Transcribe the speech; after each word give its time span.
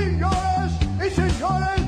senhoras 0.00 0.72
e 0.98 1.10
senhores 1.10 1.79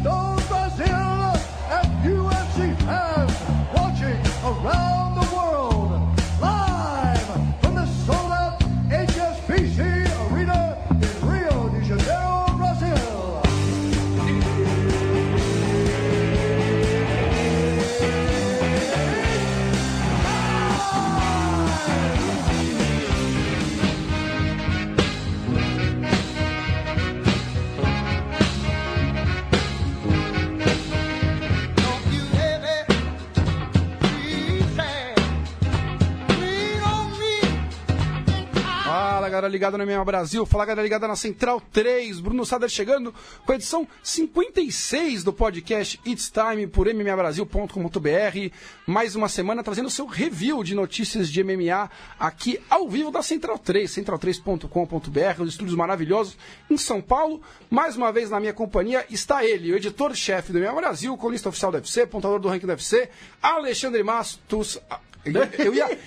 galera 39.32 39.50
ligada 39.50 39.78
no 39.78 39.86
MMA 39.86 40.04
Brasil, 40.04 40.44
fala 40.44 40.66
galera 40.66 40.82
ligada 40.82 41.08
na 41.08 41.16
Central 41.16 41.58
3, 41.72 42.20
Bruno 42.20 42.44
Sader 42.44 42.68
chegando 42.68 43.14
com 43.46 43.52
a 43.52 43.54
edição 43.54 43.88
56 44.02 45.24
do 45.24 45.32
podcast 45.32 45.98
It's 46.04 46.30
Time 46.30 46.66
por 46.66 46.86
mmabrasil.com.br. 46.86 48.54
Mais 48.86 49.16
uma 49.16 49.30
semana 49.30 49.62
trazendo 49.62 49.86
o 49.86 49.90
seu 49.90 50.04
review 50.04 50.62
de 50.62 50.74
notícias 50.74 51.30
de 51.30 51.42
MMA 51.42 51.90
aqui 52.20 52.60
ao 52.68 52.86
vivo 52.90 53.10
da 53.10 53.22
Central 53.22 53.58
3, 53.58 53.90
central3.com.br, 53.90 55.42
os 55.42 55.48
estúdios 55.48 55.76
maravilhosos 55.76 56.36
em 56.68 56.76
São 56.76 57.00
Paulo. 57.00 57.40
Mais 57.70 57.96
uma 57.96 58.12
vez 58.12 58.28
na 58.28 58.38
minha 58.38 58.52
companhia 58.52 59.06
está 59.08 59.46
ele, 59.46 59.72
o 59.72 59.76
editor-chefe 59.76 60.52
do 60.52 60.58
MMA 60.58 60.74
Brasil, 60.74 61.16
colista 61.16 61.48
oficial 61.48 61.72
do 61.72 61.76
UFC, 61.76 62.06
pontador 62.06 62.38
do 62.38 62.48
ranking 62.48 62.66
do 62.66 62.72
UFC, 62.72 63.08
Alexandre 63.42 64.02
Mastos. 64.02 64.78
Eu, 65.24 65.72
ia, 65.72 65.98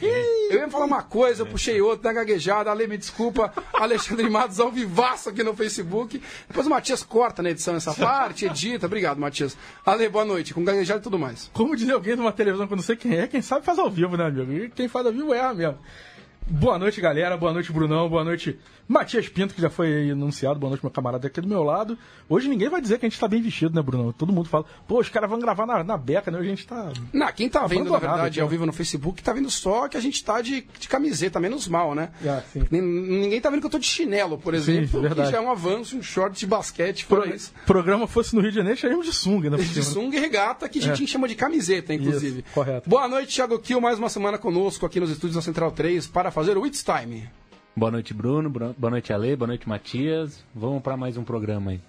eu 0.49 0.59
ia 0.59 0.69
falar 0.69 0.85
uma 0.85 1.01
coisa, 1.01 1.43
eu 1.43 1.45
puxei 1.45 1.79
outra, 1.81 2.11
na 2.11 2.19
gaguejada. 2.19 2.69
Ale, 2.69 2.85
me 2.87 2.97
desculpa. 2.97 3.53
Alexandre 3.73 4.29
Matos 4.29 4.59
ao 4.59 4.71
vivaço 4.71 5.29
aqui 5.29 5.41
no 5.41 5.55
Facebook. 5.55 6.21
Depois 6.47 6.67
o 6.67 6.69
Matias 6.69 7.03
corta 7.03 7.41
na 7.41 7.51
edição 7.51 7.75
essa 7.75 7.93
parte, 7.93 8.45
edita. 8.45 8.85
Obrigado, 8.85 9.17
Matias. 9.17 9.57
Ale, 9.85 10.09
boa 10.09 10.25
noite, 10.25 10.53
com 10.53 10.63
gaguejada 10.63 10.99
e 10.99 11.03
tudo 11.03 11.17
mais. 11.17 11.49
Como 11.53 11.75
diz 11.75 11.89
alguém 11.89 12.15
numa 12.15 12.31
televisão 12.31 12.67
que 12.67 12.73
eu 12.73 12.77
não 12.77 12.83
sei 12.83 12.95
quem 12.95 13.17
é, 13.17 13.27
quem 13.27 13.41
sabe 13.41 13.65
faz 13.65 13.79
ao 13.79 13.89
vivo, 13.89 14.17
né, 14.17 14.25
amigo? 14.25 14.51
E 14.51 14.69
quem 14.69 14.87
faz 14.87 15.05
ao 15.05 15.13
vivo 15.13 15.33
erra 15.33 15.53
mesmo. 15.53 15.79
Boa 16.47 16.77
noite, 16.77 17.01
galera. 17.01 17.35
Boa 17.35 17.51
noite, 17.51 17.71
Brunão. 17.73 18.07
Boa 18.07 18.23
noite, 18.23 18.59
Matias 18.87 19.27
Pinto, 19.27 19.55
que 19.55 19.61
já 19.61 19.69
foi 19.69 20.11
anunciado. 20.11 20.59
Boa 20.59 20.69
noite, 20.69 20.83
meu 20.83 20.91
camarada 20.91 21.25
aqui 21.25 21.41
do 21.41 21.47
meu 21.47 21.63
lado. 21.63 21.97
Hoje 22.29 22.47
ninguém 22.47 22.69
vai 22.69 22.79
dizer 22.79 22.99
que 22.99 23.05
a 23.05 23.09
gente 23.09 23.19
tá 23.19 23.27
bem 23.27 23.41
vestido, 23.41 23.73
né, 23.73 23.81
Brunão? 23.81 24.11
Todo 24.11 24.31
mundo 24.31 24.47
fala, 24.47 24.63
pô, 24.87 24.99
os 24.99 25.09
caras 25.09 25.27
vão 25.27 25.39
gravar 25.39 25.65
na, 25.65 25.83
na 25.83 25.97
beca, 25.97 26.29
né? 26.29 26.37
Hoje 26.37 26.47
a 26.47 26.55
gente 26.55 26.67
tá. 26.67 26.91
Não, 27.11 27.31
quem 27.33 27.49
tá 27.49 27.65
vendo, 27.65 27.89
na 27.91 27.97
verdade, 27.97 28.39
ao 28.39 28.45
né? 28.47 28.51
vivo 28.51 28.63
no 28.67 28.71
Facebook, 28.71 29.23
tá 29.23 29.33
vendo 29.33 29.49
só 29.49 29.87
que 29.87 29.97
a 29.97 29.99
gente 29.99 30.23
tá 30.23 30.39
de, 30.39 30.67
de 30.79 30.87
camiseta, 30.87 31.39
menos 31.39 31.67
mal, 31.67 31.95
né? 31.95 32.09
Ah, 32.23 32.43
sim. 32.53 32.63
Nin- 32.69 32.81
Ninguém 32.81 33.41
tá 33.41 33.49
vendo 33.49 33.61
que 33.61 33.65
eu 33.65 33.71
tô 33.71 33.79
de 33.79 33.87
chinelo, 33.87 34.37
por 34.37 34.53
exemplo. 34.53 35.01
verdade. 35.01 35.27
que 35.29 35.31
já 35.35 35.41
é 35.41 35.41
um 35.41 35.49
avanço, 35.49 35.97
um 35.97 36.03
short 36.03 36.39
de 36.39 36.45
basquete, 36.45 37.07
Pro, 37.07 37.27
isso. 37.27 37.51
programa 37.65 38.05
fosse 38.05 38.35
no 38.35 38.41
Rio 38.41 38.51
de 38.51 38.57
Janeiro, 38.57 38.75
estaríamos 38.75 39.07
de 39.07 39.13
sunga, 39.13 39.49
né? 39.49 39.57
De 39.57 39.75
né? 39.79 39.81
sunga 39.81 40.15
e 40.15 40.19
regata, 40.19 40.69
que 40.69 40.77
a 40.77 40.81
gente 40.83 41.07
chama 41.07 41.27
de 41.27 41.33
camiseta, 41.33 41.91
inclusive. 41.91 42.41
Isso, 42.41 42.53
correto. 42.53 42.87
Boa 42.87 43.07
noite, 43.07 43.33
Thiago 43.33 43.57
Kiel, 43.57 43.81
mais 43.81 43.97
uma 43.97 44.09
semana 44.09 44.37
conosco 44.37 44.85
aqui 44.85 44.99
nos 44.99 45.09
estúdios 45.09 45.33
da 45.35 45.41
Central 45.41 45.71
3 45.71 46.05
para 46.05 46.34
fazer 46.35 46.57
o 46.57 46.65
It's 46.65 46.83
Time. 46.83 47.29
Boa 47.75 47.89
noite, 47.91 48.13
Bruno. 48.13 48.49
Bru- 48.49 48.75
Boa 48.77 48.91
noite, 48.91 49.13
Ale. 49.13 49.35
Boa 49.37 49.47
noite, 49.47 49.67
Matias. 49.69 50.43
Vamos 50.53 50.83
para 50.83 50.97
mais 50.97 51.15
um 51.15 51.23
programa 51.23 51.71
aí. 51.71 51.81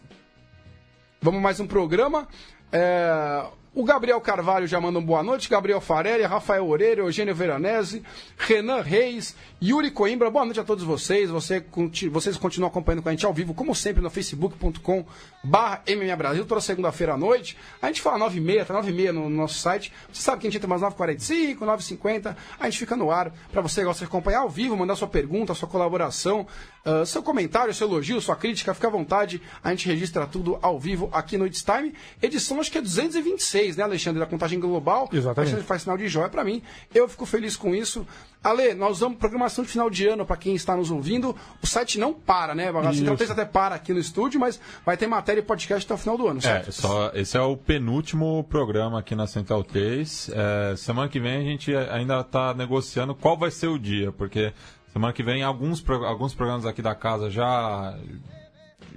Vamos 1.21 1.43
mais 1.43 1.59
um 1.59 1.67
programa. 1.67 2.29
É, 2.71 3.45
O 3.77 3.85
Gabriel 3.85 4.19
Carvalho 4.23 4.67
já 4.67 4.81
manda 4.81 4.99
um 4.99 5.05
boa 5.05 5.23
noite. 5.23 5.51
Gabriel 5.51 5.83
Farelli, 5.83 6.23
Rafael 6.23 6.67
Oreiro, 6.67 7.03
Eugênio 7.03 7.35
Veranese, 7.35 8.03
Renan 8.39 8.81
Reis, 8.81 9.37
Yuri 9.63 9.91
Coimbra. 9.91 10.31
Boa 10.31 10.47
noite 10.47 10.59
a 10.59 10.65
todos 10.65 10.83
vocês. 10.83 11.29
Você, 11.29 11.63
vocês 12.11 12.39
continuam 12.39 12.71
acompanhando 12.71 13.03
com 13.03 13.11
a 13.11 13.13
gente 13.13 13.27
ao 13.27 13.35
vivo, 13.35 13.53
como 13.53 13.75
sempre, 13.75 14.03
no 14.03 14.09
facebook.com 14.09 15.05
barra 15.45 15.83
MMA 15.91 16.17
Brasil, 16.17 16.47
toda 16.47 16.59
segunda-feira 16.63 17.13
à 17.13 17.19
noite. 17.19 17.55
A 17.83 17.89
gente 17.89 18.01
fala 18.01 18.31
9h30, 18.31 18.65
tá 18.65 18.83
9h30 18.83 19.13
no 19.13 19.29
nosso 19.29 19.59
site. 19.59 19.93
Você 20.11 20.23
sabe 20.23 20.41
que 20.41 20.47
a 20.47 20.51
gente 20.51 20.57
entra 20.57 20.69
mais 20.69 20.81
9h45, 20.81 21.59
9h50. 21.59 22.35
A 22.59 22.65
gente 22.65 22.79
fica 22.79 22.97
no 22.97 23.11
ar 23.11 23.31
para 23.53 23.61
você 23.61 23.85
gosta 23.85 24.07
de 24.07 24.09
acompanhar 24.09 24.39
ao 24.39 24.49
vivo, 24.49 24.75
mandar 24.75 24.97
sua 24.97 25.07
pergunta, 25.07 25.53
sua 25.53 25.69
colaboração, 25.69 26.47
ah, 26.87 27.05
seu 27.05 27.21
comentário, 27.21 27.75
seu 27.75 27.89
elogio, 27.89 28.21
sua 28.21 28.37
crítica. 28.37 28.73
Fica 28.73 28.87
à 28.87 28.91
vontade. 28.91 29.43
A 29.63 29.71
gente 29.71 29.89
registra 29.89 30.25
tudo 30.25 30.57
ao 30.63 30.79
vivo 30.79 31.11
aqui 31.13 31.37
no 31.37 31.45
It's 31.45 31.65
Time. 31.65 31.93
Edição 32.23 32.61
acho 32.61 32.71
que 32.71 32.79
é 32.79 32.81
226, 32.81 33.66
né, 33.75 33.85
Alexandre, 33.85 34.21
da 34.21 34.27
contagem 34.27 34.61
global. 34.61 35.09
Exatamente. 35.11 35.39
Alexandre 35.39 35.65
faz 35.67 35.81
sinal 35.83 35.97
de 35.97 36.07
joia 36.09 36.29
para 36.29 36.45
mim. 36.45 36.63
Eu 36.95 37.09
fico 37.09 37.25
feliz 37.25 37.57
com 37.57 37.75
isso. 37.75 38.07
Ale, 38.45 38.75
nós 38.75 38.99
usamos 38.99 39.17
programação 39.19 39.65
de 39.65 39.71
final 39.71 39.89
de 39.89 40.07
ano 40.07 40.27
para 40.27 40.37
quem 40.37 40.55
está 40.55 40.77
nos 40.77 40.91
ouvindo. 40.91 41.35
O 41.63 41.67
site 41.67 41.99
não 41.99 42.13
para, 42.13 42.55
né? 42.55 42.69
A 42.69 42.93
Central. 42.93 43.17
3 43.17 43.31
até 43.31 43.45
para 43.47 43.75
aqui 43.75 43.95
no 43.95 43.99
estúdio, 43.99 44.39
mas 44.39 44.61
vai 44.85 44.97
ter 44.97 45.07
matéria 45.07 45.41
e 45.41 45.43
podcast 45.43 45.85
até 45.87 45.95
o 45.95 45.99
final 45.99 46.19
do 46.19 46.29
ano, 46.29 46.39
É, 46.41 46.43
certo? 46.43 46.73
só, 46.73 47.11
esse 47.15 47.37
é 47.37 47.41
o 47.41 47.57
penúltimo 47.57 48.45
programa 48.45 48.99
aqui 49.01 49.15
na 49.15 49.27
Central 49.27 49.65
3. 49.65 50.31
É, 50.33 50.77
semana 50.77 51.09
que 51.09 51.19
vem 51.19 51.37
a 51.39 51.41
gente 51.43 51.75
ainda 51.75 52.21
está 52.21 52.53
negociando 52.53 53.15
qual 53.15 53.37
vai 53.37 53.51
ser 53.51 53.69
o 53.69 53.79
dia, 53.79 54.13
porque 54.13 54.53
semana 54.93 55.13
que 55.13 55.23
vem 55.23 55.43
alguns, 55.43 55.83
alguns 55.89 56.35
programas 56.35 56.67
aqui 56.67 56.83
da 56.83 56.95
casa 56.95 57.31
já, 57.31 57.99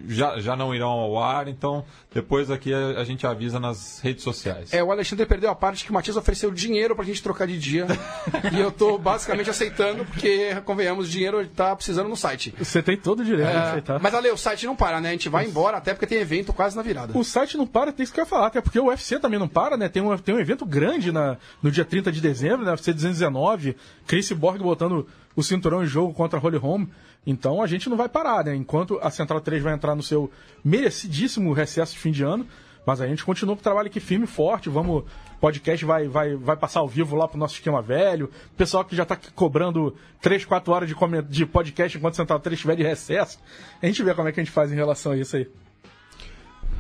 já, 0.08 0.40
já 0.40 0.56
não 0.56 0.74
irão 0.74 0.90
ao 0.90 1.22
ar, 1.22 1.48
então 1.48 1.84
depois 2.14 2.50
aqui 2.50 2.74
a, 2.74 3.00
a 3.00 3.04
gente 3.04 3.26
avisa 3.28 3.60
nas 3.60 4.00
redes 4.00 4.24
sociais. 4.24 4.74
É, 4.74 4.84
o 4.84 4.92
Alexandre 4.92 5.26
perdeu 5.26 5.50
a 5.50 5.56
parte 5.56 5.84
que 5.86 5.92
o 5.92 5.94
Matias 5.94 6.18
ofereceu 6.18 6.52
dinheiro 6.52 6.96
pra 6.96 7.06
gente 7.06 7.22
trocar 7.22 7.48
de 7.48 7.58
dia. 7.60 7.86
e 8.54 8.60
eu 8.60 8.72
tô 8.72 8.98
basicamente 8.98 9.50
aceitando, 9.50 10.06
porque, 10.06 10.56
convenhamos, 10.66 11.10
dinheiro 11.10 11.46
tá 11.48 11.76
precisando 11.76 12.10
no 12.10 12.16
site. 12.18 12.54
Você 12.58 12.82
tem 12.82 12.98
todo 12.98 13.20
o 13.22 13.26
direito 13.26 13.50
de 13.50 13.56
É, 13.58 13.60
aceitar. 13.60 14.00
mas 14.00 14.14
Ale, 14.14 14.30
o 14.32 14.38
site 14.38 14.66
não 14.66 14.76
para, 14.76 15.00
né? 15.02 15.10
A 15.10 15.12
gente 15.12 15.30
vai 15.30 15.46
embora, 15.46 15.78
até 15.78 15.94
porque 15.94 16.08
tem 16.08 16.20
evento 16.20 16.54
quase 16.54 16.76
na 16.76 16.82
virada. 16.82 17.18
O 17.18 17.24
site 17.24 17.58
não 17.58 17.68
para, 17.68 17.92
tem 17.92 18.04
isso 18.04 18.14
que 18.14 18.20
eu 18.20 18.24
ia 18.24 18.30
falar, 18.30 18.48
até 18.48 18.62
porque 18.62 18.80
o 18.80 18.86
UFC 18.88 19.20
também 19.20 19.40
não 19.40 19.48
para, 19.48 19.78
né? 19.78 19.90
Tem 19.90 20.02
um, 20.02 20.18
tem 20.18 20.36
um 20.36 20.40
evento 20.40 20.66
grande 20.66 21.12
na, 21.12 21.38
no 21.62 21.72
dia 21.72 21.86
30 21.86 22.12
de 22.12 22.22
dezembro, 22.22 22.66
né? 22.66 22.72
UFC 22.72 22.94
219, 22.94 23.76
Chris 24.08 24.32
Borg 24.32 24.60
botando 24.62 25.08
o 25.40 25.44
cinturão 25.44 25.82
em 25.82 25.88
jogo 25.88 26.14
contra 26.14 26.38
a 26.38 26.44
Holy 26.44 26.60
Home. 26.62 26.90
Então 27.26 27.62
a 27.62 27.68
gente 27.68 27.90
não 27.90 27.96
vai 27.96 28.10
parar, 28.10 28.44
né? 28.44 28.54
Enquanto 28.54 29.00
a 29.02 29.10
Central 29.10 29.40
3 29.40 29.64
vai 29.64 29.74
entrar 29.74 29.96
no 29.96 30.04
seu 30.04 30.30
merecidíssimo 30.64 31.54
recesso 31.54 31.94
de 31.94 32.00
fim 32.00 32.12
de 32.12 32.24
ano, 32.24 32.46
mas 32.86 33.00
a 33.00 33.08
gente 33.08 33.24
continua 33.24 33.56
com 33.56 33.62
o 33.62 33.64
trabalho 33.64 33.88
aqui 33.88 34.02
firme 34.02 34.26
e 34.26 34.28
forte. 34.28 34.68
Vamos. 34.68 35.06
Podcast 35.40 35.86
vai, 35.86 36.10
vai, 36.10 36.36
vai 36.36 36.58
passar 36.58 36.82
ao 36.82 36.88
vivo 36.90 37.16
lá 37.16 37.26
pro 37.26 37.38
nosso 37.38 37.54
esquema 37.54 37.82
velho. 37.82 38.30
Pessoal 38.58 38.84
que 38.84 38.94
já 38.94 39.06
tá 39.06 39.18
cobrando 39.34 39.96
3, 40.22 40.44
4 40.44 40.74
horas 40.74 40.90
de, 40.90 40.96
de 41.30 41.46
podcast 41.46 41.98
enquanto 41.98 42.16
Central 42.16 42.42
3 42.42 42.56
estiver 42.56 42.76
de 42.76 42.84
recesso. 42.84 43.40
A 43.82 43.86
gente 43.86 44.04
vê 44.04 44.14
como 44.14 44.28
é 44.28 44.34
que 44.34 44.42
a 44.42 44.44
gente 44.44 44.52
faz 44.52 44.74
em 44.74 44.76
relação 44.76 45.14
a 45.14 45.18
isso 45.18 45.38
aí. 45.38 45.48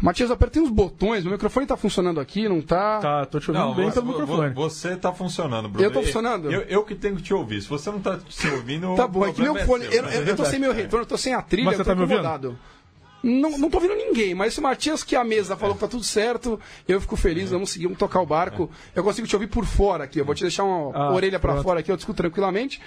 Matias, 0.01 0.31
apertei 0.31 0.61
uns 0.61 0.69
botões, 0.69 1.23
meu 1.23 1.33
microfone 1.33 1.65
tá 1.65 1.75
funcionando 1.75 2.19
aqui, 2.19 2.47
não 2.47 2.61
tá? 2.61 2.99
Tá, 2.99 3.25
tô 3.25 3.39
te 3.39 3.51
ouvindo 3.51 3.73
bem 3.75 3.85
você, 3.85 3.93
pelo 4.01 4.07
microfone. 4.07 4.53
você 4.53 4.95
tá 4.95 5.11
funcionando, 5.13 5.67
Bruno. 5.69 5.83
Eu 5.85 5.91
tô 5.91 6.01
funcionando? 6.01 6.51
Eu, 6.51 6.61
eu 6.61 6.83
que 6.83 6.95
tenho 6.95 7.15
que 7.17 7.21
te 7.23 7.33
ouvir. 7.33 7.61
Se 7.61 7.67
você 7.69 7.91
não 7.91 7.99
tá 7.99 8.17
te 8.17 8.47
ouvindo, 8.47 8.95
Tá 8.95 9.07
bom, 9.07 9.25
é 9.25 9.33
que 9.33 9.41
meu 9.41 9.55
fone. 9.65 9.83
seu, 9.85 9.93
eu, 9.93 10.05
eu- 10.09 10.23
eu 10.27 10.35
tô 10.35 10.45
sem 10.45 10.59
meu 10.59 10.71
retorno, 10.73 11.03
eu 11.03 11.07
tô 11.07 11.17
sem 11.17 11.33
a 11.33 11.41
trilha, 11.41 11.65
Mas 11.65 11.75
você 11.75 11.81
eu 11.81 11.85
tô 11.85 11.91
tá 11.91 11.95
me 11.95 12.01
ouvindo? 12.01 12.57
Não, 13.22 13.57
não 13.57 13.69
tô 13.69 13.78
ouvindo 13.78 13.96
ninguém, 13.96 14.34
mas 14.34 14.53
se 14.53 14.59
o 14.59 14.63
Matias 14.63 15.03
que 15.03 15.16
a 15.16 15.24
mesa 15.24 15.57
falou 15.57 15.75
que 15.75 15.81
tá 15.81 15.88
tudo 15.90 16.03
certo, 16.03 16.59
eu 16.88 17.02
fico 17.02 17.18
feliz, 17.18 17.50
vamos 17.52 17.69
seguir, 17.69 17.85
vamos 17.85 18.00
tocar 18.00 18.22
o 18.22 18.25
barco. 18.25 18.69
Eu 18.96 19.03
consigo 19.03 19.28
te 19.28 19.35
ouvir 19.35 19.47
por 19.47 19.66
fora 19.66 20.06
aqui, 20.06 20.19
eu 20.19 20.25
vou 20.25 20.34
te 20.34 20.41
deixar 20.44 20.63
uma 20.63 20.96
Ah, 20.97 21.12
orelha 21.13 21.38
pronto. 21.40 21.62
fora 21.62 21.81
aqui, 21.81 21.91
eu 21.91 21.97
discuto 21.97 22.18
tranquilamente. 22.18 22.81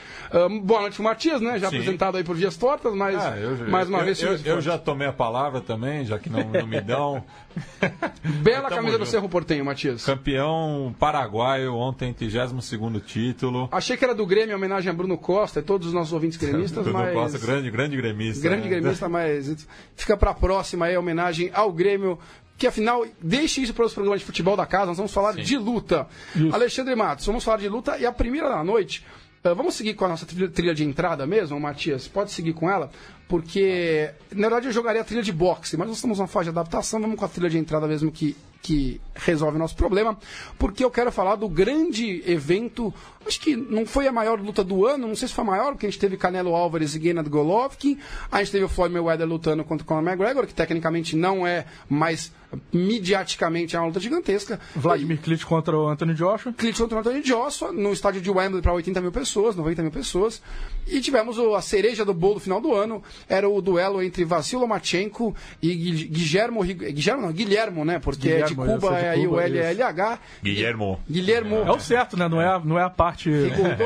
Boa 0.63 0.81
noite 0.81 0.95
pro 0.95 1.05
Matias, 1.05 1.41
né? 1.41 1.59
Já 1.59 1.69
Sim. 1.69 1.77
apresentado 1.77 2.17
aí 2.17 2.25
por 2.25 2.35
vias 2.35 2.57
tortas, 2.57 2.95
mas 2.95 3.17
Ah, 3.23 3.37
eu, 3.37 3.69
mais 3.69 3.89
uma 3.89 3.99
eu, 3.99 4.05
vez... 4.07 4.23
eu, 4.23 4.37
eu 4.45 4.61
já 4.61 4.79
tomei 4.79 5.07
a 5.07 5.13
palavra 5.13 5.61
também, 5.61 6.05
já 6.07 6.19
que 6.19 6.31
não, 6.31 6.43
não 6.45 6.67
me 6.67 6.81
dão. 6.81 7.23
Bela 8.43 8.69
Tamo 8.69 8.77
camisa 8.77 8.99
do 8.99 9.05
junto. 9.05 9.11
Cerro 9.11 9.29
Portenho, 9.29 9.65
Matias. 9.65 10.05
Campeão 10.05 10.95
paraguaio 10.99 11.75
ontem, 11.75 12.13
32 12.13 13.03
título. 13.05 13.69
Achei 13.73 13.97
que 13.97 14.05
era 14.05 14.15
do 14.15 14.27
Grêmio, 14.27 14.53
em 14.53 14.55
homenagem 14.55 14.91
a 14.91 14.93
Bruno 14.93 15.19
Costa 15.19 15.61
e 15.61 15.63
todos 15.63 15.89
os 15.89 15.93
nossos 15.93 16.13
ouvintes 16.13 16.39
gremistas, 16.39 16.85
Bruno 16.85 16.99
mas... 16.99 17.13
Costa, 17.13 17.39
grande, 17.39 17.71
grande 17.71 17.97
gremista. 17.97 18.43
Grande 18.43 18.69
né? 18.69 18.81
gremista, 18.81 19.09
mas 19.09 19.67
fica 19.97 20.17
pra 20.17 20.35
próxima 20.35 20.87
aí 20.87 20.95
a 20.95 21.01
homenagem 21.01 21.51
ao 21.53 21.73
Grêmio. 21.73 22.19
Que 22.57 22.67
afinal, 22.67 23.05
deixe 23.21 23.61
isso 23.63 23.75
para 23.75 23.85
os 23.85 23.93
programas 23.93 24.21
de 24.21 24.27
futebol 24.27 24.57
da 24.57 24.67
casa, 24.67 24.87
nós 24.87 24.97
vamos 24.97 25.13
falar 25.13 25.35
de 25.35 25.59
luta. 25.59 26.07
Alexandre 26.53 26.95
Matos, 26.95 27.27
vamos 27.27 27.43
falar 27.43 27.59
de 27.59 27.69
luta 27.69 27.99
e 27.99 28.07
a 28.07 28.13
primeira 28.13 28.49
da 28.49 28.63
noite. 28.63 29.05
eh, 29.43 29.55
vamos 29.55 29.75
seguir 29.75 29.95
com 29.95 30.05
a 30.05 30.09
nossa 30.09 30.25
trilha, 30.25 30.49
trilha 30.49 30.75
de 30.75 30.85
entrada 30.85 31.27
mesmo, 31.27 31.59
Matias? 31.59 32.07
Pode 32.07 32.31
seguir 32.31 32.53
com 32.53 32.71
ela? 32.71 32.91
Porque 33.33 34.11
na 34.31 34.43
verdade 34.43 34.67
eu 34.67 34.73
jogaria 34.73 35.01
a 35.01 35.05
trilha 35.05 35.23
de 35.23 35.33
boxe, 35.33 35.75
mas 35.79 35.89
nós 35.89 35.97
estamos 35.97 36.19
numa 36.19 36.29
fase 36.29 36.45
de 36.45 36.51
adaptação, 36.51 37.01
vamos 37.01 37.19
com 37.19 37.25
a 37.25 37.29
trilha 37.29 37.49
de 37.49 37.57
entrada 37.57 37.89
mesmo 37.89 38.13
que, 38.13 38.37
que 38.63 39.01
resolve 39.15 39.57
o 39.57 39.59
nosso 39.59 39.75
problema, 39.77 40.17
porque 40.59 40.85
eu 40.85 40.91
quero 40.91 41.11
falar 41.11 41.35
do 41.35 41.49
grande 41.49 42.23
evento, 42.25 42.95
acho 43.27 43.41
que 43.41 43.57
não 43.57 43.85
foi 43.85 44.07
a 44.07 44.13
maior 44.13 44.41
luta 44.41 44.63
do 44.63 44.87
ano, 44.87 45.09
não 45.09 45.17
sei 45.17 45.27
se 45.29 45.35
foi 45.35 45.43
a 45.43 45.47
maior, 45.49 45.73
porque 45.73 45.85
a 45.87 45.91
gente 45.91 45.99
teve 45.99 46.17
Canelo 46.17 46.55
Álvares 46.55 46.95
e 46.95 47.01
Gennady 47.03 47.29
Golovkin, 47.29 47.99
a 48.31 48.39
gente 48.39 48.53
teve 48.53 48.65
o 48.65 48.69
Floyd 48.69 48.93
Mayweather 48.95 49.27
lutando 49.27 49.65
contra 49.65 49.83
o 49.85 49.87
Conor 49.87 50.03
McGregor, 50.09 50.47
que 50.47 50.55
tecnicamente 50.55 51.17
não 51.17 51.45
é, 51.47 51.67
mas 51.89 52.33
mediaticamente 52.73 53.75
é 53.75 53.79
uma 53.79 53.87
luta 53.89 53.99
gigantesca. 54.01 54.61
Vladimir 54.77 55.19
Klitsch 55.21 55.45
contra 55.45 55.77
o 55.77 55.89
Anthony 55.89 56.15
Joshua. 56.15 56.53
Klitsch 56.53 56.79
contra 56.79 56.97
o 56.99 57.01
Anthony 57.01 57.23
Joshua, 57.23 57.73
no 57.73 57.93
estádio 57.93 58.21
de 58.21 58.31
Wembley 58.31 58.61
para 58.63 58.73
80 58.75 59.01
mil 59.01 59.11
pessoas, 59.13 59.57
90 59.57 59.83
mil 59.83 59.91
pessoas. 59.91 60.43
E 60.87 61.01
tivemos 61.01 61.39
a 61.39 61.61
cereja 61.63 62.05
do 62.05 62.13
bolo 62.15 62.39
final 62.41 62.61
do 62.61 62.75
ano, 62.75 63.03
era 63.29 63.49
o 63.49 63.61
duelo 63.63 64.03
entre 64.03 64.25
Vassil 64.25 64.59
Lomachenko 64.61 65.35
e 65.63 65.75
Gui- 65.75 66.05
Guilhermo, 66.09 66.63
Guilhermo, 66.63 67.23
não, 67.23 67.33
Guilhermo, 67.33 67.85
né? 67.85 67.99
Porque 67.99 68.29
é 68.29 68.43
de 68.55 68.73
Cuba, 68.73 68.99
é 68.99 69.05
é 69.05 69.09
aí 69.11 69.27
o 69.27 69.39
LLH. 69.41 70.19
Guilhermo. 70.43 71.01
Guilhermo. 71.11 71.57
É 71.67 71.71
o 71.73 71.81
certo, 71.81 72.17
né? 72.17 72.29
Não 72.29 72.41
é, 72.41 72.47
a- 72.47 72.61
não 72.61 72.79
é 72.79 72.83
a 72.85 72.91
parte. 72.91 73.31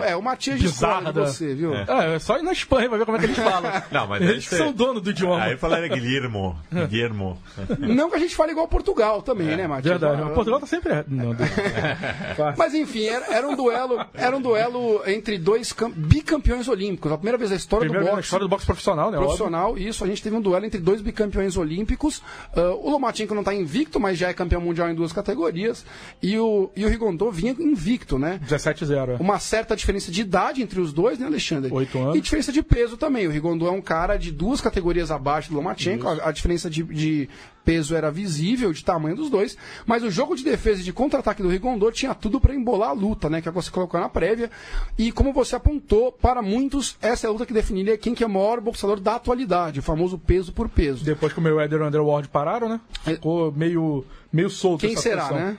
É, 0.07 0.17
o 0.17 0.23
Matias 0.23 0.61
Bizarra 0.61 1.01
discorda 1.11 1.13
de 1.13 1.27
da- 1.27 1.33
você, 1.33 1.55
viu? 1.55 1.75
É, 1.75 2.15
é 2.15 2.19
só 2.19 2.39
ir 2.39 2.43
na 2.43 2.53
Espanha 2.53 2.89
pra 2.89 2.99
ver 2.99 3.05
como 3.05 3.17
é 3.17 3.21
que 3.21 3.27
eles 3.27 3.39
falam. 3.39 3.71
Não, 3.91 4.07
mas 4.07 4.21
deve 4.21 4.33
eles 4.33 4.47
ser. 4.47 4.57
são 4.57 4.73
dono 4.73 5.01
do 5.01 5.11
idioma. 5.11 5.43
Aí 5.45 5.57
falaram 5.57 5.89
Guilhermo. 5.89 6.57
Guilhermo. 6.89 7.39
Não 7.79 8.11
que 8.11 8.17
a 8.17 8.19
gente 8.19 8.35
fale 8.35 8.53
igual 8.53 8.67
Portugal 8.69 9.23
também, 9.23 9.57
né, 9.57 9.67
Matias? 9.67 9.99
Verdade. 9.99 10.21
Ah, 10.23 10.25
mas 10.27 10.35
Portugal 10.35 10.61
tá 10.61 10.67
sempre. 10.67 10.93
Não, 11.09 11.35
Mas 12.57 12.75
enfim, 12.75 13.05
era, 13.07 13.27
era 13.35 13.49
um 13.49 13.57
duelo, 13.57 14.05
era 14.15 14.37
um 14.37 14.41
duelo 14.41 15.03
entre 15.07 15.39
dois 15.39 15.73
cam- 15.73 15.91
bicampeões 15.95 16.69
olímpicos. 16.69 17.11
A 17.13 17.17
primeira 17.17 17.39
vez 17.39 17.51
na 17.51 17.57
história 17.57 17.87
do 17.89 17.95
na 17.95 18.01
boxe. 18.01 18.21
história 18.21 18.45
do 18.45 18.49
boxe 18.49 18.67
profissional, 18.67 19.11
né? 19.11 19.17
óbvio. 19.19 19.29
profissional, 19.29 19.79
isso, 19.79 20.05
a 20.05 20.07
gente 20.07 20.23
teve 20.23 20.37
um 20.37 20.41
duelo 20.41 20.65
entre 20.65 20.81
dois 20.81 21.01
bicampeões 21.01 21.57
olímpicos. 21.57 22.23
Ah, 22.55 22.73
o 22.75 22.91
Lomachenko 22.91 23.35
não 23.35 23.43
está 23.43 23.55
invicto, 23.55 23.99
mas 24.01 24.19
já 24.19 24.29
é 24.29 24.35
campeão 24.35 24.56
mundial 24.61 24.89
em 24.91 24.95
duas 24.95 25.13
categorias. 25.13 25.85
E 26.23 26.39
o, 26.39 26.71
e 26.77 26.85
o 26.85 26.89
Rigondeaux 26.89 27.37
vinha 27.37 27.55
invicto, 27.59 28.19
né? 28.19 28.41
17-0. 28.47 29.11
é. 29.11 29.17
Uma 29.21 29.39
certa 29.39 29.77
diferença 29.77 30.11
de 30.11 30.21
idade 30.21 30.63
entre 30.63 30.81
os 30.81 30.93
dois, 30.93 31.19
né, 31.19 31.27
Alexandre? 31.27 31.73
Oito 31.73 31.99
anos. 31.99 32.17
E 32.17 32.21
diferença 32.21 32.53
de 32.53 32.63
peso 32.63 32.97
também. 32.97 33.27
O 33.27 33.31
Rigondeaux 33.31 33.75
é 33.75 33.79
um 33.79 33.83
cara 33.83 34.17
de 34.17 34.31
duas 34.31 34.61
categorias 34.61 35.11
abaixo 35.11 35.51
do 35.51 35.57
Lomachenko. 35.57 36.07
A, 36.09 36.29
a 36.29 36.33
diferença 36.33 36.69
de, 36.71 36.83
de 36.83 37.29
peso 37.65 37.97
era 37.97 38.13
visível, 38.13 38.73
de 38.73 38.85
tamanho 38.85 39.17
dos 39.17 39.29
dois. 39.29 39.59
Mas 39.85 40.05
o 40.05 40.11
jogo 40.11 40.37
de 40.37 40.45
defesa 40.45 40.81
e 40.81 40.85
de 40.85 40.93
contra-ataque 40.93 41.43
do 41.43 41.49
Rigondeaux 41.49 41.97
tinha 41.99 42.15
tudo 42.15 42.41
para 42.41 42.55
embolar 42.55 42.91
a 42.91 42.93
luta, 42.93 43.29
né? 43.29 43.43
Que 43.43 43.49
é 43.49 43.51
o 43.51 43.55
que 43.55 43.61
você 43.61 43.71
colocou 43.71 43.99
na 43.99 44.09
prévia. 44.09 44.51
E 44.97 45.11
como 45.11 45.33
você 45.33 45.57
apontou, 45.57 46.13
para 46.13 46.41
muitos, 46.41 46.97
essa 47.03 47.27
é 47.27 47.29
a 47.29 47.33
luta 47.33 47.45
que 47.45 47.53
definiria 47.53 47.99
quem 47.99 48.15
que 48.15 48.23
é 48.23 48.27
o 48.27 48.31
maior 48.31 48.61
boxeador 48.61 49.01
da 49.01 49.17
atualidade, 49.17 49.81
o 49.81 49.83
famoso 49.83 50.17
peso 50.17 50.53
por 50.53 50.69
peso. 50.69 51.05
Depois 51.05 51.33
que 51.33 51.39
o 51.41 51.43
Mayweather 51.43 51.81
e 51.81 51.83
o 51.83 51.87
Underworld 51.87 52.29
pararam, 52.29 52.69
né? 52.69 52.81
Ficou 53.03 53.51
meio, 53.53 54.05
meio 54.37 54.51
solto 54.51 54.83
Quem 54.83 54.93
essa 54.93 55.03
será, 55.03 55.23
função. 55.23 55.39
né? 55.39 55.59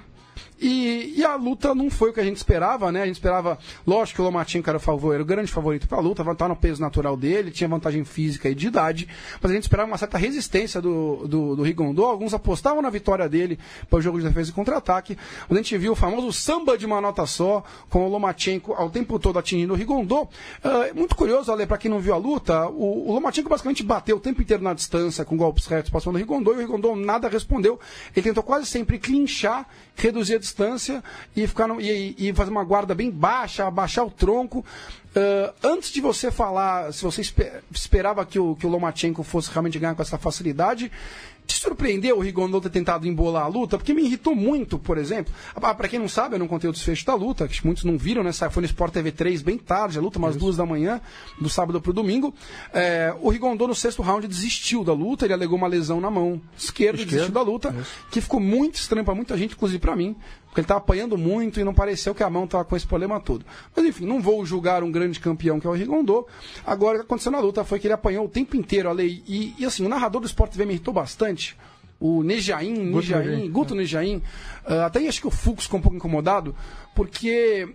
E, 0.60 1.14
e 1.18 1.24
a 1.26 1.36
luta 1.36 1.76
não 1.76 1.90
foi 1.90 2.10
o 2.10 2.14
que 2.14 2.20
a 2.20 2.24
gente 2.24 2.38
esperava, 2.38 2.92
né? 2.92 3.04
A 3.04 3.06
gente 3.06 3.16
esperava, 3.16 3.60
lógico 3.86 4.18
que 4.18 4.22
o 4.22 4.26
Lomachenko 4.26 4.70
era 4.70 4.78
o, 4.78 4.82
favor, 4.82 5.14
era 5.14 5.22
o 5.22 5.26
grande 5.26 5.52
favorito 5.52 5.88
para 5.88 6.00
a 6.00 6.02
luta, 6.02 6.24
estava 6.24 6.50
no 6.50 6.56
peso 6.56 6.82
natural 6.82 7.16
dele, 7.16 7.52
tinha 7.52 7.68
vantagem 7.68 8.04
física 8.04 8.50
e 8.50 8.56
de 8.56 8.68
idade, 8.68 9.08
mas 9.42 9.52
a 9.52 9.54
gente 9.54 9.64
esperava 9.64 9.88
uma 9.88 9.98
certa 9.98 10.18
resistência 10.18 10.82
do, 10.82 11.28
do, 11.28 11.56
do 11.56 11.64
Rigondeaux. 11.64 12.10
Alguns 12.10 12.34
apostavam 12.34 12.82
na 12.82 12.90
vitória 12.90 13.30
dele 13.30 13.60
para 13.90 14.00
o 14.00 14.02
jogo 14.02 14.20
de 14.20 14.28
defesa 14.28 14.50
e 14.50 14.54
contra-ataque. 14.54 15.18
A 15.50 15.54
gente 15.54 15.78
viu 15.78 15.92
o 15.92 15.96
famoso 15.96 16.32
samba 16.34 16.78
de 16.78 16.86
uma 16.86 17.00
nota 17.00 17.26
só, 17.26 17.64
com 17.90 18.06
o 18.06 18.10
Lomachenko 18.10 18.74
ao 18.74 18.90
tempo 18.90 19.20
todo 19.20 19.38
atingindo 19.38 19.74
o 19.74 19.76
Rigondeaux. 19.76 20.30
Ah, 20.64 20.90
muito 20.96 21.16
curioso, 21.16 21.52
Ale, 21.52 21.68
para 21.68 21.78
quem 21.78 21.92
não 21.92 22.00
viu 22.00 22.14
a 22.14 22.18
luta, 22.18 22.68
o, 22.68 23.10
o 23.10 23.14
Lomachenko 23.14 23.50
basicamente 23.50 23.84
bateu 23.84 24.18
o 24.18 24.20
tempo 24.20 24.42
inteiro 24.42 24.64
na 24.64 24.74
distância 24.74 25.24
com 25.24 25.38
golpes 25.38 25.68
retos 25.68 25.92
passando 25.92 26.16
o 26.16 26.18
Rigondeaux 26.18 26.58
e 26.58 26.64
o 26.64 26.66
Rigondeaux 26.66 27.00
nada 27.00 27.30
respondeu. 27.30 27.80
Ele 28.16 28.24
tentou 28.24 28.42
quase 28.42 28.66
sempre 28.66 28.98
clinchar, 28.98 29.68
reduzir 29.96 30.36
a 30.36 30.40
distância 30.48 31.04
e, 31.36 31.46
ficar 31.46 31.68
no- 31.68 31.82
e, 31.82 32.16
e 32.18 32.34
fazer 32.34 32.52
uma 32.52 32.64
guarda 32.64 32.96
bem 32.96 33.12
baixa, 33.12 33.66
abaixar 33.68 34.06
o 34.06 34.12
tronco. 34.12 34.66
Ah, 35.16 35.54
antes 35.64 35.92
de 35.92 36.00
você 36.02 36.30
falar 36.32 36.94
se 36.94 37.04
você 37.04 37.22
espe- 37.22 37.52
esperava 37.72 38.26
que 38.26 38.40
o, 38.40 38.56
que 38.56 38.66
o 38.66 38.70
Lomachenko 38.70 39.24
fosse 39.24 39.50
realmente 39.52 39.80
ganhar 39.80 39.96
com 39.96 40.02
essa 40.02 40.18
facilidade, 40.18 40.92
te 41.48 41.58
surpreendeu 41.58 42.18
o 42.18 42.22
Rigondeaux 42.22 42.62
ter 42.62 42.70
tentado 42.70 43.08
embolar 43.08 43.46
a 43.46 43.48
luta? 43.48 43.78
Porque 43.78 43.94
me 43.94 44.04
irritou 44.04 44.36
muito, 44.36 44.78
por 44.78 44.98
exemplo. 44.98 45.34
Ah, 45.56 45.74
pra 45.74 45.88
quem 45.88 45.98
não 45.98 46.10
sabe, 46.10 46.36
eu 46.36 46.40
não 46.40 46.48
contei 46.48 46.70
o 46.70 46.74
desfecho 46.74 47.06
da 47.06 47.16
luta, 47.16 47.48
que 47.48 47.66
muitos 47.66 47.86
não 47.86 47.98
viram, 47.98 48.22
né? 48.22 48.32
Foi 48.34 48.62
no 48.62 48.66
Sport 48.68 48.94
TV 48.94 49.12
3 49.12 49.42
bem 49.42 49.58
tarde, 49.58 49.98
a 49.98 50.02
luta, 50.02 50.20
umas 50.20 50.36
duas 50.36 50.58
da 50.58 50.66
manhã, 50.66 51.00
do 51.40 51.50
sábado 51.50 51.82
pro 51.82 51.94
domingo. 51.94 52.34
É, 52.74 53.16
o 53.22 53.30
Rigondeaux, 53.30 53.70
no 53.70 53.76
sexto 53.76 54.02
round, 54.02 54.28
desistiu 54.28 54.84
da 54.84 54.94
luta, 54.94 55.26
ele 55.26 55.34
alegou 55.34 55.58
uma 55.58 55.68
lesão 55.68 56.02
na 56.02 56.12
mão 56.12 56.42
esquerda, 56.58 57.02
e 57.02 57.06
desistiu 57.06 57.34
da 57.34 57.42
luta, 57.42 57.74
que 58.12 58.20
ficou 58.20 58.40
muito 58.40 58.76
estranho 58.76 59.06
pra 59.06 59.16
muita 59.16 59.38
gente, 59.38 59.54
inclusive 59.56 59.80
pra 59.80 59.96
mim, 59.96 60.16
porque 60.58 60.62
ele 60.62 60.68
tava 60.68 60.80
apanhando 60.80 61.18
muito 61.20 61.60
e 61.60 61.64
não 61.64 61.74
pareceu 61.74 62.16
que 62.16 62.24
a 62.24 62.30
mão 62.30 62.48
tava 62.48 62.66
com 62.66 62.76
esse 62.76 62.88
problema 62.88 63.20
todo. 63.20 63.46
Mas 63.76 63.86
enfim, 63.86 64.08
não 64.08 64.20
vou 64.20 64.44
julgar 64.44 64.82
um 64.82 64.92
grande 64.92 65.20
campeão 65.20 65.60
que 65.60 65.68
é 65.68 65.70
o 65.70 65.74
Rigondeaux. 65.74 66.26
Agora, 66.66 66.98
o 66.98 67.00
que 67.02 67.06
aconteceu 67.06 67.32
na 67.32 67.40
luta 67.40 67.64
foi 67.64 67.78
que 67.78 67.86
ele 67.86 67.94
apanhou 67.94 68.26
o 68.26 68.30
tempo 68.30 68.58
inteiro 68.58 68.90
a 68.90 68.92
lei. 68.92 69.22
E, 69.28 69.54
e, 69.60 69.66
assim, 69.66 69.86
o 69.86 69.90
narrador 69.90 70.20
do 70.20 70.26
Sport 70.26 70.52
TV 70.52 70.66
me 70.66 70.74
irritou 70.74 70.92
bastante. 70.92 71.56
O 72.00 72.24
Nejaim, 72.24 72.74
Nejaim, 72.74 73.28
Nejaim, 73.28 73.52
Guto 73.52 73.76
Nejaim, 73.76 74.22
ah, 74.66 74.88
até 74.88 75.08
acho 75.08 75.22
que 75.22 75.28
o 75.28 75.32
Fux 75.32 75.66
ficou 75.66 75.80
um 75.80 75.84
pouco 75.84 75.96
incomodado, 75.96 76.56
porque 76.96 77.70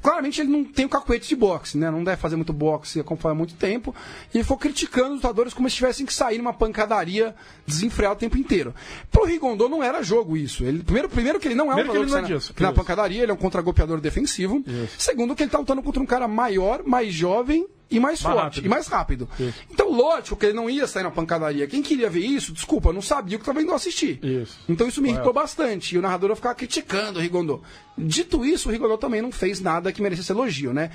claramente 0.00 0.40
ele 0.40 0.50
não 0.50 0.64
tem 0.64 0.86
o 0.86 0.88
cacuete 0.88 1.28
de 1.28 1.36
boxe, 1.36 1.76
né? 1.78 1.90
Não 1.90 2.04
deve 2.04 2.16
fazer 2.20 2.36
muito 2.36 2.52
boxe, 2.52 3.00
acompanha 3.00 3.32
há 3.32 3.34
muito 3.36 3.54
tempo, 3.54 3.94
e 4.32 4.38
ele 4.38 4.44
ficou 4.44 4.56
criticando 4.58 5.08
os 5.10 5.14
lutadores 5.16 5.52
como 5.54 5.68
se 5.68 5.76
tivessem 5.76 6.04
que 6.06 6.12
sair 6.14 6.38
numa 6.38 6.52
pancadaria 6.52 7.34
desenfreada 7.66 8.14
o 8.14 8.18
tempo 8.18 8.36
inteiro. 8.36 8.74
Pro 9.10 9.24
Rigondeaux 9.24 9.70
não 9.70 9.82
era 9.82 10.02
jogo 10.02 10.36
isso. 10.36 10.64
Ele, 10.64 10.82
primeiro, 10.82 11.08
primeiro 11.08 11.38
que 11.40 11.48
ele 11.48 11.54
não 11.54 11.66
é 11.66 11.74
um 11.74 11.74
Primeiro 11.76 11.92
que 11.92 11.98
lutador 11.98 12.18
ele 12.18 12.22
não 12.22 12.26
é 12.26 12.28
sai 12.28 12.38
disso. 12.38 12.54
na, 12.58 12.62
na 12.66 12.72
Isso. 12.72 12.80
pancadaria, 12.80 13.22
ele 13.22 13.30
é 13.30 13.34
um 13.34 13.38
contragolpeador 13.38 14.00
defensivo. 14.00 14.62
Segundo 14.96 15.34
que 15.34 15.42
ele 15.42 15.50
tá 15.50 15.58
lutando 15.58 15.82
contra 15.82 16.02
um 16.02 16.06
cara 16.06 16.26
maior, 16.28 16.82
mais 16.84 17.12
jovem 17.12 17.66
e 17.90 17.98
mais, 17.98 18.20
Mais 18.20 18.34
forte, 18.34 18.54
rápido. 18.56 18.66
e 18.66 18.68
mais 18.68 18.86
rápido. 18.86 19.28
Então, 19.70 19.90
lógico 19.90 20.36
que 20.36 20.46
ele 20.46 20.54
não 20.54 20.68
ia 20.68 20.86
sair 20.86 21.02
na 21.04 21.10
pancadaria. 21.10 21.66
Quem 21.66 21.82
queria 21.82 22.10
ver 22.10 22.20
isso, 22.20 22.52
desculpa, 22.52 22.92
não 22.92 23.00
sabia 23.00 23.36
o 23.36 23.38
que 23.38 23.42
estava 23.42 23.62
indo 23.62 23.72
assistir. 23.72 24.22
Isso. 24.22 24.58
Então 24.68 24.86
isso 24.86 25.00
me 25.00 25.08
irritou 25.10 25.32
bastante. 25.32 25.94
E 25.94 25.98
o 25.98 26.02
narrador 26.02 26.34
ficava 26.36 26.54
criticando 26.54 27.18
o 27.18 27.22
Rigondeaux. 27.22 27.62
Dito 27.96 28.44
isso, 28.44 28.68
o 28.68 28.72
Rigondeaux 28.72 29.00
também 29.00 29.22
não 29.22 29.32
fez 29.32 29.60
nada 29.60 29.90
que 29.92 30.02
merecesse 30.02 30.30
elogio, 30.32 30.72
né? 30.72 30.90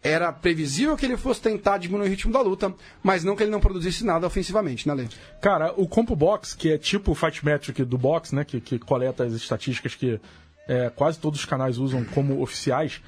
Era 0.00 0.32
previsível 0.32 0.96
que 0.96 1.04
ele 1.04 1.16
fosse 1.16 1.40
tentar 1.40 1.76
diminuir 1.78 2.06
o 2.06 2.10
ritmo 2.10 2.32
da 2.32 2.40
luta, 2.40 2.72
mas 3.02 3.24
não 3.24 3.34
que 3.34 3.42
ele 3.42 3.50
não 3.50 3.58
produzisse 3.58 4.04
nada 4.04 4.28
ofensivamente, 4.28 4.86
né, 4.86 4.94
Lê? 4.94 5.06
Cara, 5.42 5.74
o 5.76 5.88
Compo 5.88 6.14
Box, 6.14 6.54
que 6.54 6.70
é 6.70 6.78
tipo 6.78 7.10
o 7.10 7.14
Fight 7.16 7.44
Metric 7.44 7.82
do 7.84 7.98
box, 7.98 8.32
né? 8.32 8.44
Que, 8.44 8.60
que 8.60 8.78
coleta 8.78 9.24
as 9.24 9.32
estatísticas 9.32 9.96
que 9.96 10.20
é, 10.68 10.88
quase 10.90 11.18
todos 11.18 11.40
os 11.40 11.44
canais 11.46 11.78
usam 11.78 12.04
como 12.04 12.40
oficiais, 12.40 13.00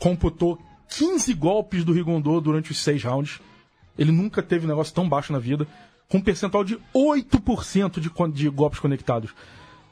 computou 0.00 0.58
15 0.96 1.32
golpes 1.34 1.84
do 1.84 1.92
Rigondeaux 1.92 2.42
durante 2.42 2.70
os 2.70 2.78
seis 2.78 3.02
rounds. 3.02 3.40
Ele 3.98 4.12
nunca 4.12 4.42
teve 4.42 4.66
um 4.66 4.68
negócio 4.68 4.94
tão 4.94 5.08
baixo 5.08 5.32
na 5.32 5.38
vida, 5.38 5.66
com 6.08 6.18
um 6.18 6.22
percentual 6.22 6.64
de 6.64 6.78
8% 6.94 8.00
de, 8.00 8.10
de 8.32 8.48
golpes 8.48 8.78
conectados. 8.78 9.34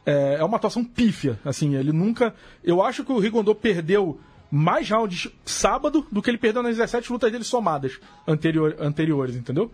É, 0.05 0.37
é 0.41 0.45
uma 0.45 0.57
atuação 0.57 0.85
pífia, 0.85 1.39
assim, 1.45 1.75
ele 1.75 1.93
nunca... 1.93 2.35
Eu 2.65 2.83
acho 2.83 3.05
que 3.05 3.13
o 3.13 3.19
Rigondeaux 3.19 3.59
perdeu 3.61 4.21
mais 4.51 4.91
rounds 4.91 5.29
sábado 5.45 6.07
do 6.11 6.21
que 6.21 6.29
ele 6.29 6.39
perdeu 6.39 6.63
nas 6.63 6.77
17 6.77 7.13
lutas 7.13 7.31
dele 7.31 7.45
somadas 7.45 8.01
anterior, 8.27 8.75
anteriores, 8.81 9.37
entendeu? 9.37 9.71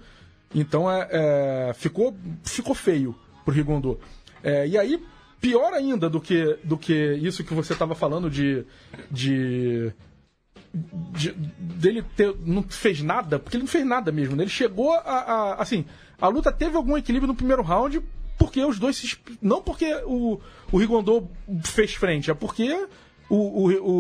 Então 0.55 0.91
é, 0.91 1.09
é, 1.11 1.75
ficou, 1.75 2.15
ficou 2.45 2.75
feio 2.75 3.15
pro 3.45 3.55
Rigondeaux. 3.55 3.99
É, 4.43 4.67
e 4.67 4.77
aí, 4.77 5.03
pior 5.41 5.73
ainda 5.73 6.11
do 6.11 6.21
que, 6.21 6.59
do 6.63 6.77
que 6.77 7.15
isso 7.15 7.43
que 7.43 7.55
você 7.55 7.73
estava 7.73 7.95
falando 7.95 8.29
de, 8.31 8.65
de, 9.11 9.93
de- 11.13 11.33
dele 11.33 12.03
ter, 12.17 12.35
não 12.45 12.63
fez 12.63 13.03
nada, 13.03 13.39
porque 13.39 13.57
ele 13.57 13.65
não 13.65 13.69
fez 13.71 13.85
nada 13.87 14.11
mesmo. 14.13 14.37
né? 14.37 14.45
Ele 14.45 14.51
chegou 14.51 14.93
a, 14.93 14.99
a- 14.99 15.55
assim, 15.63 15.85
a 16.21 16.29
luta 16.29 16.53
teve 16.53 16.77
algum 16.77 16.97
equilíbrio 16.97 17.27
no 17.29 17.35
primeiro 17.35 17.63
round, 17.63 18.01
porque 18.39 18.63
os 18.65 18.79
dois 18.79 18.97
se, 18.97 19.17
não 19.41 19.63
porque 19.63 19.93
o, 20.05 20.39
o 20.71 20.79
Rigondeaux 20.79 21.27
fez 21.65 21.95
frente, 21.95 22.31
é 22.31 22.35
porque 22.35 22.87
o, 23.29 23.37
o, 23.37 23.73
o, 23.73 23.91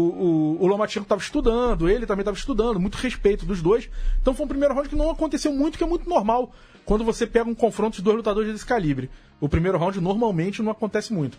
o, 0.58 0.62
o 0.62 0.66
Lomachenko 0.66 1.04
estava 1.04 1.20
estudando, 1.20 1.88
ele 1.88 2.06
também 2.06 2.20
estava 2.22 2.36
estudando, 2.36 2.78
muito 2.78 2.96
respeito 2.96 3.46
dos 3.46 3.62
dois. 3.62 3.88
Então 4.20 4.34
foi 4.34 4.44
um 4.44 4.48
primeiro 4.48 4.74
round 4.74 4.88
que 4.88 4.96
não 4.96 5.10
aconteceu 5.10 5.52
muito, 5.52 5.78
que 5.78 5.84
é 5.84 5.86
muito 5.86 6.08
normal 6.08 6.52
quando 6.84 7.02
você 7.04 7.26
pega 7.26 7.48
um 7.50 7.54
confronto 7.54 7.96
de 7.96 8.02
dois 8.02 8.16
lutadores 8.18 8.52
desse 8.52 8.64
calibre. 8.66 9.10
O 9.40 9.48
primeiro 9.48 9.76
round 9.78 10.00
normalmente 10.00 10.62
não 10.62 10.70
acontece 10.70 11.12
muito. 11.12 11.36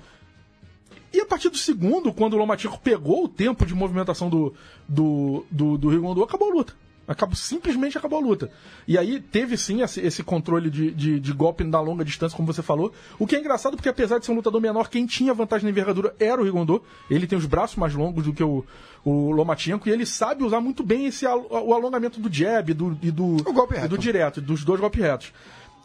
E 1.14 1.22
a 1.22 1.26
partir 1.26 1.50
do 1.50 1.58
segundo, 1.58 2.12
quando 2.14 2.34
o 2.34 2.38
Lomachenko 2.38 2.80
pegou 2.80 3.24
o 3.24 3.28
tempo 3.30 3.66
de 3.66 3.74
movimentação 3.74 4.30
do, 4.30 4.54
do, 4.88 5.46
do, 5.50 5.78
do 5.78 5.90
Rigondeaux, 5.90 6.28
acabou 6.28 6.52
a 6.52 6.54
luta. 6.54 6.74
Acabou, 7.08 7.38
simplesmente 7.38 7.98
acabou 7.98 8.20
a 8.20 8.22
luta. 8.22 8.52
E 8.86 8.98
aí 8.98 9.22
teve 9.22 9.56
sim 9.56 9.82
esse, 9.82 10.02
esse 10.02 10.22
controle 10.22 10.70
de, 10.70 10.92
de, 10.92 11.20
de 11.22 11.32
golpe 11.32 11.64
da 11.64 11.80
longa 11.80 12.04
distância, 12.04 12.36
como 12.36 12.52
você 12.52 12.62
falou. 12.62 12.92
O 13.18 13.26
que 13.26 13.38
é 13.38 13.40
engraçado 13.40 13.78
porque, 13.78 13.88
apesar 13.88 14.20
de 14.20 14.26
ser 14.26 14.34
um 14.34 14.36
lutador 14.36 14.60
menor, 14.60 14.90
quem 14.90 15.06
tinha 15.06 15.34
vantagem 15.34 15.64
na 15.64 15.70
envergadura 15.72 16.14
era 16.20 16.42
o 16.42 16.44
Rigondeaux. 16.44 16.84
Ele 17.10 17.26
tem 17.26 17.38
os 17.38 17.46
braços 17.46 17.78
mais 17.78 17.96
longos 17.96 18.26
do 18.26 18.34
que 18.34 18.44
o, 18.44 18.66
o 19.06 19.32
Lomachenko 19.32 19.88
e 19.88 19.92
ele 19.94 20.06
sabe 20.06 20.44
usar 20.44 20.60
muito 20.60 20.84
bem 20.84 21.06
esse, 21.06 21.26
o 21.26 21.74
alongamento 21.74 22.20
do 22.20 22.30
jab 22.30 22.74
do, 22.74 22.98
e 23.02 23.10
do, 23.10 23.38
O 23.38 23.54
golpe 23.54 23.76
reto. 23.76 23.88
do 23.88 23.98
direto, 23.98 24.42
dos 24.42 24.66
dois 24.66 24.82
golpes 24.82 25.02
retos. 25.02 25.32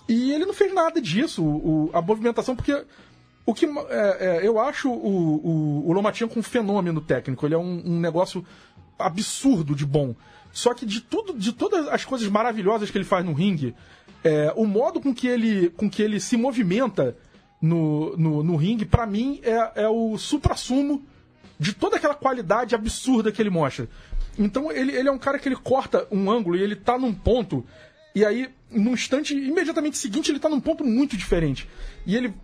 E 0.08 0.32
ele 0.32 0.44
não 0.44 0.52
fez 0.52 0.74
nada 0.74 1.00
disso, 1.00 1.44
o- 1.44 1.88
a 1.92 2.02
movimentação, 2.02 2.56
porque 2.56 2.84
o 3.44 3.52
que 3.54 3.66
é, 3.66 4.40
é, 4.42 4.46
eu 4.46 4.58
acho 4.58 4.90
o, 4.90 4.94
o, 4.94 5.88
o 5.88 5.92
Lomachenko 5.92 6.38
um 6.38 6.42
fenômeno 6.42 7.00
técnico. 7.00 7.46
Ele 7.46 7.54
é 7.54 7.58
um, 7.58 7.82
um 7.84 8.00
negócio 8.00 8.44
absurdo 8.98 9.74
de 9.74 9.84
bom. 9.84 10.14
Só 10.52 10.74
que 10.74 10.86
de 10.86 11.00
tudo, 11.00 11.32
de 11.32 11.52
todas 11.52 11.88
as 11.88 12.04
coisas 12.04 12.28
maravilhosas 12.28 12.90
que 12.90 12.98
ele 12.98 13.04
faz 13.04 13.24
no 13.24 13.32
ringue, 13.32 13.74
é, 14.22 14.52
o 14.54 14.66
modo 14.66 15.00
com 15.00 15.14
que 15.14 15.26
ele, 15.26 15.70
com 15.70 15.90
que 15.90 16.02
ele 16.02 16.20
se 16.20 16.36
movimenta 16.36 17.16
no, 17.60 18.16
no, 18.16 18.42
no 18.42 18.56
ringue, 18.56 18.84
pra 18.84 19.06
mim, 19.06 19.40
é, 19.42 19.84
é 19.84 19.88
o 19.88 20.16
supra-sumo 20.18 21.02
de 21.58 21.72
toda 21.72 21.96
aquela 21.96 22.14
qualidade 22.14 22.74
absurda 22.74 23.32
que 23.32 23.40
ele 23.40 23.50
mostra. 23.50 23.88
Então 24.38 24.70
ele, 24.70 24.92
ele 24.92 25.08
é 25.08 25.12
um 25.12 25.18
cara 25.18 25.38
que 25.38 25.48
ele 25.48 25.56
corta 25.56 26.06
um 26.10 26.30
ângulo 26.30 26.56
e 26.56 26.62
ele 26.62 26.76
tá 26.76 26.98
num 26.98 27.12
ponto, 27.12 27.64
e 28.14 28.24
aí, 28.26 28.50
no 28.72 28.92
instante 28.92 29.34
imediatamente 29.34 29.98
seguinte, 29.98 30.30
ele 30.30 30.38
tá 30.38 30.48
num 30.48 30.60
ponto 30.60 30.84
muito 30.84 31.16
diferente. 31.16 31.68
E 32.06 32.16
ele, 32.16 32.34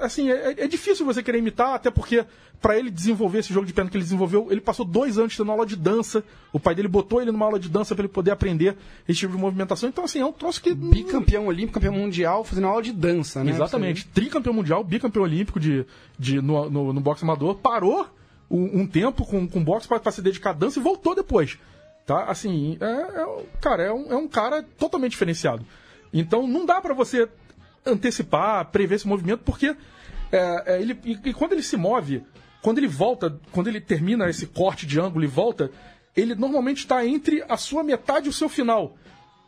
assim, 0.00 0.30
é, 0.30 0.54
é 0.58 0.68
difícil 0.68 1.04
você 1.04 1.22
querer 1.22 1.38
imitar, 1.38 1.74
até 1.74 1.90
porque 1.90 2.24
pra 2.60 2.78
ele 2.78 2.90
desenvolver 2.90 3.40
esse 3.40 3.52
jogo 3.52 3.66
de 3.66 3.72
perna 3.72 3.90
que 3.90 3.96
ele 3.96 4.04
desenvolveu, 4.04 4.46
ele 4.50 4.60
passou 4.60 4.86
dois 4.86 5.18
anos 5.18 5.36
tendo 5.36 5.50
aula 5.50 5.66
de 5.66 5.74
dança. 5.74 6.24
O 6.52 6.60
pai 6.60 6.74
dele 6.74 6.88
botou 6.88 7.20
ele 7.20 7.32
numa 7.32 7.44
aula 7.44 7.58
de 7.58 7.68
dança 7.68 7.94
pra 7.94 8.04
ele 8.04 8.12
poder 8.12 8.30
aprender 8.30 8.76
esse 9.08 9.20
tipo 9.20 9.34
de 9.34 9.38
movimentação. 9.38 9.88
Então, 9.88 10.04
assim, 10.04 10.20
é 10.20 10.26
um 10.26 10.32
troço 10.32 10.62
que. 10.62 10.72
Bicampeão 10.72 11.46
olímpico, 11.46 11.74
campeão 11.74 11.92
mundial, 11.92 12.44
fazendo 12.44 12.68
aula 12.68 12.82
de 12.82 12.92
dança, 12.92 13.42
né? 13.42 13.50
Exatamente. 13.50 14.06
Tricampeão 14.06 14.54
mundial, 14.54 14.84
bicampeão 14.84 15.24
olímpico 15.24 15.58
de, 15.58 15.84
de, 16.18 16.40
no, 16.40 16.70
no, 16.70 16.92
no 16.92 17.00
boxe 17.00 17.24
amador. 17.24 17.56
Parou 17.56 18.06
um, 18.48 18.82
um 18.82 18.86
tempo 18.86 19.26
com, 19.26 19.48
com 19.48 19.62
boxe 19.62 19.88
pra 19.88 20.12
se 20.12 20.22
dedicar 20.22 20.50
à 20.50 20.54
dança 20.54 20.78
e 20.78 20.82
voltou 20.82 21.14
depois. 21.14 21.58
Tá? 22.06 22.24
Assim, 22.24 22.76
é, 22.80 22.84
é- 22.84 23.44
cara, 23.60 23.82
é 23.82 23.92
um, 23.92 24.12
é 24.12 24.16
um 24.16 24.28
cara 24.28 24.62
totalmente 24.78 25.12
diferenciado. 25.12 25.64
Então 26.12 26.46
não 26.46 26.66
dá 26.66 26.80
pra 26.80 26.94
você 26.94 27.28
antecipar, 27.86 28.66
prever 28.66 28.96
esse 28.96 29.08
movimento, 29.08 29.42
porque 29.44 29.74
é, 30.30 30.74
é, 30.74 30.80
ele, 30.80 30.98
e, 31.04 31.18
e 31.24 31.34
quando 31.34 31.52
ele 31.52 31.62
se 31.62 31.76
move, 31.76 32.22
quando 32.60 32.78
ele 32.78 32.88
volta, 32.88 33.38
quando 33.50 33.68
ele 33.68 33.80
termina 33.80 34.28
esse 34.28 34.46
corte 34.46 34.86
de 34.86 35.00
ângulo 35.00 35.24
e 35.24 35.28
volta, 35.28 35.70
ele 36.16 36.34
normalmente 36.34 36.78
está 36.78 37.04
entre 37.06 37.44
a 37.48 37.56
sua 37.56 37.82
metade 37.82 38.26
e 38.26 38.30
o 38.30 38.32
seu 38.32 38.48
final. 38.48 38.96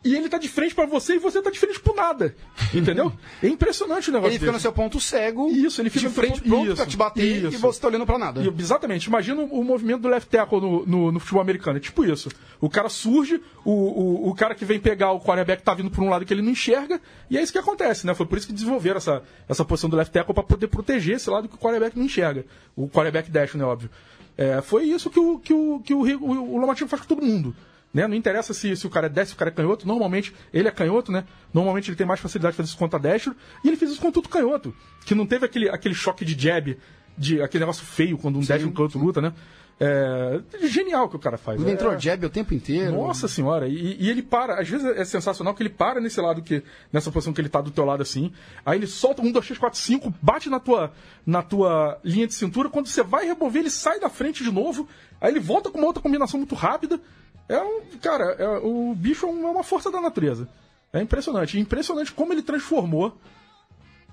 E 0.05 0.15
ele 0.15 0.29
tá 0.29 0.37
de 0.37 0.49
frente 0.49 0.75
pra 0.75 0.85
você 0.85 1.15
e 1.15 1.19
você 1.19 1.41
tá 1.41 1.51
de 1.51 1.59
frente 1.59 1.81
pro 1.81 1.95
nada. 1.95 2.37
Entendeu? 2.75 3.11
É 3.43 3.49
impressionante 3.49 4.11
o 4.11 4.13
negócio 4.13 4.33
Ele 4.33 4.39
fica 4.39 4.51
no 4.53 4.59
desse. 4.59 4.63
seu 4.63 4.73
ponto 4.73 5.01
cego, 5.01 5.49
Isso, 5.49 5.81
ele 5.81 5.89
fica 5.89 6.01
de 6.01 6.07
no 6.09 6.13
frente, 6.13 6.41
ponto- 6.43 6.49
pronto 6.49 6.67
isso, 6.67 6.77
pra 6.77 6.87
te 6.87 6.97
bater 6.97 7.45
isso. 7.47 7.55
e 7.55 7.57
você 7.57 7.81
tá 7.81 7.89
olhando 7.89 8.05
pra 8.05 8.19
nada. 8.19 8.43
Exatamente. 8.59 9.07
Imagina 9.07 9.41
o, 9.43 9.65
movimento 9.65 10.03
do 10.03 10.09
left 10.09 10.29
tackle 10.29 10.61
no, 10.61 10.85
no, 10.87 11.13
no 11.13 11.19
futebol 11.21 11.41
americano. 11.41 11.79
É 11.79 11.81
tipo 11.81 12.05
isso. 12.05 12.29
O 12.61 12.69
cara 12.69 12.91
surge, 12.91 13.41
o, 13.65 13.71
o, 13.73 14.29
o 14.29 14.35
cara 14.35 14.55
que 14.55 14.65
vem 14.65 14.79
pegar 14.79 15.13
o 15.13 15.21
quarterback 15.21 15.63
tá 15.63 15.73
vindo 15.73 15.91
por 15.91 16.05
um 16.05 16.11
lado 16.11 16.25
que 16.27 16.35
ele 16.35 16.43
não 16.43 16.51
enxerga, 16.53 17.01
e 17.31 17.39
é 17.39 17.43
isso 17.43 17.53
que 17.53 17.59
acontece, 17.59 18.07
né? 18.07 18.15
Foi 18.15 18.27
por 18.27 18.37
isso 18.37 18.47
que 18.47 18.53
desenvolveram 18.53 18.99
essa, 18.99 19.23
essa 19.49 19.65
posição 19.65 19.89
do 19.89 19.97
left 19.97 20.13
tackle 20.13 20.35
para 20.35 20.45
poder 20.45 20.67
proteger 20.69 21.17
esse 21.17 21.31
lado 21.31 21.49
que 21.49 21.55
o 21.55 21.59
quarterback 21.59 21.97
não 21.99 22.05
enxerga. 22.05 22.45
O 22.77 22.89
quarterback 22.89 23.31
dash, 23.31 23.55
né? 23.55 23.65
Óbvio. 23.65 23.89
É, 24.37 24.61
foi 24.61 24.85
isso 24.85 25.09
que 25.09 25.19
o, 25.19 25.39
que 25.39 25.55
o, 25.55 25.81
que 25.83 25.95
o, 25.95 26.01
o, 26.01 26.55
o 26.55 26.59
Lomachenko 26.59 26.91
faz 26.91 27.01
com 27.03 27.09
todo 27.09 27.25
mundo. 27.25 27.55
Né? 27.95 28.09
Não 28.09 28.17
interessa 28.17 28.53
se, 28.53 28.75
se 28.75 28.87
o 28.87 28.91
cara 28.91 29.07
é 29.07 29.09
destro, 29.09 29.29
se 29.29 29.35
o 29.35 29.39
cara 29.39 29.51
é 29.51 29.55
canhoto. 29.55 29.87
Normalmente, 29.87 30.35
ele 30.53 30.67
é 30.67 30.71
canhoto, 30.73 31.13
né? 31.13 31.25
Normalmente 31.53 31.89
ele 31.89 31.97
tem 31.97 32.05
mais 32.07 32.19
facilidade 32.19 32.53
de 32.55 32.57
fazer 32.57 32.69
isso 32.69 32.77
contra 32.77 32.99
destro. 32.99 33.37
E 33.63 33.69
ele 33.69 33.77
fez 33.77 33.93
isso 33.93 34.01
com 34.01 34.11
tudo 34.11 34.29
canhoto. 34.29 34.75
Que 35.07 35.15
não 35.15 35.25
teve 35.25 35.47
aquele, 35.47 35.69
aquele 35.71 35.95
choque 35.95 36.25
de 36.25 36.35
jab, 36.37 36.77
de 37.17 37.41
aquele 37.41 37.63
negócio 37.63 37.85
feio 37.87 38.19
quando 38.19 38.37
um 38.37 38.41
destro 38.41 38.67
e 38.67 38.71
um 38.71 38.75
canhoto 38.75 38.99
luta, 38.99 39.21
né? 39.21 39.33
É, 39.81 40.41
genial 40.69 41.09
que 41.09 41.17
o 41.17 41.19
cara 41.19 41.37
faz. 41.37 41.61
Ele 41.61 41.71
É- 41.71 41.75
entrou 41.75 41.99
jab 41.99 42.25
o 42.25 42.31
tempo 42.31 42.55
inteiro. 42.55 42.93
nossa 42.93 43.27
senhora, 43.27 43.67
e, 43.67 43.97
e 44.01 44.09
ele 44.09 44.23
para, 44.23 44.61
às 44.61 44.69
vezes 44.69 44.87
é 44.87 45.05
sensacional 45.05 45.53
que 45.53 45.63
ele 45.65 45.69
para 45.71 46.01
nesse 46.01 46.21
lado 46.21 46.43
que. 46.43 46.63
nessa 46.93 47.11
posição 47.11 47.33
que 47.33 47.41
ele 47.41 47.49
tá 47.49 47.61
do 47.61 47.73
teu 47.73 47.85
lado 47.85 48.01
assim. 48.01 48.33
Aí 48.65 48.79
ele 48.79 48.87
solta 48.87 49.21
um, 49.21 49.33
dois, 49.33 49.45
três, 49.47 49.59
quatro, 49.59 49.77
cinco, 49.79 50.15
bate 50.23 50.49
na 50.49 50.61
tua, 50.61 50.93
na 51.27 51.43
tua 51.43 51.99
linha 52.05 52.27
de 52.27 52.35
cintura. 52.35 52.69
Quando 52.69 52.87
você 52.87 53.03
vai 53.03 53.27
remover, 53.27 53.63
ele 53.63 53.71
sai 53.71 53.99
da 53.99 54.09
frente 54.09 54.45
de 54.45 54.51
novo. 54.53 54.89
Aí 55.21 55.33
ele 55.33 55.41
volta 55.41 55.71
com 55.71 55.79
uma 55.79 55.89
outra 55.89 56.01
combinação 56.03 56.39
muito 56.39 56.55
rápida. 56.55 57.01
É 57.49 57.61
um. 57.61 57.83
Cara, 58.03 58.25
é- 58.39 58.59
o 58.59 58.95
bicho 58.95 59.27
é 59.27 59.29
é 59.29 59.33
uma 59.33 59.63
força 59.63 59.91
da 59.91 60.01
natureza. 60.01 60.49
É 60.93 61.01
impressionante. 61.01 61.59
Impressionante 61.59 62.13
como 62.13 62.33
ele 62.33 62.43
transformou. 62.43 63.19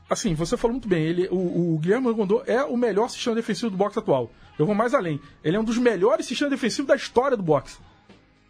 Assim, 0.09 0.33
você 0.33 0.57
falou 0.57 0.73
muito 0.73 0.89
bem, 0.89 1.03
ele, 1.05 1.27
o, 1.31 1.75
o 1.75 1.79
Guilherme 1.79 2.11
Gondor 2.13 2.43
é 2.45 2.61
o 2.65 2.75
melhor 2.75 3.07
sistema 3.09 3.33
defensivo 3.35 3.69
do 3.71 3.77
boxe 3.77 3.97
atual. 3.97 4.29
Eu 4.59 4.65
vou 4.65 4.75
mais 4.75 4.93
além. 4.93 5.21
Ele 5.43 5.55
é 5.55 5.59
um 5.59 5.63
dos 5.63 5.77
melhores 5.77 6.25
sistemas 6.25 6.51
defensivos 6.51 6.87
da 6.87 6.95
história 6.95 7.37
do 7.37 7.43
boxe. 7.43 7.77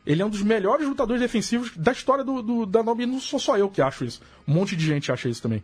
Ele 0.04 0.24
é 0.24 0.26
um 0.26 0.30
dos 0.30 0.42
melhores 0.42 0.88
lutadores 0.88 1.22
defensivos 1.22 1.72
da 1.78 1.92
história 1.92 2.24
do, 2.24 2.42
do- 2.42 2.66
da 2.66 2.82
Nobre. 2.82 3.06
Não 3.06 3.20
sou 3.20 3.40
só 3.40 3.58
eu 3.60 3.70
que 3.70 3.80
acho 3.80 4.04
isso. 4.04 4.22
Um 4.48 4.54
monte 4.56 4.76
de 4.76 4.84
gente 4.88 5.12
acha 5.12 5.30
isso 5.30 5.42
também. 5.44 5.62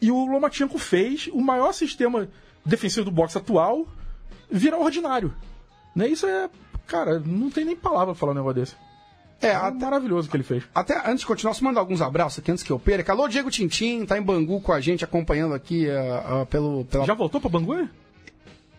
E 0.00 0.10
o 0.10 0.24
Lomachenko 0.24 0.78
fez 0.78 1.28
o 1.30 1.40
maior 1.42 1.72
sistema 1.72 2.26
defensivo 2.64 3.04
do 3.04 3.10
boxe 3.10 3.36
atual 3.36 3.86
virar 4.50 4.78
ordinário. 4.78 5.34
Né? 5.94 6.08
Isso 6.08 6.26
é. 6.26 6.48
Cara, 6.90 7.22
não 7.24 7.48
tem 7.50 7.64
nem 7.64 7.76
palavra 7.76 8.06
pra 8.06 8.14
falar 8.16 8.32
um 8.32 8.34
negócio 8.34 8.60
desse. 8.60 8.74
É, 9.40 9.48
É 9.48 9.54
até, 9.54 9.84
maravilhoso 9.86 10.28
o 10.28 10.30
que 10.30 10.36
ele 10.36 10.44
fez. 10.44 10.64
até 10.74 10.98
antes 11.08 11.20
de 11.20 11.26
continuar, 11.26 11.54
só 11.54 11.64
mandar 11.64 11.80
alguns 11.80 12.02
abraços 12.02 12.40
aqui 12.40 12.50
antes 12.50 12.62
que 12.62 12.70
eu 12.70 12.78
perca. 12.78 13.12
Alô, 13.12 13.26
Diego 13.28 13.50
Tintim, 13.50 14.04
tá 14.04 14.18
em 14.18 14.22
Bangu 14.22 14.60
com 14.60 14.72
a 14.72 14.80
gente, 14.80 15.02
acompanhando 15.04 15.54
aqui 15.54 15.88
ah, 15.88 16.42
ah, 16.42 16.46
pelo, 16.46 16.84
pela 16.84 17.06
Já 17.06 17.14
voltou 17.14 17.40
pra 17.40 17.48
Bangu? 17.48 17.88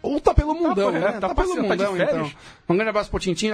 Ou 0.03 0.19
tá 0.19 0.33
pelo 0.33 0.55
mundão, 0.55 0.89
é, 0.89 0.99
né? 0.99 1.11
tá 1.19 1.29
Tá, 1.29 1.35
pelo 1.35 1.55
tá 1.55 1.61
mundão, 1.61 1.93
férias. 1.95 2.09
então. 2.27 2.31
Um 2.69 2.73
grande 2.75 2.89
abraço 2.89 3.09
pro 3.11 3.19
Tintin. 3.19 3.51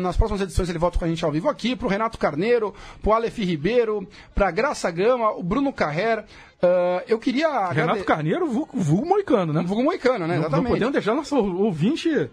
Nas 0.00 0.16
próximas 0.16 0.40
edições 0.42 0.68
ele 0.68 0.78
volta 0.78 0.98
com 0.98 1.04
a 1.04 1.08
gente 1.08 1.24
ao 1.24 1.30
vivo 1.30 1.48
aqui. 1.48 1.76
Pro 1.76 1.86
Renato 1.88 2.18
Carneiro, 2.18 2.74
pro 3.00 3.12
Aleph 3.12 3.38
Ribeiro, 3.38 4.06
pra 4.34 4.50
Graça 4.50 4.90
Gama, 4.90 5.30
o 5.30 5.42
Bruno 5.42 5.72
Carrer. 5.72 6.24
Ah, 6.60 7.02
eu 7.06 7.16
queria... 7.18 7.48
Renato 7.68 7.80
agrade- 7.80 8.04
Carneiro, 8.04 8.44
vulgo, 8.46 8.76
vulgo 8.76 9.06
moicano, 9.06 9.52
né? 9.52 9.62
Vulgo 9.64 9.84
Moicano, 9.84 10.26
né? 10.26 10.34
Não, 10.34 10.42
não 10.42 10.48
Exatamente. 10.48 10.68
podemos 10.72 10.92
deixar 10.92 11.14
nosso 11.14 11.36
ouvinte 11.36 12.28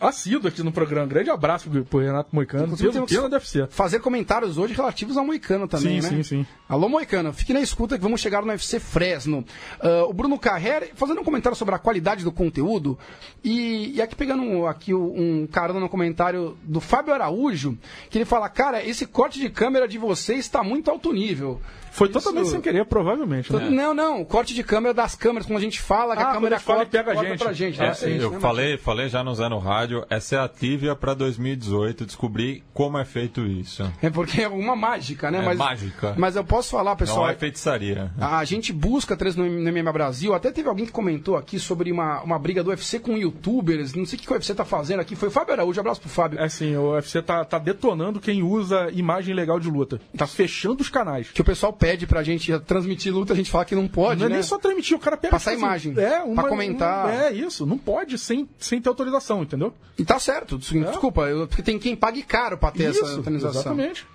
assíduo 0.00 0.48
aqui 0.48 0.62
no 0.62 0.72
programa. 0.72 1.06
Grande 1.06 1.30
abraço 1.30 1.70
pro, 1.70 1.84
pro 1.84 1.98
Renato 2.00 2.28
Moicano. 2.32 2.76
Pelo 2.76 3.28
deve 3.28 3.48
ser. 3.48 3.68
Fazer 3.68 4.00
comentários 4.00 4.58
hoje 4.58 4.74
relativos 4.74 5.16
ao 5.16 5.24
Moicano 5.24 5.68
também, 5.68 6.02
Sim, 6.02 6.16
né? 6.16 6.22
sim, 6.22 6.42
sim. 6.42 6.46
Alô, 6.68 6.88
Moicano, 6.88 7.32
fique 7.32 7.52
na 7.52 7.60
escuta 7.60 7.96
que 7.96 8.02
vamos 8.02 8.20
chegar 8.20 8.42
no 8.42 8.48
UFC 8.48 8.80
Fresno. 8.80 9.44
Ah, 9.80 10.04
o 10.04 10.12
Bruno 10.12 10.38
Carrer 10.38 10.90
fazendo 10.94 11.20
um 11.20 11.24
comentário 11.24 11.56
sobre 11.56 11.74
a 11.74 11.78
qualidade 11.78 12.24
do 12.24 12.32
conteúdo. 12.32 12.98
E, 13.44 13.92
e 13.94 14.02
aqui 14.02 14.14
pegando 14.14 14.42
um, 14.42 14.66
aqui 14.66 14.94
um 14.94 15.46
carona 15.50 15.80
no 15.80 15.88
comentário 15.88 16.56
do 16.62 16.80
Fábio 16.80 17.14
Araújo, 17.14 17.76
que 18.10 18.18
ele 18.18 18.24
fala, 18.24 18.48
cara, 18.48 18.84
esse 18.84 19.06
corte 19.06 19.38
de 19.38 19.48
câmera 19.48 19.86
de 19.86 19.98
vocês 19.98 20.40
está 20.40 20.62
muito 20.62 20.90
alto 20.90 21.12
nível. 21.12 21.60
Foi 21.92 22.08
Isso- 22.08 22.18
totalmente 22.18 22.48
sem 22.48 22.60
querer, 22.60 22.86
provavelmente. 22.86 23.52
Né? 23.52 23.68
Não, 23.68 23.92
não, 23.92 24.22
o 24.22 24.24
corte 24.26 24.54
de 24.54 24.64
câmera 24.64 24.94
das 24.94 25.14
câmeras, 25.14 25.46
quando 25.46 25.58
a 25.58 25.62
gente 25.62 25.78
fala 25.78 26.16
que 26.16 26.22
Ah, 26.22 26.30
a 26.30 26.32
câmera 26.34 26.58
corta, 26.58 26.82
e 26.84 26.86
pega 26.86 27.12
a 27.12 27.14
gente. 27.14 27.38
pra 27.38 27.52
gente. 27.52 27.80
É, 27.80 27.88
né? 27.88 27.94
sim, 27.94 28.16
Eu 28.16 28.30
né, 28.30 28.40
falei, 28.40 28.78
falei 28.78 29.08
já 29.10 29.22
no 29.22 29.34
Zé 29.34 29.46
no 29.48 29.58
Rádio, 29.58 30.04
essa 30.08 30.36
é 30.36 30.38
a 30.38 30.48
tívia 30.48 30.96
para 30.96 31.12
2018, 31.14 32.06
descobrir 32.06 32.64
como 32.72 32.96
é 32.98 33.04
feito 33.04 33.42
isso. 33.46 33.90
É 34.00 34.08
porque 34.08 34.40
é 34.42 34.48
uma 34.48 34.74
mágica, 34.74 35.30
né? 35.30 35.38
É 35.38 35.42
mas, 35.42 35.58
mágica. 35.58 36.14
Mas 36.16 36.34
eu 36.34 36.44
posso 36.44 36.70
falar, 36.70 36.96
pessoal. 36.96 37.24
Não 37.24 37.28
é 37.30 37.34
feitiçaria. 37.34 38.10
A 38.18 38.42
gente 38.44 38.72
busca 38.72 39.14
três 39.16 39.36
no, 39.36 39.44
no 39.44 39.70
MMA 39.72 39.92
Brasil. 39.92 40.32
Até 40.34 40.50
teve 40.50 40.68
alguém 40.68 40.86
que 40.86 40.92
comentou 40.92 41.36
aqui 41.36 41.58
sobre 41.58 41.92
uma, 41.92 42.22
uma 42.22 42.38
briga 42.38 42.62
do 42.64 42.70
UFC 42.70 42.98
com 42.98 43.16
youtubers. 43.16 43.94
Não 43.94 44.06
sei 44.06 44.18
o 44.18 44.22
que, 44.22 44.30
o 44.30 44.34
UFC 44.34 44.54
tá 44.54 44.64
fazendo 44.64 45.00
aqui. 45.00 45.14
Foi 45.14 45.28
o 45.28 45.30
Fábio 45.30 45.52
Araújo. 45.52 45.78
Abraço 45.78 46.00
pro 46.00 46.08
Fábio. 46.08 46.38
É 46.38 46.44
assim, 46.44 46.74
o 46.76 46.92
UFC 46.92 47.20
tá, 47.20 47.44
tá 47.44 47.58
detonando 47.58 48.20
quem 48.20 48.42
usa 48.42 48.90
imagem 48.92 49.34
legal 49.34 49.60
de 49.60 49.70
luta. 49.70 50.00
Tá 50.16 50.26
fechando 50.26 50.80
os 50.80 50.88
canais. 50.88 51.30
Que 51.30 51.40
o 51.40 51.44
pessoal 51.44 51.72
pede 51.82 52.06
pra 52.06 52.22
gente 52.22 52.56
transmitir 52.60 53.12
luta, 53.12 53.32
a 53.32 53.36
gente 53.36 53.50
fala 53.50 53.64
que 53.64 53.74
não 53.74 53.88
pode, 53.88 54.20
não 54.20 54.26
é 54.26 54.28
né? 54.30 54.34
nem 54.36 54.42
só 54.44 54.56
transmitir, 54.58 54.96
o 54.96 55.00
cara 55.00 55.16
pega. 55.16 55.32
Passar 55.32 55.50
tipo 55.50 55.62
imagem, 55.64 55.94
É, 55.98 56.20
uma, 56.22 56.42
pra 56.42 56.48
comentar. 56.50 57.06
um- 57.06 57.10
é 57.10 57.32
isso, 57.32 57.66
não 57.66 57.76
pode 57.76 58.16
sem, 58.18 58.48
sem 58.58 58.80
ter 58.80 58.88
autorização, 58.88 59.42
entendeu? 59.42 59.74
E 59.98 60.04
tá 60.04 60.18
certo. 60.20 60.56
des- 60.58 60.68
Desculpa, 60.70 61.22
eu- 61.22 61.48
porque 61.48 61.62
tem 61.62 61.78
quem 61.78 61.96
pague 61.96 62.22
caro 62.22 62.56
pra 62.56 62.70
ter 62.70 62.84
essa 62.90 63.00
É. 63.00 63.02
isso, 63.08 63.16
autorização. 63.16 63.60
exatamente. 63.62 64.06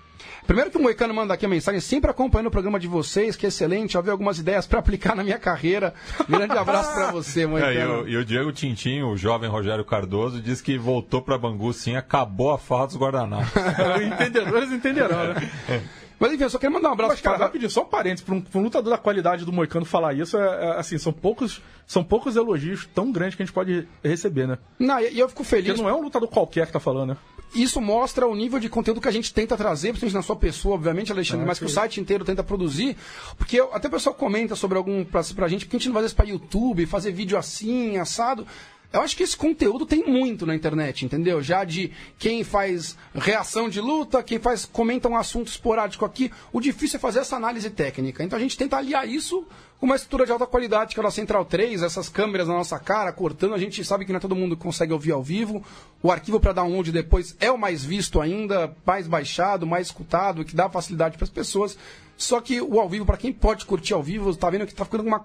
Primeiro 0.46 0.70
que 0.70 0.78
o 0.78 0.82
Moicano 0.82 1.12
manda 1.12 1.34
aqui 1.34 1.44
a 1.44 1.48
mensagem, 1.48 1.78
sempre 1.78 2.10
acompanhando 2.10 2.46
o 2.46 2.50
programa 2.50 2.80
de 2.80 2.88
vocês, 2.88 3.36
que 3.36 3.44
é 3.44 3.50
excelente. 3.50 3.92
Já 3.92 4.00
vi 4.00 4.08
algumas 4.08 4.38
ideias 4.38 4.66
pra 4.66 4.78
aplicar 4.78 5.14
na 5.14 5.22
minha 5.22 5.38
carreira. 5.38 5.92
Grande 6.26 6.56
abraço 6.56 6.90
pra 6.94 7.10
você, 7.12 7.40
É, 7.40 7.42
e, 7.42 7.46
Moicano. 7.46 8.02
o, 8.04 8.08
e 8.08 8.16
o 8.16 8.24
Diego 8.24 8.50
Tintim, 8.50 9.02
o 9.02 9.14
jovem 9.14 9.50
Rogério 9.50 9.84
Cardoso, 9.84 10.40
disse 10.40 10.62
que 10.62 10.78
voltou 10.78 11.20
para 11.20 11.36
Bangu 11.36 11.70
sim, 11.74 11.96
acabou 11.96 12.50
a 12.50 12.56
farra 12.56 12.86
dos 12.86 12.96
guardanapos. 12.96 13.50
Entendedores 14.10 14.72
entenderão, 14.72 15.34
né? 15.34 15.50
Mas 16.18 16.32
enfim, 16.32 16.44
eu 16.44 16.50
só 16.50 16.58
queria 16.58 16.74
mandar 16.74 16.90
um 16.90 16.92
abraço 16.92 17.12
Mas, 17.12 17.20
cara, 17.20 17.36
pra... 17.36 17.46
rapidinho, 17.46 17.70
só 17.70 17.82
um 17.82 17.86
parênteses, 17.86 18.24
pra 18.24 18.34
um, 18.34 18.40
pra 18.40 18.58
um 18.60 18.64
lutador 18.64 18.90
da 18.90 18.98
qualidade 18.98 19.44
do 19.44 19.52
Moicano 19.52 19.84
falar 19.84 20.14
isso, 20.14 20.36
é, 20.36 20.40
é, 20.40 20.70
assim, 20.78 20.98
são 20.98 21.12
poucos, 21.12 21.62
são 21.86 22.02
poucos 22.02 22.36
elogios 22.36 22.88
tão 22.94 23.12
grandes 23.12 23.36
que 23.36 23.42
a 23.42 23.46
gente 23.46 23.54
pode 23.54 23.86
receber, 24.02 24.46
né? 24.46 24.58
Não, 24.78 24.98
e 25.00 25.12
e 25.12 25.20
eu 25.20 25.28
fico 25.28 25.44
feliz 25.44 25.68
Porque 25.68 25.82
não 25.82 25.88
é 25.88 25.92
um 25.92 26.02
lutador 26.02 26.28
qualquer 26.28 26.66
que 26.66 26.72
tá 26.72 26.80
falando, 26.80 27.10
né? 27.10 27.16
isso 27.54 27.80
mostra 27.80 28.26
o 28.26 28.34
nível 28.34 28.58
de 28.58 28.68
conteúdo 28.68 29.00
que 29.00 29.08
a 29.08 29.12
gente 29.12 29.32
tenta 29.32 29.56
trazer, 29.56 29.88
principalmente 29.88 30.14
na 30.14 30.22
sua 30.22 30.36
pessoa, 30.36 30.74
obviamente, 30.74 31.12
Alexandre, 31.12 31.46
mas 31.46 31.58
que 31.58 31.64
o 31.64 31.68
site 31.68 32.00
inteiro 32.00 32.24
tenta 32.24 32.42
produzir. 32.42 32.96
Porque 33.36 33.58
até 33.72 33.88
o 33.88 33.90
pessoal 33.90 34.14
comenta 34.14 34.54
sobre 34.54 34.76
algum 34.76 35.04
pra, 35.04 35.22
pra 35.34 35.48
gente, 35.48 35.64
porque 35.64 35.76
a 35.76 35.78
gente 35.78 35.88
não 35.88 35.94
faz 35.94 36.06
isso 36.06 36.16
pra 36.16 36.26
YouTube, 36.26 36.86
fazer 36.86 37.12
vídeo 37.12 37.38
assim, 37.38 37.96
assado. 37.96 38.46
Eu 38.90 39.02
acho 39.02 39.14
que 39.14 39.22
esse 39.22 39.36
conteúdo 39.36 39.84
tem 39.84 40.06
muito 40.06 40.46
na 40.46 40.54
internet, 40.54 41.04
entendeu? 41.04 41.42
Já 41.42 41.62
de 41.62 41.92
quem 42.18 42.42
faz 42.42 42.96
reação 43.14 43.68
de 43.68 43.82
luta, 43.82 44.22
quem 44.22 44.38
faz 44.38 44.64
comenta 44.64 45.06
um 45.08 45.16
assunto 45.16 45.48
esporádico 45.48 46.06
aqui. 46.06 46.32
O 46.50 46.58
difícil 46.58 46.96
é 46.96 47.00
fazer 47.00 47.18
essa 47.18 47.36
análise 47.36 47.68
técnica. 47.68 48.24
Então 48.24 48.38
a 48.38 48.40
gente 48.40 48.56
tenta 48.56 48.78
aliar 48.78 49.06
isso 49.06 49.46
com 49.78 49.84
uma 49.84 49.94
estrutura 49.94 50.24
de 50.24 50.32
alta 50.32 50.46
qualidade, 50.46 50.94
que 50.94 51.00
é 51.00 51.04
a 51.06 51.10
Central 51.10 51.44
3, 51.44 51.82
essas 51.82 52.08
câmeras 52.08 52.48
na 52.48 52.54
nossa 52.54 52.78
cara, 52.78 53.12
cortando. 53.12 53.52
A 53.52 53.58
gente 53.58 53.84
sabe 53.84 54.06
que 54.06 54.10
não 54.10 54.16
é 54.16 54.20
todo 54.20 54.34
mundo 54.34 54.56
que 54.56 54.62
consegue 54.62 54.94
ouvir 54.94 55.12
ao 55.12 55.22
vivo. 55.22 55.62
O 56.02 56.10
arquivo 56.10 56.40
para 56.40 56.54
download 56.54 56.90
depois 56.90 57.36
é 57.38 57.50
o 57.50 57.58
mais 57.58 57.84
visto 57.84 58.22
ainda, 58.22 58.74
mais 58.86 59.06
baixado, 59.06 59.66
mais 59.66 59.88
escutado, 59.88 60.46
que 60.46 60.56
dá 60.56 60.66
facilidade 60.70 61.18
para 61.18 61.24
as 61.24 61.30
pessoas. 61.30 61.76
Só 62.16 62.40
que 62.40 62.58
o 62.62 62.80
ao 62.80 62.88
vivo, 62.88 63.04
para 63.04 63.18
quem 63.18 63.34
pode 63.34 63.66
curtir 63.66 63.92
ao 63.92 64.02
vivo, 64.02 64.34
tá 64.34 64.48
vendo 64.48 64.66
que 64.66 64.74
tá 64.74 64.86
ficando 64.86 65.04
uma 65.04 65.24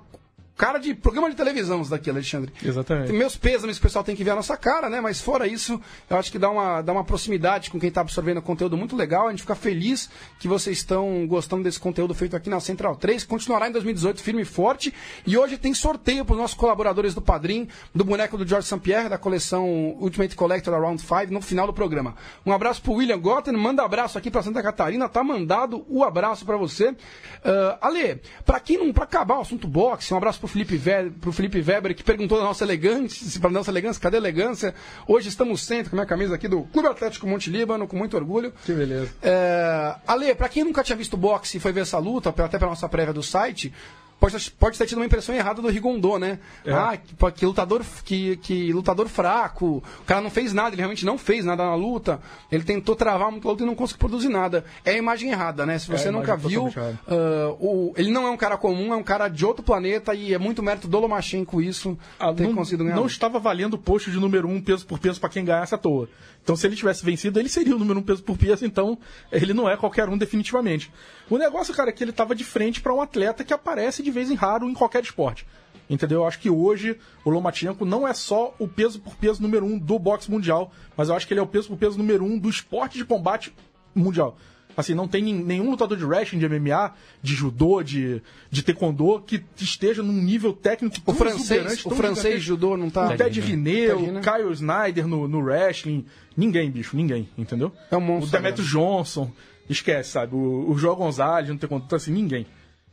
cara 0.56 0.78
de 0.78 0.94
programa 0.94 1.30
de 1.30 1.36
televisão 1.36 1.82
isso 1.82 1.90
daqui, 1.90 2.10
Alexandre. 2.10 2.52
Exatamente. 2.64 3.12
Meus 3.12 3.36
pêsames, 3.36 3.78
o 3.78 3.82
pessoal 3.82 4.04
tem 4.04 4.16
que 4.16 4.24
ver 4.24 4.32
a 4.32 4.36
nossa 4.36 4.56
cara, 4.56 4.90
né? 4.90 5.02
Mas 5.02 5.20
fora 5.20 5.48
isso, 5.48 5.80
eu 6.10 6.18
acho 6.18 6.32
que 6.32 6.38
dá 6.38 6.50
uma, 6.50 6.82
dá 6.82 6.92
uma 6.92 7.04
proximidade 7.04 7.70
com 7.70 7.80
quem 7.80 7.90
está 7.90 8.02
absorvendo 8.02 8.42
conteúdo 8.42 8.78
muito 8.78 8.96
legal. 8.96 9.28
A 9.28 9.32
gente 9.32 9.42
fica 9.42 9.56
feliz 9.56 10.10
que 10.40 10.48
vocês 10.48 10.78
estão 10.78 11.26
gostando 11.28 11.64
desse 11.64 11.80
conteúdo 11.80 12.14
feito 12.14 12.36
aqui 12.36 12.50
na 12.50 12.60
Central 12.60 12.96
3. 12.96 13.24
Continuará 13.24 13.68
em 13.68 13.72
2018 13.72 14.22
firme 14.22 14.42
e 14.44 14.46
forte. 14.46 14.94
E 15.26 15.38
hoje 15.38 15.58
tem 15.58 15.74
sorteio 15.74 16.24
para 16.24 16.34
os 16.34 16.40
nossos 16.40 16.58
colaboradores 16.58 17.14
do 17.14 17.22
Padrim, 17.22 17.68
do 17.94 18.04
boneco 18.04 18.38
do 18.38 18.48
George 18.48 18.68
St. 18.68 18.80
Pierre, 18.80 19.10
da 19.10 19.18
coleção 19.18 19.96
Ultimate 20.00 20.36
Collector 20.36 20.74
da 20.74 20.80
Round 20.80 21.02
5, 21.02 21.34
no 21.34 21.42
final 21.42 21.66
do 21.66 21.74
programa. 21.74 22.16
Um 22.46 22.52
abraço 22.52 22.82
para 22.82 22.94
William 22.94 23.20
Gotten, 23.20 23.54
manda 23.54 23.84
abraço 23.84 24.18
aqui 24.18 24.30
para 24.30 24.44
Santa 24.44 24.62
Catarina, 24.62 25.10
tá 25.10 25.24
mandado 25.24 25.86
o 25.90 26.04
abraço 26.04 26.46
para 26.46 26.58
você. 26.58 26.96
Ah, 27.44 27.78
Ale, 27.82 28.22
para 28.46 28.60
quem 28.60 28.78
não, 28.78 28.94
para 28.94 29.04
acabar 29.04 29.38
o 29.38 29.42
assunto 29.42 29.68
boxe, 29.68 30.14
um 30.14 30.18
abraço 30.18 30.43
pro 30.44 30.48
Felipe, 30.50 30.76
Ve 30.76 31.10
pro 31.22 31.32
Felipe 31.32 31.62
Weber, 31.62 31.96
que 31.96 32.04
perguntou 32.04 32.38
da 32.38 32.44
nossa 32.44 32.66
elegância, 32.66 33.40
para 33.40 33.50
nossa 33.50 33.72
elegância, 33.72 34.02
cadê 34.02 34.18
a 34.18 34.20
elegância? 34.20 34.76
Hoje 35.08 35.30
estamos 35.30 35.64
sempre 35.64 35.90
com 35.90 35.96
a 35.96 35.98
minha 35.98 36.06
camisa 36.06 36.36
aqui 36.36 36.50
do 36.50 36.64
Clube 36.64 36.90
Atlético 36.90 37.26
Monte 37.26 37.50
Líbano, 37.50 37.88
com 37.88 37.96
muito 37.96 38.18
orgulho. 38.18 38.54
Que 38.66 38.74
beleza. 38.74 39.10
É, 39.22 39.96
Ale, 40.06 40.36
pra 40.36 40.50
quem 40.50 40.66
nunca 40.66 40.84
tinha 40.84 40.98
visto 40.98 41.16
boxe 41.16 41.58
e 41.58 41.60
foi 41.62 41.72
ver 41.72 41.82
essa 41.82 41.98
luta, 41.98 42.30
até 42.30 42.60
pela 42.60 42.72
nossa 42.72 42.90
prévia 42.90 43.14
do 43.14 43.24
site, 43.24 43.74
pode, 44.20 44.52
pode 44.52 44.78
ter 44.78 44.86
tido 44.86 44.98
uma 45.00 45.06
impressão 45.06 45.34
errada 45.36 45.62
do 45.62 45.68
Rigondô, 45.70 46.18
né? 46.18 46.40
Ah, 46.68 46.98
que, 46.98 47.32
que 47.40 47.46
lutador, 47.46 47.82
que, 48.04 48.38
que 48.38 48.72
lutador 48.74 49.08
fraco, 49.08 49.84
o 50.02 50.04
cara 50.06 50.22
não 50.22 50.30
fez 50.30 50.54
nada, 50.54 50.70
ele 50.70 50.78
realmente 50.82 51.06
não 51.06 51.18
fez 51.18 51.44
nada 51.46 51.64
na 51.64 51.76
luta, 51.76 52.20
ele 52.52 52.64
tentou 52.64 52.96
travar 52.96 53.32
muito 53.32 53.48
a 53.48 53.52
luta 53.52 53.64
e 53.64 53.66
não 53.66 53.76
conseguiu 53.76 54.00
produzir 54.00 54.30
nada. 54.30 54.64
É 54.86 54.92
a 54.92 54.98
imagem 54.98 55.32
errada, 55.32 55.66
né? 55.66 55.78
Se 55.80 55.88
você 55.90 56.08
É 56.08 56.12
nunca 56.12 56.36
viu, 56.36 56.72
ah, 57.08 57.56
o, 57.60 57.94
ele 57.98 58.12
não 58.12 58.26
é 58.28 58.30
um 58.32 58.38
cara 58.38 58.58
comum, 58.58 58.94
é 58.94 58.96
um 58.98 59.04
cara 59.04 59.28
de 59.28 59.46
outro 59.46 59.64
planeta 59.64 60.14
e 60.14 60.34
é 60.34 60.38
muito 60.38 60.64
mérito 60.64 60.88
do 60.88 61.00
Lomachenko 61.00 61.62
isso, 61.62 61.98
Ah, 62.20 62.34
ter 62.34 62.44
não, 62.44 62.56
conseguido 62.56 62.84
ganhar. 62.84 62.96
não 62.96 63.06
estava 63.06 63.40
valendo 63.40 63.74
o 63.76 63.78
posto 63.78 64.10
de 64.12 64.20
número 64.20 64.48
um 64.48 64.62
peso 64.62 64.86
por 64.86 65.00
peso 65.00 65.20
para 65.20 65.30
quem 65.30 65.44
ganhasse 65.46 65.76
à 65.76 65.78
toa. 65.78 66.08
Então, 66.44 66.58
se 66.58 66.68
ele 66.68 66.76
tivesse 66.76 67.06
vencido, 67.06 67.40
ele 67.40 67.48
seria 67.48 67.74
o 67.74 67.80
número 67.80 68.00
um 68.00 68.04
peso 68.04 68.22
por 68.22 68.38
peso, 68.38 68.66
então 68.66 68.98
ele 69.32 69.54
não 69.54 69.70
é 69.70 69.78
qualquer 69.78 70.10
um 70.10 70.18
definitivamente. 70.18 70.92
O 71.30 71.38
negócio, 71.38 71.74
cara, 71.74 71.90
é 71.90 71.94
que 71.94 72.04
ele 72.04 72.12
estava 72.12 72.36
de 72.36 72.44
frente 72.44 72.82
para 72.82 72.94
um 72.94 73.02
atleta 73.02 73.46
que 73.46 73.54
aparece 73.54 74.04
de 74.04 74.12
vez 74.12 74.30
em 74.30 74.36
raro 74.36 74.70
em 74.70 74.74
qualquer 74.74 75.02
esporte. 75.02 75.48
Entendeu? 75.90 76.22
Eu 76.22 76.28
acho 76.28 76.40
que 76.40 76.50
hoje 76.50 76.98
o 77.24 77.30
Lomachenko 77.30 77.86
não 77.86 78.08
é 78.08 78.14
só 78.14 78.54
o 78.60 78.68
peso 78.68 79.00
por 79.00 79.16
peso 79.16 79.42
número 79.42 79.66
um 79.66 79.78
do 79.78 79.98
boxe 79.98 80.30
mundial, 80.30 80.72
mas 80.98 81.10
eu 81.10 81.16
acho 81.16 81.26
que 81.26 81.34
ele 81.34 81.40
é 81.40 81.44
o 81.44 81.48
peso 81.48 81.70
por 81.70 81.78
peso 81.78 81.98
número 81.98 82.26
um 82.26 82.38
do 82.38 82.50
esporte 82.50 82.98
de 82.98 83.06
combate 83.06 83.54
mundial. 83.96 84.38
Assim, 84.76 84.94
não 84.94 85.08
tem 85.08 85.22
nenhum 85.34 85.70
lutador 85.70 85.98
de 85.98 86.06
wrestling, 86.06 86.40
de 86.40 86.50
MMA, 86.50 86.94
de 87.22 87.36
judô, 87.36 87.84
de, 87.84 88.22
de 88.50 88.64
taekwondo 88.64 89.22
que 89.22 89.44
esteja 89.58 90.02
num 90.02 90.14
nível 90.14 90.54
técnico 90.54 90.96
O 91.06 91.14
francês, 91.14 91.86
o 91.86 91.92
francês 91.92 92.42
judô 92.42 92.76
não 92.76 92.90
tá. 92.90 93.14
O 93.14 93.18
Ted 93.18 93.40
Rineu, 93.40 94.00
Rineu. 94.00 94.22
Kyle 94.22 94.52
Snyder 94.54 95.08
no, 95.08 95.28
no 95.28 95.40
wrestling. 95.40 96.06
Ninguém, 96.36 96.72
bicho, 96.72 96.96
ninguém, 96.96 97.30
entendeu? 97.38 97.72
É 97.92 97.98
um 97.98 98.02
monstro, 98.02 98.30
O 98.30 98.32
Demetrio 98.32 98.66
né? 98.66 98.72
Johnson, 98.72 99.32
esquece, 99.70 100.12
sabe? 100.12 100.36
O, 100.36 100.72
o 100.72 100.78
João 100.78 100.96
Gonzalez, 100.96 101.50
não 101.50 101.58
tem 101.58 101.70
conta, 101.70 101.96
assim, 101.96 102.12
ninguém. 102.12 102.48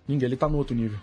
Ninguém, 0.07 0.27
ele 0.27 0.37
tá 0.37 0.49
no 0.49 0.59
outro 0.59 0.75
nível. 0.75 0.99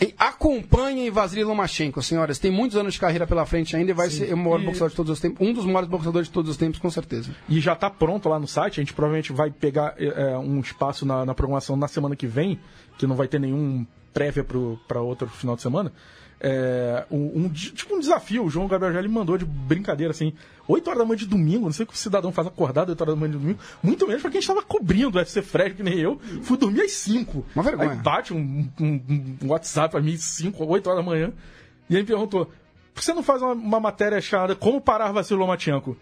E 0.00 0.14
Acompanhem 0.16 1.10
Vasily 1.10 1.42
Lomachenko, 1.42 2.00
senhoras. 2.02 2.38
Tem 2.38 2.50
muitos 2.52 2.76
anos 2.76 2.94
de 2.94 3.00
carreira 3.00 3.26
pela 3.26 3.44
frente 3.44 3.74
ainda 3.74 3.90
e 3.90 3.94
vai 3.94 4.08
ser 4.10 4.32
o 4.32 4.36
maior 4.36 4.60
E- 4.60 4.64
boxeador 4.64 4.90
de 4.90 4.94
todos 4.96 5.12
os 5.12 5.20
tempos. 5.20 5.44
Um 5.46 5.52
dos 5.52 5.64
maiores 5.64 5.88
boxeadores 5.88 6.28
de 6.28 6.32
todos 6.34 6.50
os 6.50 6.56
tempos, 6.56 6.78
com 6.78 6.90
certeza. 6.90 7.34
E 7.48 7.58
já 7.60 7.74
tá 7.74 7.90
pronto 7.90 8.28
lá 8.28 8.38
no 8.38 8.46
site, 8.46 8.80
a 8.80 8.82
gente 8.82 8.94
provavelmente 8.94 9.32
vai 9.32 9.50
pegar 9.50 9.94
é, 9.98 10.38
um 10.38 10.60
espaço 10.60 11.04
na, 11.04 11.24
na 11.26 11.34
programação 11.34 11.76
na 11.76 11.88
semana 11.88 12.14
que 12.14 12.26
vem, 12.28 12.60
que 12.96 13.06
não 13.08 13.16
vai 13.16 13.26
ter 13.26 13.40
nenhum 13.40 13.84
prévia 14.14 14.44
pro, 14.44 14.78
pra 14.86 15.00
outro 15.00 15.28
final 15.28 15.56
de 15.56 15.62
semana. 15.62 15.92
É, 16.40 17.04
um, 17.10 17.44
um 17.44 17.48
tipo 17.48 17.94
um 17.96 17.98
desafio, 18.00 18.44
o 18.44 18.50
João 18.50 18.68
Gabriel 18.68 18.92
já 18.94 19.02
me 19.02 19.08
mandou 19.08 19.36
de 19.36 19.44
brincadeira, 19.44 20.12
assim, 20.12 20.32
8 20.68 20.86
horas 20.88 20.98
da 21.00 21.04
manhã 21.04 21.16
de 21.18 21.26
domingo, 21.26 21.64
não 21.64 21.72
sei 21.72 21.82
o 21.84 21.86
que 21.86 21.94
o 21.94 21.96
cidadão 21.96 22.30
faz 22.30 22.46
acordado 22.46 22.90
8 22.90 23.00
horas 23.00 23.14
da 23.14 23.20
manhã 23.20 23.32
de 23.32 23.38
domingo, 23.38 23.58
muito 23.82 24.06
menos 24.06 24.22
pra 24.22 24.30
quem 24.30 24.38
estava 24.38 24.62
cobrindo 24.62 25.16
o 25.16 25.20
UFC 25.20 25.42
Fresh, 25.42 25.74
que 25.74 25.82
nem 25.82 25.98
eu, 25.98 26.20
fui 26.42 26.56
dormir 26.56 26.82
às 26.82 26.92
5. 26.92 27.44
Uma 27.54 27.64
vergonha. 27.64 27.90
Aí 27.90 27.96
bate 27.96 28.32
um, 28.32 28.68
um- 28.80 29.36
um 29.42 29.48
WhatsApp 29.48 29.90
pra 29.92 30.00
mim, 30.00 30.16
5, 30.16 30.64
8 30.64 30.86
horas 30.88 31.04
da 31.04 31.10
manhã, 31.10 31.32
e 31.90 31.94
ele 31.94 32.02
me 32.02 32.06
perguntou, 32.08 32.46
por 32.94 33.00
que 33.00 33.04
você 33.04 33.12
não 33.14 33.22
faz 33.22 33.42
uma, 33.42 33.52
uma 33.52 33.80
matéria 33.80 34.20
chamada 34.20 34.54
Como 34.54 34.80
Parar 34.80 35.10
Vacilo 35.10 35.40
Lomachenko? 35.40 35.96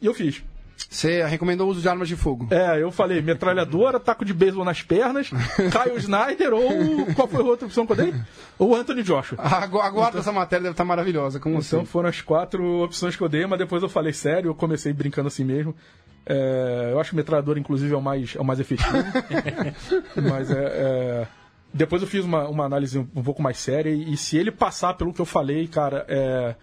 E 0.00 0.06
eu 0.06 0.14
fiz. 0.14 0.42
Você 0.76 1.24
recomendou 1.24 1.66
o 1.66 1.70
uso 1.70 1.80
de 1.80 1.88
armas 1.88 2.08
de 2.08 2.16
fogo. 2.16 2.46
É, 2.50 2.80
eu 2.80 2.90
falei 2.92 3.20
metralhadora, 3.20 3.98
taco 3.98 4.24
de 4.24 4.32
beisebol 4.32 4.64
nas 4.64 4.82
pernas, 4.82 5.28
Kyle 5.56 5.96
Snyder 5.98 6.52
ou. 6.54 7.06
Qual 7.14 7.26
foi 7.28 7.40
a 7.40 7.44
outra 7.44 7.66
opção 7.66 7.84
que 7.86 7.92
eu 7.92 7.96
dei? 7.96 8.14
Ou 8.58 8.74
Anthony 8.76 9.02
Joshua. 9.02 9.38
Agu- 9.40 9.80
Aguarda 9.80 10.18
essa 10.20 10.30
matéria, 10.32 10.62
deve 10.64 10.72
estar 10.74 10.84
maravilhosa, 10.84 11.40
como 11.40 11.56
Então 11.56 11.62
sempre. 11.80 11.86
foram 11.86 12.08
as 12.08 12.20
quatro 12.20 12.82
opções 12.84 13.16
que 13.16 13.22
eu 13.22 13.28
dei, 13.28 13.44
mas 13.46 13.58
depois 13.58 13.82
eu 13.82 13.88
falei 13.88 14.12
sério, 14.12 14.50
eu 14.50 14.54
comecei 14.54 14.92
brincando 14.92 15.28
assim 15.28 15.44
mesmo. 15.44 15.74
É, 16.26 16.90
eu 16.92 17.00
acho 17.00 17.10
que 17.10 17.16
metralhadora, 17.16 17.58
inclusive, 17.58 17.92
é 17.92 17.96
o 17.96 18.02
mais, 18.02 18.34
é 18.36 18.40
o 18.40 18.44
mais 18.44 18.60
efetivo. 18.60 18.88
mas 20.30 20.50
é, 20.50 20.54
é, 20.64 21.26
Depois 21.72 22.02
eu 22.02 22.08
fiz 22.08 22.24
uma, 22.24 22.48
uma 22.48 22.64
análise 22.64 22.98
um 22.98 23.22
pouco 23.22 23.42
mais 23.42 23.58
séria, 23.58 23.90
e, 23.90 24.12
e 24.12 24.16
se 24.16 24.36
ele 24.36 24.50
passar 24.50 24.94
pelo 24.94 25.12
que 25.12 25.20
eu 25.20 25.26
falei, 25.26 25.66
cara, 25.66 26.04
é. 26.08 26.54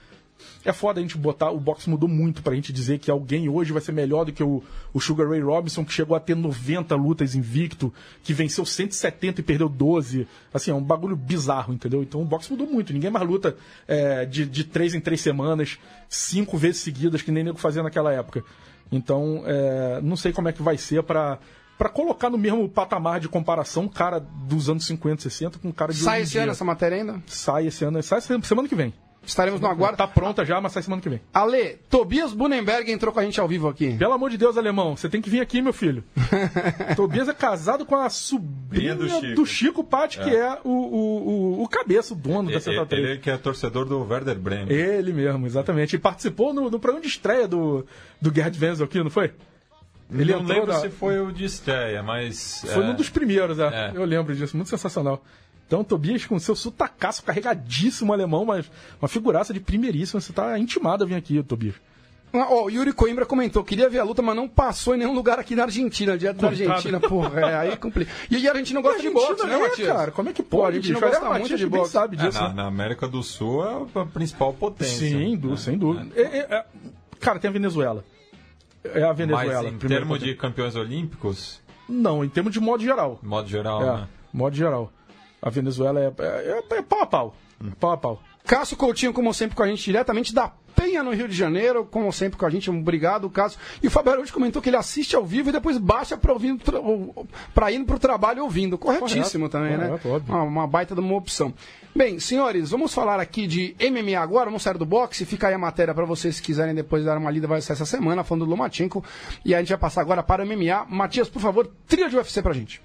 É 0.63 0.71
foda 0.71 0.99
a 0.99 1.01
gente 1.01 1.17
botar. 1.17 1.51
O 1.51 1.60
boxe 1.60 1.89
mudou 1.89 2.08
muito 2.08 2.41
pra 2.41 2.54
gente 2.56 2.71
dizer 2.71 2.99
que 2.99 3.10
alguém 3.10 3.49
hoje 3.49 3.71
vai 3.71 3.82
ser 3.82 3.91
melhor 3.91 4.25
do 4.25 4.32
que 4.32 4.43
o, 4.43 4.63
o 4.93 4.99
Sugar 4.99 5.27
Ray 5.30 5.41
Robinson, 5.41 5.84
que 5.84 5.91
chegou 5.91 6.15
a 6.15 6.19
ter 6.19 6.36
90 6.36 6.95
lutas 6.95 7.36
invicto, 7.36 7.93
que 8.23 8.34
venceu 8.34 8.65
170 8.65 9.41
e 9.41 9.43
perdeu 9.43 9.67
12. 9.67 10.27
Assim, 10.54 10.71
é 10.71 10.73
um 10.73 10.84
bagulho 10.84 11.15
bizarro, 11.15 11.73
entendeu? 11.73 12.04
Então 12.04 12.21
o 12.21 12.25
boxe 12.25 12.51
mudou 12.51 12.67
muito. 12.67 12.93
Ninguém 12.93 13.10
mais 13.10 13.27
luta 13.27 13.56
é, 13.88 14.25
de, 14.25 14.45
de 14.45 14.63
três 14.63 14.93
em 14.93 14.99
três 14.99 15.21
semanas, 15.21 15.80
cinco 16.10 16.58
vezes 16.58 16.82
seguidas, 16.82 17.21
que 17.21 17.32
nem 17.32 17.43
nego 17.43 17.58
fazia 17.58 17.84
naquela 17.84 18.12
época. 18.13 18.43
Então, 18.91 19.43
é, 19.45 20.01
não 20.01 20.15
sei 20.17 20.34
como 20.34 20.49
é 20.49 20.54
que 20.54 20.62
vai 20.62 20.77
ser 20.77 21.01
pra. 21.04 21.39
Pra 21.77 21.89
colocar 21.89 22.30
no 22.30 22.38
mesmo 22.38 22.69
patamar 22.69 23.19
de 23.19 23.27
comparação 23.27 23.86
um 23.86 23.88
cara 23.88 24.19
dos 24.19 24.69
anos 24.69 24.86
50, 24.86 25.23
60 25.23 25.58
com 25.58 25.69
um 25.69 25.71
cara 25.71 25.91
de 25.91 25.97
Sai 25.97 26.21
esse 26.21 26.34
dia. 26.34 26.43
ano 26.43 26.51
essa 26.51 26.63
matéria 26.63 26.95
ainda? 26.95 27.23
Sai 27.25 27.65
esse 27.65 27.84
ano. 27.84 28.04
Sai 28.04 28.21
semana 28.21 28.69
que 28.69 28.75
vem. 28.75 28.93
Estaremos 29.23 29.62
no 29.62 29.67
aguardo. 29.67 29.97
Tá 29.97 30.07
pronta 30.07 30.43
já, 30.43 30.60
mas 30.60 30.71
sai 30.71 30.81
semana 30.81 31.01
que 31.01 31.07
vem. 31.07 31.21
Ale, 31.31 31.77
Tobias 31.89 32.34
Bunenberg 32.34 32.91
entrou 32.91 33.13
com 33.13 33.19
a 33.19 33.23
gente 33.23 33.39
ao 33.39 33.47
vivo 33.47 33.67
aqui. 33.67 33.95
Pelo 33.95 34.13
amor 34.13 34.31
de 34.31 34.38
Deus, 34.38 34.57
alemão, 34.57 34.97
você 34.97 35.07
tem 35.07 35.21
que 35.21 35.29
vir 35.29 35.41
aqui, 35.41 35.62
meu 35.62 35.73
filho. 35.73 36.03
Tobias 36.95 37.29
é 37.29 37.34
casado 37.34 37.86
com 37.86 37.95
a 37.95 38.10
sobrinha 38.10 38.95
do 38.95 39.05
do 39.07 39.45
Chico. 39.45 39.45
Chico, 39.45 39.84
Patti, 39.84 40.19
que 40.19 40.36
é 40.36 40.57
o, 40.63 40.69
o, 40.69 41.29
o, 41.60 41.63
o 41.63 41.67
cabeça, 41.67 42.13
o 42.13 42.17
dono 42.17 42.51
da 42.51 42.60
Central 42.60 42.86
3. 42.88 43.03
Ele 43.05 43.17
que 43.19 43.29
é 43.29 43.38
torcedor 43.38 43.86
do 43.86 44.01
Werder 44.03 44.39
Bremen. 44.39 44.71
Ele 44.75 45.13
mesmo, 45.13 45.45
exatamente. 45.45 45.95
E 45.95 45.99
participou 45.99 46.51
no, 46.53 46.69
no 46.69 46.79
programa 46.79 47.01
de 47.01 47.07
estreia 47.07 47.47
do, 47.47 47.86
do 48.19 48.34
Gerd 48.34 48.57
Wenzel 48.60 48.86
aqui, 48.86 49.03
não 49.03 49.12
foi? 49.12 49.31
Ele 50.12 50.34
não 50.34 50.43
lembro 50.43 50.67
na- 50.73 50.79
se 50.79 50.89
foi 50.89 51.19
o 51.21 51.31
de 51.31 51.45
estreia, 51.45 52.03
mas. 52.03 52.65
Foi 52.67 52.84
é, 52.84 52.88
um 52.88 52.95
dos 52.95 53.10
primeiros, 53.10 53.60
é. 53.60 53.67
É. 53.67 53.91
Eu 53.93 54.03
lembro 54.03 54.36
disso, 54.36 54.57
muito 54.57 54.69
sensacional. 54.69 55.23
Então, 55.71 55.86
Tobias 55.86 56.25
com 56.25 56.38
seu 56.38 56.53
sotacaço 56.53 57.23
carregadíssimo 57.23 58.12
alemão, 58.12 58.43
mas 58.43 58.69
uma 59.01 59.07
figuraça 59.07 59.53
de 59.53 59.62
primeiríssima. 59.62 60.19
Você 60.19 60.34
tá 60.34 60.60
intimado 60.60 61.05
a 61.05 61.07
vir 61.07 61.15
aqui, 61.15 61.41
Tobias. 61.41 61.75
Ah, 62.34 62.45
Ó, 62.49 62.65
o 62.65 62.69
Yuri 62.69 62.91
Coimbra 62.91 63.25
comentou, 63.25 63.63
queria 63.63 63.89
ver 63.89 63.99
a 63.99 64.03
luta, 64.03 64.21
mas 64.21 64.36
não 64.36 64.49
passou 64.49 64.95
em 64.95 64.97
nenhum 64.97 65.13
lugar 65.13 65.39
aqui 65.39 65.55
na 65.55 65.63
Argentina, 65.63 66.17
dia 66.17 66.34
da. 66.34 66.47
Argentina, 66.49 66.99
porra, 66.99 67.39
é, 67.39 67.55
aí 67.55 67.77
complica. 67.77 68.12
E 68.29 68.36
a 68.49 68.53
gente 68.53 68.73
não 68.73 68.81
gosta 68.81 69.01
de 69.01 69.10
boxe, 69.10 69.47
né, 69.47 69.53
é, 69.53 69.60
Matias? 69.60 69.88
cara, 69.88 70.12
como 70.12 70.27
é 70.27 70.34
que 70.34 70.43
Pô, 70.43 70.57
pode, 70.57 70.77
a 70.77 70.81
gente 70.81 70.91
não 70.91 70.99
bicho? 70.99 71.12
gosta 71.21 71.39
muito 71.39 71.55
de 71.57 71.67
boxe. 71.67 71.91
sabe 71.93 72.17
é, 72.17 72.19
disso, 72.25 72.41
na, 72.41 72.49
né? 72.49 72.55
na 72.55 72.65
América 72.67 73.07
do 73.07 73.23
Sul 73.23 73.65
é 73.65 74.01
a 74.01 74.05
principal 74.05 74.51
potência. 74.53 75.07
Sim, 75.07 75.31
né? 75.31 75.38
du- 75.38 75.55
sem 75.57 75.77
dúvida. 75.77 76.10
É, 76.19 76.21
é, 76.21 76.39
é, 76.57 76.65
cara, 77.21 77.39
tem 77.39 77.49
a 77.49 77.53
Venezuela. 77.53 78.03
É 78.84 79.03
a 79.03 79.07
Mas 79.07 79.17
Venezuela. 79.17 79.69
em 79.69 79.77
primeiro 79.77 80.05
termos 80.05 80.19
de 80.21 80.36
campeões 80.36 80.75
olímpicos, 80.75 81.62
Não, 81.88 82.25
em 82.25 82.29
termos 82.29 82.51
de 82.51 82.60
modo 82.60 82.84
geral. 82.84 83.19
modo 83.23 83.47
geral, 83.47 83.81
É, 83.81 83.86
né? 84.01 84.07
modo 84.34 84.55
geral. 84.55 84.91
A 85.41 85.49
Venezuela 85.49 85.99
é, 85.99 86.13
é, 86.19 86.63
é- 86.71 86.77
é 86.77 86.82
pau 86.82 87.01
a 87.01 87.06
pau. 87.06 87.36
Pau 87.80 87.91
a 87.91 87.97
pau. 87.97 88.21
Cássio 88.45 88.75
Coutinho, 88.75 89.13
como 89.13 89.34
sempre, 89.34 89.56
com 89.56 89.63
a 89.63 89.67
gente 89.67 89.84
diretamente 89.84 90.34
da 90.34 90.51
Penha, 90.75 91.04
no 91.04 91.12
Rio 91.13 91.27
de 91.27 91.36
Janeiro, 91.36 91.86
como 91.86 92.12
sempre 92.12 92.39
com 92.39 92.45
a 92.45 92.49
gente. 92.49 92.69
Obrigado, 92.69 93.30
Caso. 93.30 93.58
E 93.84 93.88
o 93.88 93.91
Fábio 93.91 94.13
Araújo 94.13 94.34
comentou 94.34 94.62
que 94.62 94.69
ele 94.69 94.77
assiste 94.77 95.15
ao 95.15 95.23
vivo 95.23 95.49
e 95.49 95.51
depois 95.51 95.77
baixa 95.77 96.17
para 96.17 96.34
para 97.54 97.71
ir 97.71 97.84
para 97.84 97.95
o 97.95 97.99
trabalho 97.99 98.43
ouvindo. 98.43 98.77
Corretíssimo 98.77 99.49
Correto, 99.49 99.69
também, 99.77 99.88
correto, 99.88 100.08
né? 100.08 100.15
óbvio. 100.15 100.34
Uma, 100.34 100.43
uma 100.43 100.67
baita 100.67 100.95
de 100.95 101.01
uma 101.01 101.15
opção. 101.15 101.54
Bem, 101.95 102.19
senhores, 102.19 102.71
vamos 102.71 102.93
falar 102.93 103.19
aqui 103.19 103.45
de 103.45 103.75
MMA 103.80 104.17
agora, 104.19 104.45
vamos 104.45 104.63
sair 104.63 104.77
do 104.77 104.86
boxe, 104.86 105.25
fica 105.25 105.49
aí 105.49 105.54
a 105.54 105.58
matéria 105.60 105.93
para 105.93 106.06
vocês 106.06 106.38
se 106.38 106.41
quiserem 106.41 106.73
depois 106.73 107.04
dar 107.06 107.17
uma 107.17 107.30
lida, 107.30 107.47
vai 107.47 107.62
ser 107.62 107.73
essa 107.73 107.86
semana, 107.86 108.23
falando 108.23 108.45
do 108.45 108.49
Lomachenko, 108.51 109.04
e 109.45 109.54
a 109.54 109.60
gente 109.60 109.69
vai 109.69 109.77
passar 109.77 110.01
agora 110.01 110.23
para 110.23 110.43
o 110.43 110.47
MMA. 110.47 110.86
Matias, 110.89 111.30
por 111.30 111.41
favor, 111.41 111.69
trilha 111.88 112.10
de 112.10 112.15
UFC 112.15 112.41
pra 112.41 112.54
gente. 112.54 112.82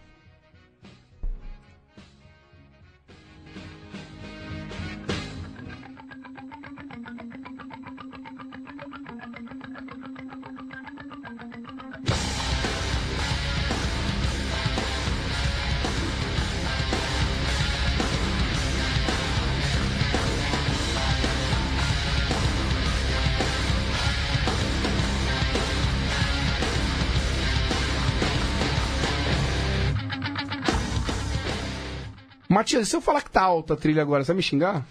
Matias, 32.56 32.88
se 32.88 32.96
eu 32.96 33.02
falar 33.02 33.20
que 33.20 33.30
tá 33.30 33.42
alta 33.42 33.74
a 33.74 33.76
trilha 33.76 34.00
agora, 34.00 34.24
você 34.24 34.28
vai 34.28 34.36
me 34.36 34.42
xingar? 34.42 34.82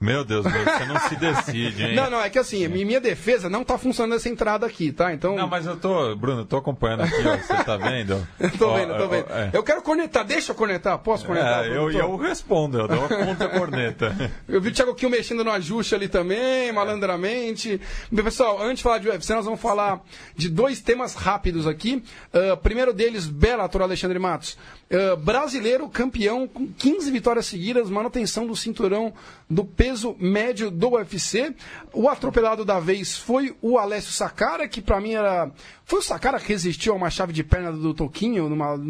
Meu 0.00 0.24
Deus, 0.24 0.46
meu, 0.46 0.64
você 0.64 0.84
não 0.86 0.98
se 1.00 1.16
decide, 1.16 1.84
hein? 1.84 1.94
Não, 1.94 2.08
não, 2.08 2.22
é 2.22 2.30
que 2.30 2.38
assim, 2.38 2.66
minha 2.66 2.98
defesa 2.98 3.50
não 3.50 3.62
tá 3.62 3.76
funcionando 3.76 4.16
essa 4.16 4.30
entrada 4.30 4.64
aqui, 4.64 4.90
tá? 4.90 5.12
Então. 5.12 5.36
Não, 5.36 5.46
mas 5.46 5.66
eu 5.66 5.76
tô, 5.76 6.16
Bruno, 6.16 6.40
eu 6.40 6.46
tô 6.46 6.56
acompanhando 6.56 7.02
aqui, 7.02 7.16
ó, 7.22 7.36
você 7.36 7.62
tá 7.62 7.76
vendo? 7.76 8.26
tô 8.56 8.70
Ó, 8.70 8.76
vendo, 8.76 8.96
tô 8.96 9.04
ó, 9.04 9.08
vendo. 9.08 9.26
é. 9.30 9.50
Eu 9.52 9.62
quero 9.62 9.82
cornetar, 9.82 10.24
deixa 10.24 10.52
eu 10.52 10.56
cornetar, 10.56 10.96
posso 11.00 11.26
cornetar? 11.26 11.66
É, 11.66 11.68
eu, 11.76 11.90
eu 11.92 12.16
respondo, 12.16 12.78
eu 12.78 12.88
dou 12.88 13.04
a 13.04 13.08
conta 13.08 13.46
corneta. 13.50 14.16
Eu 14.48 14.58
vi 14.58 14.70
o 14.70 14.72
Thiago 14.72 14.94
Kiel 14.94 15.10
mexendo 15.10 15.44
no 15.44 15.50
ajuste 15.50 15.94
ali 15.94 16.08
também, 16.08 16.72
malandramente. 16.72 17.78
Pessoal, 18.24 18.58
antes 18.62 18.78
de 18.78 18.82
falar 18.82 18.98
de 18.98 19.08
UFC, 19.08 19.34
nós 19.34 19.44
vamos 19.44 19.60
falar 19.60 20.00
de 20.34 20.48
dois 20.48 20.80
temas 20.80 21.14
rápidos 21.14 21.66
aqui. 21.66 22.02
Ah, 22.32 22.56
primeiro 22.56 22.94
deles, 22.94 23.26
Bellator 23.26 23.82
Alexandre 23.82 24.18
Matos. 24.18 24.56
Ah, 24.90 25.14
brasileiro 25.14 25.88
campeão 25.88 26.48
com 26.48 26.66
15 26.66 27.10
vitórias 27.12 27.46
seguidas, 27.46 27.88
manutenção 27.88 28.44
do 28.44 28.56
cinturão 28.56 29.14
do 29.48 29.64
peso 29.64 30.16
médio 30.18 30.68
do 30.68 30.90
UFC. 30.90 31.54
O 31.92 32.08
atropelado 32.08 32.64
da 32.64 32.80
vez 32.80 33.16
foi 33.16 33.56
o 33.62 33.78
Alessio 33.78 34.10
Sacara, 34.10 34.66
que 34.66 34.82
pra 34.82 35.00
mim 35.00 35.12
era. 35.12 35.50
Foi 35.84 36.00
o 36.00 36.02
Sacara 36.02 36.40
que 36.40 36.48
resistiu 36.48 36.92
a 36.92 36.96
uma 36.96 37.08
chave 37.08 37.32
de 37.32 37.44
perna 37.44 37.70
do 37.70 37.94
Toquinho 37.94 38.48
numa. 38.48 38.80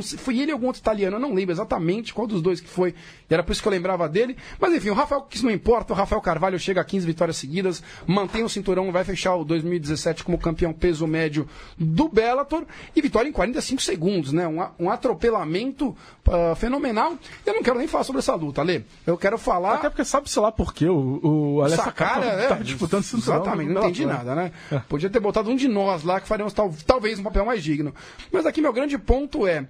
Sei, 0.00 0.18
foi 0.18 0.38
ele 0.38 0.52
ou 0.52 0.56
algum 0.56 0.68
outro 0.68 0.80
italiano, 0.80 1.16
eu 1.16 1.20
não 1.20 1.34
lembro 1.34 1.52
exatamente 1.52 2.14
qual 2.14 2.26
dos 2.26 2.40
dois 2.40 2.60
que 2.60 2.68
foi, 2.68 2.94
e 3.28 3.34
era 3.34 3.42
por 3.42 3.52
isso 3.52 3.60
que 3.60 3.68
eu 3.68 3.72
lembrava 3.72 4.08
dele. 4.08 4.36
Mas 4.58 4.72
enfim, 4.72 4.90
o 4.90 4.94
Rafael, 4.94 5.22
que 5.22 5.36
isso 5.36 5.44
não 5.44 5.52
importa, 5.52 5.92
o 5.92 5.96
Rafael 5.96 6.20
Carvalho 6.20 6.58
chega 6.58 6.80
a 6.80 6.84
15 6.84 7.04
vitórias 7.06 7.36
seguidas, 7.36 7.82
mantém 8.06 8.44
o 8.44 8.48
cinturão, 8.48 8.90
vai 8.92 9.04
fechar 9.04 9.34
o 9.34 9.44
2017 9.44 10.24
como 10.24 10.38
campeão 10.38 10.72
peso 10.72 11.06
médio 11.06 11.48
do 11.76 12.08
Bellator, 12.08 12.64
e 12.94 13.02
vitória 13.02 13.28
em 13.28 13.32
45 13.32 13.82
segundos, 13.82 14.32
né? 14.32 14.46
Um, 14.46 14.86
um 14.86 14.90
atropelamento 14.90 15.96
ah, 16.28 16.54
fenomenal. 16.54 17.18
Eu 17.44 17.54
não 17.54 17.62
quero 17.62 17.78
nem 17.78 17.88
falar 17.88 18.04
sobre 18.04 18.20
essa 18.20 18.34
luta, 18.34 18.60
Ale. 18.60 18.84
Eu 19.06 19.18
quero 19.18 19.36
falar. 19.36 19.74
Até 19.74 19.90
porque 19.90 20.04
sabe-se 20.04 20.38
lá 20.38 20.52
por 20.52 20.72
quê. 20.72 20.86
O, 20.86 21.20
o 21.56 21.62
Alex 21.62 21.82
Sacara, 21.82 22.24
Sacara 22.24 22.42
é, 22.42 22.48
tá 22.48 22.54
disputando 22.56 23.02
cinturão. 23.02 23.42
Exatamente, 23.42 23.70
não 23.72 23.82
entendi 23.82 24.06
nada, 24.06 24.34
né? 24.34 24.52
Podia 24.88 25.10
ter 25.10 25.20
botado 25.20 25.50
um 25.50 25.56
de 25.56 25.68
nós 25.68 26.04
lá 26.04 26.20
que 26.20 26.28
faríamos 26.28 26.52
tal- 26.52 26.72
talvez 26.86 27.18
um 27.18 27.22
papel 27.22 27.44
mais 27.44 27.62
digno. 27.62 27.94
Mas 28.30 28.46
aqui 28.46 28.60
meu 28.60 28.72
grande 28.72 28.96
ponto 28.98 29.46
é: 29.46 29.66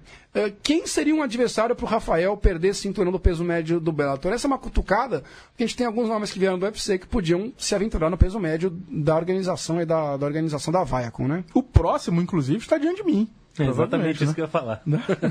quem 0.63 0.87
seria 0.87 1.13
um 1.13 1.21
adversário 1.21 1.75
para 1.75 1.85
o 1.85 1.87
Rafael 1.87 2.35
perder 2.35 2.69
esse 2.69 2.81
cinturão 2.81 3.11
do 3.11 3.19
peso 3.19 3.43
médio 3.43 3.79
do 3.79 3.91
Bellator? 3.91 4.33
Essa 4.33 4.47
é 4.47 4.49
uma 4.49 4.57
cutucada, 4.57 5.23
porque 5.49 5.63
a 5.63 5.67
gente 5.67 5.77
tem 5.77 5.85
alguns 5.85 6.09
nomes 6.09 6.31
que 6.31 6.39
vieram 6.39 6.57
do 6.57 6.65
UFC 6.65 6.97
que 6.97 7.07
podiam 7.07 7.53
se 7.57 7.75
aventurar 7.75 8.09
no 8.09 8.17
peso 8.17 8.39
médio 8.39 8.69
da 8.89 9.15
organização 9.15 9.81
e 9.81 9.85
da, 9.85 10.17
da 10.17 10.25
organização 10.25 10.73
da 10.73 10.83
Viacom, 10.83 11.27
né? 11.27 11.43
O 11.53 11.61
próximo, 11.61 12.21
inclusive, 12.21 12.59
está 12.59 12.77
diante 12.77 13.03
de 13.03 13.03
mim. 13.03 13.29
É 13.59 13.65
exatamente 13.65 13.77
Provavelmente, 13.77 14.15
isso 14.15 14.25
né? 14.25 14.33
que 14.33 14.41
eu 14.41 14.45
ia 14.45 14.49
falar. 14.49 14.81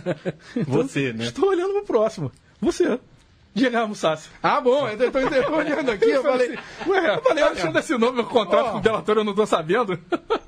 Você, 0.69 1.13
né? 1.13 1.25
Estou 1.25 1.49
olhando 1.49 1.73
pro 1.73 1.85
próximo. 1.85 2.31
Você. 2.61 3.01
Diego 3.55 3.89
Mussassi. 3.89 4.29
Ah, 4.43 4.61
bom, 4.61 4.89
eu 4.89 5.11
tô 5.11 5.57
olhando 5.57 5.91
aqui, 5.91 6.09
eu 6.11 6.23
falei. 6.23 6.59
Ué, 6.87 7.17
eu 7.17 7.23
falei, 7.23 7.45
achando 7.45 7.79
esse 7.79 7.97
nome, 7.99 8.17
meu 8.17 8.25
contrato 8.25 8.67
Ó. 8.67 8.71
com 8.73 8.79
o 8.79 8.81
Bellator, 8.81 9.17
eu 9.19 9.25
não 9.25 9.35
tô 9.35 9.45
sabendo. 9.45 9.99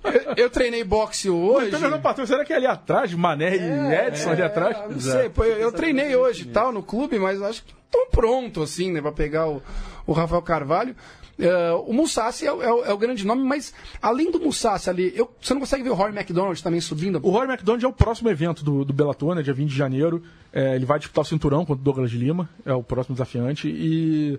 eu, 0.04 0.44
eu 0.44 0.50
treinei 0.50 0.82
boxe 0.82 1.28
hoje. 1.28 1.68
Então, 1.68 1.80
meu 1.80 2.00
patrão, 2.00 2.26
será 2.26 2.44
que 2.44 2.52
é 2.52 2.56
ali 2.56 2.66
atrás, 2.66 3.12
Mané 3.12 3.56
e 3.56 4.06
Edson 4.06 4.30
ali 4.30 4.42
atrás? 4.42 4.76
É, 4.76 4.88
não 4.88 5.00
sei, 5.00 5.28
pô, 5.28 5.44
eu, 5.44 5.58
eu 5.58 5.72
treinei 5.72 6.16
hoje 6.16 6.42
e 6.42 6.46
tal 6.46 6.72
no 6.72 6.82
clube, 6.82 7.18
mas 7.18 7.42
acho 7.42 7.62
que 7.62 7.74
estão 7.84 8.06
pronto 8.10 8.62
assim, 8.62 8.90
né, 8.90 9.02
pra 9.02 9.12
pegar 9.12 9.48
o, 9.48 9.62
o 10.06 10.12
Rafael 10.12 10.42
Carvalho. 10.42 10.96
É, 11.38 11.72
o 11.86 11.92
Mussassi 11.92 12.46
é, 12.46 12.52
o- 12.52 12.62
é 12.62 12.90
é 12.90 12.92
o 12.92 12.98
grande 12.98 13.26
nome, 13.26 13.42
mas 13.42 13.74
além 14.00 14.30
do 14.30 14.38
Mussassi 14.40 14.88
ali, 14.88 15.12
eu- 15.16 15.30
você 15.40 15.52
não 15.54 15.60
consegue 15.60 15.82
ver 15.82 15.90
o 15.90 15.94
Rory 15.94 16.14
McDonald 16.16 16.62
também 16.62 16.80
subindo? 16.80 17.18
O 17.22 17.30
Rory 17.30 17.48
McDonald 17.50 17.84
é 17.84 17.88
o 17.88 17.92
próximo 17.92 18.30
evento 18.30 18.64
do, 18.64 18.84
do 18.84 18.92
Bellator, 18.92 19.34
né, 19.34 19.42
dia 19.42 19.52
20 19.54 19.70
de 19.70 19.76
janeiro. 19.76 20.22
É, 20.52 20.76
ele 20.76 20.84
vai 20.86 20.98
disputar 20.98 21.22
o 21.22 21.26
cinturão 21.26 21.64
contra 21.64 21.80
o 21.80 21.84
Douglas 21.84 22.12
Lima, 22.12 22.48
é 22.64 22.72
o 22.72 22.82
próximo 22.82 23.14
desafiante. 23.16 23.68
E. 23.68 24.38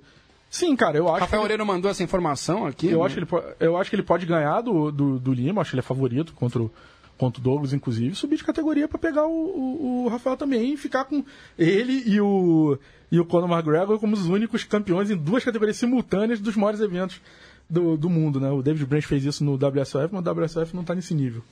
Sim, 0.50 0.74
cara, 0.76 0.98
eu 0.98 1.10
acho. 1.10 1.20
Rafael 1.22 1.42
ele- 1.42 1.46
Oreiro 1.48 1.66
mandou 1.66 1.92
essa 1.92 2.02
informação 2.04 2.66
aqui. 2.66 2.88
Eu 2.88 3.00
né? 3.00 3.06
acho, 3.06 3.16
que 3.16 3.20
ele, 3.20 3.26
po- 3.26 3.44
eu 3.60 3.76
acho 3.76 3.90
que 3.90 3.96
ele 3.98 4.04
pode 4.04 4.26
ganhar 4.26 4.62
do, 4.62 4.90
do, 4.92 5.20
do 5.20 5.34
Lima, 5.34 5.60
acho 5.62 5.72
que 5.72 5.76
ele 5.76 5.80
é 5.82 5.84
favorito 5.84 6.34
contra 6.34 6.62
o, 6.62 6.72
contra 7.18 7.42
o 7.42 7.44
Douglas, 7.44 7.74
inclusive, 7.74 8.16
subir 8.16 8.38
de 8.38 8.44
categoria 8.46 8.88
para 8.88 8.98
pegar 8.98 9.26
o, 9.26 9.32
o, 9.32 10.04
o 10.06 10.08
Rafael 10.08 10.38
também 10.38 10.74
e 10.74 10.78
ficar 10.78 11.04
com 11.06 11.24
ele 11.60 12.04
e 12.06 12.22
o, 12.22 12.78
e 13.12 13.20
o 13.20 13.26
Conor 13.26 13.50
McGregor 13.50 14.00
como 14.00 14.14
os 14.14 14.26
únicos 14.28 14.64
campeões 14.64 15.10
em 15.10 15.16
duas 15.16 15.44
categorias 15.44 15.78
simultâneas 15.78 16.40
dos 16.40 16.56
maiores 16.56 16.80
eventos 16.80 17.22
do, 17.70 17.98
do 17.98 18.10
mundo, 18.10 18.40
né? 18.40 18.50
O 18.50 18.62
David 18.62 18.86
Branch 18.86 19.06
fez 19.06 19.24
isso 19.26 19.44
no 19.44 19.54
WSOF, 19.56 20.14
mas 20.14 20.26
o 20.26 20.32
WSOF 20.32 20.76
não 20.76 20.84
tá 20.84 20.96
nesse 20.96 21.14
nível. 21.14 21.44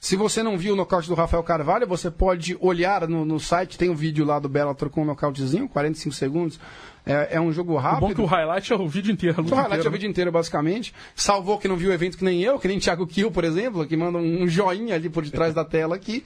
Se 0.00 0.14
você 0.14 0.44
não 0.44 0.56
viu 0.56 0.74
o 0.74 0.76
nocaute 0.76 1.08
do 1.08 1.14
Rafael 1.14 1.42
Carvalho, 1.42 1.86
você 1.86 2.08
pode 2.08 2.56
olhar 2.60 3.08
no, 3.08 3.24
no 3.24 3.40
site, 3.40 3.76
tem 3.76 3.90
um 3.90 3.96
vídeo 3.96 4.24
lá 4.24 4.38
do 4.38 4.48
Bellator 4.48 4.88
com 4.88 5.02
um 5.02 5.04
nocautezinho, 5.04 5.68
45 5.68 6.14
segundos. 6.14 6.60
É, 7.04 7.36
é 7.36 7.40
um 7.40 7.50
jogo 7.50 7.72
O 7.72 7.76
rápido. 7.78 8.00
bom 8.00 8.10
é 8.12 8.14
que 8.14 8.20
o 8.20 8.26
highlight 8.26 8.72
é 8.72 8.76
o 8.76 8.86
vídeo 8.86 9.10
inteiro. 9.10 9.40
O 9.40 9.42
highlight 9.42 9.60
é 9.60 9.64
inteira, 9.64 9.88
o 9.88 9.92
vídeo 9.92 10.08
inteiro, 10.08 10.30
basicamente. 10.30 10.94
Salvou 11.16 11.58
que 11.58 11.66
não 11.66 11.76
viu 11.76 11.90
o 11.90 11.92
evento 11.92 12.16
que 12.16 12.24
nem 12.24 12.42
eu, 12.42 12.58
que 12.58 12.68
nem 12.68 12.78
Thiago 12.78 13.06
Kiel, 13.06 13.30
por 13.32 13.44
exemplo, 13.44 13.84
que 13.86 13.96
manda 13.96 14.18
um 14.18 14.46
joinha 14.46 14.94
ali 14.94 15.08
por 15.08 15.24
detrás 15.24 15.52
da 15.52 15.64
tela 15.64 15.96
aqui. 15.96 16.22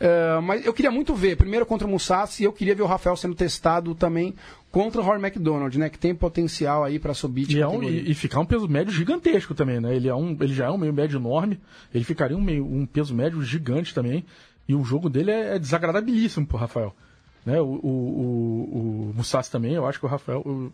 É, 0.00 0.40
mas 0.40 0.66
eu 0.66 0.72
queria 0.72 0.90
muito 0.90 1.14
ver, 1.14 1.36
primeiro 1.36 1.64
contra 1.64 1.86
o 1.86 1.90
Mussassi, 1.90 2.42
e 2.42 2.46
eu 2.46 2.52
queria 2.52 2.74
ver 2.74 2.82
o 2.82 2.86
Rafael 2.86 3.16
sendo 3.16 3.34
testado 3.34 3.94
também 3.94 4.34
contra 4.72 5.00
o 5.00 5.04
Rory 5.04 5.20
McDonald, 5.22 5.78
né? 5.78 5.88
Que 5.88 5.98
tem 5.98 6.14
potencial 6.14 6.82
aí 6.82 6.98
para 6.98 7.14
subir 7.14 7.46
de 7.46 7.58
E, 7.58 7.60
é 7.60 7.68
um- 7.68 7.82
e- 7.84 8.10
e 8.10 8.14
ficar 8.14 8.40
um 8.40 8.46
peso 8.46 8.66
médio 8.66 8.92
gigantesco 8.92 9.54
também, 9.54 9.78
né? 9.80 9.94
Ele, 9.94 10.08
é 10.08 10.14
um, 10.14 10.30
ele 10.40 10.52
já 10.54 10.66
é 10.66 10.70
um 10.70 10.78
meio 10.78 10.92
médio 10.92 11.18
enorme, 11.18 11.60
ele 11.94 12.02
ficaria 12.02 12.36
um, 12.36 12.40
meio, 12.40 12.64
um 12.66 12.84
peso 12.86 13.14
médio 13.14 13.40
gigante 13.42 13.94
também. 13.94 14.24
E 14.66 14.74
o 14.74 14.82
jogo 14.82 15.08
dele 15.10 15.30
é, 15.30 15.56
é 15.56 15.58
desagradabilíssimo 15.58 16.46
pro 16.46 16.56
Rafael. 16.56 16.94
Né? 17.44 17.60
O, 17.60 17.64
o, 17.66 17.78
o, 17.88 19.10
o 19.10 19.14
Mussassi 19.14 19.50
também, 19.50 19.74
eu 19.74 19.86
acho 19.86 19.98
que 20.00 20.06
o 20.06 20.08
Rafael. 20.08 20.42
Eu, 20.44 20.72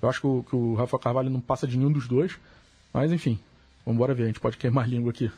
eu 0.00 0.08
acho 0.08 0.20
que 0.20 0.26
o, 0.26 0.44
que 0.48 0.54
o 0.56 0.74
Rafael 0.74 1.00
Carvalho 1.00 1.30
não 1.30 1.40
passa 1.40 1.66
de 1.66 1.76
nenhum 1.76 1.90
dos 1.92 2.06
dois. 2.06 2.38
Mas 2.94 3.10
enfim, 3.10 3.38
vamos 3.86 4.06
ver, 4.16 4.22
a 4.22 4.26
gente 4.26 4.38
pode 4.40 4.56
queimar 4.58 4.84
a 4.84 4.86
língua 4.86 5.10
aqui. 5.10 5.30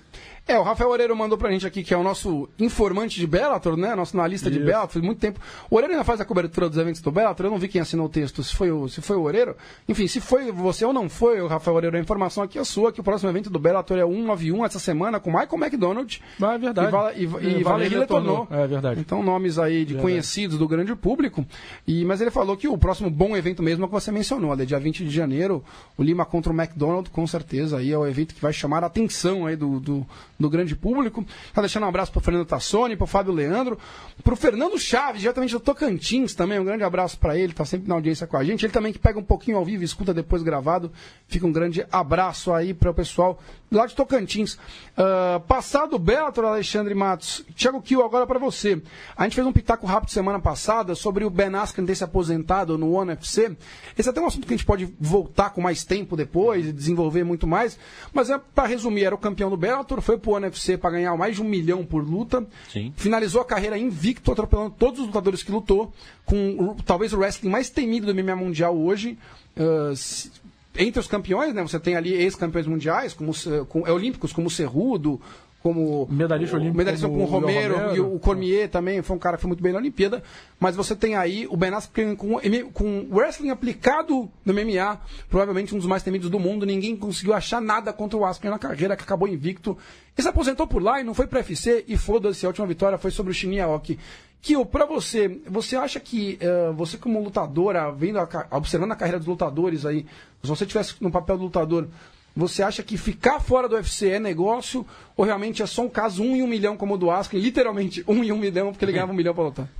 É, 0.46 0.58
o 0.58 0.62
Rafael 0.62 0.90
Oreiro 0.90 1.16
mandou 1.16 1.38
pra 1.38 1.50
gente 1.50 1.66
aqui, 1.66 1.82
que 1.82 1.94
é 1.94 1.96
o 1.96 2.02
nosso 2.02 2.46
informante 2.58 3.18
de 3.18 3.26
Bellator, 3.26 3.78
né? 3.78 3.94
Nosso 3.94 4.14
analista 4.14 4.50
de 4.50 4.58
Isso. 4.58 4.66
Bellator, 4.66 4.90
faz 4.90 5.04
muito 5.04 5.18
tempo. 5.18 5.40
O 5.70 5.76
Oreiro 5.76 5.94
ainda 5.94 6.04
faz 6.04 6.20
a 6.20 6.24
cobertura 6.24 6.68
dos 6.68 6.76
eventos 6.76 7.00
do 7.00 7.10
Bellator, 7.10 7.46
eu 7.46 7.50
não 7.50 7.58
vi 7.58 7.66
quem 7.66 7.80
assinou 7.80 8.06
o 8.06 8.08
texto, 8.10 8.42
se 8.42 8.54
foi 8.54 8.70
o, 8.70 8.86
se 8.86 9.00
foi 9.00 9.16
o 9.16 9.22
Oreiro. 9.22 9.56
Enfim, 9.88 10.06
se 10.06 10.20
foi 10.20 10.52
você 10.52 10.84
ou 10.84 10.92
não 10.92 11.08
foi, 11.08 11.40
o 11.40 11.46
Rafael 11.46 11.76
Oreiro, 11.76 11.96
a 11.96 12.00
informação 12.00 12.44
aqui 12.44 12.58
é 12.58 12.64
sua, 12.64 12.92
que 12.92 13.00
o 13.00 13.04
próximo 13.04 13.30
evento 13.30 13.48
do 13.48 13.58
Bellator 13.58 13.96
é 13.96 14.04
o 14.04 14.10
191 14.12 14.66
essa 14.66 14.78
semana, 14.78 15.18
com 15.18 15.30
Michael 15.30 15.64
McDonald. 15.64 16.20
Mas 16.38 16.54
é 16.54 16.58
verdade. 16.58 16.88
E, 16.88 16.90
Vala, 16.90 17.12
e, 17.14 17.22
e 17.22 17.60
É, 17.60 17.62
Valerie 17.62 17.98
retornou. 17.98 18.46
É 18.50 18.66
verdade. 18.66 19.00
Então, 19.00 19.22
nomes 19.22 19.58
aí 19.58 19.86
de 19.86 19.94
conhecidos 19.94 20.58
do 20.58 20.68
grande 20.68 20.94
público. 20.94 21.46
E, 21.86 22.04
mas 22.04 22.20
ele 22.20 22.30
falou 22.30 22.54
que 22.54 22.68
o 22.68 22.76
próximo 22.76 23.08
bom 23.08 23.34
evento 23.34 23.62
mesmo 23.62 23.84
é 23.84 23.86
o 23.86 23.88
que 23.88 23.94
você 23.94 24.12
mencionou, 24.12 24.52
ali, 24.52 24.66
dia 24.66 24.78
20 24.78 25.04
de 25.04 25.10
janeiro, 25.10 25.64
o 25.96 26.02
Lima 26.02 26.26
contra 26.26 26.52
o 26.52 26.54
McDonald, 26.54 27.08
com 27.08 27.26
certeza, 27.26 27.78
aí 27.78 27.90
é 27.90 27.96
o 27.96 28.06
evento 28.06 28.34
que 28.34 28.42
vai 28.42 28.52
chamar 28.52 28.84
a 28.84 28.88
atenção 28.88 29.46
aí 29.46 29.56
do, 29.56 29.80
do, 29.80 30.06
do 30.38 30.50
grande 30.50 30.74
público. 30.74 31.24
Tá 31.52 31.60
deixando 31.60 31.84
um 31.84 31.88
abraço 31.88 32.12
pro 32.12 32.20
Fernando 32.20 32.46
Tassoni, 32.46 32.96
pro 32.96 33.06
Fábio 33.06 33.32
Leandro, 33.32 33.78
pro 34.22 34.36
Fernando 34.36 34.78
Chaves, 34.78 35.20
diretamente 35.20 35.52
do 35.52 35.60
Tocantins 35.60 36.34
também. 36.34 36.58
Um 36.58 36.64
grande 36.64 36.84
abraço 36.84 37.18
para 37.18 37.36
ele, 37.38 37.52
tá 37.52 37.64
sempre 37.64 37.88
na 37.88 37.94
audiência 37.94 38.26
com 38.26 38.36
a 38.36 38.44
gente. 38.44 38.64
Ele 38.64 38.72
também 38.72 38.92
que 38.92 38.98
pega 38.98 39.18
um 39.18 39.24
pouquinho 39.24 39.56
ao 39.56 39.64
vivo 39.64 39.82
e 39.82 39.84
escuta 39.84 40.12
depois 40.12 40.42
gravado. 40.42 40.92
Fica 41.28 41.46
um 41.46 41.52
grande 41.52 41.86
abraço 41.90 42.52
aí 42.52 42.74
para 42.74 42.90
o 42.90 42.94
pessoal 42.94 43.38
lá 43.70 43.86
de 43.86 43.94
Tocantins. 43.94 44.58
Ah, 44.96 45.40
passado 45.46 45.96
o 45.96 45.98
Bellator, 45.98 46.44
Alexandre 46.44 46.94
Matos, 46.94 47.44
Thiago 47.56 47.82
Kiel, 47.82 48.04
agora 48.04 48.26
para 48.26 48.38
você. 48.38 48.80
A 49.16 49.24
gente 49.24 49.34
fez 49.34 49.46
um 49.46 49.52
pitaco 49.52 49.86
rápido 49.86 50.10
semana 50.10 50.38
passada 50.38 50.94
sobre 50.94 51.24
o 51.24 51.30
Ben 51.30 51.54
Askren 51.54 51.84
ter 51.84 51.94
se 51.94 52.04
aposentado 52.04 52.78
no 52.78 52.92
ONE 52.92 53.12
UFC. 53.12 53.56
Esse 53.98 54.08
é 54.08 54.12
até 54.12 54.20
um 54.20 54.26
assunto 54.26 54.46
que 54.46 54.54
a 54.54 54.56
gente 54.56 54.66
pode 54.66 54.94
voltar 55.00 55.50
com 55.50 55.60
mais 55.60 55.84
tempo 55.84 56.16
depois 56.16 56.66
e 56.66 56.72
desenvolver 56.72 57.24
muito 57.24 57.46
mais. 57.46 57.78
Mas 58.12 58.30
é 58.30 58.38
para 58.38 58.68
resumir, 58.68 59.04
era 59.04 59.14
o 59.14 59.18
campeão 59.18 59.50
do 59.50 59.56
Bellator, 59.56 60.00
foi 60.00 60.18
pro 60.24 60.32
ONE 60.32 60.46
UFC 60.46 60.76
para 60.76 60.90
ganhar 60.92 61.14
mais 61.16 61.36
de 61.36 61.42
um 61.42 61.44
milhão 61.44 61.84
por 61.84 62.02
luta. 62.02 62.44
Sim. 62.72 62.92
Finalizou 62.96 63.40
a 63.40 63.44
carreira 63.44 63.78
invicto, 63.78 64.32
atropelando 64.32 64.70
todos 64.78 65.00
os 65.00 65.06
lutadores 65.06 65.42
que 65.42 65.52
lutou, 65.52 65.92
com 66.24 66.74
talvez 66.84 67.12
o 67.12 67.18
wrestling 67.18 67.50
mais 67.50 67.70
temido 67.70 68.06
do 68.06 68.14
MMA 68.14 68.34
mundial 68.36 68.76
hoje. 68.76 69.18
Ah, 69.56 69.92
se- 69.94 70.30
entre 70.76 70.98
os 70.98 71.06
campeões, 71.06 71.54
né? 71.54 71.62
Você 71.62 71.78
tem 71.78 71.94
ali 71.94 72.12
ex-campeões 72.14 72.66
mundiais, 72.66 73.12
como, 73.14 73.32
Ce- 73.32 73.64
com, 73.68 73.86
é, 73.86 73.92
olímpicos, 73.92 74.32
como 74.32 74.48
o 74.48 74.50
Cerrudo, 74.50 75.20
como 75.62 76.06
Medalhista 76.10 76.56
o- 76.56 76.58
olímpico 76.58 76.76
medalhista 76.76 77.06
como 77.08 77.20
com 77.20 77.24
o 77.24 77.26
Romero, 77.40 77.74
Romero. 77.76 77.96
e 77.96 78.00
o 78.00 78.18
Cormier 78.18 78.68
também 78.68 79.00
foi 79.00 79.16
um 79.16 79.18
cara 79.18 79.36
que 79.36 79.42
foi 79.42 79.48
muito 79.48 79.62
bem 79.62 79.72
na 79.72 79.78
Olimpíada. 79.78 80.22
Mas 80.60 80.74
você 80.76 80.94
tem 80.96 81.14
aí 81.16 81.46
o 81.48 81.56
Ben 81.56 81.70
Askren 81.72 82.14
com, 82.16 82.38
com 82.74 83.06
wrestling 83.10 83.48
aplicado 83.50 84.28
no 84.44 84.52
MMA, 84.52 85.00
provavelmente 85.30 85.74
um 85.74 85.78
dos 85.78 85.86
mais 85.86 86.02
temidos 86.02 86.28
do 86.28 86.38
mundo. 86.40 86.66
Ninguém 86.66 86.94
conseguiu 86.96 87.32
achar 87.32 87.62
nada 87.62 87.92
contra 87.94 88.18
o 88.18 88.26
Askren 88.26 88.50
na 88.50 88.58
carreira, 88.58 88.94
que 88.96 89.04
acabou 89.04 89.26
invicto. 89.28 89.78
E 90.16 90.22
se 90.22 90.28
aposentou 90.28 90.66
por 90.66 90.82
lá 90.82 91.00
e 91.00 91.04
não 91.04 91.14
foi 91.14 91.26
para 91.26 91.40
UFC. 91.40 91.84
E 91.88 91.96
foda-se, 91.96 92.46
a 92.46 92.48
última 92.48 92.66
vitória 92.66 92.98
foi 92.98 93.10
sobre 93.10 93.32
o 93.32 93.34
Shinya 93.34 93.64
Aoki. 93.64 93.98
Kio, 94.40 94.66
pra 94.66 94.84
você, 94.84 95.40
você 95.46 95.74
acha 95.74 95.98
que 95.98 96.36
eh, 96.38 96.70
você 96.76 96.98
como 96.98 97.22
lutadora, 97.22 97.90
vendo 97.90 98.18
a 98.18 98.46
observando 98.50 98.92
a 98.92 98.96
carreira 98.96 99.18
dos 99.18 99.26
lutadores 99.26 99.86
aí, 99.86 100.04
se 100.42 100.48
você 100.48 100.66
tivesse 100.66 100.96
no 101.00 101.10
papel 101.10 101.38
do 101.38 101.44
lutador, 101.44 101.88
você 102.36 102.62
acha 102.62 102.82
que 102.82 102.98
ficar 102.98 103.40
fora 103.40 103.66
do 103.66 103.74
UFC 103.74 104.10
é 104.10 104.18
negócio 104.18 104.86
ou 105.16 105.24
realmente 105.24 105.62
é 105.62 105.66
só 105.66 105.82
um 105.82 105.88
caso 105.88 106.22
um 106.22 106.36
em 106.36 106.42
um 106.42 106.46
milhão 106.46 106.76
como 106.76 106.94
o 106.94 106.98
do 106.98 107.10
Askren, 107.10 107.40
literalmente 107.40 108.04
um 108.06 108.22
em 108.22 108.32
um 108.32 108.38
milhão 108.38 108.70
porque 108.70 108.84
ele 108.84 108.92
ganhava 108.92 109.12
um 109.12 109.16
milhão 109.16 109.34
pra 109.34 109.44
lutar? 109.44 109.68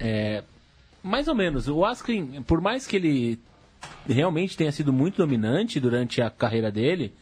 É, 0.00 0.44
mais 1.02 1.26
ou 1.26 1.34
menos. 1.34 1.66
O 1.66 1.84
Askren, 1.84 2.40
por 2.46 2.60
mais 2.60 2.86
que 2.86 2.94
ele 2.94 3.40
realmente 4.08 4.56
tenha 4.56 4.70
sido 4.70 4.92
muito 4.92 5.16
dominante 5.16 5.80
durante 5.80 6.22
a 6.22 6.30
carreira 6.30 6.70
dele, 6.70 7.12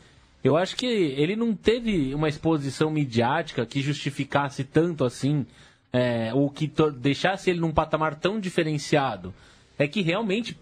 eu 0.42 0.57
acho 0.57 0.77
que 0.77 0.87
ele 0.87 1.35
não 1.35 1.55
teve 1.55 2.14
uma 2.14 2.29
exposição 2.29 2.90
midiática 2.90 3.66
que 3.66 3.81
justificasse 3.81 4.64
tanto 4.64 5.05
assim, 5.05 5.44
é, 5.92 6.33
ou 6.35 6.51
que 6.51 6.70
deixasse 6.99 7.51
ele 7.51 7.61
num 7.61 7.72
patamar 7.72 8.14
tão 8.16 8.38
diferenciado. 8.38 9.35
É 9.79 9.87
que 9.87 10.03
realmente 10.03 10.57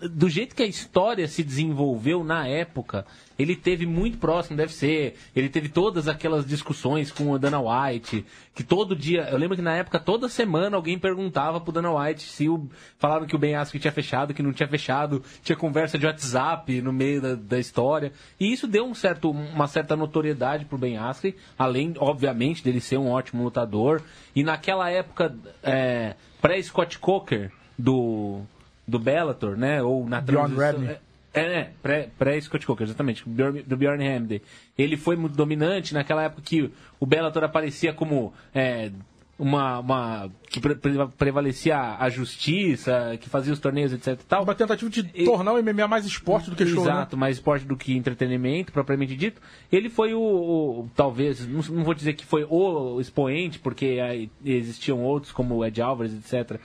do 0.00 0.28
jeito 0.28 0.54
que 0.54 0.62
a 0.62 0.66
história 0.66 1.26
se 1.26 1.42
desenvolveu 1.42 2.22
na 2.22 2.46
época, 2.46 3.04
ele 3.38 3.56
teve 3.56 3.86
muito 3.86 4.18
próximo, 4.18 4.56
deve 4.56 4.72
ser. 4.72 5.16
Ele 5.34 5.48
teve 5.48 5.68
todas 5.68 6.08
aquelas 6.08 6.46
discussões 6.46 7.10
com 7.10 7.30
o 7.30 7.38
Dana 7.38 7.60
White, 7.60 8.24
que 8.54 8.62
todo 8.62 8.94
dia. 8.94 9.28
Eu 9.30 9.38
lembro 9.38 9.56
que 9.56 9.62
na 9.62 9.74
época, 9.74 9.98
toda 9.98 10.28
semana, 10.28 10.76
alguém 10.76 10.98
perguntava 10.98 11.60
pro 11.60 11.72
Dana 11.72 11.92
White 11.92 12.22
se 12.22 12.48
o. 12.48 12.68
Falaram 12.98 13.26
que 13.26 13.34
o 13.34 13.38
Ben 13.38 13.54
Askren 13.54 13.80
tinha 13.80 13.92
fechado, 13.92 14.34
que 14.34 14.42
não 14.42 14.52
tinha 14.52 14.68
fechado, 14.68 15.22
tinha 15.42 15.56
conversa 15.56 15.98
de 15.98 16.06
WhatsApp 16.06 16.80
no 16.80 16.92
meio 16.92 17.20
da, 17.20 17.34
da 17.34 17.58
história. 17.58 18.12
E 18.38 18.52
isso 18.52 18.66
deu 18.66 18.84
um 18.84 18.94
certo, 18.94 19.30
uma 19.30 19.66
certa 19.66 19.96
notoriedade 19.96 20.64
pro 20.64 20.78
Ben 20.78 20.96
Askren, 20.96 21.34
além, 21.58 21.94
obviamente, 21.98 22.62
dele 22.62 22.80
ser 22.80 22.98
um 22.98 23.08
ótimo 23.08 23.44
lutador. 23.44 24.02
E 24.34 24.42
naquela 24.42 24.90
época, 24.90 25.34
é, 25.62 26.14
pré-Scott 26.40 26.98
Coker, 26.98 27.52
do 27.78 28.42
do 28.88 28.98
Bellator, 28.98 29.56
né? 29.56 29.82
Ou 29.82 30.08
na 30.08 30.20
Bjorn 30.20 30.54
transição-. 30.56 30.88
É, 31.34 31.40
é, 31.40 31.70
pré- 31.82 32.08
pré-Scott 32.18 32.66
Coker, 32.66 32.86
exatamente, 32.86 33.22
do 33.28 33.76
Bjorn, 33.76 34.08
Hamden. 34.08 34.40
Ele 34.76 34.96
foi 34.96 35.14
muito 35.14 35.36
dominante 35.36 35.92
naquela 35.94 36.22
época 36.24 36.42
que 36.42 36.70
o 36.98 37.04
Bellator 37.06 37.44
aparecia 37.44 37.92
como 37.92 38.32
é, 38.54 38.90
uma, 39.38 39.78
uma 39.78 40.30
que 40.48 40.58
pre- 40.58 40.74
pre- 40.74 41.06
prevalecia 41.18 41.78
a 41.98 42.08
justiça, 42.08 43.16
que 43.20 43.28
fazia 43.28 43.52
os 43.52 43.58
torneios, 43.60 43.92
etc 43.92 44.18
tal. 44.26 44.42
Uma 44.42 44.54
tentativa 44.54 44.90
de 44.90 45.08
E- 45.14 45.24
tornar 45.26 45.52
o 45.52 45.62
MMA 45.62 45.86
mais 45.86 46.04
esporte 46.06 46.50
do 46.50 46.56
que 46.56 46.66
show, 46.66 46.84
né? 46.84 46.90
Exato, 46.90 47.16
mais 47.16 47.36
esporte 47.36 47.64
do 47.66 47.76
que 47.76 47.94
entretenimento, 47.96 48.72
propriamente 48.72 49.14
dito. 49.14 49.40
Ele 49.70 49.90
foi 49.90 50.14
o, 50.14 50.20
o- 50.20 50.90
talvez, 50.96 51.46
não, 51.46 51.60
não 51.76 51.84
vou 51.84 51.94
dizer 51.94 52.14
que 52.14 52.24
foi 52.24 52.44
o 52.48 53.00
expoente, 53.00 53.58
porque 53.58 54.00
aí 54.02 54.30
existiam 54.44 55.00
outros, 55.04 55.30
como 55.30 55.56
o 55.56 55.64
Ed 55.64 55.80
Alvarez, 55.80 56.14
etc., 56.14 56.58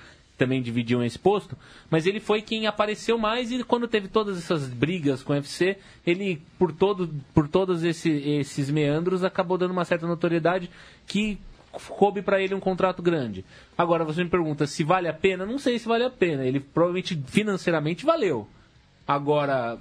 também 0.44 0.62
dividiam 0.62 1.04
esse 1.04 1.18
posto, 1.18 1.58
mas 1.90 2.06
ele 2.06 2.20
foi 2.20 2.42
quem 2.42 2.68
apareceu 2.68 3.18
mais 3.18 3.52
e 3.52 3.64
quando 3.64 3.88
teve 3.88 4.08
todas 4.08 4.38
essas 4.38 4.68
brigas 4.68 5.24
com 5.24 5.34
o 5.34 5.36
UFC, 5.36 5.78
ele, 6.06 6.42
por, 6.60 6.72
todo, 6.72 7.10
por 7.34 7.48
todos 7.48 7.84
esse- 7.84 8.10
esses 8.12 8.70
meandros, 8.70 9.24
acabou 9.24 9.58
dando 9.58 9.72
uma 9.72 9.86
certa 9.86 10.06
notoriedade 10.06 10.70
que 11.08 11.38
coube 11.98 12.22
para 12.22 12.42
ele 12.42 12.54
um 12.54 12.60
contrato 12.60 13.02
grande. 13.02 13.44
Agora, 13.78 14.04
você 14.04 14.24
me 14.24 14.30
pergunta 14.30 14.68
se 14.68 14.84
vale 14.84 15.08
a 15.08 15.14
pena? 15.14 15.46
Não 15.46 15.58
sei 15.58 15.80
se 15.80 15.88
vale 15.88 16.04
a 16.04 16.10
pena. 16.10 16.46
Ele 16.46 16.60
provavelmente 16.60 17.20
financeiramente 17.28 18.06
valeu. 18.06 18.48
Agora, 19.08 19.78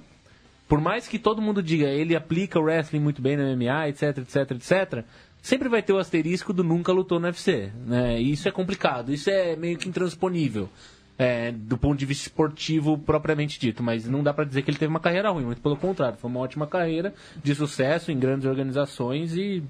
por 0.67 0.81
mais 0.81 1.07
que 1.07 1.19
todo 1.19 1.41
mundo 1.41 1.61
diga 1.61 1.85
ele 1.87 2.15
aplica 2.15 2.59
o 2.59 2.63
wrestling 2.63 2.99
muito 2.99 3.21
bem 3.21 3.37
no 3.37 3.43
MMA, 3.43 3.89
etc, 3.89 4.17
etc, 4.19 4.51
etc, 4.51 5.05
sempre 5.43 5.69
vai 5.69 5.83
ter 5.83 5.93
o 5.93 5.99
asterisco 5.99 6.51
do 6.51 6.63
nunca 6.63 6.91
lutou 6.91 7.19
no 7.19 7.27
UFC. 7.27 7.71
Né? 7.85 8.19
E 8.19 8.31
isso 8.31 8.47
é 8.47 8.51
complicado, 8.51 9.13
isso 9.13 9.29
é 9.29 9.55
meio 9.55 9.77
que 9.77 9.87
intransponível. 9.87 10.67
é, 11.19 11.51
do 11.51 11.77
ponto 11.77 11.95
de 11.99 12.07
vista 12.07 12.23
esportivo 12.27 12.97
propriamente 12.97 13.59
dito, 13.59 13.83
mas 13.83 14.07
não 14.09 14.23
dá 14.23 14.33
pra 14.33 14.43
dizer 14.45 14.63
que 14.63 14.71
ele 14.71 14.79
teve 14.79 14.89
uma 14.89 14.99
carreira 14.99 15.29
ruim, 15.29 15.43
muito 15.45 15.61
pelo 15.61 15.77
contrário, 15.77 16.17
foi 16.17 16.27
uma 16.27 16.39
ótima 16.39 16.65
carreira 16.65 17.13
de 17.43 17.53
sucesso 17.53 18.11
em 18.11 18.17
grandes 18.17 18.47
organizações 18.47 19.35
e 19.37 19.61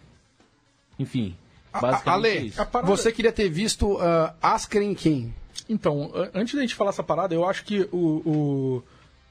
enfim, 0.98 1.36
basicamente 1.74 2.08
Ale, 2.28 2.54
é 2.58 2.66
parada- 2.66 2.88
você 2.88 3.12
queria 3.12 3.32
ter 3.32 3.50
visto 3.50 3.96
uh, 3.96 4.32
Askren 4.42 4.94
quem? 4.96 5.34
Então, 5.68 6.12
antes 6.34 6.56
da 6.56 6.62
gente 6.62 6.76
falar 6.76 6.92
essa 6.92 7.04
parada, 7.04 7.34
eu 7.36 7.46
acho 7.48 7.66
que 7.66 7.88
o, 7.92 7.98
o, 7.98 8.84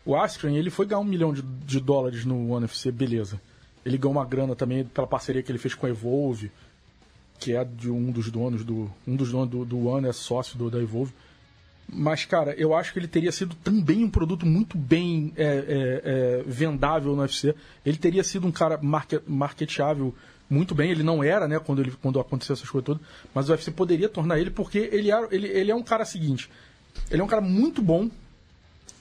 o 0.04 0.16
Askren, 0.16 0.56
ele 0.56 0.68
foi 0.70 0.84
ganhar 0.86 1.00
um 1.00 1.04
milhão 1.04 1.32
de, 1.32 1.40
de 1.42 1.80
dólares 1.80 2.24
no 2.26 2.50
ONE 2.50 2.64
UFC, 2.64 2.90
beleza. 2.92 3.40
Ele 3.84 3.98
ganhou 3.98 4.12
uma 4.12 4.24
grana 4.24 4.54
também 4.54 4.84
pela 4.84 5.06
parceria 5.06 5.42
que 5.42 5.50
ele 5.50 5.58
fez 5.58 5.74
com 5.74 5.86
a 5.86 5.90
Evolve, 5.90 6.50
que 7.38 7.56
é 7.56 7.64
de 7.64 7.90
um 7.90 8.10
dos 8.10 8.30
donos 8.30 8.64
do. 8.64 8.90
Um 9.06 9.16
dos 9.16 9.32
donos 9.32 9.50
do, 9.50 9.64
do 9.64 9.86
ONE 9.86 10.08
é 10.08 10.12
sócio 10.12 10.56
do, 10.56 10.70
da 10.70 10.78
Evolve. 10.78 11.12
Mas, 11.88 12.24
cara, 12.24 12.54
eu 12.54 12.74
acho 12.74 12.92
que 12.92 12.98
ele 12.98 13.08
teria 13.08 13.32
sido 13.32 13.54
também 13.56 14.04
um 14.04 14.08
produto 14.08 14.46
muito 14.46 14.78
bem 14.78 15.32
é, 15.36 15.44
é, 15.44 16.02
é, 16.04 16.42
vendável 16.46 17.14
no 17.14 17.20
UFC. 17.20 17.54
Ele 17.84 17.98
teria 17.98 18.24
sido 18.24 18.46
um 18.46 18.52
cara 18.52 18.78
market, 18.80 19.22
marketeável 19.26 20.14
muito 20.48 20.74
bem. 20.74 20.90
Ele 20.90 21.02
não 21.02 21.22
era, 21.22 21.46
né, 21.46 21.58
quando, 21.58 21.82
ele, 21.82 21.92
quando 22.00 22.18
aconteceu 22.20 22.54
essas 22.54 22.70
coisas 22.70 22.86
todas. 22.86 23.02
Mas 23.34 23.48
o 23.48 23.52
UFC 23.52 23.70
poderia 23.70 24.08
tornar 24.08 24.38
ele, 24.38 24.50
porque 24.50 24.88
ele, 24.92 25.10
era, 25.10 25.28
ele, 25.30 25.48
ele 25.48 25.70
é 25.70 25.74
um 25.74 25.82
cara 25.82 26.04
seguinte. 26.04 26.48
Ele 27.10 27.20
é 27.20 27.24
um 27.24 27.28
cara 27.28 27.42
muito 27.42 27.82
bom, 27.82 28.08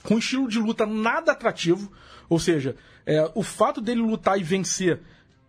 com 0.03 0.17
estilo 0.17 0.49
de 0.49 0.59
luta 0.59 0.85
nada 0.85 1.31
atrativo. 1.31 1.91
Ou 2.27 2.39
seja, 2.39 2.75
é, 3.05 3.29
o 3.35 3.43
fato 3.43 3.79
dele 3.81 4.01
lutar 4.01 4.39
e 4.39 4.43
vencer 4.43 4.99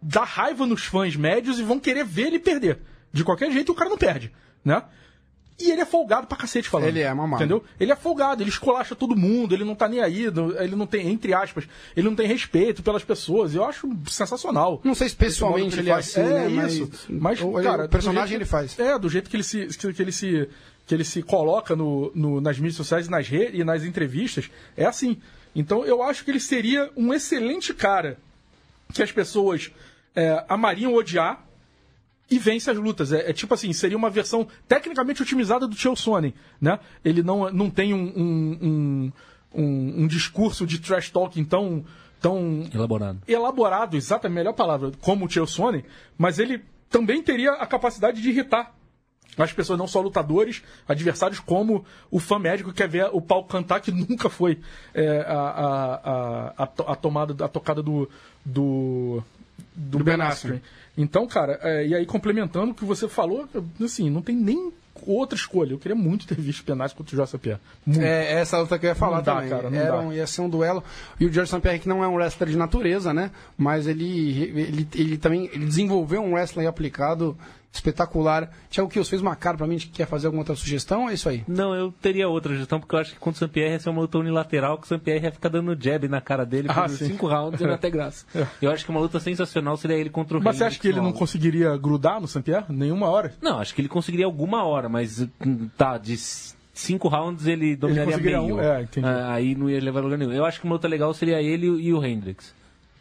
dá 0.01 0.25
raiva 0.25 0.67
nos 0.67 0.85
fãs 0.85 1.15
médios 1.15 1.59
e 1.59 1.63
vão 1.63 1.79
querer 1.79 2.05
ver 2.05 2.27
ele 2.29 2.39
perder. 2.39 2.79
De 3.13 3.23
qualquer 3.23 3.51
jeito, 3.53 3.71
o 3.73 3.75
cara 3.75 3.91
não 3.91 3.99
perde, 3.99 4.33
né? 4.65 4.83
E 5.61 5.71
ele 5.71 5.83
é 5.83 5.85
folgado 5.85 6.27
pra 6.27 6.37
cacete 6.37 6.69
falando. 6.69 6.89
Ele 6.89 7.01
é 7.01 7.15
mamado. 7.15 7.41
Entendeu? 7.41 7.63
Ele 7.79 7.93
é 7.93 7.95
folgado, 7.95 8.43
ele 8.43 8.51
esculacha 8.51 8.97
todo 8.97 9.15
mundo, 9.15 9.55
ele 9.55 9.63
não 9.65 9.75
tá 9.77 9.87
nem 9.87 10.01
aí, 10.01 10.25
ele 10.59 10.75
não 10.75 10.87
tem, 10.87 11.07
entre 11.09 11.33
aspas, 11.35 11.69
ele 11.95 12.09
não 12.09 12.17
tem 12.17 12.27
respeito 12.27 12.83
pelas 12.83 13.05
pessoas. 13.05 13.55
Eu 13.55 13.63
acho 13.65 13.89
sensacional. 14.09 14.81
Não 14.83 14.95
sei 14.95 15.09
se 15.11 15.15
pessoalmente 15.15 15.79
ele 15.79 15.91
é 15.91 15.93
faz. 15.93 16.09
assim, 16.09 16.21
é 16.21 16.49
né? 16.49 16.67
isso. 16.67 16.91
Mas, 17.09 17.39
Mas, 17.39 17.43
o, 17.43 17.53
cara, 17.63 17.85
o 17.85 17.89
personagem 17.89 18.35
ele 18.37 18.45
faz. 18.47 18.77
É, 18.79 18.99
do 18.99 19.09
jeito 19.09 19.31
que 19.31 19.37
ele 19.37 19.45
se, 19.45 19.67
que, 19.69 19.93
que 19.93 20.03
ele 20.03 20.11
se, 20.11 20.49
que 20.87 20.95
ele 20.95 21.05
se 21.05 21.23
coloca 21.23 21.77
no, 21.77 22.11
no- 22.15 22.41
nas 22.41 22.57
mídias 22.59 22.77
sociais 22.77 23.09
nas 23.09 23.29
redes 23.29 23.61
e 23.61 23.63
nas 23.63 23.85
entrevistas, 23.85 24.51
é 24.77 24.87
assim. 24.87 25.19
Então 25.55 25.85
eu 25.85 26.03
acho 26.03 26.25
que 26.25 26.31
ele 26.31 26.41
seria 26.41 26.91
um 26.97 27.13
excelente 27.13 27.75
cara 27.75 28.19
que 28.93 29.03
as 29.03 29.13
pessoas 29.13 29.71
é, 30.15 30.45
amariam 30.49 30.95
odiar 30.95 31.45
e 32.31 32.39
vence 32.39 32.71
as 32.71 32.77
lutas. 32.79 33.13
É, 33.13 33.31
é 33.31 33.33
tipo 33.33 33.53
assim, 33.53 33.73
seria 33.73 33.97
uma 33.97 34.09
versão 34.11 34.47
tecnicamente 34.67 35.23
otimizada 35.23 35.67
do 35.67 35.77
Chael 35.77 35.97
Sonnen, 35.97 36.35
né? 36.61 36.79
Ele 37.05 37.23
não, 37.23 37.51
não 37.51 37.69
tem 37.71 37.93
um, 37.93 38.13
um, 38.17 39.13
um, 39.55 40.03
um- 40.05 40.07
discurso 40.07 40.67
de 40.67 40.79
trash 40.79 41.11
talking 41.11 41.45
tão, 41.45 41.85
tão 42.21 42.69
Elaborado. 42.73 43.21
elaborado, 43.29 43.97
exata 43.97 44.29
a 44.29 44.31
melhor 44.31 44.55
palavra, 44.55 44.93
como 45.01 45.27
o 45.27 45.31
Chael 45.31 45.47
Sonnen, 45.47 45.85
mas 46.17 46.39
ele 46.39 46.63
também 46.89 47.23
teria 47.23 47.53
a 47.53 47.67
capacidade 47.67 48.21
de 48.23 48.29
irritar 48.31 48.75
as 49.39 49.53
pessoas, 49.53 49.79
não 49.79 49.87
só 49.87 50.01
lutadores, 50.01 50.63
adversários, 50.87 51.41
como 51.41 51.85
o 52.11 52.19
fã 52.19 52.39
médico 52.39 52.71
que 52.71 52.77
quer 52.77 52.89
ver 52.89 53.09
o 53.13 53.21
pau 53.21 53.45
cantar, 53.45 53.81
que 53.81 53.91
nunca 53.93 54.29
foi 54.29 54.59
é, 54.95 55.21
a, 55.27 55.33
a, 55.33 55.95
a, 55.95 56.53
a, 56.65 56.67
to- 56.67 56.85
a 56.87 56.95
tomada, 56.95 57.45
a 57.45 57.49
tocada 57.49 57.83
do, 57.83 58.09
do, 58.45 59.23
do, 59.75 59.99
Do 59.99 60.05
Ben 60.05 60.21
Askren. 60.21 60.61
Então, 60.99 61.27
cara, 61.27 61.59
é, 61.63 61.87
e 61.87 61.95
aí 61.95 62.05
complementando 62.05 62.73
o 62.73 62.75
que 62.75 62.85
você 62.85 63.09
falou, 63.09 63.49
assim, 63.83 64.11
não 64.11 64.21
tem 64.21 64.37
nem 64.37 64.71
outra 65.07 65.35
escolha. 65.37 65.73
Eu 65.73 65.79
queria 65.79 65.97
muito 65.97 66.27
ter 66.27 66.39
visto 66.39 66.63
Ben 66.67 66.75
Askren 66.83 66.99
contra 66.99 67.15
o 67.17 67.19
Joshua 67.19 67.39
Pierre. 67.41 67.61
Muito. 67.87 68.03
É 68.03 68.35
essa 68.35 68.59
luta 68.59 68.79
que 68.79 68.85
eu 68.85 68.91
ia 68.91 68.95
falar 68.95 69.17
Não 69.17 69.23
dá, 69.23 69.35
também. 69.37 69.49
cara, 69.49 69.71
não 69.71 69.79
Era 69.79 69.91
dá. 69.97 70.01
um- 70.01 70.13
ia 70.13 70.27
ser 70.27 70.43
um 70.43 70.49
duelo. 70.51 70.85
E 71.19 71.25
o 71.25 71.33
George 71.33 71.51
St. 71.51 71.61
Pierre, 71.63 71.79
que 71.79 71.89
não 71.89 72.05
é 72.05 72.09
um 72.09 72.17
wrestler 72.17 72.51
de 72.51 72.59
natureza, 72.59 73.15
né? 73.15 73.31
Mas 73.57 73.87
ele, 73.87 74.43
ele, 74.43 74.89
ele 74.95 75.17
também 75.17 75.47
ele 75.55 75.65
desenvolveu 75.65 76.21
um 76.23 76.35
wrestling 76.35 76.67
aplicado 76.67 77.35
espetacular. 77.73 78.51
Tiago 78.71 78.89
Kills 78.91 79.09
fez 79.09 79.23
uma 79.23 79.35
cara 79.35 79.57
pra 79.57 79.67
mim 79.67 79.77
de 79.77 79.87
que 79.87 79.93
quer 79.93 80.07
fazer 80.07 80.27
alguma 80.27 80.43
outra 80.43 80.55
sugestão, 80.55 81.09
é 81.09 81.15
isso 81.15 81.29
aí. 81.29 81.43
Não, 81.49 81.75
eu 81.75 81.91
teria 82.01 82.29
outra 82.29 82.55
gestão, 82.55 82.79
porque 82.79 82.95
eu 82.95 82.99
acho 83.01 83.13
que 83.15 83.19
contra 83.19 83.37
o 83.37 83.39
Saint-Pierre 83.41 83.73
ia 83.73 83.79
ser 83.81 83.89
uma 83.91 84.01
luta 84.03 84.19
unilateral, 84.19 84.77
que 84.79 84.85
o 84.85 84.89
Saint-Pierre 84.89 85.25
ia 85.25 85.33
ficar 85.33 85.49
dando 85.49 85.77
jab 85.81 86.07
na 86.09 86.21
cara 86.21 86.45
dele 86.45 86.69
Ah, 86.71 86.83
por 86.83 86.91
sim. 86.91 87.07
cinco 87.07 87.27
rounds 87.27 87.61
e 87.61 87.67
não 87.67 87.79
ter 87.79 87.91
graça. 87.91 88.27
Eu 88.61 88.71
acho 88.71 88.85
que 88.85 88.91
uma 88.91 89.01
luta 89.01 89.19
sensacional 89.19 89.77
seria 89.77 89.97
ele 89.97 90.11
contra 90.11 90.39
o 90.39 90.43
Mas 90.43 90.57
você 90.57 90.65
acha 90.65 90.79
que 90.79 90.89
ele 90.89 91.01
não 91.01 91.13
conseguiria 91.13 91.77
grudar 91.77 92.21
no 92.21 92.29
Saint-Pierre? 92.29 92.67
Nenhuma 92.69 93.09
hora? 93.09 93.33
Não, 93.41 93.59
acho 93.59 93.75
que 93.75 93.81
ele 93.81 93.89
conseguiria 93.89 94.27
alguma 94.27 94.65
hora, 94.65 94.89
mas 94.89 95.27
tá, 95.77 95.97
de 95.99 96.17
cinco 96.75 97.09
rounds 97.09 97.47
ele 97.47 97.75
dominaria 97.77 98.13
conseguiria 98.13 98.41
meio. 98.43 98.57
um, 98.57 98.61
é, 98.61 98.83
entendi. 98.83 99.07
Ah, 99.07 99.33
aí 99.33 99.55
não 99.55 99.69
ia 99.71 99.81
levar 99.81 100.01
lugar 100.01 100.19
nenhum. 100.19 100.33
Eu 100.33 100.45
acho 100.45 100.61
que 100.61 100.65
uma 100.67 100.75
luta 100.75 100.89
legal 100.89 101.13
seria 101.15 101.41
ele 101.43 101.67
e 101.67 101.93
o 101.93 102.05
Hendrix. 102.05 102.55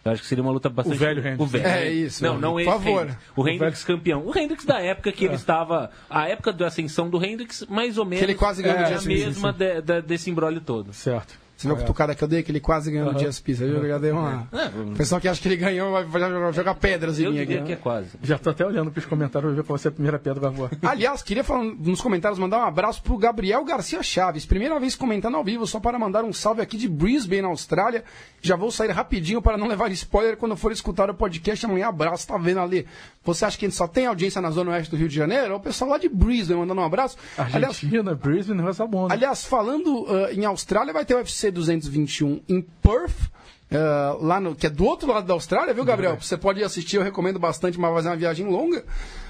Eu 0.04 0.12
acho 0.12 0.22
que 0.24 0.28
seria 0.28 0.44
uma 0.44 0.52
luta 0.52 0.68
bastante... 0.68 0.96
O 0.96 1.00
velho 1.00 1.20
Hendricks. 1.20 1.40
O 1.40 1.46
velho. 1.46 1.68
É 1.68 1.92
isso, 1.92 2.24
Não, 2.24 2.40
não 2.40 2.54
por 2.54 2.62
esse 2.62 2.70
favor. 2.72 3.02
Hendricks. 3.04 3.24
O 3.36 3.48
Hendrix 3.48 3.84
campeão. 3.84 4.24
O 4.26 4.38
Hendrix 4.38 4.66
da 4.66 4.80
época 4.82 5.12
que 5.12 5.26
ele 5.26 5.36
estava... 5.36 5.92
A 6.10 6.28
época 6.28 6.52
da 6.52 6.68
ascensão 6.68 7.08
do 7.10 7.24
Hendrix, 7.24 7.66
mais 7.70 7.98
ou 8.00 8.06
menos... 8.06 8.24
ele 8.24 8.34
quase 8.36 8.64
ganhou 8.64 8.80
É, 8.80 8.96
a 8.96 9.02
mesma 9.02 9.54
de- 9.54 9.82
de- 9.82 10.02
desse 10.02 10.30
embrólio 10.32 10.60
todo. 10.60 10.92
Certo. 10.92 11.40
Você 11.62 11.68
viu 11.68 11.76
a 11.76 11.80
cutucada 11.80 12.16
que 12.16 12.24
eu 12.24 12.28
dei? 12.28 12.42
Que 12.42 12.52
ele 12.52 12.60
quase 12.60 12.92
ganhou 12.92 13.14
no 13.14 13.20
GSP. 13.20 13.56
Você 13.56 13.66
viu? 13.66 13.78
Eu 13.78 13.88
já 13.88 13.98
dei 13.98 14.12
uma... 14.12 14.48
O 14.92 14.96
pessoal 14.96 15.22
que 15.22 15.28
acha 15.28 15.40
que 15.40 15.48
ele 15.48 15.58
ganhou 15.58 15.92
vai 15.92 16.54
jogar, 16.54 16.76
pedras 16.76 17.20
em 17.20 17.24
Eu 17.24 17.32
mim 17.32 17.38
diria 17.38 17.58
aqui. 17.58 17.68
que 17.68 17.74
é 17.74 17.76
quase. 17.76 18.10
Já 18.24 18.38
tô 18.38 18.50
até 18.50 18.66
olhando 18.66 18.92
pros 18.92 19.06
comentários 19.06 19.52
pra 19.52 19.62
ver 19.62 19.68
qual 19.68 19.78
vai 19.78 19.82
ser 19.82 19.90
a 19.90 19.92
primeira 19.92 20.18
pedra 20.18 20.40
que 20.40 20.48
vai 20.48 20.52
voar. 20.52 20.72
Aliás, 20.82 21.22
queria 21.22 21.44
falar 21.44 21.64
nos 21.64 22.02
comentários, 22.02 22.40
mandar 22.40 22.60
um 22.60 22.66
abraço 22.66 23.02
pro 23.04 23.18
Gabriel 23.18 23.64
Garcia 23.64 24.02
Chaves. 24.02 24.46
Primeira 24.46 24.80
vez 24.80 24.96
comentando 24.96 25.36
ao 25.36 25.44
vivo, 25.44 25.68
só 25.68 25.80
para 25.80 26.00
mandar 26.00 26.24
um 26.24 26.34
salve 26.34 26.62
aqui 26.62 26.78
de 26.78 26.90
Brisbane, 26.90 27.42
na 27.44 27.50
Austrália. 27.50 28.04
Já 28.42 28.56
vou 28.56 28.72
sair 28.72 28.90
rapidinho 28.90 29.42
para 29.42 29.58
não 29.58 29.68
levar 29.68 29.92
spoiler 29.92 30.36
quando 30.38 30.56
for 30.56 30.72
escutar 30.72 31.10
o 31.10 31.14
podcast 31.14 31.66
amanhã. 31.66 31.88
Abraço, 31.88 32.28
tá 32.28 32.38
vendo 32.38 32.60
ali? 32.60 32.88
Você 33.24 33.46
acha 33.46 33.58
que 33.58 33.66
a 33.66 33.70
gente 33.70 33.78
só 33.78 33.88
tem 33.88 34.08
audiência 34.08 34.42
na 34.42 34.50
Zona 34.50 34.72
Oeste 34.72 34.90
do 34.90 34.98
Rio 34.98 35.08
de 35.08 35.16
Janeiro? 35.16 35.54
É 35.54 35.56
o 35.56 35.60
pessoal 35.60 35.92
lá 35.92 35.98
de 36.00 36.10
Brisbane 36.10 36.60
mandando 36.60 36.82
um 36.82 36.86
abraço. 36.86 37.18
Aliás, 37.38 37.76
Argentina, 37.76 38.16
Brisbane, 38.16 38.62
vai 38.62 38.74
ser 38.74 38.88
bom, 38.88 39.08
né? 39.08 39.14
Aliás, 39.14 39.46
falando 39.46 40.08
ah, 40.08 40.34
em 40.34 40.44
Austrália, 40.46 40.92
vai 40.92 41.06
ter 41.06 41.14
o 41.14 41.18
UFC 41.18 41.51
221 41.52 42.42
em 42.48 42.62
Perth. 42.62 43.30
ah, 43.72 44.18
lá 44.20 44.40
no, 44.40 44.56
que 44.56 44.68
é 44.68 44.70
do 44.70 44.86
outro 44.86 45.08
lado 45.12 45.26
da 45.26 45.34
Austrália, 45.34 45.74
viu, 45.74 45.86
Gabriel? 45.86 46.18
Você 46.20 46.38
pode 46.38 46.60
ir 46.60 46.64
assistir, 46.64 46.98
eu 46.98 47.04
recomendo 47.04 47.40
bastante, 47.40 47.80
mas 47.80 47.90
vai 47.90 48.00
fazer 48.00 48.10
uma 48.10 48.18
viagem 48.18 48.48
longa. 48.48 48.84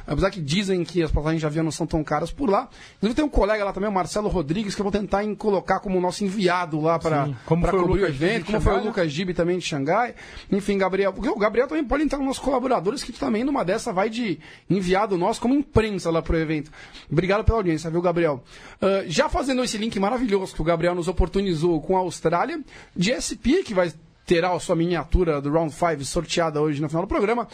Apesar 0.05 0.31
que 0.31 0.41
dizem 0.41 0.83
que 0.83 1.01
as 1.01 1.11
passagens 1.11 1.39
de 1.39 1.45
avião 1.45 1.63
não 1.63 1.71
são 1.71 1.85
tão 1.87 2.03
caras 2.03 2.31
por 2.31 2.49
lá. 2.49 2.69
Inclusive 2.97 3.15
tem 3.15 3.25
um 3.25 3.29
colega 3.29 3.63
lá 3.63 3.73
também, 3.73 3.89
o 3.89 3.93
Marcelo 3.93 4.29
Rodrigues, 4.29 4.75
que 4.75 4.81
eu 4.81 4.83
vou 4.83 4.91
tentar 4.91 5.23
em 5.23 5.33
colocar 5.35 5.79
como 5.79 5.99
nosso 5.99 6.23
enviado 6.23 6.79
lá 6.79 6.99
para 6.99 7.29
o 7.29 7.35
cobrir 7.45 8.03
o 8.03 8.11
Gibi 8.11 8.25
evento, 8.25 8.45
como 8.45 8.61
foi 8.61 8.73
o? 8.73 8.83
Lucas 8.83 9.11
Gibi 9.11 9.33
também 9.33 9.57
de 9.57 9.65
Xangai. 9.65 10.15
Enfim, 10.51 10.77
Gabriel. 10.77 11.13
Porque 11.13 11.29
o 11.29 11.37
Gabriel 11.37 11.67
também 11.67 11.83
pode 11.83 12.03
entrar 12.03 12.17
nos 12.17 12.27
nossos 12.27 12.43
colaboradores, 12.43 13.03
que 13.03 13.11
também 13.11 13.43
numa 13.43 13.63
dessa 13.63 13.93
vai 13.93 14.09
de 14.09 14.39
enviado 14.69 15.17
nosso 15.17 15.41
como 15.41 15.53
imprensa 15.53 16.09
lá 16.09 16.21
pro 16.21 16.37
evento. 16.37 16.71
Obrigado 17.11 17.43
pela 17.43 17.57
audiência, 17.59 17.89
viu, 17.89 18.01
Gabriel? 18.01 18.43
Ah, 18.81 19.03
já 19.07 19.29
fazendo 19.29 19.63
esse 19.63 19.77
link 19.77 19.99
maravilhoso 19.99 20.53
que 20.53 20.61
o 20.61 20.65
Gabriel 20.65 20.95
nos 20.95 21.07
oportunizou 21.07 21.81
com 21.81 21.95
a 21.95 21.99
Austrália, 21.99 22.61
de 22.95 23.13
SP, 23.13 23.63
que 23.63 23.73
vai 23.73 23.91
ter 24.25 24.45
a 24.45 24.57
sua 24.59 24.75
miniatura 24.75 25.41
do 25.41 25.51
Round 25.51 25.73
5 25.73 26.05
sorteada 26.05 26.61
hoje 26.61 26.81
no 26.81 26.87
final 26.87 27.03
do 27.03 27.07
programa. 27.07 27.47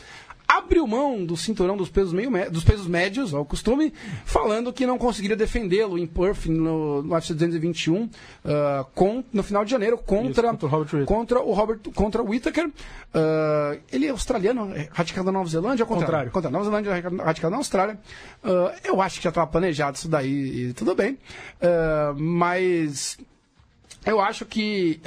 Abriu 0.48 0.88
mão 0.88 1.26
do 1.26 1.36
cinturão 1.36 1.76
dos 1.76 1.90
pesos, 1.90 2.14
meio 2.14 2.30
dos 2.50 2.64
pesos 2.64 2.88
médios, 2.88 3.34
ao 3.34 3.44
costume, 3.44 3.94
falando 4.24 4.72
que 4.72 4.86
não 4.86 4.98
conseguiria 4.98 5.36
defendê-lo 5.36 5.98
em 5.98 6.08
Perth 6.08 6.46
no, 6.46 7.04
no 7.04 7.14
UFC 7.14 7.34
221 7.34 8.10
ah, 8.46 8.86
com, 8.96 9.24
no 9.34 9.44
final 9.44 9.66
de 9.66 9.72
janeiro 9.72 9.98
contra, 9.98 10.48
Isso, 10.48 10.58
contra 10.58 10.68
o 10.68 11.06
contra 11.06 11.42
o 11.42 11.52
Robert 11.54 11.80
contra 11.94 12.24
o 12.24 12.30
Whittaker. 12.30 12.72
Ah, 13.14 13.78
ele 13.92 14.08
é 14.08 14.10
australiano, 14.10 14.74
é 14.74 14.88
radicado 14.92 15.26
na 15.26 15.34
Nova 15.34 15.50
Zelândia, 15.50 15.84
ao 15.84 15.88
contrário. 15.88 16.32
Contra 16.32 16.48
a 16.48 16.52
Nova 16.52 16.64
Zelândia, 16.66 16.92
radicado- 16.92 17.18
radicado 17.18 17.52
na 17.52 17.58
Austrália. 17.58 18.00
Ah, 18.42 18.74
eu 18.86 19.02
acho 19.02 19.18
que 19.18 19.24
já 19.26 19.30
estava 19.30 19.48
planejado 19.48 19.98
isso 19.98 20.08
daí 20.08 20.70
e 20.70 20.74
tudo 20.74 20.96
bem. 20.96 21.18
Ah, 21.62 22.14
mas 22.18 23.18
eu 24.06 24.22
acho 24.22 24.46
que, 24.46 25.02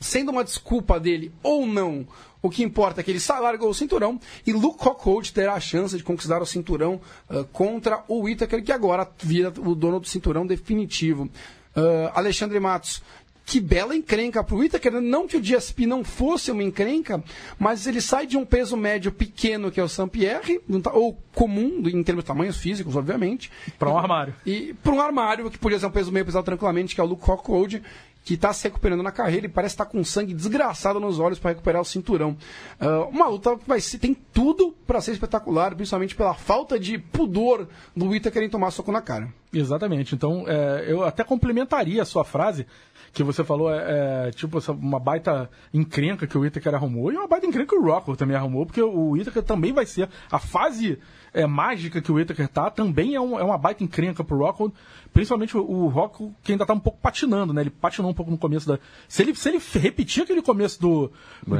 sendo 0.00 0.30
uma 0.30 0.44
desculpa 0.44 1.00
dele 1.00 1.32
ou 1.42 1.66
não, 1.66 2.06
o 2.40 2.48
que 2.50 2.62
importa 2.62 3.00
é 3.00 3.04
que 3.04 3.10
ele 3.10 3.20
largou 3.40 3.68
o 3.70 3.74
cinturão 3.74 4.20
e 4.46 4.52
Luke 4.52 4.82
Rockhold 4.84 5.32
terá 5.32 5.54
a 5.54 5.60
chance 5.60 5.96
de 5.96 6.02
conquistar 6.04 6.40
o 6.40 6.46
cinturão 6.46 7.00
ah, 7.28 7.44
contra 7.52 8.04
o 8.08 8.20
Whittaker, 8.22 8.62
que 8.62 8.72
agora 8.72 9.08
vira 9.18 9.48
o 9.58 9.74
dono 9.74 9.98
do 10.00 10.06
cinturão 10.08 10.46
definitivo. 10.46 11.28
Ah, 11.74 12.12
Alexandre 12.14 12.58
Matos. 12.60 13.02
Que 13.50 13.60
bela 13.60 13.96
encrenca 13.96 14.44
pro 14.44 14.58
Whittaker. 14.58 15.00
Não 15.00 15.26
que 15.26 15.34
o 15.38 15.40
GSP 15.40 15.86
não 15.86 16.04
fosse 16.04 16.50
uma 16.50 16.62
encrenca, 16.62 17.24
mas 17.58 17.86
ele 17.86 17.98
sai 17.98 18.26
de 18.26 18.36
um 18.36 18.44
peso 18.44 18.76
médio 18.76 19.10
pequeno, 19.10 19.70
que 19.70 19.80
é 19.80 19.82
o 19.82 19.88
Saint-Pierre, 19.88 20.60
tá- 20.82 20.92
ou 20.92 21.18
comum, 21.34 21.82
em 21.88 22.02
termos 22.02 22.24
de 22.24 22.28
tamanhos 22.28 22.58
físicos, 22.58 22.94
obviamente, 22.94 23.50
Pra 23.78 23.88
um 23.88 23.96
armário. 23.96 24.34
e 24.44 24.74
para 24.82 24.92
um 24.92 25.00
armário 25.00 25.50
que 25.50 25.56
podia 25.56 25.78
ser 25.78 25.86
um 25.86 25.90
peso 25.90 26.12
meio 26.12 26.26
pesado 26.26 26.44
tranquilamente, 26.44 26.94
que 26.94 27.00
é 27.00 27.04
o 27.04 27.06
Luke 27.06 27.24
Rockhold, 27.24 27.82
que 28.28 28.34
está 28.34 28.52
se 28.52 28.64
recuperando 28.64 29.02
na 29.02 29.10
carreira 29.10 29.46
e 29.46 29.48
parece 29.48 29.72
estar 29.72 29.86
com 29.86 30.04
sangue 30.04 30.34
desgraçado 30.34 31.00
nos 31.00 31.18
olhos 31.18 31.38
para 31.38 31.52
recuperar 31.52 31.80
o 31.80 31.84
cinturão. 31.84 32.36
Ah, 32.78 33.08
uma 33.10 33.26
luta 33.26 33.56
que 33.56 33.66
vai 33.66 33.80
ser, 33.80 33.96
tem 33.96 34.12
tudo 34.12 34.76
para 34.86 35.00
ser 35.00 35.12
espetacular, 35.12 35.74
principalmente 35.74 36.14
pela 36.14 36.34
falta 36.34 36.78
de 36.78 36.98
pudor 36.98 37.66
do 37.96 38.08
Whittaker 38.08 38.42
em 38.42 38.50
tomar 38.50 38.70
soco 38.70 38.92
na 38.92 39.00
cara. 39.00 39.32
Exatamente. 39.50 40.14
Então, 40.14 40.44
é, 40.46 40.84
eu 40.86 41.04
até 41.04 41.24
complementaria 41.24 42.02
a 42.02 42.04
sua 42.04 42.22
frase, 42.22 42.66
que 43.14 43.22
você 43.22 43.42
falou, 43.42 43.72
é, 43.72 44.26
é, 44.26 44.30
tipo, 44.30 44.58
uma 44.72 45.00
baita 45.00 45.48
encrenca 45.72 46.26
que 46.26 46.36
o 46.36 46.42
Whittaker 46.42 46.74
arrumou, 46.74 47.10
e 47.10 47.16
uma 47.16 47.26
baita 47.26 47.46
encrenca 47.46 47.74
que 47.74 47.80
o 47.80 47.82
Rockwell 47.82 48.14
também 48.14 48.36
arrumou, 48.36 48.66
porque 48.66 48.82
o 48.82 49.12
Whittaker 49.12 49.42
também 49.42 49.72
vai 49.72 49.86
ser. 49.86 50.06
A 50.30 50.38
fase 50.38 50.98
é, 51.32 51.46
mágica 51.46 52.00
que 52.00 52.10
o 52.10 52.14
Whittaker 52.16 52.48
tá 52.48 52.70
também 52.70 53.14
é, 53.14 53.20
um- 53.20 53.38
é 53.38 53.42
uma 53.44 53.58
baita 53.58 53.84
encrenca 53.84 54.22
pro 54.24 54.38
Rockwell, 54.38 54.72
principalmente 55.12 55.56
o, 55.56 55.62
o 55.62 55.88
Rockwell, 55.88 56.32
que 56.42 56.52
ainda 56.52 56.64
tá 56.66 56.72
um 56.72 56.78
pouco 56.80 56.98
patinando, 57.00 57.52
né? 57.52 57.60
Ele 57.62 57.70
patinou 57.70 58.10
um 58.10 58.14
pouco 58.14 58.30
no 58.30 58.38
começo 58.38 58.66
da. 58.68 58.78
Se 59.08 59.22
ele, 59.22 59.34
se 59.34 59.48
ele 59.48 59.60
repetir 59.74 60.22
aquele 60.22 60.42
começo 60.42 60.80
do, 60.80 61.10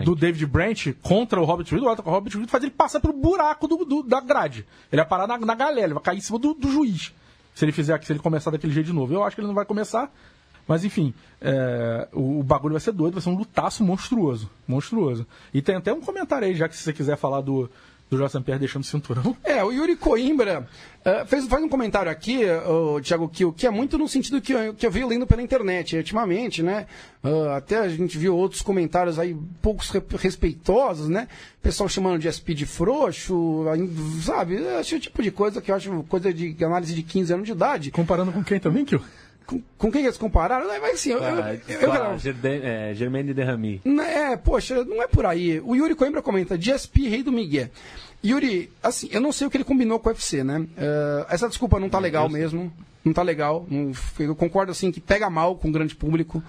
do 0.05 0.15
David 0.15 0.47
Branch 0.47 0.93
contra 1.03 1.41
o 1.41 1.45
Robert 1.45 1.67
Reed, 1.71 1.83
o 1.83 2.11
Robert 2.11 2.33
Reed 2.37 2.49
faz 2.49 2.63
ele 2.63 2.73
passar 2.73 3.01
pelo 3.01 3.13
buraco 3.15 3.67
do, 3.69 3.85
do- 3.85 4.03
da 4.03 4.21
grade. 4.21 4.67
Ele 4.93 5.01
vai 5.03 5.09
parar 5.09 5.27
na, 5.27 5.39
na 5.39 5.55
galera, 5.55 5.87
ele 5.87 5.95
vai 5.95 6.03
cair 6.03 6.19
em 6.19 6.21
cima 6.23 6.39
do, 6.39 6.55
do 6.55 6.71
juiz. 6.71 7.13
Se 7.55 7.65
ele 7.65 7.73
fizer, 7.73 8.03
se 8.05 8.13
ele 8.13 8.21
começar 8.21 8.51
daquele 8.51 8.73
jeito 8.73 8.87
de 8.87 8.93
novo. 8.93 9.13
Eu 9.13 9.25
acho 9.25 9.35
que 9.35 9.41
ele 9.41 9.49
não 9.49 9.55
vai 9.55 9.65
começar. 9.65 10.13
Mas 10.67 10.85
enfim, 10.85 11.15
é, 11.41 12.07
o, 12.13 12.41
o 12.41 12.43
bagulho 12.43 12.73
vai 12.75 12.81
ser 12.81 12.93
doido, 12.93 13.15
vai 13.15 13.23
ser 13.23 13.31
um 13.31 13.35
lutaço 13.37 13.83
monstruoso. 13.83 14.51
Monstruoso. 14.67 15.27
E 15.53 15.63
tem 15.63 15.77
até 15.77 15.93
um 15.93 16.01
comentário 16.01 16.47
aí, 16.47 16.55
já 16.55 16.69
que 16.69 16.77
se 16.77 16.83
você 16.83 16.93
quiser 16.93 17.17
falar 17.17 17.41
do, 17.41 17.71
do 18.11 18.17
Jorge 18.17 18.41
Pierre 18.41 18.59
deixando 18.61 18.83
o 18.83 18.87
cinturão. 18.87 19.37
É, 19.45 19.63
o 19.63 19.71
Yuri 19.71 19.95
Coimbra 19.97 20.67
eh, 21.05 21.25
fez, 21.27 21.47
faz 21.47 21.63
um 21.63 21.69
comentário 21.69 22.11
aqui, 22.11 22.41
o 22.67 23.01
Thiago 23.01 23.29
Kiel, 23.29 23.53
que 23.53 23.67
é 23.67 23.71
muito 23.71 23.99
no 23.99 24.09
sentido 24.09 24.41
que 24.41 24.53
eu, 24.53 24.73
que 24.75 24.87
eu 24.87 24.91
venho 24.91 25.09
lendo 25.09 25.27
pela 25.27 25.43
internet 25.43 25.97
ultimamente, 25.97 26.63
né? 26.63 26.87
Ah, 27.23 27.57
até 27.57 27.77
a 27.79 27.89
gente 27.89 28.17
viu 28.17 28.35
outros 28.37 28.63
comentários 28.63 29.19
aí, 29.19 29.37
poucos 29.61 29.91
re- 29.91 30.03
respeitosos, 30.19 31.09
né? 31.09 31.29
Pessoal 31.63 31.89
chamando 31.89 32.19
de 32.19 32.33
SP 32.33 32.55
de 32.55 32.65
frouxo, 32.65 33.65
sabe? 34.25 34.57
Esse 34.81 34.99
tipo 35.01 35.23
de 35.23 35.31
coisa 35.31 35.61
que 35.61 35.71
eu 35.71 35.75
acho 35.75 36.03
coisa 36.09 36.33
de 36.33 36.57
análise 36.65 36.95
de 36.95 37.03
15 37.03 37.33
anos 37.35 37.47
de 37.47 37.53
idade. 37.53 37.91
Comparando 37.91 38.33
com 38.33 38.43
quem 38.43 38.59
também, 38.59 38.85
Kio? 38.85 39.03
Com, 39.49 39.63
com 39.79 39.91
quem 39.91 40.05
eles 40.05 40.19
compararam? 40.19 40.69
Mas 40.69 40.95
assim, 40.97 41.11
eu, 41.13 41.25
Ah, 41.25 41.55
eu, 41.55 41.81
eu, 41.81 42.19
Germaine- 42.19 42.67
é, 42.67 42.95
Germaine 42.95 43.33
de 43.33 43.43
Rami. 43.43 43.81
é, 44.01 44.37
poxa, 44.37 44.85
não 44.85 45.03
é 45.03 45.07
por 45.09 45.25
aí. 45.25 45.59
O 45.61 45.75
Yuri 45.75 45.95
Coimbra 45.95 46.21
comenta, 46.21 46.55
GSP, 46.59 47.09
rei 47.09 47.23
do 47.23 47.33
Miguel. 47.33 47.69
Yuri, 48.23 48.71
assim, 48.83 49.09
eu 49.11 49.23
não 49.23 49.33
sei 49.33 49.47
o 49.47 49.51
que 49.51 49.57
ele 49.57 49.65
combinou 49.65 49.99
com 49.99 50.11
o 50.11 50.13
UFC, 50.13 50.45
né? 50.45 50.67
Eh, 50.77 51.27
essa 51.31 51.49
desculpa 51.49 51.81
não 51.81 51.89
tá 51.89 51.99
legal 51.99 52.29
mesmo. 52.29 52.71
Não 53.03 53.13
tá 53.15 53.23
legal. 53.23 53.65
Não- 53.71 53.93
eu 54.19 54.37
concordo, 54.37 54.71
assim, 54.71 54.93
que 54.93 55.01
pega 55.01 55.31
mal 55.31 55.57
com 55.57 55.69
o 55.69 55.73
grande 55.73 55.95
público. 55.95 56.43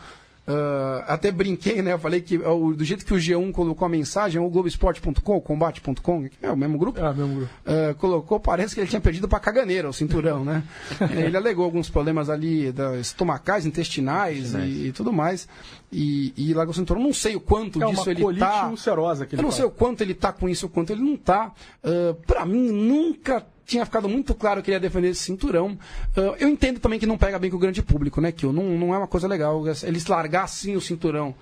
Eh, 0.52 1.04
até 1.08 1.32
brinquei, 1.32 1.80
né? 1.84 1.94
Eu 1.94 2.00
falei 2.00 2.22
que 2.22 2.40
ó, 2.44 2.56
do 2.74 2.84
jeito 2.84 3.06
que 3.06 3.14
o 3.14 3.18
G1 3.18 3.52
colocou 3.52 3.86
a 3.86 3.90
mensagem, 3.90 4.42
o 4.42 4.50
Globoesporte.com, 4.50 5.36
o 5.36 5.42
Combate.com, 5.42 6.24
que 6.28 6.32
é 6.42 6.52
o 6.52 6.58
mesmo 6.58 6.76
grupo, 6.80 7.00
Ah, 7.00 7.14
mesmo 7.14 7.36
grupo. 7.36 7.52
eh, 7.68 7.94
colocou, 8.00 8.40
parece 8.40 8.74
que 8.74 8.82
ele 8.82 8.88
tinha 8.90 9.00
perdido 9.00 9.28
pra 9.28 9.40
caganeira 9.40 9.88
o 9.88 9.94
cinturão, 9.94 10.44
né? 10.44 10.64
Ele 11.16 11.38
alegou 11.38 11.64
alguns 11.66 11.88
problemas 11.88 12.30
ali 12.32 12.72
da, 12.72 12.98
estomacais, 12.98 13.66
intestinais 13.68 14.56
e, 14.56 14.88
e 14.88 14.92
tudo 14.92 15.14
mais. 15.14 15.48
E, 15.92 16.34
e 16.36 16.54
largou 16.54 16.72
o 16.72 16.76
cinturão. 16.76 17.02
Não 17.02 17.14
sei 17.14 17.36
o 17.36 17.40
quanto 17.40 17.82
É 17.84 17.86
disso 17.88 18.10
ele 18.10 18.24
tá. 18.40 18.70
ulcerosa 18.70 19.26
que 19.28 19.36
ele 19.36 19.42
Eu 19.42 19.44
não 19.44 19.50
faz. 19.52 19.58
sei 19.58 19.66
o 19.66 19.72
quanto 19.72 20.02
ele 20.02 20.14
tá 20.16 20.32
com 20.32 20.50
isso, 20.50 20.66
o 20.66 20.70
quanto 20.70 20.92
ele 20.92 21.02
não 21.04 21.16
tá. 21.16 21.52
Uh, 21.84 22.14
para 22.26 22.44
mim, 22.46 22.72
nunca 22.72 23.46
tinha 23.70 23.86
ficado 23.86 24.10
muito 24.10 24.34
claro 24.34 24.62
que 24.62 24.70
ele 24.70 24.76
ia 24.76 24.80
defender 24.80 25.10
esse 25.10 25.24
cinturão. 25.24 25.78
Ah, 26.18 26.36
eu 26.40 26.50
entendo 26.50 26.80
também 26.80 27.00
que 27.00 27.06
não 27.06 27.18
pega 27.18 27.38
bem 27.38 27.50
com 27.50 27.58
o 27.58 27.60
grande 27.60 27.82
público, 27.82 28.20
né, 28.20 28.32
Kio? 28.32 28.52
Não, 28.52 28.64
não 28.78 28.94
é 28.94 28.98
uma 28.98 29.08
coisa 29.08 29.28
legal 29.28 29.64
eles 29.84 30.06
largar 30.08 30.44
assim 30.44 30.76
o 30.76 30.82
cinturão. 30.82 31.34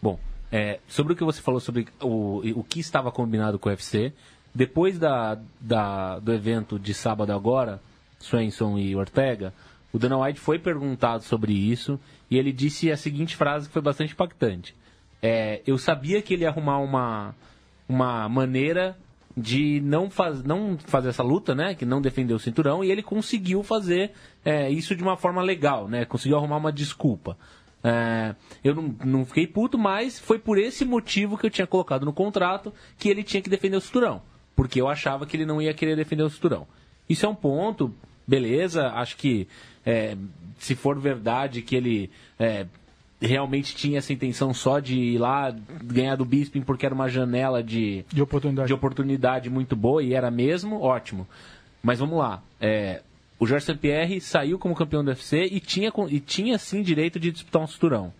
Bom, 0.00 0.18
É, 0.52 0.78
sobre 0.86 1.14
o 1.14 1.16
que 1.16 1.24
você 1.24 1.40
falou 1.40 1.58
sobre 1.58 1.88
o, 2.00 2.40
o 2.60 2.62
que 2.62 2.78
estava 2.78 3.10
combinado 3.10 3.58
com 3.58 3.68
o 3.68 3.72
UFC, 3.72 4.12
depois 4.54 4.98
da, 5.00 5.36
da, 5.60 6.20
do 6.20 6.32
evento 6.32 6.78
de 6.78 6.94
sábado 6.94 7.32
agora, 7.32 7.80
Swenson 8.20 8.78
e 8.78 8.94
Ortega, 8.94 9.52
o 9.92 9.98
Dana 9.98 10.18
White 10.18 10.38
foi 10.38 10.58
perguntado 10.58 11.24
sobre 11.24 11.52
isso 11.52 11.98
e 12.30 12.38
ele 12.38 12.52
disse 12.52 12.90
a 12.90 12.96
seguinte 12.96 13.34
frase 13.34 13.66
que 13.66 13.72
foi 13.72 13.82
bastante 13.82 14.12
impactante. 14.12 14.76
É, 15.20 15.60
eu 15.66 15.76
sabia 15.78 16.22
que 16.22 16.34
ele 16.34 16.42
ia 16.42 16.50
arrumar 16.50 16.78
uma, 16.78 17.34
uma 17.88 18.28
maneira 18.28 18.96
de 19.36 19.80
não, 19.80 20.08
faz, 20.08 20.42
não 20.42 20.78
fazer 20.78 21.08
essa 21.08 21.22
luta, 21.22 21.54
né? 21.54 21.74
Que 21.74 21.84
não 21.84 22.00
defender 22.00 22.34
o 22.34 22.38
cinturão, 22.38 22.84
e 22.84 22.90
ele 22.90 23.02
conseguiu 23.02 23.62
fazer 23.62 24.12
é, 24.44 24.70
isso 24.70 24.94
de 24.94 25.02
uma 25.02 25.16
forma 25.16 25.42
legal, 25.42 25.88
né? 25.88 26.04
Conseguiu 26.04 26.36
arrumar 26.36 26.56
uma 26.56 26.72
desculpa. 26.72 27.36
É, 27.82 28.34
eu 28.62 28.74
não, 28.74 28.94
não 29.04 29.24
fiquei 29.26 29.46
puto, 29.46 29.76
mas 29.76 30.18
foi 30.18 30.38
por 30.38 30.56
esse 30.56 30.84
motivo 30.84 31.36
que 31.36 31.46
eu 31.46 31.50
tinha 31.50 31.66
colocado 31.66 32.06
no 32.06 32.12
contrato 32.12 32.72
que 32.96 33.08
ele 33.08 33.22
tinha 33.22 33.42
que 33.42 33.50
defender 33.50 33.76
o 33.76 33.80
cinturão. 33.80 34.22
Porque 34.56 34.80
eu 34.80 34.88
achava 34.88 35.26
que 35.26 35.36
ele 35.36 35.44
não 35.44 35.60
ia 35.60 35.74
querer 35.74 35.96
defender 35.96 36.22
o 36.22 36.30
cinturão. 36.30 36.66
Isso 37.08 37.26
é 37.26 37.28
um 37.28 37.34
ponto, 37.34 37.94
beleza, 38.26 38.88
acho 38.88 39.16
que 39.16 39.46
é, 39.84 40.16
se 40.58 40.74
for 40.74 40.98
verdade 40.98 41.60
que 41.60 41.76
ele 41.76 42.10
é, 42.38 42.66
realmente 43.20 43.74
tinha 43.74 43.98
essa 43.98 44.12
intenção 44.12 44.52
só 44.52 44.78
de 44.78 44.98
ir 44.98 45.18
lá 45.18 45.54
ganhar 45.82 46.16
do 46.16 46.24
Bisping 46.24 46.62
porque 46.62 46.84
era 46.86 46.94
uma 46.94 47.08
janela 47.08 47.62
de, 47.62 48.04
De 48.12 48.22
oportunidade. 48.22 48.66
de 48.68 48.74
oportunidade 48.74 49.48
muito 49.50 49.74
boa 49.74 50.02
e 50.02 50.14
era 50.14 50.30
mesmo, 50.30 50.80
ótimo. 50.80 51.26
Mas 51.82 51.98
vamos 51.98 52.18
lá. 52.18 52.42
é, 52.60 53.02
o 53.38 53.46
Jorge 53.46 53.66
St. 53.66 53.78
Pierre 53.78 54.20
saiu 54.20 54.58
como 54.58 54.74
campeão 54.74 55.02
do 55.04 55.08
UFC 55.08 55.44
e 55.50 55.60
tinha, 55.60 55.92
e 56.08 56.20
tinha 56.20 56.56
sim 56.58 56.82
direito 56.82 57.18
de 57.20 57.30
disputar 57.32 57.62
um 57.62 57.66
cinturão. 57.66 58.12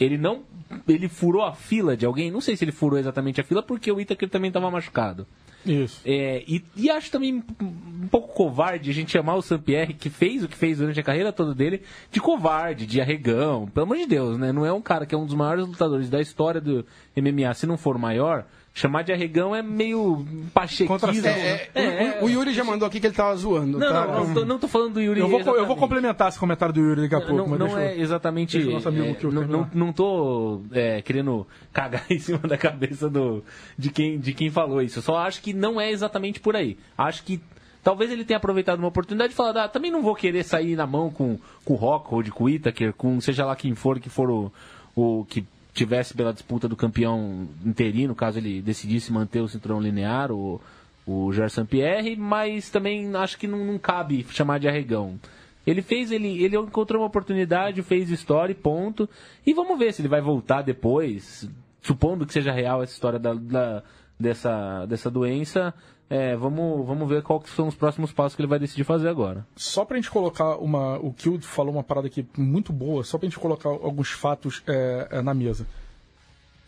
Ele 0.00 0.16
não. 0.16 0.42
Ele 0.88 1.08
furou 1.08 1.44
a 1.44 1.52
fila 1.52 1.96
de 1.96 2.06
alguém. 2.06 2.30
Não 2.30 2.40
sei 2.40 2.56
se 2.56 2.64
ele 2.64 2.72
furou 2.72 2.98
exatamente 2.98 3.40
a 3.40 3.44
fila 3.44 3.62
porque 3.62 3.90
o 3.92 4.00
Itaker 4.00 4.28
também 4.28 4.48
estava 4.48 4.70
machucado. 4.70 5.26
Isso. 5.66 6.00
É, 6.04 6.44
e, 6.46 6.62
e 6.76 6.90
acho 6.90 7.10
também 7.10 7.42
um 7.60 8.08
pouco 8.08 8.32
covarde 8.34 8.90
a 8.90 8.94
gente 8.94 9.10
chamar 9.10 9.34
o 9.34 9.42
Sampierre, 9.42 9.94
que 9.94 10.08
fez 10.08 10.44
o 10.44 10.48
que 10.48 10.56
fez 10.56 10.78
durante 10.78 11.00
a 11.00 11.02
carreira 11.02 11.32
toda 11.32 11.54
dele, 11.54 11.82
de 12.10 12.20
covarde, 12.20 12.86
de 12.86 13.00
arregão. 13.00 13.66
Pelo 13.66 13.84
amor 13.84 13.96
de 13.96 14.06
Deus, 14.06 14.38
né? 14.38 14.52
Não 14.52 14.64
é 14.64 14.72
um 14.72 14.80
cara 14.80 15.04
que 15.04 15.14
é 15.14 15.18
um 15.18 15.26
dos 15.26 15.34
maiores 15.34 15.66
lutadores 15.66 16.08
da 16.08 16.20
história 16.20 16.60
do 16.60 16.86
MMA, 17.16 17.52
se 17.54 17.66
não 17.66 17.76
for 17.76 17.98
maior. 17.98 18.46
Chamar 18.76 19.04
de 19.04 19.10
arregão 19.10 19.56
é 19.56 19.62
meio 19.62 20.22
pachequismo. 20.52 20.88
Contrassenso, 20.88 21.26
É, 21.26 21.70
É, 21.74 21.82
é, 21.82 22.18
o, 22.20 22.26
o 22.26 22.28
Yuri 22.28 22.52
já 22.52 22.62
mandou 22.62 22.86
aqui 22.86 23.00
que 23.00 23.06
ele 23.06 23.14
tava 23.14 23.34
zoando. 23.34 23.78
Não, 23.78 23.88
tá? 23.88 24.06
não, 24.06 24.26
não, 24.26 24.34
tô, 24.34 24.44
não 24.44 24.58
tô 24.58 24.68
falando 24.68 24.92
do 24.92 25.00
Yuri. 25.00 25.20
Eu 25.20 25.28
vou, 25.28 25.40
eu 25.40 25.64
vou 25.64 25.76
complementar 25.76 26.28
esse 26.28 26.38
comentário 26.38 26.74
do 26.74 26.80
Yuri 26.80 27.00
daqui 27.00 27.14
a 27.14 27.20
pouco, 27.20 27.36
Não, 27.36 27.46
mas 27.46 27.58
não 27.58 27.78
é 27.78 27.98
exatamente. 27.98 28.62
nosso 28.64 28.86
amigo 28.86 29.16
é, 29.18 29.32
não, 29.32 29.46
não, 29.46 29.70
não 29.72 29.92
tô 29.94 30.60
é, 30.72 31.00
querendo 31.00 31.46
cagar 31.72 32.04
em 32.12 32.18
cima 32.18 32.40
da 32.40 32.58
cabeça 32.58 33.08
do, 33.08 33.42
de, 33.78 33.88
quem, 33.88 34.18
de 34.18 34.34
quem 34.34 34.50
falou 34.50 34.82
isso. 34.82 34.98
Eu 34.98 35.02
só 35.02 35.16
acho 35.16 35.40
que 35.40 35.54
não 35.54 35.80
é 35.80 35.90
exatamente 35.90 36.38
por 36.38 36.54
aí. 36.54 36.76
Acho 36.98 37.24
que 37.24 37.40
talvez 37.82 38.12
ele 38.12 38.26
tenha 38.26 38.36
aproveitado 38.36 38.78
uma 38.78 38.88
oportunidade 38.88 39.30
de 39.30 39.36
falar: 39.36 39.64
ah, 39.64 39.68
também 39.68 39.90
não 39.90 40.02
vou 40.02 40.14
querer 40.14 40.44
sair 40.44 40.76
na 40.76 40.86
mão 40.86 41.08
com, 41.08 41.38
com 41.64 41.72
o 41.72 41.76
Rockhold, 41.76 42.30
com 42.30 42.44
o 42.44 42.50
Itaker, 42.50 42.92
com 42.92 43.18
seja 43.22 43.46
lá 43.46 43.56
quem 43.56 43.74
for 43.74 43.98
que 43.98 44.10
for 44.10 44.30
o, 44.30 44.52
o 44.94 45.24
que 45.24 45.46
tivesse 45.76 46.14
pela 46.14 46.32
disputa 46.32 46.66
do 46.66 46.74
campeão 46.74 47.46
interino, 47.64 48.14
caso 48.14 48.38
ele 48.38 48.60
decidisse 48.62 49.12
manter 49.12 49.40
o 49.40 49.48
cinturão 49.48 49.80
linear, 49.80 50.32
o, 50.32 50.60
o 51.06 51.32
Gerson 51.32 51.64
Pierre, 51.66 52.16
mas 52.16 52.70
também 52.70 53.14
acho 53.14 53.38
que 53.38 53.46
não, 53.46 53.64
não 53.64 53.78
cabe 53.78 54.26
chamar 54.30 54.58
de 54.58 54.66
arregão. 54.66 55.18
Ele 55.66 55.82
fez, 55.82 56.10
ele, 56.10 56.42
ele 56.42 56.56
encontrou 56.56 57.02
uma 57.02 57.08
oportunidade, 57.08 57.82
fez 57.82 58.10
história 58.10 58.52
e 58.52 58.54
ponto. 58.54 59.08
E 59.44 59.52
vamos 59.52 59.78
ver 59.78 59.92
se 59.92 60.00
ele 60.00 60.08
vai 60.08 60.20
voltar 60.20 60.62
depois, 60.62 61.48
supondo 61.82 62.24
que 62.24 62.32
seja 62.32 62.52
real 62.52 62.82
essa 62.82 62.92
história 62.92 63.18
da, 63.18 63.34
da- 63.34 63.82
dessa, 64.18 64.86
dessa 64.86 65.10
doença. 65.10 65.74
É, 66.08 66.36
vamos, 66.36 66.86
vamos 66.86 67.08
ver 67.08 67.22
quais 67.22 67.50
são 67.50 67.66
os 67.66 67.74
próximos 67.74 68.12
passos 68.12 68.36
que 68.36 68.42
ele 68.42 68.48
vai 68.48 68.60
decidir 68.60 68.84
fazer 68.84 69.08
agora. 69.08 69.44
Só 69.56 69.84
pra 69.84 69.96
gente 69.96 70.10
colocar 70.10 70.56
uma. 70.56 70.98
O 70.98 71.12
Kill 71.12 71.40
falou 71.40 71.72
uma 71.72 71.82
parada 71.82 72.06
aqui 72.06 72.24
muito 72.36 72.72
boa, 72.72 73.02
só 73.02 73.18
pra 73.18 73.28
gente 73.28 73.38
colocar 73.38 73.68
alguns 73.68 74.10
fatos 74.10 74.62
é, 74.68 75.08
é, 75.10 75.22
na 75.22 75.34
mesa. 75.34 75.66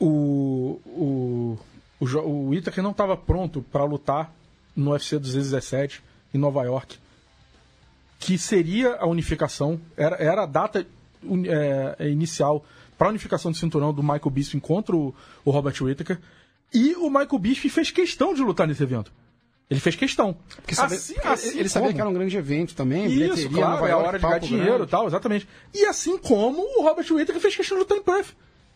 O. 0.00 0.80
O. 0.86 1.58
O, 2.00 2.48
o 2.48 2.54
Itaker 2.54 2.82
não 2.82 2.92
estava 2.92 3.16
pronto 3.16 3.60
para 3.72 3.84
lutar 3.84 4.32
no 4.74 4.92
UFC 4.92 5.18
217 5.18 6.02
em 6.32 6.38
Nova 6.38 6.62
York. 6.64 6.96
Que 8.20 8.36
seria 8.38 8.96
a 8.96 9.06
unificação, 9.06 9.80
era, 9.96 10.16
era 10.16 10.42
a 10.42 10.46
data 10.46 10.84
é, 11.98 12.08
inicial 12.08 12.64
para 12.96 13.08
a 13.08 13.10
unificação 13.10 13.52
do 13.52 13.56
cinturão 13.56 13.92
do 13.92 14.02
Michael 14.02 14.30
Bisping 14.30 14.60
contra 14.60 14.96
o, 14.96 15.14
o 15.44 15.50
Robert 15.50 15.74
Whittaker. 15.80 16.18
E 16.72 16.94
o 16.96 17.08
Michael 17.08 17.38
Bisping 17.38 17.68
fez 17.68 17.90
questão 17.90 18.34
de 18.34 18.42
lutar 18.42 18.66
nesse 18.66 18.82
evento. 18.82 19.12
Ele 19.70 19.80
fez 19.80 19.94
questão. 19.96 20.34
Porque 20.56 20.74
sabe- 20.74 20.94
Assim- 20.94 21.14
ele- 21.14 21.28
assim 21.28 21.58
ele 21.58 21.68
sabia 21.68 21.88
como- 21.88 21.94
que 21.94 22.00
era 22.00 22.08
um 22.10 22.14
grande 22.14 22.36
evento 22.36 22.74
também, 22.74 23.04
isso, 23.04 23.14
bilheteria, 23.14 23.48
claro, 23.50 23.70
Nova 23.74 23.88
é 23.88 23.92
a 23.92 23.96
hora 23.98 24.18
de 24.18 24.22
ganhar 24.22 24.30
palco 24.40 24.46
dinheiro 24.46 24.84
e 24.84 24.86
tal, 24.86 25.06
exatamente. 25.06 25.48
E 25.74 25.84
assim 25.84 26.16
como 26.16 26.62
o 26.78 26.82
Robert 26.82 27.06
Whittaker 27.12 27.40
fez 27.40 27.54
questão 27.54 27.76
de 27.76 27.82
lutar 27.82 27.98
em 27.98 28.02
Perth. 28.02 28.28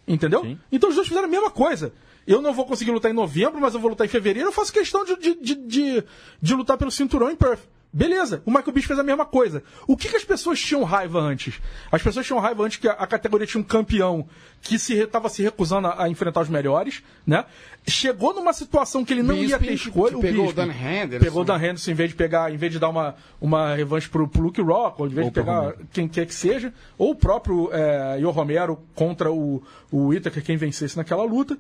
Entendeu? 0.07 0.43
Sim. 0.43 0.59
Então 0.71 0.91
os 0.91 0.95
dois 0.97 1.09
fizeram 1.09 1.27
a 1.29 1.31
mesma 1.31 1.51
coisa. 1.51 1.93
Eu 2.27 2.43
não 2.43 2.53
vou 2.53 2.67
conseguir 2.67 2.91
lutar 2.91 3.11
em 3.11 3.15
novembro, 3.15 3.61
mas 3.61 3.73
eu 3.75 3.81
vou 3.81 3.89
lutar 3.91 4.07
em 4.07 4.11
fevereiro. 4.11 4.49
Eu 4.49 4.53
faço 4.53 4.73
questão 4.73 5.05
de, 5.05 5.17
de, 5.17 5.35
de, 5.41 5.55
de, 5.55 6.05
de 6.43 6.55
lutar 6.55 6.77
pelo 6.77 6.91
cinturão 6.91 7.31
em 7.31 7.37
Perth. 7.37 7.61
Beleza, 7.95 8.43
o 8.47 8.51
Michael 8.51 8.73
Bisping 8.73 8.89
fez 8.89 8.99
a 8.99 9.03
mesma 9.03 9.27
coisa. 9.27 9.63
O 9.87 9.99
que, 9.99 10.09
que 10.09 10.17
as 10.17 10.25
pessoas 10.25 10.59
tinham 10.59 10.83
raiva 10.83 11.21
antes? 11.21 11.61
As 11.91 12.01
pessoas 12.03 12.25
tinham 12.25 12.41
raiva 12.41 12.65
antes 12.65 12.79
que 12.79 12.89
a, 12.89 12.93
a 12.93 13.07
categoria 13.07 13.47
tinha 13.47 13.61
um 13.61 13.65
campeão 13.65 14.27
que 14.63 14.79
se 14.79 14.95
estava 14.95 15.29
se 15.29 15.43
recusando 15.43 15.89
a, 15.89 16.05
a 16.05 16.09
enfrentar 16.09 16.41
os 16.41 16.49
melhores, 16.49 17.03
né? 17.27 17.45
Chegou 17.87 18.33
numa 18.33 18.55
situação 18.55 19.05
que 19.05 19.13
ele 19.13 19.23
não 19.23 19.35
ia 19.35 19.59
Bisping, 19.59 19.67
ter 19.67 19.75
escolha. 19.75 20.15
que 20.15 20.23
pegou 20.23 20.45
o 20.45 20.53
Bisping 20.53 20.67
Dan 20.69 20.73
Henderson. 20.73 21.25
Pegou 21.25 21.43
o 21.43 21.45
Dan 21.45 21.57
Henderson 21.57 21.91
em 21.91 21.95
vez 21.95 22.09
de 22.11 22.17
pegar, 22.17 22.51
em 22.51 22.57
vez 22.57 22.73
de 22.73 22.79
dar 22.79 22.89
uma, 22.89 23.15
uma 23.39 23.75
revanche 23.75 24.09
pro, 24.09 24.27
pro 24.27 24.41
Luke 24.41 24.63
Rock, 24.63 25.03
ou 25.03 25.07
em 25.07 25.11
vez 25.11 25.27
Ou 25.27 25.31
de 25.31 25.35
pegar 25.35 25.61
Romero. 25.61 25.87
quem 25.93 26.09
quer 26.09 26.25
que 26.25 26.35
seja, 26.35 26.73
ou 26.97 27.11
o 27.11 27.15
próprio 27.15 27.69
é, 27.75 28.19
Yo 28.21 28.31
Romero 28.31 28.81
contra 28.95 29.31
o, 29.31 29.63
o 29.91 30.15
Itaker, 30.15 30.43
quem 30.43 30.57
vencesse 30.57 30.97
naquela 30.97 31.25
luta. 31.25 31.59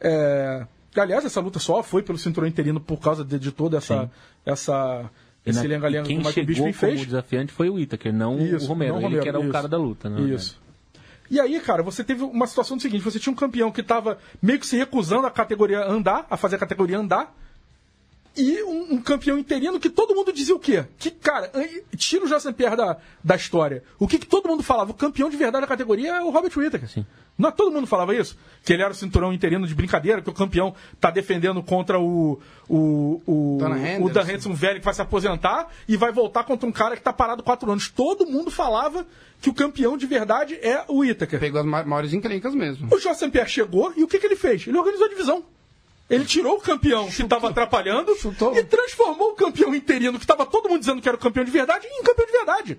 É, 0.00 0.64
aliás, 0.94 1.24
essa 1.24 1.40
luta 1.40 1.58
só 1.58 1.82
foi 1.82 2.02
pelo 2.02 2.18
cinturão 2.18 2.46
interino 2.46 2.78
por 2.78 3.00
causa 3.00 3.24
de, 3.24 3.36
de 3.36 3.50
toda 3.50 3.78
essa, 3.78 4.08
essa 4.46 5.10
esse 5.44 5.66
lenga-lenga 5.66 6.06
que 6.06 6.14
o 6.14 6.18
Michael 6.18 6.46
como 6.56 6.72
fez. 6.72 7.04
desafiante 7.04 7.52
foi 7.52 7.68
o 7.68 7.78
Itaker, 7.78 8.12
não 8.12 8.38
Isso, 8.38 8.64
o 8.64 8.68
Romero. 8.68 8.92
não 8.92 9.00
ele 9.00 9.06
Romero, 9.06 9.22
que 9.22 9.28
era 9.28 9.40
o 9.40 9.42
isso. 9.42 9.52
cara 9.52 9.68
da 9.68 9.76
luta, 9.76 10.08
né? 10.08 10.20
Isso. 10.32 10.60
E 11.30 11.40
aí, 11.40 11.58
cara, 11.60 11.82
você 11.82 12.04
teve 12.04 12.22
uma 12.22 12.46
situação 12.46 12.76
do 12.76 12.82
seguinte: 12.82 13.02
você 13.02 13.18
tinha 13.18 13.32
um 13.32 13.36
campeão 13.36 13.72
que 13.72 13.80
estava 13.80 14.18
meio 14.40 14.60
que 14.60 14.66
se 14.66 14.76
recusando 14.76 15.26
a 15.26 15.30
categoria 15.30 15.84
andar, 15.84 16.26
a 16.30 16.36
fazer 16.36 16.56
a 16.56 16.58
categoria 16.58 16.98
andar, 16.98 17.34
e 18.36 18.62
um, 18.62 18.94
um 18.94 19.02
campeão 19.02 19.38
interino 19.38 19.78
que 19.78 19.90
todo 19.90 20.14
mundo 20.14 20.32
dizia 20.32 20.54
o 20.54 20.58
quê? 20.58 20.84
Que, 20.98 21.10
cara, 21.10 21.50
tira 21.96 22.24
o 22.24 22.28
Justin 22.28 22.52
Pierre 22.52 22.76
da, 22.76 22.96
da 23.22 23.36
história. 23.36 23.82
O 23.98 24.08
que, 24.08 24.18
que 24.18 24.26
todo 24.26 24.48
mundo 24.48 24.62
falava? 24.62 24.90
O 24.90 24.94
campeão 24.94 25.28
de 25.28 25.36
verdade 25.36 25.62
da 25.62 25.66
categoria 25.66 26.16
é 26.16 26.22
o 26.22 26.30
Robert 26.30 26.52
Whittaker. 26.56 26.88
Sim. 26.88 27.04
Não 27.38 27.48
é 27.48 27.52
todo 27.52 27.72
mundo 27.72 27.86
falava 27.86 28.14
isso? 28.14 28.36
Que 28.62 28.72
ele 28.72 28.82
era 28.82 28.92
o 28.92 28.94
cinturão 28.94 29.32
interino 29.32 29.66
de 29.66 29.74
brincadeira, 29.74 30.20
que 30.22 30.28
o 30.30 30.32
campeão 30.34 30.74
tá 31.00 31.10
defendendo 31.10 31.62
contra 31.62 31.98
o. 31.98 32.38
O, 32.68 33.20
o, 33.26 33.58
Dan 33.60 34.00
o. 34.00 34.10
Dan 34.10 34.22
Henderson 34.22 34.52
velho 34.54 34.78
que 34.78 34.84
vai 34.84 34.94
se 34.94 35.02
aposentar 35.02 35.68
e 35.88 35.96
vai 35.96 36.12
voltar 36.12 36.44
contra 36.44 36.68
um 36.68 36.72
cara 36.72 36.96
que 36.96 37.02
tá 37.02 37.12
parado 37.12 37.42
quatro 37.42 37.70
anos. 37.70 37.88
Todo 37.88 38.26
mundo 38.26 38.50
falava 38.50 39.06
que 39.40 39.48
o 39.50 39.54
campeão 39.54 39.96
de 39.96 40.06
verdade 40.06 40.54
é 40.62 40.84
o 40.88 40.98
Whittaker. 40.98 41.40
Pegou 41.40 41.60
as 41.60 41.66
ma- 41.66 41.82
maiores 41.84 42.12
encrencas 42.12 42.54
mesmo. 42.54 42.88
O 42.94 42.98
Jorge 43.00 43.28
Pierre 43.30 43.48
chegou 43.50 43.92
e 43.96 44.04
o 44.04 44.08
que, 44.08 44.18
que 44.18 44.26
ele 44.26 44.36
fez? 44.36 44.66
Ele 44.66 44.78
organizou 44.78 45.06
a 45.06 45.10
divisão. 45.10 45.44
Ele 46.08 46.24
tirou 46.26 46.56
o 46.56 46.60
campeão 46.60 47.08
que 47.08 47.22
estava 47.22 47.48
atrapalhando 47.48 48.14
Chutou. 48.16 48.54
e 48.56 48.62
transformou 48.62 49.30
o 49.30 49.34
campeão 49.34 49.74
interino, 49.74 50.18
que 50.18 50.24
estava 50.24 50.44
todo 50.44 50.68
mundo 50.68 50.80
dizendo 50.80 51.00
que 51.00 51.08
era 51.08 51.16
o 51.16 51.20
campeão 51.20 51.42
de 51.44 51.50
verdade, 51.50 51.86
em 51.86 52.02
campeão 52.02 52.26
de 52.26 52.32
verdade. 52.32 52.78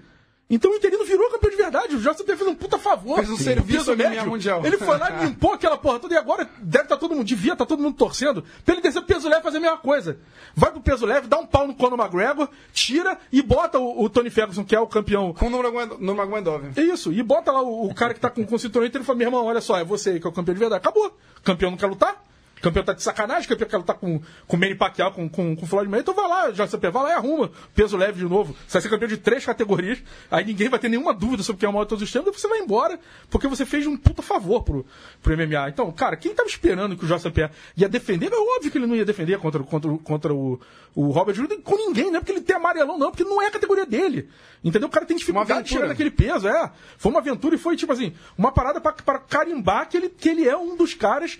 Então 0.49 0.71
o 0.71 0.75
interino 0.75 1.03
virou 1.05 1.31
campeão 1.31 1.49
de 1.49 1.55
verdade. 1.57 1.95
O 1.95 1.99
Jorge 1.99 2.23
fez 2.23 2.41
um 2.43 2.53
puta 2.53 2.77
favor. 2.77 3.15
Fez 3.15 3.29
um 3.29 3.37
Sim. 3.37 3.43
serviço 3.45 3.89
ao 3.89 3.97
MMA 3.97 4.09
médio. 4.09 4.29
mundial. 4.29 4.63
Ele 4.63 4.77
foi 4.77 4.97
lá 4.97 5.09
e 5.21 5.25
limpou 5.25 5.53
aquela 5.53 5.77
porra 5.77 5.99
toda 5.99 6.13
e 6.13 6.17
agora 6.17 6.47
deve 6.59 6.83
estar 6.83 6.97
todo 6.97 7.15
mundo, 7.15 7.23
devia 7.25 7.53
estar 7.53 7.65
todo 7.65 7.81
mundo 7.81 7.95
torcendo 7.95 8.43
pra 8.63 8.75
ele 8.75 8.81
descer 8.81 9.01
pro 9.01 9.15
peso 9.15 9.27
leve 9.27 9.39
e 9.41 9.43
fazer 9.43 9.57
a 9.57 9.61
mesma 9.61 9.77
coisa. 9.77 10.19
Vai 10.53 10.71
pro 10.71 10.81
peso 10.81 11.05
leve, 11.05 11.27
dá 11.27 11.39
um 11.39 11.45
pau 11.45 11.65
no 11.65 11.73
Conor 11.73 11.99
McGregor, 11.99 12.47
tira 12.71 13.17
e 13.31 13.41
bota 13.41 13.79
o, 13.79 14.03
o 14.03 14.09
Tony 14.09 14.29
Ferguson, 14.29 14.63
que 14.63 14.75
é 14.75 14.79
o 14.79 14.85
campeão 14.85 15.33
Com 15.33 15.47
o 15.47 15.49
Nurmagomedov- 15.49 16.77
é 16.77 16.81
isso, 16.81 17.11
e 17.11 17.23
bota 17.23 17.51
lá 17.51 17.61
o, 17.61 17.87
o 17.87 17.95
cara 17.95 18.13
que 18.13 18.19
tá 18.19 18.29
com, 18.29 18.45
com 18.45 18.55
o 18.55 18.59
cinturão 18.59 18.85
e 18.85 19.03
fala, 19.03 19.17
meu 19.17 19.27
irmão, 19.27 19.45
olha 19.45 19.61
só, 19.61 19.77
é 19.79 19.83
você 19.83 20.11
aí 20.11 20.19
que 20.19 20.27
é 20.27 20.29
o 20.29 20.33
campeão 20.33 20.53
de 20.53 20.59
verdade. 20.59 20.81
Acabou. 20.81 21.07
O 21.39 21.41
campeão 21.41 21.71
não 21.71 21.77
quer 21.77 21.87
lutar? 21.87 22.21
Campeão 22.63 22.83
tá 22.83 22.93
de 22.93 23.03
sacanagem, 23.03 23.47
campeão 23.47 23.67
que 23.67 23.75
ela 23.75 23.83
tá 23.83 23.93
com, 23.93 24.21
com 24.47 24.55
o 24.55 24.59
Manny 24.59 24.73
Pacquiao, 24.73 25.11
com, 25.11 25.27
com, 25.27 25.53
com 25.53 25.65
o 25.65 25.67
Floyd 25.67 25.89
Mayweather, 25.89 26.13
então 26.13 26.13
vai 26.13 26.27
lá, 26.29 26.49
JCP, 26.49 26.89
vai 26.89 27.03
lá 27.03 27.09
e 27.09 27.13
arruma 27.13 27.51
peso 27.75 27.97
leve 27.97 28.19
de 28.19 28.25
novo. 28.25 28.55
Você 28.65 28.73
vai 28.73 28.81
ser 28.81 28.89
campeão 28.89 29.09
de 29.09 29.17
três 29.17 29.45
categorias, 29.45 30.01
aí 30.31 30.45
ninguém 30.45 30.69
vai 30.69 30.79
ter 30.79 30.87
nenhuma 30.87 31.13
dúvida 31.13 31.43
sobre 31.43 31.59
quem 31.59 31.67
é 31.67 31.69
o 31.69 31.73
maior 31.73 31.83
de 31.83 31.89
todos 31.89 32.01
os 32.01 32.11
tempos, 32.11 32.33
e 32.33 32.39
você 32.39 32.47
vai 32.47 32.59
embora, 32.59 32.97
porque 33.29 33.47
você 33.49 33.65
fez 33.65 33.85
um 33.85 33.97
puta 33.97 34.21
favor 34.21 34.63
pro, 34.63 34.85
pro 35.21 35.35
MMA. 35.35 35.69
Então, 35.69 35.91
cara, 35.91 36.15
quem 36.15 36.33
tava 36.33 36.47
esperando 36.47 36.95
que 36.95 37.03
o 37.03 37.07
JCP 37.07 37.49
ia 37.75 37.89
defender, 37.89 38.31
é 38.31 38.55
óbvio 38.55 38.71
que 38.71 38.77
ele 38.77 38.87
não 38.87 38.95
ia 38.95 39.05
defender 39.05 39.37
contra, 39.39 39.61
contra, 39.61 39.97
contra 39.97 40.33
o, 40.33 40.59
o 40.95 41.11
Robert 41.11 41.35
Jr. 41.35 41.61
com 41.61 41.75
ninguém, 41.75 42.05
não 42.11 42.17
é 42.17 42.19
porque 42.21 42.31
ele 42.31 42.41
tem 42.41 42.55
amarelão, 42.55 42.97
não, 42.97 43.11
porque 43.11 43.25
não 43.25 43.41
é 43.41 43.47
a 43.47 43.51
categoria 43.51 43.85
dele. 43.85 44.29
Entendeu? 44.63 44.87
O 44.87 44.91
cara 44.91 45.05
tem 45.05 45.17
dificuldade 45.17 45.63
de 45.63 45.69
chegar 45.69 45.87
naquele 45.87 46.11
peso, 46.11 46.47
é. 46.47 46.71
Foi 46.97 47.11
uma 47.11 47.19
aventura 47.19 47.55
e 47.55 47.57
foi, 47.57 47.75
tipo 47.75 47.91
assim, 47.91 48.13
uma 48.37 48.53
parada 48.53 48.79
pra, 48.79 48.93
pra 48.93 49.19
carimbar 49.19 49.89
que 49.89 49.97
ele, 49.97 50.07
que 50.07 50.29
ele 50.29 50.47
é 50.47 50.55
um 50.55 50.77
dos 50.77 50.93
caras. 50.93 51.37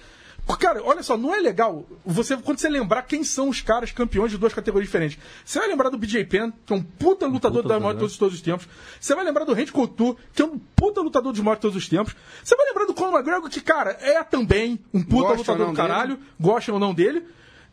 Cara, 0.59 0.81
olha 0.83 1.03
só, 1.03 1.17
não 1.17 1.33
é 1.33 1.39
legal 1.39 1.85
você 2.05 2.35
quando 2.37 2.57
você 2.57 2.69
lembrar 2.69 3.03
quem 3.03 3.23
são 3.23 3.49
os 3.49 3.61
caras 3.61 3.91
campeões 3.91 4.31
de 4.31 4.37
duas 4.37 4.53
categorias 4.53 4.87
diferentes. 4.87 5.17
Você 5.43 5.59
vai 5.59 5.67
lembrar 5.67 5.89
do 5.89 5.97
BJ 5.97 6.23
Penn, 6.25 6.51
que 6.65 6.73
é 6.73 6.75
um 6.75 6.81
puta 6.81 7.27
lutador 7.27 7.63
puta 7.63 7.73
da 7.73 7.79
maior 7.79 7.93
de 7.93 7.99
todos, 7.99 8.17
todos 8.17 8.35
os 8.35 8.41
tempos. 8.41 8.67
Você 8.99 9.13
vai 9.13 9.23
lembrar 9.25 9.45
do 9.45 9.53
Randy 9.53 9.71
Couture, 9.71 10.17
que 10.33 10.41
é 10.41 10.45
um 10.45 10.57
puta 10.75 11.01
lutador 11.01 11.31
dos 11.31 11.41
maiores 11.41 11.59
de 11.59 11.61
todos 11.61 11.77
os 11.77 11.87
tempos. 11.87 12.15
Você 12.43 12.55
vai 12.55 12.65
lembrar 12.67 12.85
do 12.85 12.93
Conor 12.93 13.13
McGregor, 13.13 13.49
que, 13.49 13.61
cara, 13.61 13.97
é 14.01 14.23
também 14.23 14.79
um 14.93 15.01
puta 15.01 15.29
Gosta 15.35 15.37
lutador 15.37 15.67
do 15.67 15.73
caralho, 15.73 16.19
gostam 16.39 16.75
ou 16.75 16.79
não 16.79 16.93
dele. 16.93 17.25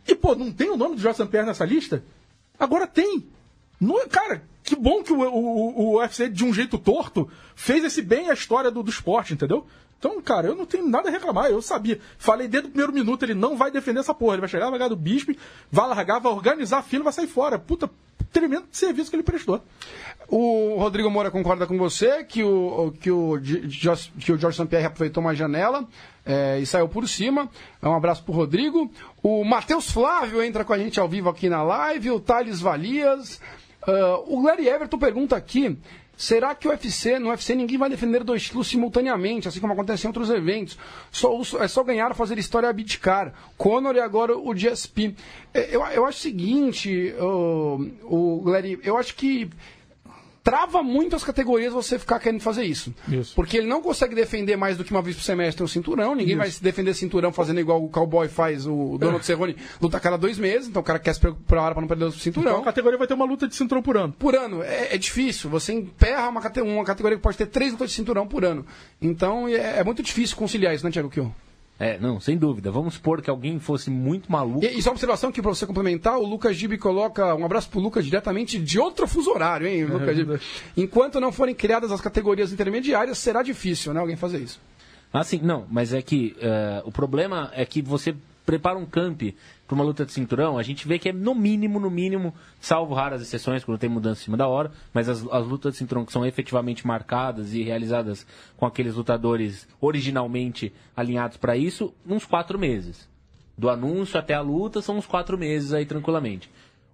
E, 0.07 0.15
pô, 0.15 0.35
não 0.35 0.53
tem 0.53 0.71
o 0.71 0.77
nome 0.77 0.97
do 0.97 1.01
Jorge 1.01 1.25
Pierre 1.27 1.47
nessa 1.47 1.65
lista? 1.65 2.03
Agora 2.59 2.87
tem. 2.87 3.27
Não, 3.81 4.01
é- 4.01 4.07
cara, 4.07 4.43
que 4.63 4.77
bom 4.77 5.03
que 5.03 5.13
o, 5.13 5.21
o, 5.21 5.95
o 5.95 5.99
UFC, 5.99 6.29
de 6.29 6.45
um 6.45 6.53
jeito 6.53 6.77
torto, 6.79 7.29
fez 7.55 7.85
esse 7.85 8.03
bem 8.03 8.31
à 8.31 8.35
história 8.35 8.71
do, 8.71 8.83
do 8.83 8.91
esporte, 8.91 9.33
entendeu? 9.33 9.67
Então, 10.01 10.21
cara, 10.23 10.49
eu 10.49 10.57
não 10.57 10.65
tenho 10.65 10.89
nada 10.89 11.11
a 11.11 11.13
reclamar. 11.13 11.51
Eu 11.51 11.61
sabia. 11.61 12.01
Falei 12.19 12.49
desde 12.49 12.69
o 12.69 12.71
primeiro 12.71 12.91
minuto, 12.91 13.23
ele 13.23 13.35
não 13.35 13.55
vai 13.55 13.71
defender 13.71 14.01
essa 14.01 14.15
porra. 14.15 14.33
Ele 14.33 14.41
vai 14.41 14.49
chegar, 14.49 14.71
vai 14.71 14.79
ganhar 14.79 14.89
do 14.89 14.97
Bispo, 14.97 15.33
vai 15.71 15.87
largar, 15.87 16.19
vai 16.19 16.33
organizar 16.33 16.79
a 16.79 16.83
fila 16.83 17.05
vai 17.05 17.13
sair 17.13 17.27
fora. 17.27 17.59
Puta, 17.59 17.91
tremendo 18.33 18.65
serviço 18.73 19.11
que 19.11 19.17
ele 19.17 19.23
prestou. 19.23 19.63
O 20.27 20.77
Rodrigo 20.79 21.11
Moura 21.11 21.31
concorda 21.31 21.67
com 21.67 21.77
você 21.77 22.25
que 22.25 22.43
o, 22.43 22.95
que 22.99 23.11
o, 23.11 23.39
que 24.19 24.33
o 24.33 24.39
Jorge 24.39 24.57
Sampierre 24.57 24.87
aproveitou 24.87 25.23
uma 25.23 25.35
janela 25.35 25.87
é, 26.25 26.59
e 26.59 26.65
saiu 26.65 26.89
por 26.89 27.07
cima. 27.07 27.51
Um 27.83 27.95
abraço 27.95 28.25
pro 28.25 28.33
Rodrigo. 28.33 28.91
O 29.23 29.45
Matheus 29.45 29.91
Flávio 29.91 30.43
entra 30.43 30.65
com 30.65 30.73
a 30.73 30.79
gente 30.79 30.99
ao 30.99 31.09
vivo 31.09 31.29
aqui 31.29 31.51
na 31.51 31.63
live. 31.63 32.13
O 32.13 32.21
Thales 32.21 32.59
Valias. 32.59 33.39
Ah, 33.87 34.19
o 34.27 34.43
Larry 34.43 34.67
Everton 34.67 34.99
pergunta 34.99 35.37
aqui. 35.37 35.77
Será 36.21 36.55
que 36.55 36.69
o 36.69 36.71
UFC, 36.71 37.19
no 37.19 37.31
UFC 37.31 37.55
ninguém 37.55 37.79
vai 37.79 37.89
defender 37.89 38.23
dois 38.23 38.43
estilos 38.43 38.69
simultaneamente, 38.69 39.49
assim 39.49 39.59
como 39.59 39.73
acontece 39.73 40.05
em 40.05 40.09
outros 40.09 40.29
eventos? 40.29 40.77
Só, 41.11 41.41
é 41.59 41.67
só 41.67 41.83
ganhar, 41.83 42.15
fazer 42.15 42.37
história 42.37 42.67
e 42.67 42.69
abdicar. 42.69 43.33
Conor 43.57 43.97
e 43.97 44.01
agora 44.01 44.37
o 44.37 44.53
GSP. 44.53 45.15
É, 45.55 45.75
Eu, 45.75 45.81
eu 45.87 46.05
acho 46.05 46.19
o 46.19 46.21
seguinte, 46.21 47.15
o, 47.19 47.87
o 48.05 48.51
Larry, 48.51 48.79
eu 48.85 48.99
acho 48.99 49.15
que 49.15 49.49
trava 50.43 50.83
muito 50.83 51.15
as 51.15 51.23
categorias 51.25 51.73
você 51.73 51.99
ficar 51.99 52.19
querendo 52.19 52.41
fazer 52.41 52.65
isso. 52.65 52.95
Isso. 53.09 53.35
Porque 53.35 53.59
ele 53.59 53.67
não 53.67 53.83
consegue 53.83 54.15
defender 54.15 54.57
mais 54.57 54.77
do 54.77 54.85
que 54.85 54.91
uma 54.91 55.03
vez 55.03 55.17
por 55.17 55.23
semestre 55.23 55.63
o 55.63 55.69
cinturão. 55.69 56.15
Ninguém 56.15 56.37
vai 56.37 56.51
se 56.51 56.63
defender 56.63 56.95
cinturão 56.95 57.33
fazendo 57.33 57.61
igual 57.61 57.83
o 57.85 57.89
cowboy 57.89 58.29
faz, 58.29 58.67
o 58.67 58.97
Donald 58.99 59.25
Cerrone, 59.25 59.57
luta 59.81 59.97
a 59.97 60.01
cada 60.01 60.17
dois 60.17 60.39
meses. 60.39 60.69
Então 60.69 60.81
o 60.81 60.85
cara 60.85 60.99
quer 60.99 61.15
se 61.15 61.21
preparar 61.21 61.73
para 61.73 61.81
não 61.81 61.89
perder 61.89 62.05
o 62.05 62.09
Então 62.09 62.21
cinturão. 62.21 62.61
a 62.61 62.65
categoria 62.65 62.99
vai 62.99 63.07
ter 63.07 63.15
uma 63.15 63.25
luta 63.25 63.47
de 63.47 63.55
cinturão 63.55 63.83
por 63.83 63.97
ano. 63.97 64.15
Por 64.19 64.35
ano, 64.35 64.63
é, 64.63 64.95
é 64.95 64.99
difícil. 64.99 65.51
Você 65.51 65.73
emperra 65.73 66.29
uma, 66.29 66.41
uma 66.63 66.85
categoria 66.85 67.17
que 67.17 67.23
pode 67.23 67.37
ter 67.37 67.47
três 67.47 67.73
lutas 67.73 67.91
de 67.91 67.97
cinturão 67.97 68.27
por 68.27 68.45
ano. 68.45 68.65
Então 69.01 69.47
é, 69.49 69.79
é 69.81 69.85
muito 69.85 70.03
difícil 70.03 70.37
conciliar 70.37 70.75
isso, 70.75 70.85
né, 70.85 70.91
Thiago 70.91 71.11
Kiel? 71.11 71.35
É, 71.81 71.99
não, 71.99 72.21
sem 72.21 72.37
dúvida. 72.37 72.71
Vamos 72.71 72.95
supor 72.95 73.23
que 73.23 73.31
alguém 73.31 73.59
fosse 73.59 73.89
muito 73.89 74.31
maluco. 74.31 74.63
E, 74.63 74.79
e 74.79 74.83
só 74.83 74.91
uma 74.91 74.95
observação 74.95 75.31
aqui 75.31 75.41
para 75.41 75.49
você 75.49 75.67
complementar, 75.67 76.19
o 76.19 76.27
Lucas 76.27 76.55
Gibi 76.55 76.77
coloca 76.77 77.35
um 77.35 77.43
abraço 77.43 77.71
pro 77.71 77.81
Lucas 77.81 78.05
diretamente 78.05 78.59
de 78.59 78.79
outro 78.79 79.09
fuso 79.09 79.31
horário, 79.31 79.67
hein, 79.67 79.87
Lucas 79.91 80.15
Gibi? 80.15 80.39
Enquanto 80.77 81.19
não 81.19 81.33
forem 81.33 81.55
criadas 81.55 81.91
as 81.91 82.03
categorias 82.03 82.53
intermediárias, 82.53 83.17
será 83.17 83.43
difícil, 83.43 83.95
né, 83.95 84.01
alguém 84.01 84.15
fazer 84.15 84.41
isso. 84.41 84.61
Ah, 85.11 85.25
sim, 85.25 85.41
não, 85.43 85.67
mas 85.71 85.95
é 85.95 86.03
que 86.03 86.37
eh, 86.39 86.83
o 86.85 86.93
problema 86.93 87.51
é 87.55 87.65
que 87.65 87.83
você 87.83 88.15
prepara 88.45 88.79
um 88.79 88.87
camp 88.87 89.23
para 89.67 89.75
uma 89.75 89.85
luta 89.85 90.05
de 90.05 90.13
cinturão, 90.13 90.59
a 90.59 90.63
gente 90.63 90.87
vê 90.89 90.99
que 90.99 91.09
é 91.09 91.13
no 91.13 91.35
mínimo, 91.35 91.79
no 91.79 91.91
mínimo, 91.91 92.35
salvo 92.61 92.93
raras 92.93 93.23
exceções 93.23 93.65
quando 93.65 93.79
tem 93.79 93.89
mudança 93.89 94.21
em 94.21 94.25
cima 94.25 94.37
da 94.37 94.49
hora, 94.49 94.73
mas 94.93 95.09
as, 95.09 95.25
as 95.31 95.47
lutas 95.47 95.73
de 95.73 95.79
cinturão 95.79 96.05
que 96.05 96.13
são 96.13 96.27
efetivamente 96.27 96.87
marcadas 96.87 97.55
e 97.55 97.63
realizadas 97.63 98.27
com 98.57 98.67
aqueles 98.67 98.95
lutadores 98.95 99.69
originalmente 99.81 100.73
alinhados 100.97 101.37
para 101.37 101.57
isso, 101.57 101.95
uns 102.07 102.25
quatro 102.25 102.59
meses. 102.59 103.09
Do 103.57 103.69
anúncio 103.69 104.19
até 104.19 104.35
a 104.35 104.41
luta 104.41 104.83
são 104.83 104.97
uns 104.97 105.07
quatro 105.07 105.39
meses 105.39 105.73
aí 105.73 105.87
tranquilamente. 105.87 106.51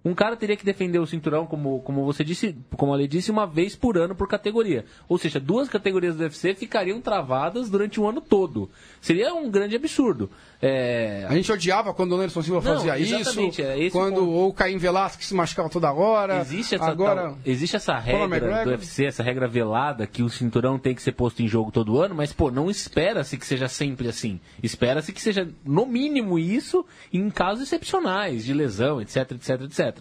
Um 0.07 0.13
cara 0.13 0.37
teria 0.37 0.55
que 0.55 0.63
defender 0.63 0.99
o 0.99 1.05
cinturão, 1.05 1.45
como, 1.45 1.81
como 1.81 2.05
você 2.05 2.23
disse, 2.23 2.55
como 2.77 2.93
a 2.93 2.95
lei 2.95 3.09
disse, 3.09 3.29
uma 3.29 3.45
vez 3.45 3.75
por 3.75 3.97
ano 3.97 4.15
por 4.15 4.25
categoria. 4.25 4.85
Ou 5.09 5.17
seja, 5.17 5.37
duas 5.37 5.67
categorias 5.67 6.15
do 6.15 6.23
UFC 6.23 6.53
ficariam 6.55 7.01
travadas 7.01 7.69
durante 7.69 7.99
o 7.99 8.07
ano 8.07 8.21
todo. 8.21 8.69
Seria 9.01 9.33
um 9.33 9.51
grande 9.51 9.75
absurdo. 9.75 10.29
É, 10.59 11.25
A 11.29 11.33
gente 11.35 11.51
odiava 11.51 11.93
quando 11.93 12.13
o 12.13 12.15
Anderson 12.15 12.41
Silva 12.41 12.67
Não, 12.67 12.75
fazia 12.77 12.97
isso, 12.97 13.13
é 13.61 13.75
o 13.75 13.91
quando 13.91 14.27
ou 14.27 14.49
o 14.49 14.53
Caim 14.53 14.77
Velasquez 14.77 15.27
se 15.27 15.33
machucava 15.35 15.69
toda 15.69 15.91
hora. 15.93 16.39
Existe 16.39 16.73
essa, 16.73 16.85
agora 16.89 17.21
tal- 17.21 17.37
existe 17.45 17.75
essa 17.75 17.95
regra 17.97 18.63
do 18.63 18.69
UFC, 18.71 19.05
essa 19.05 19.21
regra 19.21 19.47
velada 19.47 20.07
que 20.07 20.23
o 20.23 20.29
cinturão 20.29 20.79
tem 20.79 20.95
que 20.95 21.01
ser 21.03 21.11
posto 21.11 21.43
em 21.43 21.47
jogo 21.47 21.71
todo 21.71 22.01
ano, 22.01 22.15
mas 22.15 22.33
pô, 22.33 22.49
não 22.49 22.71
espera-se 22.71 23.37
que 23.37 23.45
seja 23.45 23.67
sempre 23.67 24.07
assim. 24.07 24.39
Espera-se 24.63 25.13
que 25.13 25.21
seja 25.21 25.47
no 25.63 25.85
mínimo 25.85 26.39
isso 26.39 26.83
em 27.13 27.29
casos 27.29 27.63
excepcionais 27.63 28.43
de 28.43 28.53
lesão, 28.53 28.99
etc, 28.99 29.31
etc, 29.33 29.61
etc. 29.61 29.97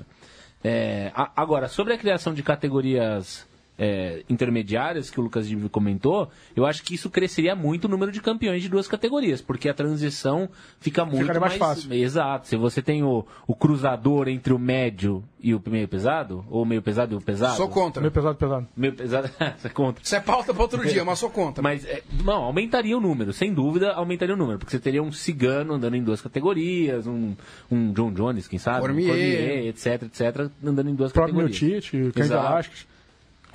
É, 0.65 1.13
a- 1.15 1.31
agora, 1.37 1.69
sobre 1.69 1.93
a 1.93 1.99
criação 1.99 2.33
de 2.33 2.43
categorias 2.43 3.46
é, 3.79 4.23
intermediárias 4.29 5.11
que 5.11 5.21
o 5.21 5.23
Lucas 5.23 5.47
Dibi 5.47 5.69
comentou, 5.69 6.31
eu 6.55 6.65
acho 6.65 6.83
que 6.83 6.95
isso 6.95 7.11
cresceria 7.11 7.55
muito 7.55 7.85
o 7.85 7.89
número 7.89 8.11
de 8.11 8.21
campeões 8.21 8.63
de 8.63 8.69
duas 8.69 8.89
categorias, 8.89 9.41
porque 9.41 9.69
a 9.69 9.75
transição 9.75 10.49
fica 10.81 11.05
muito 11.05 11.21
Ficaria 11.21 11.41
mais 11.41 11.55
fácil. 11.55 11.93
Exato. 11.93 12.49
Se 12.49 12.57
você 12.57 12.81
tem 12.81 13.03
o, 13.03 13.25
o 13.47 13.55
cruzador 13.55 14.29
entre 14.29 14.53
o 14.53 14.59
médio 14.59 15.23
e 15.41 15.55
o 15.55 15.63
meio 15.67 15.87
pesado, 15.87 16.45
ou 16.51 16.63
o 16.63 16.67
meio 16.67 16.83
pesado 16.83 17.15
e 17.15 17.17
o 17.17 17.21
pesado. 17.21 17.57
Sou 17.57 17.69
contra. 17.69 18.01
Meio 18.01 18.11
pesado, 18.11 18.35
pesado. 18.37 18.69
Meio 18.77 18.93
pesado, 18.95 19.29
você 19.59 19.67
é 19.67 19.71
contra. 19.71 20.03
Isso 20.03 20.17
é 20.17 20.21
pauta 20.21 20.53
para 20.53 20.63
outro 20.63 20.85
dia, 20.87 21.05
mas 21.05 21.19
sou 21.19 21.31
contra. 21.31 21.63
Mas, 21.63 21.85
é, 21.85 22.03
não, 22.25 22.45
aumentaria 22.45 22.97
o 22.97 23.01
número, 23.01 23.33
sem 23.33 23.53
dúvida 23.53 23.93
aumentaria 23.93 24.35
o 24.35 24.39
número, 24.39 24.59
porque 24.59 24.73
você 24.73 24.81
teria 24.81 25.03
um 25.03 25.13
cigano 25.13 25.75
andando 25.75 25.95
em 25.95 26.03
duas 26.03 26.21
categorias, 26.21 27.07
um, 27.07 27.35
um 27.71 27.93
John 27.93 28.13
Jones, 28.13 28.49
quem 28.49 28.59
sabe, 28.59 28.81
Cormier. 28.81 29.09
um 29.09 29.13
Cormier, 29.13 29.67
etc, 29.67 30.03
etc, 30.03 30.51
andando 30.65 30.91
em 30.91 30.95
duas 30.95 31.11
O 31.11 31.15
próprio 31.15 31.37
meu 31.37 31.49
categorias. 31.49 31.85
Tite, 31.85 32.13
Caio 32.13 32.27
Exato. 32.27 32.49
Velasquez. 32.49 32.96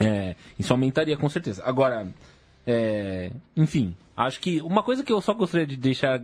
É, 0.04 0.36
isso 0.58 0.74
aumentaria 0.74 1.18
com 1.18 1.30
certeza. 1.30 1.64
Agora, 1.66 2.08
é, 2.66 3.32
enfim, 3.56 3.96
acho 4.16 4.40
que 4.40 4.62
uma 4.62 4.84
coisa 4.84 5.04
que 5.04 5.12
eu 5.12 5.22
só 5.22 5.34
gostaria 5.34 5.66
de 5.66 5.76
deixar 5.76 6.22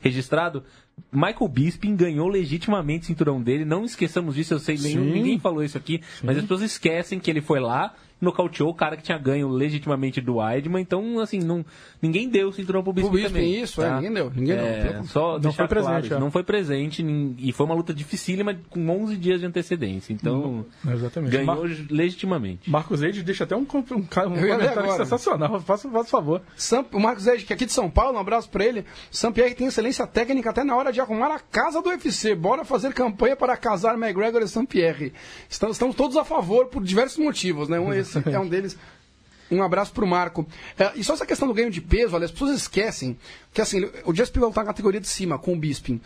registrado, 0.00 0.64
Michael 1.12 1.48
Bisping 1.48 1.94
ganhou 1.94 2.28
legitimamente 2.28 3.04
o 3.04 3.06
cinturão 3.06 3.40
dele, 3.40 3.64
não 3.64 3.84
esqueçamos 3.84 4.34
disso, 4.34 4.54
eu 4.54 4.58
sei, 4.58 4.76
nenhum, 4.76 5.04
Sim. 5.04 5.12
ninguém 5.12 5.38
falou 5.38 5.62
isso 5.62 5.76
aqui, 5.76 6.02
mas 6.22 6.36
as 6.36 6.42
pessoas 6.42 6.62
esquecem 6.62 7.20
que 7.20 7.30
ele 7.30 7.40
foi 7.40 7.60
lá, 7.60 7.94
nocauteou 8.20 8.70
o 8.70 8.74
cara 8.74 8.96
que 8.96 9.02
tinha 9.02 9.18
ganho 9.18 9.48
legitimamente 9.48 10.20
do 10.20 10.36
Weidman, 10.36 10.80
então, 10.82 11.18
assim, 11.20 11.38
não, 11.38 11.64
ninguém 12.00 12.28
deu 12.28 12.48
o 12.48 12.52
cinturão 12.52 12.82
pro 12.82 12.92
Bisping 12.92 13.10
Pro 13.10 13.18
Bisping, 13.18 13.32
também. 13.34 13.60
isso, 13.62 13.82
é, 13.82 13.94
ninguém 13.96 14.12
deu, 14.12 14.30
ninguém 14.34 14.56
deu. 14.56 14.66
É, 14.66 15.02
só 15.04 15.38
Não 15.38 15.52
foi 15.52 15.68
presente, 15.68 16.08
claro, 16.08 16.14
é. 16.14 16.18
não 16.20 16.30
foi 16.30 16.42
presente, 16.42 17.04
e 17.38 17.52
foi 17.52 17.66
uma 17.66 17.74
luta 17.74 17.92
dificílima 17.92 18.58
com 18.70 18.88
11 18.88 19.16
dias 19.16 19.40
de 19.40 19.46
antecedência, 19.46 20.12
então... 20.12 20.64
Exatamente. 20.88 21.32
Ganhou 21.32 21.46
Mar- 21.46 21.58
legitimamente. 21.90 22.70
Marcos 22.70 23.02
Eide 23.02 23.22
deixa 23.22 23.44
até 23.44 23.54
um, 23.56 23.60
um, 23.60 23.64
um 23.64 24.02
comentário 24.04 24.92
sensacional. 24.96 25.60
Faça, 25.60 25.88
faça 25.90 26.08
favor. 26.08 26.40
Sam- 26.56 26.86
o 26.92 27.00
Marcos 27.00 27.26
Ed, 27.26 27.44
que 27.44 27.52
é 27.52 27.56
aqui 27.56 27.66
de 27.66 27.72
São 27.72 27.90
Paulo, 27.90 28.16
um 28.16 28.20
abraço 28.20 28.48
pra 28.48 28.64
ele. 28.64 28.84
Sampierre 29.10 29.54
tem 29.54 29.66
excelência 29.66 30.06
técnica 30.06 30.50
até 30.50 30.64
na 30.64 30.74
hora 30.76 30.92
de 30.92 31.00
arrumar 31.00 31.34
a 31.34 31.38
casa 31.38 31.82
do 31.82 31.88
UFC. 31.90 32.34
Bora 32.34 32.64
fazer 32.64 32.92
campanha 32.94 33.36
para 33.36 33.56
casar 33.56 33.94
McGregor 34.00 34.42
e 34.42 34.48
Sampierre. 34.48 35.12
Estamos, 35.48 35.76
estamos 35.76 35.94
todos 35.96 36.16
a 36.16 36.24
favor 36.24 36.66
por 36.66 36.82
diversos 36.82 37.18
motivos, 37.18 37.68
né? 37.68 37.78
Um, 37.78 37.92
esse 38.08 38.28
é 38.34 38.38
um 38.38 38.48
deles. 38.48 38.76
Um 39.50 39.62
abraço 39.62 39.92
pro 39.92 40.06
Marco. 40.06 40.46
É, 40.78 40.90
e 40.96 41.04
só 41.04 41.14
essa 41.14 41.24
questão 41.26 41.46
do 41.46 41.54
ganho 41.54 41.70
de 41.70 41.80
peso, 41.80 42.16
olha, 42.16 42.24
as 42.24 42.30
pessoas 42.32 42.56
esquecem 42.56 43.16
que 43.54 43.60
assim, 43.60 43.88
o 44.04 44.14
Just 44.14 44.34
vai 44.34 44.44
lutar 44.44 44.64
na 44.64 44.70
categoria 44.70 45.00
de 45.00 45.06
cima 45.08 45.38
com 45.38 45.52
o 45.52 45.56
Bisping. 45.56 46.00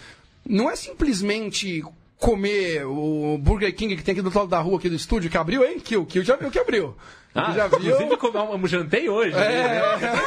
Não 0.44 0.70
é 0.70 0.76
simplesmente 0.76 1.82
comer 2.18 2.84
o 2.84 3.38
Burger 3.38 3.74
King 3.74 3.96
que 3.96 4.02
tem 4.02 4.12
aqui 4.12 4.20
do 4.20 4.26
outro 4.26 4.40
lado 4.40 4.50
da 4.50 4.60
rua, 4.60 4.78
aqui 4.78 4.90
do 4.90 4.94
estúdio, 4.94 5.30
que 5.30 5.38
abriu, 5.38 5.64
hein? 5.64 5.80
Kill, 5.80 6.04
Kill 6.04 6.22
já 6.22 6.36
viu 6.36 6.50
que 6.50 6.58
abriu. 6.58 6.94
Ah, 7.34 7.52
já 7.52 7.68
viu? 7.68 7.78
inclusive 7.78 8.16
comer 8.16 8.38
um, 8.40 8.56
um 8.56 8.66
jantei 8.66 9.08
hoje. 9.08 9.34
né? 9.34 9.80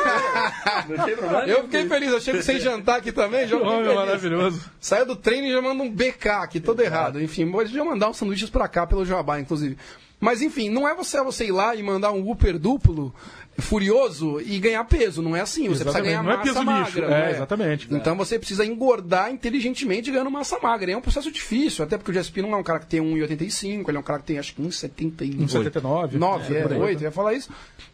Não 0.89 1.05
tem 1.05 1.15
problema. 1.15 1.45
Eu 1.45 1.63
fiquei 1.63 1.87
feliz, 1.87 2.11
eu 2.11 2.21
chego 2.21 2.41
sem 2.41 2.59
jantar 2.59 2.97
aqui 2.97 3.11
também, 3.11 3.47
já 3.47 3.57
Homem 3.57 3.83
feliz. 3.83 3.95
maravilhoso. 3.95 4.71
Saiu 4.79 5.05
do 5.05 5.15
treino 5.15 5.47
e 5.47 5.51
já 5.51 5.61
manda 5.61 5.83
um 5.83 5.91
BK 5.91 6.27
aqui, 6.29 6.59
todo 6.59 6.81
errado. 6.81 7.21
Enfim, 7.21 7.51
pode 7.51 7.71
já 7.73 7.83
mandar 7.83 8.09
uns 8.09 8.17
sanduíches 8.17 8.49
pra 8.49 8.67
cá 8.67 8.87
pelo 8.87 9.05
Jabá, 9.05 9.39
inclusive. 9.39 9.77
Mas 10.23 10.41
enfim, 10.41 10.69
não 10.69 10.87
é 10.87 10.95
você, 10.95 11.21
você 11.21 11.47
ir 11.47 11.51
lá 11.51 11.75
e 11.75 11.83
mandar 11.83 12.13
um 12.13 12.21
Whopper 12.23 12.57
duplo 12.57 13.13
furioso 13.57 14.39
e 14.39 14.57
ganhar 14.57 14.81
peso. 14.85 15.21
Não 15.21 15.35
é 15.35 15.41
assim. 15.41 15.67
Você 15.67 15.83
Exatamente, 15.83 15.83
precisa 15.83 16.01
ganhar 16.01 16.23
não 16.23 16.31
é 16.31 16.37
massa 16.37 16.53
peso 16.53 16.65
magra. 16.65 16.85
lixo. 16.85 17.01
não 17.01 17.17
É, 17.17 17.31
exatamente. 17.31 17.87
Então 17.91 18.15
você 18.15 18.39
precisa 18.39 18.65
engordar 18.65 19.29
inteligentemente 19.31 20.09
ganhando 20.09 20.31
massa 20.31 20.57
magra. 20.59 20.89
E 20.89 20.93
é 20.93 20.97
um 20.97 21.01
processo 21.01 21.29
difícil, 21.29 21.83
até 21.83 21.97
porque 21.97 22.11
o 22.11 22.13
Jesse 22.13 22.41
não 22.41 22.53
é 22.53 22.55
um 22.55 22.63
cara 22.63 22.79
que 22.79 22.87
tem 22.87 23.01
1,85, 23.01 23.89
ele 23.89 23.97
é 23.97 23.99
um 23.99 24.03
cara 24.03 24.19
que 24.19 24.25
tem 24.25 24.39
acho 24.39 24.55
que 24.55 24.61
1,79. 24.61 25.45
1,79. 25.45 26.13
9, 26.13 26.55
É, 26.55 26.57
é, 26.57 26.61
por 26.63 26.71
aí. 26.71 26.79
8, 26.79 27.01
eu 27.01 27.03
ia 27.03 27.11
falar 27.11 27.33
isso. 27.33 27.49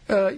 Ah, 0.10 0.34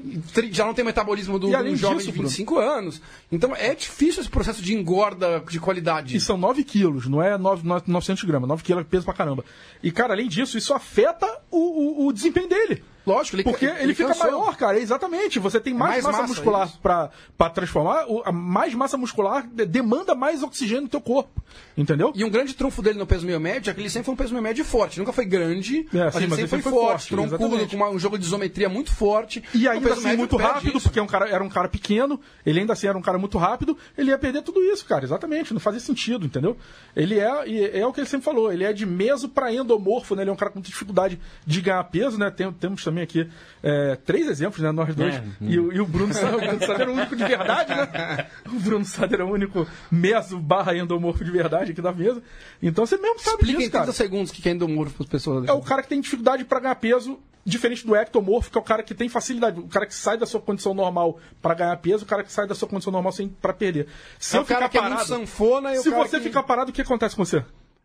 já 0.52 0.66
não 0.66 0.74
tem 0.74 0.84
metabolismo 0.84 1.40
do, 1.40 1.50
do 1.72 1.78
jovem 1.78 1.98
disso, 2.00 2.12
de 2.12 2.18
25 2.24 2.60
anos. 2.60 3.02
Então 3.32 3.56
é 3.56 3.74
difícil 3.74 4.20
esse 4.22 4.30
processo 4.30 4.62
de 4.62 4.74
engorda 4.74 5.42
de 5.50 5.60
qualidade. 5.62 6.16
E 6.18 6.20
são 6.20 6.38
9 6.38 6.64
quilos, 6.66 7.08
não 7.08 7.24
é 7.24 7.38
9, 7.38 7.64
900 7.88 8.24
gramas. 8.26 8.50
9 8.50 8.64
quilos 8.64 8.82
é 8.82 8.84
peso 8.84 9.06
pra 9.06 9.14
caramba. 9.14 9.46
E, 9.82 9.90
cara, 9.90 10.14
além 10.14 10.28
disso, 10.28 10.58
isso 10.58 10.74
afeta 10.74 11.26
o, 11.50 12.04
o- 12.04 12.08
o 12.08 12.12
desempenho 12.14 12.50
dele. 12.50 12.84
Lógico, 13.06 13.36
ele, 13.38 13.44
Porque 13.44 13.66
ele, 13.66 13.94
fica 13.96 14.10
cansou. 14.10 14.26
maior, 14.32 14.56
cara. 14.56 14.80
Exatamente. 14.80 15.40
Você 15.40 15.60
tem 15.60 15.74
mais, 15.74 15.92
Mais 15.94 16.04
massa, 16.06 16.18
massa, 16.22 16.28
muscular 16.34 16.72
pra, 16.82 17.10
pra 17.38 17.50
transformar. 17.50 18.06
O, 18.08 18.22
a 18.24 18.32
mais 18.32 18.74
massa 18.76 18.98
muscular 18.98 19.48
de- 19.48 19.66
demanda 19.66 20.14
mais 20.14 20.44
oxigênio 20.44 20.84
no 20.84 20.90
teu 20.90 21.02
corpo. 21.02 21.42
Entendeu? 21.76 22.12
E 22.16 22.24
um 22.24 22.30
grande 22.30 22.54
trunfo 22.54 22.82
dele 22.82 23.00
no 23.00 23.06
peso 23.08 23.26
meio 23.26 23.40
médio 23.40 23.70
é 23.72 23.74
que 23.74 23.80
ele 23.82 23.90
sempre 23.90 24.06
foi 24.06 24.14
um 24.14 24.18
peso 24.18 24.32
meio 24.34 24.44
médio 24.44 24.64
forte. 24.64 25.00
Nunca 25.00 25.12
foi 25.12 25.26
grande, 25.26 25.88
É, 25.94 25.98
mas 26.06 26.14
sim, 26.14 26.20
ele 26.20 26.28
mas 26.28 26.40
sempre 26.40 26.42
ele 26.42 26.48
foi 26.48 26.62
foi 26.62 26.72
forte, 26.72 26.92
forte, 27.16 27.30
troncudo, 27.38 27.68
com 27.68 27.76
uma- 27.76 27.90
um 27.90 28.00
jogo 28.00 28.18
de 28.18 28.26
isometria 28.26 28.70
muito 28.70 28.94
forte. 28.94 29.44
E 29.54 29.68
ainda 29.68 29.90
peso 29.90 30.08
assim 30.08 30.18
muito 30.18 30.38
rápido, 30.38 30.78
isso. 30.78 30.82
porque 30.88 31.00
é 31.00 31.02
um 31.02 31.08
cara, 31.08 31.28
era 31.28 31.44
um 31.44 31.50
cara 31.50 31.68
pequeno, 31.68 32.20
ele 32.46 32.60
ainda 32.60 32.74
assim 32.74 32.88
era 32.88 32.98
um 32.98 33.02
cara 33.02 33.18
muito 33.18 33.38
rápido, 33.38 33.78
ele 33.98 34.12
ia 34.12 34.18
perder 34.18 34.42
tudo 34.44 34.62
isso, 34.64 34.86
cara, 34.86 35.04
exatamente, 35.04 35.54
não 35.54 35.60
fazia 35.60 35.80
sentido, 35.80 36.26
entendeu? 36.26 36.56
Ele 36.96 37.20
é, 37.20 37.80
é 37.80 37.86
o 37.86 37.92
que 37.92 38.00
ele 38.00 38.08
sempre 38.08 38.26
falou, 38.26 38.52
ele 38.54 38.64
é 38.64 38.72
de 38.72 38.86
meso 38.86 39.28
para 39.28 39.52
endomorfo, 39.54 40.16
né? 40.16 40.24
Ele 40.24 40.30
é 40.30 40.34
um 40.34 40.38
cara 40.38 40.52
com 40.52 40.60
muita 40.60 40.70
dificuldade 40.70 41.20
de 41.46 41.62
ganhar 41.62 41.84
peso, 41.86 42.18
né? 42.18 42.30
Tem- 42.32 42.52
temos 42.54 42.82
também 42.92 43.04
aqui 43.04 43.28
é, 43.64 43.96
três 44.06 44.28
exemplos, 44.28 44.62
né? 44.62 44.72
Nós 44.72 44.94
dois. 44.94 45.16
É. 45.16 45.24
E, 45.42 45.60
o- 45.60 45.72
e 45.74 45.80
o 45.80 45.86
Bruno 45.86 46.14
Sader, 46.14 46.36
o 46.36 46.40
Bruno 46.42 46.60
Sader 46.66 46.88
é 46.88 46.90
o 46.90 46.94
único 46.94 47.16
de 47.16 47.24
verdade, 47.24 47.74
né? 47.76 48.28
O 48.52 48.60
Bruno 48.60 48.86
Sader 48.86 49.20
é 49.22 49.24
o 49.24 49.30
único 49.32 49.68
meso 49.90 50.38
barra 50.40 50.76
endomorfo 50.76 51.24
de 51.24 51.32
verdade 51.32 51.72
aqui 51.72 51.82
da 51.82 51.92
mesa. 51.94 52.22
Então 52.62 52.86
você 52.86 52.98
mesmo 52.98 53.20
sabe 53.20 53.36
Explica 53.38 53.54
em 53.54 53.58
disso, 53.60 53.72
cara. 53.72 53.84
30 53.86 53.98
segundos 53.98 54.32
o 54.32 54.34
que 54.34 54.48
é 54.48 54.52
endomorfo 54.52 54.94
para 54.96 55.04
as 55.04 55.10
pessoas. 55.10 55.48
É 55.48 55.54
o 55.54 55.62
cara 55.62 55.82
que 55.82 55.90
tem 55.90 56.02
dificuldade 56.02 56.44
para 56.44 56.60
ganhar 56.60 56.76
peso, 56.76 57.20
diferente 57.46 57.86
do 57.86 57.96
ectomorfo, 57.96 58.52
que 58.52 58.58
é 58.58 58.62
o 58.62 58.64
cara 58.64 58.84
que 58.84 58.94
tem 58.94 59.08
facilidade. 59.10 59.60
O 59.60 59.68
cara 59.68 59.86
que 59.86 59.96
sai 59.96 60.18
da 60.18 60.26
sua 60.26 60.40
condição 60.42 60.74
normal 60.74 61.18
para 61.42 61.54
ganhar 61.56 61.78
peso, 61.78 62.04
o 62.04 62.08
cara 62.08 62.24
que 62.24 62.32
sai 62.32 62.46
da 62.48 62.54
sua 62.56 62.68
condição 62.68 62.92
normal 62.92 63.12
sem 63.12 63.30
para 63.30 63.54
perder. 63.54 63.88
Se 64.20 64.36
É 64.36 64.40
eu 64.40 64.44
o 64.44 64.46
cara 64.46 64.68
ficar 64.68 64.80
é 64.86 64.90
parado, 64.90 65.08
sanfona 65.08 65.76
se 65.76 65.90
cara 65.90 66.04
você 66.06 66.18
que- 66.18 66.24
ficar 66.26 66.44
parado, 66.44 66.70
o 66.72 66.74
que 66.74 66.82
acontece 66.82 67.16
com 67.16 67.24
você? 67.26 67.44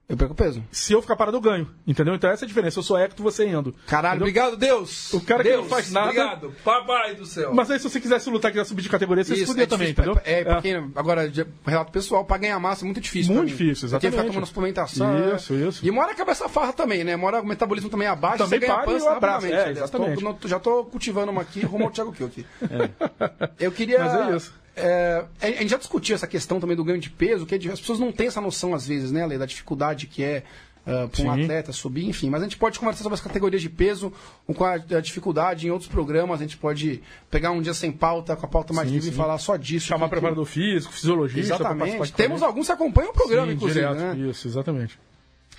Eu 0.09 0.17
perco 0.17 0.37
peso. 0.37 0.63
Se 0.71 0.93
eu 0.93 1.03
ficar 1.03 1.17
parado, 1.17 1.37
eu 1.37 1.41
ganho. 1.41 1.69
Entendeu? 1.85 2.15
Então 2.15 2.31
essa 2.31 2.45
é 2.45 2.47
a 2.47 2.49
diferença. 2.49 2.79
Eu 2.79 2.83
sou 2.85 2.97
ecto, 2.97 3.25
você 3.25 3.43
é 3.45 3.49
endo. 3.49 3.75
Caralho, 3.89 4.23
Entendeu? 4.25 4.45
obrigado, 4.45 4.57
Deus! 4.57 5.13
O 5.13 5.21
cara 5.21 5.43
que 5.43 5.49
Deus, 5.49 5.63
não 5.63 5.69
faz 5.69 5.91
nada- 5.91 6.07
Obrigado, 6.11 6.53
papai 6.65 7.17
do 7.17 7.27
céu. 7.27 7.53
Mas 7.53 7.69
aí, 7.73 7.79
se 7.81 7.91
você 7.91 8.01
quisesse 8.01 8.31
lutar, 8.31 8.53
quiser 8.53 8.65
subir 8.65 8.83
de 8.83 8.89
categoria, 8.89 9.25
você 9.25 9.35
se 9.35 9.43
Isso, 9.43 9.51
fuder 9.51 9.65
é 9.65 9.67
também, 9.67 9.89
difícil, 9.89 10.13
entendeu? 10.13 10.33
É, 10.33 10.45
pra 10.45 10.63
quem, 10.63 10.93
agora, 10.95 11.29
de- 11.29 11.45
relato 11.67 11.91
pessoal, 11.91 12.25
pra 12.25 12.39
ganhar 12.39 12.59
massa 12.61 12.85
é 12.85 12.87
muito 12.87 13.01
difícil. 13.01 13.35
Muito 13.35 13.47
pra 13.49 13.53
mim. 13.57 13.65
difícil, 13.65 13.89
Porque 13.89 14.07
ficar 14.07 14.09
exatamente. 14.09 14.33
tomando 14.33 14.47
suplementação. 14.47 15.35
Isso, 15.37 15.53
é- 15.55 15.57
isso. 15.57 15.85
E 15.85 15.91
uma 15.91 16.03
hora 16.03 16.13
acaba 16.13 16.31
essa 16.31 16.49
farra 16.49 16.73
também, 16.73 17.03
né? 17.03 17.17
Uma 17.17 17.27
hora 17.27 17.41
o 17.43 17.47
metabolismo 17.47 17.91
também 17.91 18.07
abaixa, 18.07 18.45
Também 18.45 18.61
você 18.61 18.67
ganha 18.67 18.79
para 18.79 18.85
pança 18.93 19.11
rapidamente. 19.13 19.55
É, 19.55 19.71
exatamente. 19.73 20.23
Tô- 20.41 20.49
já 20.49 20.61
tô 20.61 20.85
cultivando 20.85 21.33
uma 21.33 21.43
aqui, 21.43 21.63
rumo 21.67 21.85
ao 21.87 21.91
Thiago 21.91 22.13
Kiel 22.13 22.29
aqui. 22.29 22.47
Eu 23.59 23.73
queria... 23.73 23.99
Mas 23.99 24.15
é 24.31 24.37
isso. 24.37 24.55
É, 24.77 25.25
a 25.41 25.47
gente 25.47 25.69
já 25.71 25.79
discutiu 25.79 26.15
essa 26.15 26.27
questão 26.27 26.61
também 26.61 26.77
do 26.77 26.85
ganho 26.85 27.01
de 27.01 27.11
peso, 27.11 27.47
que 27.47 27.55
é 27.55 27.73
as 27.73 27.81
pessoas 27.81 27.99
não 27.99 28.13
têm 28.13 28.27
essa 28.29 28.41
noção 28.41 28.75
às 28.75 28.87
vezes, 28.87 29.11
né, 29.11 29.23
Ale, 29.25 29.39
da 29.39 29.47
dificuldade 29.47 30.07
que 30.07 30.23
é 30.23 30.43
para 30.85 31.03
um 31.05 31.35
Sim. 31.35 31.43
atleta 31.43 31.73
subir, 31.73 32.07
enfim. 32.07 32.31
Mas 32.31 32.43
a 32.43 32.45
gente 32.45 32.57
pode 32.57 32.79
conversar 32.79 33.03
sobre 33.03 33.15
as 33.15 33.21
categorias 33.21 33.61
de 33.61 33.69
peso, 33.69 34.13
com 34.47 34.65
a, 34.65 34.75
a 34.75 35.01
dificuldade 35.01 35.67
em 35.67 35.71
outros 35.73 35.91
programas. 35.91 36.39
A 36.41 36.45
gente 36.45 36.57
pode 36.57 37.03
pegar 37.29 37.51
um 37.51 37.61
dia 37.61 37.75
sem 37.75 37.91
pauta, 37.91 38.37
com 38.37 38.47
a 38.47 38.49
pauta 38.49 38.73
mais 38.73 38.87
Sim, 38.89 38.95
livre 38.95 39.11
e 39.11 39.13
falar 39.13 39.37
só 39.39 39.57
disso. 39.57 39.85
Chamar 39.87 40.05
que- 40.05 40.11
que- 40.11 40.21
preparador 40.21 40.45
físico, 40.45 40.93
fisiologista. 40.93 41.55
Exatamente. 41.57 42.13
Temos 42.13 42.41
alguns 42.41 42.67
que 42.67 42.73
acompanham 42.73 43.11
o 43.11 43.13
programa, 43.13 43.49
Sim, 43.49 43.55
inclusive. 43.55 43.81
direto. 43.81 43.99
Né? 44.17 44.29
Isso, 44.31 44.47
exatamente. 44.47 44.97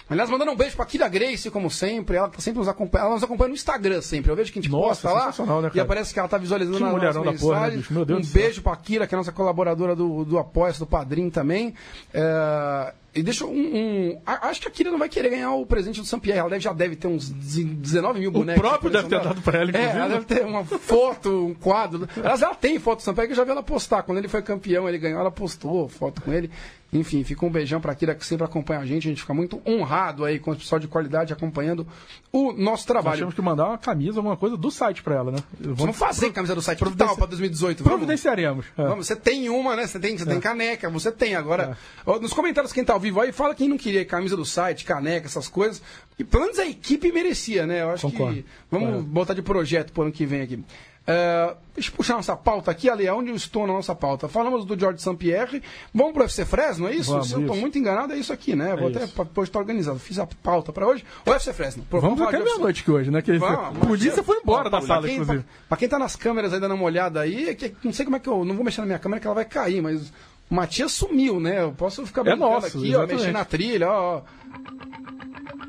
Aliás, 0.10 0.30
mandando 0.30 0.52
um 0.52 0.56
beijo 0.56 0.76
pra 0.76 0.86
Kira 0.86 1.08
Grace, 1.08 1.50
como 1.52 1.70
sempre. 1.70 2.16
Ela 2.16 2.30
tá 2.30 2.40
sempre 2.40 2.60
nos 2.60 2.68
acompanha. 2.68 3.06
Ela 3.06 3.14
nos 3.16 3.24
acompanha 3.24 3.50
no 3.50 3.56
Instagram 3.56 4.02
sempre. 4.02 4.32
Eu 4.32 4.36
vejo 4.36 4.52
que 4.54 4.60
a 4.60 4.62
gente 4.62 4.72
Nossa, 4.72 5.10
posta 5.10 5.44
lá. 5.44 5.62
né, 5.62 5.72
E 5.74 5.80
aparece 5.80 6.14
que 6.14 6.20
ela 6.20 6.30
tá 6.30 6.38
visualizando 6.38 6.78
Que 6.78 6.84
nas 6.84 6.92
mulherão 6.94 7.24
da 7.24 7.34
porra, 7.34 7.68
né? 7.70 7.84
Meu 7.90 8.06
Deus 8.06 8.30
um 8.30 8.32
beijo 8.34 8.62
pra 8.62 8.76
Kira, 8.76 9.06
que 9.06 9.14
é 9.14 9.18
a 9.18 9.20
nossa 9.20 9.32
colaboradora 9.32 9.96
do, 9.96 10.24
do 10.24 10.38
Apoia, 10.38 10.72
do 10.74 10.88
Padrim 10.88 11.30
também. 11.30 11.74
É, 12.14 12.94
E 13.16 13.24
deixa 13.24 13.46
um, 13.46 13.50
um- 13.52 14.22
Acho 14.26 14.62
que 14.62 14.68
a 14.68 14.72
Kira 14.72 14.92
não 14.92 15.00
vai 15.00 15.10
querer 15.10 15.30
ganhar 15.30 15.52
o 15.54 15.66
presente 15.66 16.00
do 16.00 16.06
Sampierre. 16.06 16.40
Ela 16.40 16.50
deve- 16.50 16.62
já 16.62 16.72
deve 16.74 16.96
ter 16.96 17.08
uns 17.08 17.30
19 17.30 18.20
mil 18.20 18.30
bonecos. 18.32 18.62
próprio 18.62 18.92
deve 18.92 19.08
ter 19.10 19.20
dado 19.22 19.42
pra 19.42 19.60
ela, 19.60 19.72
É, 19.76 19.84
ela 19.90 20.08
deve 20.10 20.26
ter 20.26 20.46
uma 20.46 20.64
foto, 20.64 21.48
um 21.48 21.54
quadro. 21.56 22.08
Aliás, 22.18 22.42
ela 22.44 22.54
tem 22.56 22.78
foto 22.80 23.00
do 23.00 23.04
Sampierre 23.04 23.28
que 23.28 23.34
eu 23.34 23.38
já 23.38 23.44
vi 23.44 23.52
ela 23.52 23.64
postar. 23.64 24.04
Quando 24.04 24.20
ele 24.20 24.28
foi 24.28 24.42
campeão, 24.44 24.88
ele 24.88 24.98
ganhou, 25.00 25.20
ela 25.20 25.32
postou 25.32 25.88
foto 25.90 26.22
com 26.22 26.32
ele. 26.32 26.52
Enfim, 26.94 27.22
fica 27.22 27.46
um 27.46 27.50
beijão 27.52 27.82
pra 27.82 27.94
Kira 27.94 28.16
que 28.16 28.26
sempre 28.26 28.46
acompanha 28.46 28.80
a 28.80 28.86
gente. 28.86 29.08
A 29.08 29.10
gente 29.10 29.20
fica 29.22 29.34
muito 29.34 29.62
honrado 29.68 30.24
aí 30.24 30.40
com 30.40 30.52
o 30.52 30.56
pessoal 30.56 30.80
de 30.80 30.88
qualidade 30.88 31.34
acompanhando 31.34 31.86
o 32.32 32.54
nosso 32.54 32.62
Nós 32.62 32.86
trabalho. 32.86 33.18
temos 33.18 33.34
que 33.34 33.42
mandar 33.42 33.66
uma 33.68 33.78
camisa, 33.78 34.20
alguma 34.20 34.38
coisa 34.38 34.56
do 34.56 34.72
site 34.72 35.04
pra 35.04 35.16
ela, 35.16 35.32
né? 35.32 35.40
Vamos 35.60 35.98
fazer 35.98 36.32
camisa 36.32 36.56
do 36.56 36.62
site. 36.62 36.78
Que 36.78 36.84
providenci- 36.86 37.10
tal 37.10 37.18
pra 37.18 37.26
2018? 37.26 37.84
Vamos? 37.84 37.98
Providenciaremos. 38.00 38.66
É. 38.78 38.84
Vamos, 38.88 39.06
você 39.06 39.18
tem 39.18 39.50
uma, 39.50 39.76
né? 39.76 39.86
Você 39.86 40.00
tem, 40.00 40.18
você 40.18 40.26
tem 40.26 40.40
caneca, 40.40 40.90
você 40.90 41.12
tem 41.12 41.36
agora. 41.36 41.78
ó, 42.06 42.20
Nos 42.20 42.32
comentários, 42.32 42.72
quem 42.72 42.86
tá 42.86 42.94
ao 42.94 43.00
vivo 43.08 43.22
aí, 43.22 43.32
fala 43.32 43.56
quem 43.56 43.68
não 43.70 43.78
queria 43.78 44.06
camisa 44.06 44.36
do 44.36 44.46
site, 44.46 44.86
caneca, 44.86 45.26
essas 45.28 45.48
coisas. 45.48 45.82
E 46.20 46.24
pelo 46.24 46.44
menos 46.44 46.60
a 46.60 46.66
equipe 46.66 47.12
merecia, 47.12 47.66
né? 47.66 47.82
Eu 47.82 47.90
acho 47.92 48.10
Concordo. 48.10 48.36
que. 48.36 48.46
Vamos 48.70 49.04
botar 49.04 49.34
de 49.34 49.42
projeto 49.42 49.92
pro 49.92 50.04
ano 50.04 50.12
que 50.12 50.26
vem 50.26 50.42
aqui. 50.42 50.64
É, 51.10 51.56
deixa 51.74 51.90
eu 51.90 51.96
puxar 51.96 52.16
nossa 52.16 52.36
pauta 52.36 52.70
aqui, 52.70 52.90
Ali, 52.90 53.10
onde 53.10 53.30
eu 53.30 53.36
estou 53.36 53.66
na 53.66 53.72
nossa 53.72 53.96
pauta. 53.96 54.28
Falamos 54.28 54.66
do 54.66 54.78
George 54.78 55.02
St. 55.02 55.16
Pierre. 55.16 55.64
Vamos 55.94 56.12
pro 56.12 56.24
UFC 56.24 56.44
Fresno, 56.44 56.86
é 56.90 56.94
isso? 56.96 57.12
Vamos, 57.12 57.30
Se 57.30 57.34
eu 57.34 57.40
estou 57.42 57.56
muito 57.56 57.78
enganado, 57.80 58.12
é 58.12 58.18
isso 58.18 58.34
aqui, 58.34 58.58
né? 58.58 58.76
Vou 58.76 58.90
É 58.90 58.92
até 58.92 59.06
depois 59.24 59.48
estar 59.48 59.60
organizado. 59.60 59.98
Fiz 60.00 60.20
a 60.20 60.28
pauta 60.44 60.74
pra 60.74 60.86
hoje. 60.86 61.06
O 61.26 61.30
UFC 61.30 61.54
Fresno. 61.54 61.86
Pô, 61.90 62.02
Vamos 62.02 62.20
falar 62.20 62.32
até 62.32 62.44
meia-noite 62.44 62.82
aqui 62.82 62.92
hoje, 62.92 63.10
né? 63.10 63.22
Que 63.22 63.38
Vamos, 63.38 63.88
polícia 63.88 64.22
foi 64.22 64.38
embora 64.38 64.70
da 64.70 64.80
Pra 64.80 64.88
sala, 64.88 65.08
quem, 65.08 65.16
inclusive. 65.16 65.44
Pra, 65.44 65.54
pra 65.70 65.78
quem 65.78 65.88
tá 65.88 65.98
nas 65.98 66.18
câmeras 66.18 66.52
aí 66.54 66.60
dando 66.60 66.76
uma 66.76 66.84
olhada 66.84 67.22
aí, 67.22 67.48
é 67.50 67.56
que, 67.56 67.74
não 67.86 67.94
sei 67.94 68.04
como 68.04 68.18
é 68.18 68.20
que 68.20 68.28
eu. 68.28 68.44
Não 68.44 68.54
vou 68.56 68.66
mexer 68.66 68.82
na 68.82 68.88
minha 68.88 69.00
câmera 69.00 69.22
que 69.22 69.28
ela 69.28 69.36
vai 69.36 69.46
cair, 69.46 69.82
mas 69.82 70.12
o 70.50 70.56
Matias 70.56 70.92
sumiu, 70.92 71.40
né? 71.40 71.62
Eu 71.62 71.72
posso 71.72 72.06
ficar 72.06 72.24
brincando 72.24 72.46
nosso, 72.52 72.68
aqui, 72.68 72.78
ó, 72.78 72.82
exatamente. 73.04 73.14
mexer 73.16 73.32
na 73.32 73.46
trilha, 73.46 73.90
ó. 73.90 74.22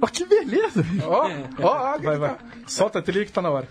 Ó, 0.01 0.07
que 0.07 0.25
beleza. 0.25 0.85
Ó, 1.05 1.29
ó, 1.63 1.95
ó, 1.95 1.99
Vai, 1.99 2.19
vai. 2.19 2.37
Solta 2.67 3.01
a 3.01 3.03
trilha 3.03 3.25
que 3.25 3.33
tá 3.33 3.43
na 3.43 3.51
hora. 3.51 3.69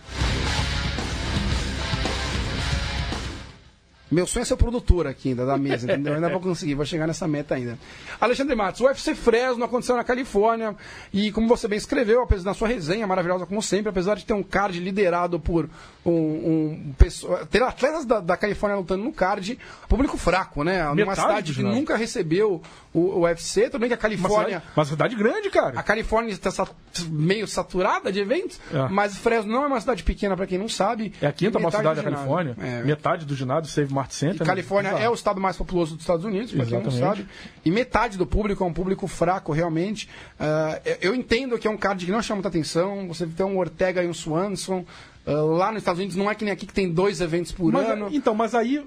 Meu 4.09 4.25
sonho 4.25 4.43
é 4.43 4.45
ser 4.45 4.55
produtor 4.55 5.05
aqui 5.05 5.29
ainda 5.29 5.45
da 5.45 5.57
mesa, 5.57 5.85
entendeu? 5.85 6.13
Ainda 6.15 6.29
vou 6.29 6.39
conseguir, 6.39 6.75
vou 6.75 6.85
chegar 6.85 7.07
nessa 7.07 7.27
meta 7.27 7.55
ainda. 7.55 7.77
Alexandre 8.21 8.55
Matos, 8.55 8.79
o 8.79 8.85
UFC 8.85 9.13
Fresno 9.13 9.65
aconteceu 9.65 9.97
na 9.97 10.03
Califórnia 10.03 10.75
e, 11.11 11.31
como 11.31 11.47
você 11.47 11.67
bem 11.67 11.77
escreveu, 11.77 12.21
apesar 12.21 12.45
da 12.45 12.53
sua 12.53 12.69
resenha 12.69 13.05
maravilhosa 13.05 13.45
como 13.45 13.61
sempre, 13.61 13.89
apesar 13.89 14.15
de 14.15 14.25
ter 14.25 14.33
um 14.33 14.43
card 14.43 14.79
liderado 14.79 15.39
por 15.39 15.69
um, 16.05 16.11
um 16.11 16.93
pessoa, 16.97 17.45
ter 17.45 17.61
atletas 17.61 18.05
da, 18.05 18.21
da 18.21 18.37
Califórnia 18.37 18.79
lutando 18.79 19.03
no 19.03 19.11
card, 19.11 19.59
público 19.89 20.17
fraco, 20.17 20.63
né? 20.63 20.83
Numa 20.83 20.95
Metade 20.95 21.21
cidade 21.21 21.53
do 21.53 21.55
que 21.55 21.63
nunca 21.63 21.97
recebeu 21.97 22.61
o, 22.99 23.19
o 23.19 23.21
UFC, 23.21 23.69
bem 23.77 23.87
que 23.89 23.93
a 23.93 23.97
Uma 23.97 23.97
Califórnia 23.97 24.59
cidade, 24.59 24.65
uma 24.75 24.85
cidade 24.85 25.15
grande, 25.15 25.49
cara. 25.49 25.79
a 25.79 25.83
Califórnia 25.83 26.31
está 26.31 26.49
sa- 26.51 26.67
meio 27.09 27.47
saturada 27.47 28.11
de 28.11 28.19
eventos, 28.19 28.59
É. 28.73 28.87
mas 28.89 29.17
Fresno 29.17 29.51
não 29.51 29.63
é 29.63 29.67
uma 29.67 29.79
cidade 29.79 30.03
pequena, 30.03 30.35
para 30.35 30.47
quem 30.47 30.57
não 30.57 30.67
sabe. 30.67 31.13
É 31.21 31.27
a 31.27 31.31
quinta 31.31 31.59
maior 31.59 31.71
cidade 31.71 32.01
da. 32.01 32.03
Califórnia. 32.03 32.55
É. 32.59 32.83
Metade 32.83 33.25
do 33.25 33.35
ginásio, 33.35 33.71
Save 33.71 33.93
Mart 33.93 34.11
Center. 34.11 34.37
E 34.37 34.39
né? 34.39 34.45
Califórnia 34.45 34.89
é 34.91 35.09
o 35.09 35.13
estado 35.13 35.39
mais 35.39 35.55
populoso 35.55 35.93
dos 35.95 36.03
Estados 36.03 36.25
Unidos, 36.25 36.51
para 36.51 36.65
quem 36.65 36.81
não 36.81 36.91
sabe. 36.91 37.27
E 37.63 37.69
metade 37.71 38.17
do 38.17 38.25
público 38.25 38.63
é 38.63 38.67
um 38.67 38.73
público 38.73 39.07
fraco, 39.07 39.51
realmente. 39.51 40.09
Ah, 40.39 40.79
eu 41.01 41.13
entendo 41.13 41.57
que 41.57 41.67
é 41.67 41.71
um 41.71 41.77
card 41.77 42.05
que 42.05 42.11
não 42.11 42.21
chama 42.21 42.37
muita 42.37 42.49
atenção. 42.49 43.07
Você 43.09 43.25
tem 43.27 43.45
um 43.45 43.57
Ortega 43.57 44.03
e 44.03 44.07
um 44.07 44.13
Swanson. 44.13 44.85
Ah, 45.25 45.31
lá 45.33 45.71
nos 45.71 45.81
Estados 45.81 45.99
Unidos 45.99 46.15
não 46.15 46.31
é 46.31 46.35
que 46.35 46.43
nem 46.43 46.53
aqui 46.53 46.65
que 46.65 46.73
tem 46.73 46.91
dois 46.91 47.21
eventos 47.21 47.51
por 47.51 47.71
Mas, 47.71 47.87
ano. 47.89 48.07
Então, 48.11 48.33
mas 48.33 48.55
aí 48.55 48.83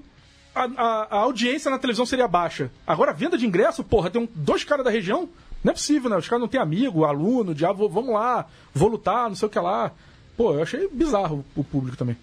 a, 0.55 0.63
a- 0.63 1.07
a 1.11 1.17
audiência 1.19 1.69
na 1.71 1.77
televisão 1.79 2.05
seria 2.05 2.27
baixa. 2.27 2.69
Agora, 2.85 3.11
a 3.11 3.13
venda 3.13 3.37
de 3.37 3.45
ingresso, 3.45 3.83
porra, 3.83 4.09
tem 4.09 4.21
um- 4.21 4.27
dois 4.35 4.63
caras 4.63 4.83
da 4.85 4.91
região. 4.91 5.29
Não 5.63 5.71
é 5.71 5.73
possível, 5.73 6.09
né? 6.09 6.17
Os 6.17 6.27
caras 6.27 6.41
não 6.41 6.47
têm 6.47 6.59
amigo, 6.59 7.05
aluno, 7.05 7.53
diabo, 7.53 7.87
vamos 7.87 8.13
lá, 8.13 8.47
vou 8.73 8.89
lutar, 8.89 9.29
não 9.29 9.35
sei 9.35 9.47
o 9.47 9.51
que 9.51 9.59
lá. 9.59 9.91
Pô, 10.35 10.53
eu 10.55 10.63
achei 10.63 10.87
bizarro 10.91 11.45
o 11.55 11.63
público 11.63 11.95
também. 11.97 12.17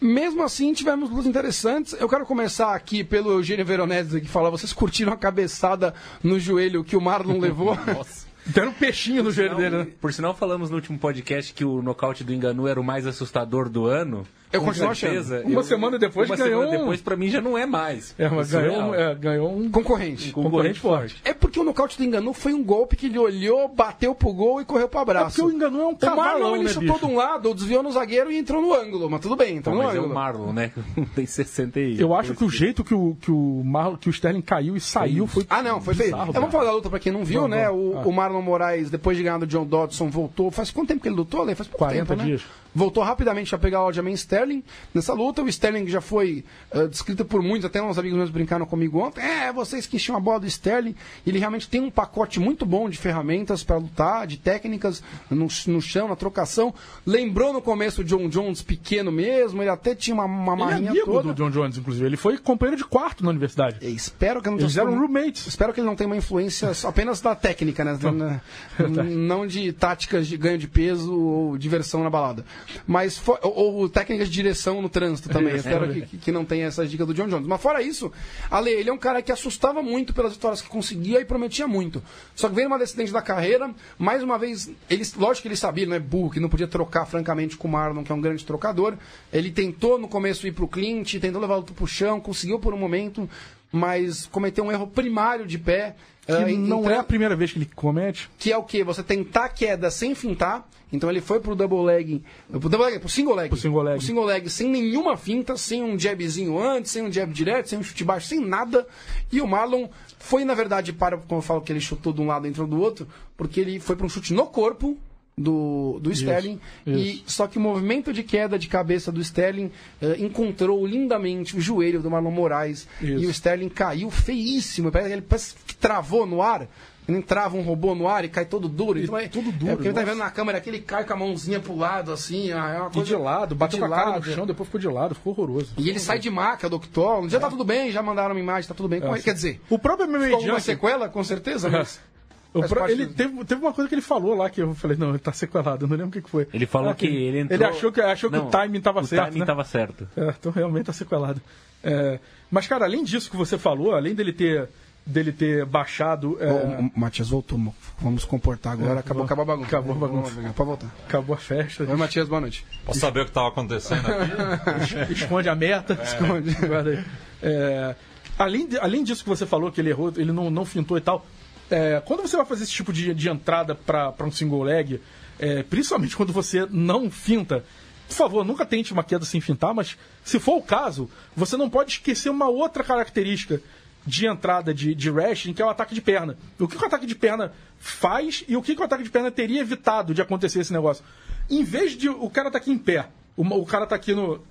Mesmo 0.00 0.42
assim, 0.42 0.72
tivemos 0.72 1.10
lutas 1.10 1.26
interessantes. 1.26 1.92
Eu 2.00 2.08
quero 2.08 2.24
começar 2.24 2.74
aqui 2.74 3.04
pelo 3.04 3.30
Eugênio 3.32 3.66
Veronese, 3.66 4.20
que 4.22 4.28
fala: 4.28 4.50
vocês 4.50 4.72
curtiram 4.72 5.12
a 5.12 5.16
cabeçada 5.16 5.94
no 6.22 6.40
joelho 6.40 6.82
que 6.82 6.96
o 6.96 7.00
Marlon 7.02 7.38
levou? 7.38 7.76
Deram 8.46 8.70
um 8.70 8.72
peixinho 8.74 9.22
no 9.22 9.30
joelho 9.30 9.56
dele, 9.56 9.76
né? 9.76 9.86
Por 10.00 10.12
sinal, 10.12 10.34
falamos 10.34 10.70
no 10.70 10.76
último 10.76 10.98
podcast 10.98 11.52
que 11.52 11.64
o 11.64 11.82
nocaute 11.82 12.24
do 12.24 12.32
Enganu 12.32 12.66
era 12.66 12.80
o 12.80 12.84
mais 12.84 13.06
assustador 13.06 13.68
do 13.68 13.86
ano. 13.86 14.26
Eu 14.52 14.58
Com 14.62 14.66
continuo 14.66 14.92
certeza. 14.96 15.44
Uma 15.46 15.62
semana 15.62 15.96
depois 15.96 16.28
uma 16.28 16.34
ganhou 16.36 16.62
semana 16.62 16.76
um- 16.76 16.80
depois, 16.80 17.00
pra 17.00 17.14
mim, 17.16 17.28
já 17.28 17.40
não 17.40 17.56
é 17.56 17.64
mais. 17.66 18.16
É, 18.18 18.28
mas 18.28 18.48
Surreal. 18.48 18.68
ganhou, 18.72 18.90
um- 18.90 18.94
é, 18.96 19.14
ganhou 19.14 19.56
um 19.56 19.70
Concorrente. 19.70 20.32
concorrente 20.32 20.80
forte. 20.80 21.20
É 21.24 21.32
porque 21.32 21.60
o 21.60 21.62
nocaute 21.62 21.96
do 21.96 22.02
Enganu 22.02 22.32
foi 22.32 22.52
um 22.52 22.64
golpe 22.64 22.96
que 22.96 23.06
ele 23.06 23.16
olhou, 23.16 23.68
bateu 23.68 24.12
pro 24.12 24.32
gol 24.32 24.60
e 24.60 24.64
correu 24.64 24.88
pro 24.88 24.98
abraço. 24.98 25.40
porque 25.40 25.54
o 25.54 25.56
Ngannou 25.56 25.82
é 25.82 25.84
um 25.84 25.90
O 25.90 25.98
Marlon, 26.02 26.16
cavalão, 26.16 26.54
ele 26.56 26.64
né, 26.64 26.70
chutou 26.70 26.94
bicho? 26.96 27.06
de 27.06 27.12
um 27.12 27.16
lado, 27.16 27.54
desviou 27.54 27.80
no 27.84 27.92
zagueiro 27.92 28.32
e 28.32 28.38
entrou 28.38 28.60
no 28.60 28.74
ângulo. 28.74 29.08
Mas 29.08 29.20
tudo 29.20 29.36
bem, 29.36 29.58
entrou 29.58 29.76
no 29.76 29.84
Mas 29.84 29.94
é 29.94 29.98
ângulo. 29.98 30.10
o 30.10 30.14
Marlon, 30.16 30.52
né? 30.52 30.72
Tem 31.14 31.26
60 31.26 31.78
e... 31.78 32.00
Eu 32.00 32.12
acho 32.12 32.34
que 32.34 32.42
o 32.44 32.50
jeito 32.50 32.82
que 32.82 32.92
o, 32.92 33.16
que 33.20 33.30
o, 33.30 33.62
Marlon, 33.64 33.98
que 33.98 34.08
o 34.08 34.10
Sterling 34.10 34.42
caiu 34.42 34.74
e 34.74 34.80
saiu 34.80 35.28
foi. 35.28 35.46
Ah, 35.48 35.62
não, 35.62 35.80
foi 35.80 35.94
feio. 35.94 36.16
É, 36.16 36.24
vamos 36.32 36.50
falar 36.50 36.64
da 36.64 36.72
luta 36.72 36.90
pra 36.90 36.98
quem 36.98 37.12
não 37.12 37.24
viu, 37.24 37.42
Vamos, 37.42 37.56
né? 37.56 37.68
vamos. 37.68 37.94
O, 37.94 37.98
Ah. 37.98 38.02
o 38.04 38.12
Marlon 38.12 38.39
Moraes, 38.42 38.90
depois 38.90 39.16
de 39.16 39.22
ganhar 39.22 39.38
do 39.38 39.46
John 39.46 39.64
Dodson, 39.64 40.08
voltou. 40.08 40.50
Faz 40.50 40.70
quanto 40.70 40.88
tempo 40.88 41.00
que 41.00 41.08
ele 41.08 41.16
lutou, 41.16 41.42
Ale? 41.42 41.54
Faz 41.54 41.68
pouco 41.68 41.78
40 41.78 42.06
tempo, 42.06 42.20
né? 42.20 42.24
dias. 42.28 42.42
Voltou 42.72 43.02
rapidamente 43.02 43.52
a 43.52 43.58
pegar 43.58 43.82
o 43.82 43.86
Aljamain 43.86 44.12
Sterling 44.14 44.62
nessa 44.94 45.12
luta. 45.12 45.42
O 45.42 45.48
Sterling 45.48 45.88
já 45.88 46.00
foi 46.00 46.44
eh, 46.70 46.86
descrito 46.86 47.24
por 47.24 47.42
muitos, 47.42 47.64
até 47.64 47.82
uns 47.82 47.98
amigos 47.98 48.16
meus 48.16 48.30
brincaram 48.30 48.64
comigo 48.64 49.00
ontem. 49.00 49.20
É, 49.20 49.52
vocês 49.52 49.86
que 49.86 49.96
enchiam 49.96 50.16
a 50.16 50.20
bola 50.20 50.40
do 50.40 50.46
Sterling. 50.46 50.94
Ele 51.26 51.38
realmente 51.38 51.68
tem 51.68 51.80
um 51.80 51.90
pacote 51.90 52.38
muito 52.38 52.64
bom 52.64 52.88
de 52.88 52.96
ferramentas 52.96 53.64
para 53.64 53.76
lutar, 53.76 54.26
de 54.26 54.36
técnicas 54.36 55.02
no, 55.28 55.48
no 55.66 55.82
chão, 55.82 56.06
na 56.06 56.14
trocação. 56.14 56.72
Lembrou 57.04 57.52
no 57.52 57.60
começo 57.60 58.02
o 58.02 58.04
John 58.04 58.28
Jones 58.28 58.62
pequeno 58.62 59.10
mesmo, 59.10 59.62
ele 59.62 59.70
até 59.70 59.94
tinha 59.94 60.14
uma, 60.14 60.24
uma 60.24 60.52
Ele 60.52 60.62
é 60.62 60.64
marrinha 60.64 60.90
amigo 60.90 61.06
toda. 61.06 61.32
do 61.32 61.34
John 61.34 61.50
Jones, 61.50 61.76
inclusive. 61.76 62.06
Ele 62.06 62.16
foi 62.16 62.38
companheiro 62.38 62.76
de 62.76 62.84
quarto 62.84 63.24
na 63.24 63.30
universidade. 63.30 63.78
E 63.84 63.94
Espero 63.94 64.40
que 64.40 64.48
eu 64.48 64.52
não 64.52 64.58
Eles 64.58 64.76
eram 64.76 64.96
roommates. 64.98 65.46
Espero 65.46 65.72
que 65.72 65.80
ele 65.80 65.86
não 65.86 65.96
tenha 65.96 66.06
uma 66.08 66.16
influência 66.16 66.70
apenas 66.84 67.20
da 67.20 67.34
técnica, 67.34 67.84
né? 67.84 67.98
Na- 68.24 69.02
não 69.04 69.46
de 69.46 69.72
táticas 69.72 70.26
de 70.26 70.36
ganho 70.36 70.58
de 70.58 70.68
peso 70.68 71.12
ou 71.18 71.58
diversão 71.58 72.02
na 72.04 72.10
balada. 72.10 72.44
Mas 72.86 73.18
fo- 73.18 73.38
ou, 73.42 73.74
ou 73.74 73.88
técnicas 73.88 74.28
de 74.28 74.34
direção 74.34 74.80
no 74.80 74.88
trânsito 74.88 75.28
também. 75.28 75.54
Isso, 75.56 75.68
Espero 75.68 75.90
é. 75.90 76.00
que, 76.02 76.18
que 76.18 76.32
não 76.32 76.44
tenha 76.44 76.66
essas 76.66 76.90
dicas 76.90 77.06
do 77.06 77.14
John 77.14 77.28
Jones. 77.28 77.46
Mas 77.46 77.60
fora 77.60 77.82
isso, 77.82 78.12
Ale, 78.50 78.70
ele 78.70 78.88
é 78.90 78.92
um 78.92 78.98
cara 78.98 79.20
que 79.22 79.32
assustava 79.32 79.82
muito 79.82 80.12
pelas 80.14 80.32
vitórias 80.34 80.60
que 80.62 80.68
conseguia 80.68 81.20
e 81.20 81.24
prometia 81.24 81.66
muito. 81.66 82.02
Só 82.34 82.48
que 82.48 82.54
veio 82.54 82.68
numa 82.68 82.78
descendente 82.78 83.12
da 83.12 83.22
carreira, 83.22 83.70
mais 83.98 84.22
uma 84.22 84.38
vez, 84.38 84.70
ele, 84.88 85.02
lógico 85.16 85.42
que 85.42 85.48
ele 85.48 85.56
sabia, 85.56 85.86
não 85.86 85.94
é 85.96 85.98
burro, 85.98 86.30
que 86.30 86.40
não 86.40 86.48
podia 86.48 86.68
trocar 86.68 87.06
francamente 87.06 87.56
com 87.56 87.68
o 87.68 87.70
Marlon, 87.70 88.02
que 88.04 88.12
é 88.12 88.14
um 88.14 88.20
grande 88.20 88.44
trocador. 88.44 88.94
Ele 89.32 89.50
tentou 89.50 89.98
no 89.98 90.08
começo 90.08 90.46
ir 90.46 90.52
pro 90.52 90.68
Clint, 90.68 91.14
tentou 91.20 91.40
levar 91.40 91.56
o 91.58 91.62
pro 91.62 91.86
chão, 91.86 92.20
conseguiu 92.20 92.58
por 92.58 92.72
um 92.74 92.78
momento, 92.78 93.28
mas 93.72 94.26
cometeu 94.26 94.64
um 94.64 94.72
erro 94.72 94.86
primário 94.86 95.46
de 95.46 95.58
pé. 95.58 95.94
Que 96.36 96.52
eh, 96.52 96.56
não 96.56 96.80
entra- 96.80 96.94
é 96.94 96.98
a 96.98 97.04
primeira 97.04 97.36
vez 97.36 97.52
que 97.52 97.58
ele 97.58 97.68
comete. 97.74 98.28
que 98.38 98.52
é 98.52 98.56
o 98.56 98.62
que? 98.62 98.82
Você 98.84 99.02
tentar 99.02 99.44
a 99.44 99.48
queda 99.48 99.90
sem 99.90 100.14
fintar. 100.14 100.68
Então 100.92 101.08
ele 101.08 101.20
foi 101.20 101.38
pro 101.38 101.54
double 101.54 101.84
leg, 101.84 102.20
pro 102.50 102.68
double 102.68 102.86
leg, 102.90 102.98
pro 102.98 103.08
single 103.08 103.34
leg. 103.36 103.48
Pro 103.48 103.56
single 103.56 103.82
leg. 103.82 103.98
Pro 103.98 104.06
single 104.06 104.24
leg 104.24 104.48
sem 104.50 104.68
nenhuma 104.68 105.16
finta, 105.16 105.56
sem 105.56 105.84
um 105.84 105.96
jabzinho 105.96 106.58
antes, 106.60 106.90
sem 106.90 107.02
um 107.02 107.12
jab 107.12 107.32
direto, 107.32 107.68
sem 107.68 107.78
um 107.78 107.82
chute 107.82 108.02
baixo, 108.02 108.26
sem 108.26 108.40
nada. 108.40 108.84
E 109.30 109.40
o 109.40 109.46
Marlon 109.46 109.86
foi, 110.18 110.44
na 110.44 110.52
verdade, 110.52 110.92
para, 110.92 111.16
como 111.16 111.38
eu 111.38 111.42
falo 111.42 111.60
que 111.60 111.70
ele 111.72 111.80
chutou 111.80 112.12
de 112.12 112.20
um 112.20 112.26
lado 112.26 112.44
e 112.46 112.50
entrou 112.50 112.66
do 112.66 112.80
outro, 112.80 113.06
porque 113.36 113.60
ele 113.60 113.78
foi 113.78 113.94
para 113.94 114.04
um 114.04 114.08
chute 114.08 114.34
no 114.34 114.46
corpo 114.46 114.98
do, 115.40 115.98
do 116.02 116.10
Sterling. 116.12 116.60
E, 116.86 117.22
só 117.26 117.46
que 117.46 117.56
o 117.56 117.60
movimento 117.60 118.12
de 118.12 118.22
queda 118.22 118.58
de 118.58 118.68
cabeça 118.68 119.10
do 119.10 119.20
Sterling 119.20 119.70
eh, 120.02 120.16
encontrou 120.18 120.86
lindamente 120.86 121.56
o 121.56 121.60
joelho 121.60 122.00
do 122.02 122.10
Marlon 122.10 122.30
Moraes. 122.30 122.86
Isso. 123.00 123.22
E 123.22 123.26
o 123.26 123.30
Sterling 123.30 123.70
caiu 123.70 124.10
feíssimo. 124.10 124.92
Parece 124.92 125.08
que 125.08 125.14
ele 125.14 125.22
parece 125.22 125.54
que 125.66 125.74
travou 125.74 126.26
no 126.26 126.42
ar. 126.42 126.68
Ele 127.08 127.18
entrava 127.18 127.56
um 127.56 127.62
robô 127.62 127.92
no 127.94 128.06
ar 128.06 128.24
e 128.24 128.28
cai 128.28 128.44
todo 128.44 128.68
duro. 128.68 128.96
Então, 129.02 129.18
é, 129.18 129.26
tudo 129.26 129.50
duro, 129.50 129.72
É 129.72 129.74
porque 129.74 129.88
tá 129.88 130.00
nossa. 130.00 130.12
vendo 130.12 130.18
na 130.22 130.30
câmera 130.30 130.58
aqui, 130.58 130.68
ele 130.70 130.78
cai 130.80 131.04
com 131.04 131.12
a 131.12 131.16
mãozinha 131.16 131.58
pro 131.58 131.74
lado, 131.76 132.12
assim. 132.12 132.50
É 132.50 132.54
uma 132.56 132.88
E 132.88 132.92
coisa 132.92 133.08
de 133.08 133.16
lado, 133.16 133.54
bateu 133.56 133.80
de 133.80 133.84
com 133.86 133.92
a 133.92 133.96
cara 133.96 134.16
no 134.18 134.22
chão, 134.22 134.46
depois 134.46 134.68
ficou 134.68 134.80
de 134.80 134.86
lado, 134.86 135.14
ficou 135.16 135.32
horroroso. 135.32 135.72
E 135.76 135.88
ele 135.88 135.98
sai 135.98 136.20
de 136.20 136.30
maca 136.30 136.68
do 136.68 136.76
octógono. 136.76 137.28
Já 137.28 137.40
tá 137.40 137.48
tudo 137.50 137.64
bem, 137.64 137.90
já 137.90 138.00
mandaram 138.02 138.32
uma 138.34 138.40
imagem, 138.40 138.68
tá 138.68 138.74
tudo 138.74 138.88
bem 138.88 139.00
com 139.00 139.12
ele. 139.12 139.22
Quer 139.24 139.34
dizer, 139.34 139.60
O 139.68 139.78
próprio 139.78 140.06
MMA 140.08 140.26
ficou 140.26 140.40
Junkie- 140.42 140.60
sequela, 140.60 141.08
com 141.08 141.24
certeza, 141.24 141.68
mas... 141.68 141.98
O 142.52 142.64
ele 142.88 143.06
do- 143.06 143.14
teve, 143.14 143.44
teve 143.44 143.60
uma 143.60 143.72
coisa 143.72 143.88
que 143.88 143.94
ele 143.94 144.02
falou 144.02 144.34
lá 144.34 144.50
que 144.50 144.60
eu 144.60 144.74
falei, 144.74 144.96
não, 144.96 145.10
ele 145.10 145.18
tá 145.20 145.32
sequelado, 145.32 145.84
eu 145.84 145.88
não 145.88 145.96
lembro 145.96 146.08
o 146.08 146.12
que, 146.12 146.20
que 146.22 146.28
foi. 146.30 146.48
Ele 146.52 146.66
falou 146.66 146.90
Ah, 146.90 146.94
que 146.94 147.06
ele 147.06 147.38
entrou... 147.40 147.56
Ele 147.56 147.64
achou 147.64 147.92
que, 147.92 148.00
achou 148.00 148.28
Não, 148.30 148.40
que 148.40 148.46
o 148.46 148.50
timing 148.50 148.80
tava 148.80 149.00
o 149.00 149.06
certo. 149.06 149.24
timing 149.26 149.38
né? 149.40 149.46
tava 149.46 149.64
certo. 149.64 150.08
É, 150.16 150.34
então 150.38 150.50
realmente 150.50 150.86
tá 150.86 150.92
sequelado. 150.92 151.40
É, 151.84 152.18
mas, 152.50 152.66
cara, 152.66 152.84
além 152.84 153.04
disso 153.04 153.30
que 153.30 153.36
você 153.36 153.56
falou, 153.56 153.94
além 153.94 154.14
dele 154.14 154.32
ter, 154.32 154.68
dele 155.06 155.30
ter 155.32 155.64
baixado. 155.64 156.36
é, 156.40 156.50
Ô, 156.52 156.56
o 156.56 156.92
Matias 156.98 157.28
voltou, 157.28 157.56
mo- 157.56 157.74
vamos 158.00 158.24
comportar 158.24 158.72
agora. 158.72 158.96
É, 158.96 158.98
acabou, 158.98 159.22
acabou 159.24 159.42
a 159.42 159.46
bagunça. 159.46 159.68
acabou 159.68 159.94
a 159.94 159.98
bagunça. 159.98 160.30
Vamos, 160.34 160.52
Pode 160.52 160.66
voltar. 160.68 160.86
acabou 161.06 161.34
a 161.34 161.38
festa. 161.38 161.84
Oi, 161.84 161.96
Matias, 161.96 162.28
boa 162.28 162.40
noite. 162.40 162.66
Posso 162.84 162.98
saber 162.98 163.20
o 163.20 163.24
que 163.24 163.30
estava 163.30 163.46
acontecendo 163.48 164.02
aqui? 164.06 165.12
esconde 165.14 165.48
a 165.48 165.54
meta. 165.54 165.96
Esconde. 166.02 166.52
Guarda 166.66 166.90
aí. 166.90 167.04
É, 167.42 167.94
além, 168.36 168.66
de- 168.66 168.78
além 168.78 169.04
disso 169.04 169.22
que 169.22 169.28
você 169.28 169.46
falou, 169.46 169.70
que 169.70 169.80
ele 169.80 169.90
errou, 169.90 170.12
ele 170.16 170.32
não, 170.32 170.50
não 170.50 170.64
fintou 170.64 170.98
e 170.98 171.00
tal. 171.00 171.24
É, 171.70 172.02
quando 172.04 172.22
você 172.22 172.36
vai 172.36 172.44
fazer 172.44 172.64
esse 172.64 172.72
tipo 172.72 172.92
de, 172.92 173.14
de 173.14 173.28
entrada 173.28 173.74
para 173.74 174.14
um 174.24 174.30
single 174.30 174.62
leg, 174.62 175.00
é, 175.38 175.62
principalmente 175.62 176.16
quando 176.16 176.32
você 176.32 176.66
não 176.70 177.10
finta, 177.10 177.64
por 178.08 178.14
favor, 178.14 178.44
nunca 178.44 178.66
tente 178.66 178.92
uma 178.92 179.04
queda 179.04 179.24
sem 179.24 179.40
fintar, 179.40 179.72
mas 179.72 179.96
se 180.24 180.38
for 180.38 180.56
o 180.56 180.62
caso, 180.62 181.08
você 181.34 181.56
não 181.56 181.70
pode 181.70 181.92
esquecer 181.92 182.28
uma 182.28 182.48
outra 182.48 182.82
característica 182.82 183.62
de 184.04 184.26
entrada 184.26 184.74
de, 184.74 184.94
de 184.94 185.10
wrestling, 185.10 185.52
que 185.52 185.62
é 185.62 185.64
o 185.64 185.68
ataque 185.70 185.94
de 185.94 186.00
perna. 186.00 186.36
O 186.58 186.66
que, 186.66 186.76
que 186.76 186.82
o 186.82 186.86
ataque 186.86 187.06
de 187.06 187.14
perna 187.14 187.52
faz 187.78 188.44
e 188.48 188.56
o 188.56 188.62
que, 188.62 188.74
que 188.74 188.80
o 188.80 188.84
ataque 188.84 189.04
de 189.04 189.10
perna 189.10 189.30
teria 189.30 189.60
evitado 189.60 190.14
de 190.14 190.22
acontecer 190.22 190.60
esse 190.60 190.72
negócio? 190.72 191.04
Em 191.48 191.62
vez 191.62 191.96
de 191.96 192.08
o 192.08 192.28
cara 192.30 192.50
tá 192.50 192.58
aqui 192.58 192.70
em 192.70 192.78
pé, 192.78 193.08
o, 193.36 193.42
o 193.42 193.66
cara 193.66 193.86
tá 193.86 193.94
aqui 193.94 194.14
no, 194.14 194.42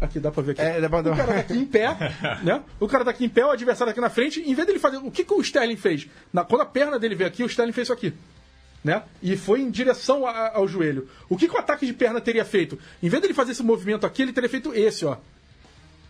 Aqui 0.00 0.18
dá 0.20 0.30
pra 0.30 0.42
ver 0.42 0.52
aqui. 0.52 0.60
É, 0.60 0.80
dá 0.80 0.88
pra 0.88 1.00
O 1.00 1.16
cara 1.16 1.26
tá 1.34 1.38
aqui 1.40 1.54
em 1.54 1.64
pé, 1.64 1.86
né? 2.42 2.62
O 2.80 2.88
cara 2.88 3.04
tá 3.04 3.10
aqui 3.10 3.24
em 3.24 3.28
pé, 3.28 3.46
o 3.46 3.50
adversário 3.50 3.90
aqui 3.90 4.00
na 4.00 4.10
frente. 4.10 4.40
Em 4.40 4.54
vez 4.54 4.66
dele 4.66 4.78
fazer. 4.78 4.96
O 4.98 5.10
que, 5.10 5.24
que 5.24 5.32
o 5.32 5.40
Sterling 5.40 5.76
fez? 5.76 6.06
Na, 6.32 6.44
quando 6.44 6.62
a 6.62 6.66
perna 6.66 6.98
dele 6.98 7.14
veio 7.14 7.28
aqui, 7.28 7.42
o 7.42 7.46
Sterling 7.46 7.72
fez 7.72 7.86
isso 7.86 7.92
aqui. 7.92 8.12
Né? 8.82 9.02
E 9.22 9.34
foi 9.36 9.60
em 9.62 9.70
direção 9.70 10.26
a- 10.26 10.50
ao 10.54 10.68
joelho. 10.68 11.08
O 11.28 11.36
que, 11.38 11.48
que 11.48 11.54
o 11.54 11.58
ataque 11.58 11.86
de 11.86 11.92
perna 11.94 12.20
teria 12.20 12.44
feito? 12.44 12.78
Em 13.02 13.08
vez 13.08 13.22
dele 13.22 13.32
fazer 13.32 13.52
esse 13.52 13.62
movimento 13.62 14.04
aqui, 14.04 14.20
ele 14.22 14.32
teria 14.32 14.50
feito 14.50 14.74
esse, 14.74 15.06
ó. 15.06 15.16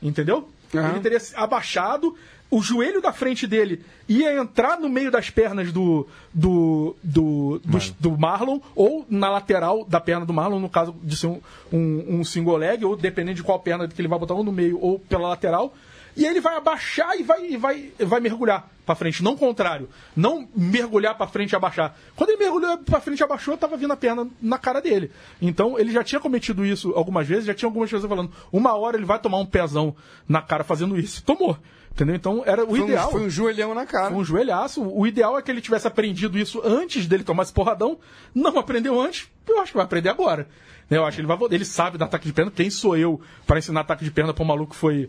Entendeu? 0.03 0.49
Aham. 0.75 0.91
Ele 0.91 1.01
teria 1.01 1.19
abaixado, 1.37 2.17
o 2.55 2.63
joelho 2.63 3.03
da 3.03 3.13
frente 3.13 3.49
dele 3.49 3.85
ia 4.09 4.33
entrar 4.37 4.79
no 4.79 4.89
meio 4.89 5.11
das 5.11 5.29
pernas 5.29 5.73
do 5.73 6.07
do, 6.33 6.95
do, 7.03 7.61
do, 7.65 7.79
do 7.99 8.17
Marlon, 8.17 8.61
ou 8.77 9.05
na 9.11 9.29
lateral 9.29 9.85
da 9.85 10.01
perna 10.01 10.25
do 10.25 10.33
Marlon, 10.33 10.61
no 10.61 10.69
caso 10.69 10.95
de 11.03 11.17
ser 11.17 11.27
um, 11.27 11.41
um, 11.73 12.21
um 12.21 12.25
single 12.25 12.57
leg, 12.57 12.85
ou 12.85 12.97
dependendo 12.97 13.35
de 13.35 13.43
qual 13.43 13.59
perna 13.59 13.89
que 13.89 14.01
ele 14.01 14.07
vai 14.07 14.19
botar, 14.21 14.35
ou 14.35 14.45
no 14.45 14.53
meio 14.53 14.79
ou 14.81 15.01
pela 15.01 15.29
lateral. 15.29 15.75
E 16.17 16.25
ele 16.25 16.41
vai 16.41 16.57
abaixar 16.57 17.19
e 17.19 17.25
vai, 17.25 17.45
e 17.45 17.57
vai, 17.57 17.93
vai 17.99 18.21
mergulhar 18.21 18.71
pra 18.87 18.95
frente, 18.95 19.21
não 19.21 19.33
o 19.33 19.37
contrário. 19.37 19.89
Não 20.15 20.49
mergulhar 20.55 21.17
pra 21.17 21.27
frente 21.27 21.51
e 21.51 21.57
abaixar. 21.57 21.97
Quando 22.15 22.31
ele 22.31 22.39
mergulhou 22.39 22.79
pra 22.79 23.01
frente 23.01 23.19
e 23.19 23.25
abaixou, 23.25 23.57
tava 23.57 23.77
vindo 23.77 23.93
a 23.93 23.97
perna 23.97 24.29
na 24.41 24.59
cara 24.59 24.81
dele. 24.81 25.11
Então 25.43 25.77
ele 25.77 25.91
já 25.91 26.05
tinha 26.05 26.21
cometido 26.21 26.65
isso 26.65 26.93
algumas 26.95 27.27
vezes, 27.27 27.47
já 27.47 27.55
tinha 27.55 27.67
algumas 27.67 27.91
pessoas 27.91 28.09
falando, 28.09 28.31
uma 28.53 28.75
hora 28.75 28.97
ele 28.97 29.07
vai 29.07 29.19
tomar 29.19 29.39
um 29.39 29.47
pezão 29.47 29.97
na 30.29 30.41
cara 30.41 30.63
fazendo 30.63 30.97
isso. 30.97 31.21
Tomou. 31.25 31.59
Entendeu? 31.95 32.17
Então 32.17 32.43
era 32.45 32.65
o 32.65 32.69
Foi 32.71 32.81
um, 32.81 32.85
ideal. 32.85 33.11
foi 33.11 33.21
um 33.23 33.31
joelhão 33.31 33.73
na 33.73 33.87
cara. 33.87 34.11
Foi 34.11 34.19
um 34.19 34.25
joelhaço. 34.25 34.83
O 34.83 35.07
ideal 35.07 35.39
é 35.39 35.43
que 35.43 35.49
ele 35.49 35.61
tivesse 35.61 35.87
aprendido 35.87 36.37
isso 36.37 36.61
antes 36.65 37.07
dele 37.07 37.23
tomar 37.23 37.45
esse 37.45 37.53
porradão. 37.53 37.99
Não 38.35 38.59
aprendeu 38.59 39.01
antes, 39.01 39.29
eu 39.49 39.61
acho 39.61 39.71
que 39.71 39.77
vai 39.77 39.87
aprender 39.87 40.09
agora. 40.09 40.49
Eu 40.91 41.05
acho 41.05 41.17
que 41.17 41.21
ele 41.21 41.29
vai 41.29 41.39
Ele 41.53 41.65
sabe 41.65 41.97
do 41.97 42.03
ataque 42.03 42.27
de 42.27 42.33
perna. 42.33 42.51
Quem 42.51 42.69
sou 42.69 42.97
eu 42.97 43.21
para 43.47 43.59
ensinar 43.59 43.81
ataque 43.81 44.05
de 44.05 44.11
perna 44.11 44.35
para 44.35 44.43
um 44.43 44.47
maluco 44.47 44.73
que 44.73 44.77
foi 44.79 45.09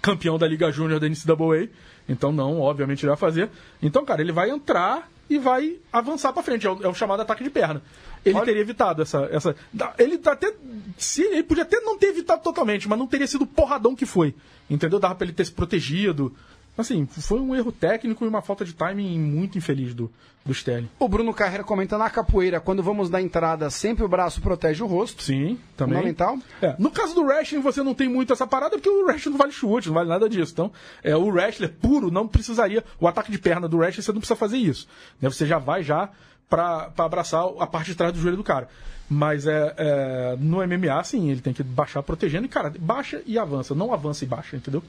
campeão 0.00 0.38
da 0.38 0.48
Liga 0.48 0.72
Júnior 0.72 0.98
da 0.98 1.06
NCAA? 1.08 1.68
Então, 2.08 2.32
não, 2.32 2.60
obviamente 2.60 3.02
ele 3.02 3.10
vai 3.10 3.16
fazer. 3.16 3.50
Então, 3.82 4.04
cara, 4.04 4.22
ele 4.22 4.32
vai 4.32 4.50
entrar 4.50 5.08
e 5.28 5.38
vai 5.38 5.76
avançar 5.92 6.32
para 6.32 6.42
frente. 6.42 6.66
É 6.66 6.70
o, 6.70 6.82
é 6.82 6.88
o 6.88 6.94
chamado 6.94 7.20
ataque 7.20 7.44
de 7.44 7.50
perna. 7.50 7.82
Ele 8.24 8.40
teria 8.40 8.62
evitado 8.62 9.02
essa. 9.02 9.28
essa 9.30 9.54
ele 9.98 10.18
tá 10.18 10.32
até. 10.32 10.52
Se, 10.96 11.22
ele 11.22 11.42
podia 11.42 11.62
até 11.62 11.80
não 11.80 11.98
ter 11.98 12.08
evitado 12.08 12.42
totalmente, 12.42 12.88
mas 12.88 12.98
não 12.98 13.06
teria 13.06 13.26
sido 13.26 13.42
o 13.42 13.46
porradão 13.46 13.94
que 13.94 14.06
foi. 14.06 14.34
Entendeu? 14.68 14.98
Dava 14.98 15.14
pra 15.14 15.24
ele 15.24 15.34
ter 15.34 15.44
se 15.44 15.52
protegido. 15.52 16.34
Assim, 16.78 17.06
foi 17.06 17.40
um 17.40 17.56
erro 17.56 17.72
técnico 17.72 18.24
e 18.24 18.28
uma 18.28 18.40
falta 18.40 18.64
de 18.64 18.72
timing 18.72 19.18
muito 19.18 19.58
infeliz 19.58 19.92
do, 19.92 20.08
do 20.46 20.52
Sterling. 20.52 20.88
O 20.96 21.08
Bruno 21.08 21.34
Carreira 21.34 21.64
comenta 21.64 21.98
na 21.98 22.08
capoeira, 22.08 22.60
quando 22.60 22.84
vamos 22.84 23.10
dar 23.10 23.20
entrada, 23.20 23.68
sempre 23.68 24.04
o 24.04 24.08
braço 24.08 24.40
protege 24.40 24.80
o 24.84 24.86
rosto. 24.86 25.24
Sim, 25.24 25.58
também. 25.76 25.96
Fundamental. 25.96 26.38
É, 26.62 26.76
no 26.78 26.88
caso 26.88 27.16
do 27.16 27.22
wrestling, 27.22 27.60
você 27.60 27.82
não 27.82 27.94
tem 27.94 28.08
muito 28.08 28.32
essa 28.32 28.46
parada, 28.46 28.76
porque 28.76 28.88
o 28.88 29.04
wrestling 29.04 29.32
não 29.32 29.38
vale 29.38 29.50
chute, 29.50 29.88
não 29.88 29.94
vale 29.94 30.08
nada 30.08 30.28
disso. 30.28 30.52
Então, 30.52 30.72
é, 31.02 31.16
o 31.16 31.26
wrestler 31.26 31.72
puro 31.72 32.12
não 32.12 32.28
precisaria. 32.28 32.84
O 33.00 33.08
ataque 33.08 33.32
de 33.32 33.40
perna 33.40 33.68
do 33.68 33.78
wrestling, 33.78 34.02
você 34.02 34.12
não 34.12 34.20
precisa 34.20 34.36
fazer 34.36 34.58
isso. 34.58 34.86
Né? 35.20 35.28
Você 35.28 35.46
já 35.46 35.58
vai 35.58 35.82
já 35.82 36.10
pra, 36.48 36.90
pra 36.90 37.06
abraçar 37.06 37.44
a 37.58 37.66
parte 37.66 37.88
de 37.88 37.96
trás 37.96 38.12
do 38.12 38.20
joelho 38.20 38.36
do 38.36 38.44
cara. 38.44 38.68
Mas 39.10 39.46
é, 39.46 39.74
é, 39.76 40.36
no 40.38 40.58
MMA, 40.58 41.02
sim, 41.02 41.28
ele 41.28 41.40
tem 41.40 41.52
que 41.52 41.62
baixar 41.64 42.04
protegendo. 42.04 42.46
E, 42.46 42.48
cara, 42.48 42.72
baixa 42.78 43.20
e 43.26 43.36
avança. 43.36 43.74
Não 43.74 43.92
avança 43.92 44.24
e 44.24 44.28
baixa, 44.28 44.56
entendeu? 44.56 44.82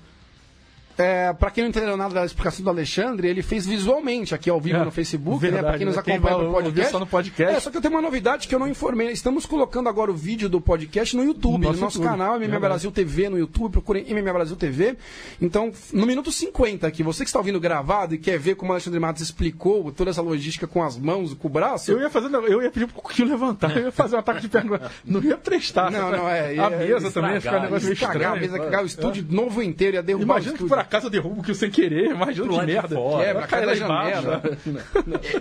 É, 0.97 1.31
pra 1.31 1.49
quem 1.49 1.63
não 1.63 1.69
entendeu 1.69 1.95
nada 1.95 2.13
da 2.13 2.25
explicação 2.25 2.61
do 2.63 2.69
Alexandre, 2.69 3.27
ele 3.29 3.41
fez 3.41 3.65
visualmente 3.65 4.35
aqui 4.35 4.49
ao 4.49 4.59
vivo 4.59 4.79
É, 4.79 4.83
no 4.83 4.91
Facebook, 4.91 5.41
né? 5.45 5.51
verdade, 5.51 5.67
Pra 5.67 5.77
quem 5.77 5.85
nos 5.87 5.95
né? 5.95 6.01
Quem 6.03 6.13
acompanha 6.15 6.35
vai 6.37 6.45
no 6.45 6.51
podcast. 6.53 6.91
só 6.91 6.99
no 6.99 7.07
podcast. 7.07 7.55
É, 7.55 7.59
só 7.61 7.69
que 7.71 7.77
eu 7.77 7.81
tenho 7.81 7.93
uma 7.93 8.01
novidade 8.01 8.47
que 8.49 8.53
eu 8.53 8.59
não 8.59 8.67
informei. 8.67 9.09
Estamos 9.11 9.45
colocando 9.45 9.87
agora 9.87 10.11
o 10.11 10.13
vídeo 10.13 10.49
do 10.49 10.59
podcast 10.59 11.15
no 11.15 11.23
YouTube, 11.23 11.53
No 11.53 11.57
no 11.59 11.65
nosso 11.67 11.81
nosso, 11.81 11.97
YouTube. 11.99 12.11
canal 12.11 12.31
MMA 12.33 12.39
Verdade. 12.39 12.59
Brasil 12.61 12.91
TV 12.91 13.29
no 13.29 13.37
YouTube, 13.39 13.71
procurem 13.71 14.05
MMA 14.13 14.33
Brasil 14.33 14.55
TV. 14.57 14.97
Então, 15.41 15.71
no 15.93 16.05
minuto 16.05 16.31
50 16.33 16.85
aqui, 16.87 17.01
você 17.01 17.23
que 17.23 17.29
está 17.29 17.39
ouvindo 17.39 17.59
gravado 17.61 18.13
e 18.15 18.17
quer 18.17 18.37
ver 18.37 18.55
como 18.55 18.71
o 18.71 18.73
Alexandre 18.73 18.99
Matos 18.99 19.21
explicou 19.21 19.91
toda 19.93 20.09
essa 20.09 20.21
logística 20.21 20.67
com 20.67 20.83
as 20.83 20.97
mãos, 20.97 21.33
com 21.33 21.47
o 21.47 21.51
braço. 21.51 21.91
Eu 21.91 22.01
ia 22.01 22.09
fazer, 22.09 22.27
eu 22.33 22.61
ia 22.61 22.69
pedir 22.71 22.87
pro 22.87 23.01
Cuquinho 23.01 23.29
levantar, 23.29 23.75
eu 23.77 23.85
ia 23.85 23.91
fazer 23.91 24.17
um 24.17 24.19
ataque 24.19 24.41
de 24.41 24.49
perna. 24.49 24.81
Não 25.05 25.23
ia 25.23 25.37
prestar. 25.37 25.89
Não, 25.91 26.11
não, 26.11 26.27
é. 26.29 26.57
A 26.59 26.69
é- 26.71 26.87
mesa 26.87 27.09
também 27.09 27.35
ia 27.35 27.41
ficar 27.41 27.59
um 27.59 27.61
negócio 27.63 27.83
meio 27.85 27.93
estragar, 27.93 28.33
a 28.33 28.35
estranho. 28.35 28.51
mesa, 28.51 28.59
cagar 28.65 28.83
o 28.83 28.85
estúdio 28.85 29.25
novo 29.29 29.63
inteiro, 29.63 29.95
ia 29.95 30.03
derrubar 30.03 30.23
Imagina 30.25 30.55
o 30.55 30.57
que 30.57 30.63
estúdio. 30.63 30.75
Eu 30.97 31.09
derrubo 31.09 31.35
o 31.35 31.37
Cuquinho 31.37 31.55
sem 31.55 31.69
querer, 31.69 32.11
imagina 32.11 32.47
que 32.47 32.55
lado 32.55 32.65
de 32.65 32.73
merda. 32.73 32.95
fora. 32.95 33.25
Quebra, 33.25 33.47
cai 33.47 33.65
lá 33.65 33.75
embaixo. 33.75 34.21
janela. 34.21 34.41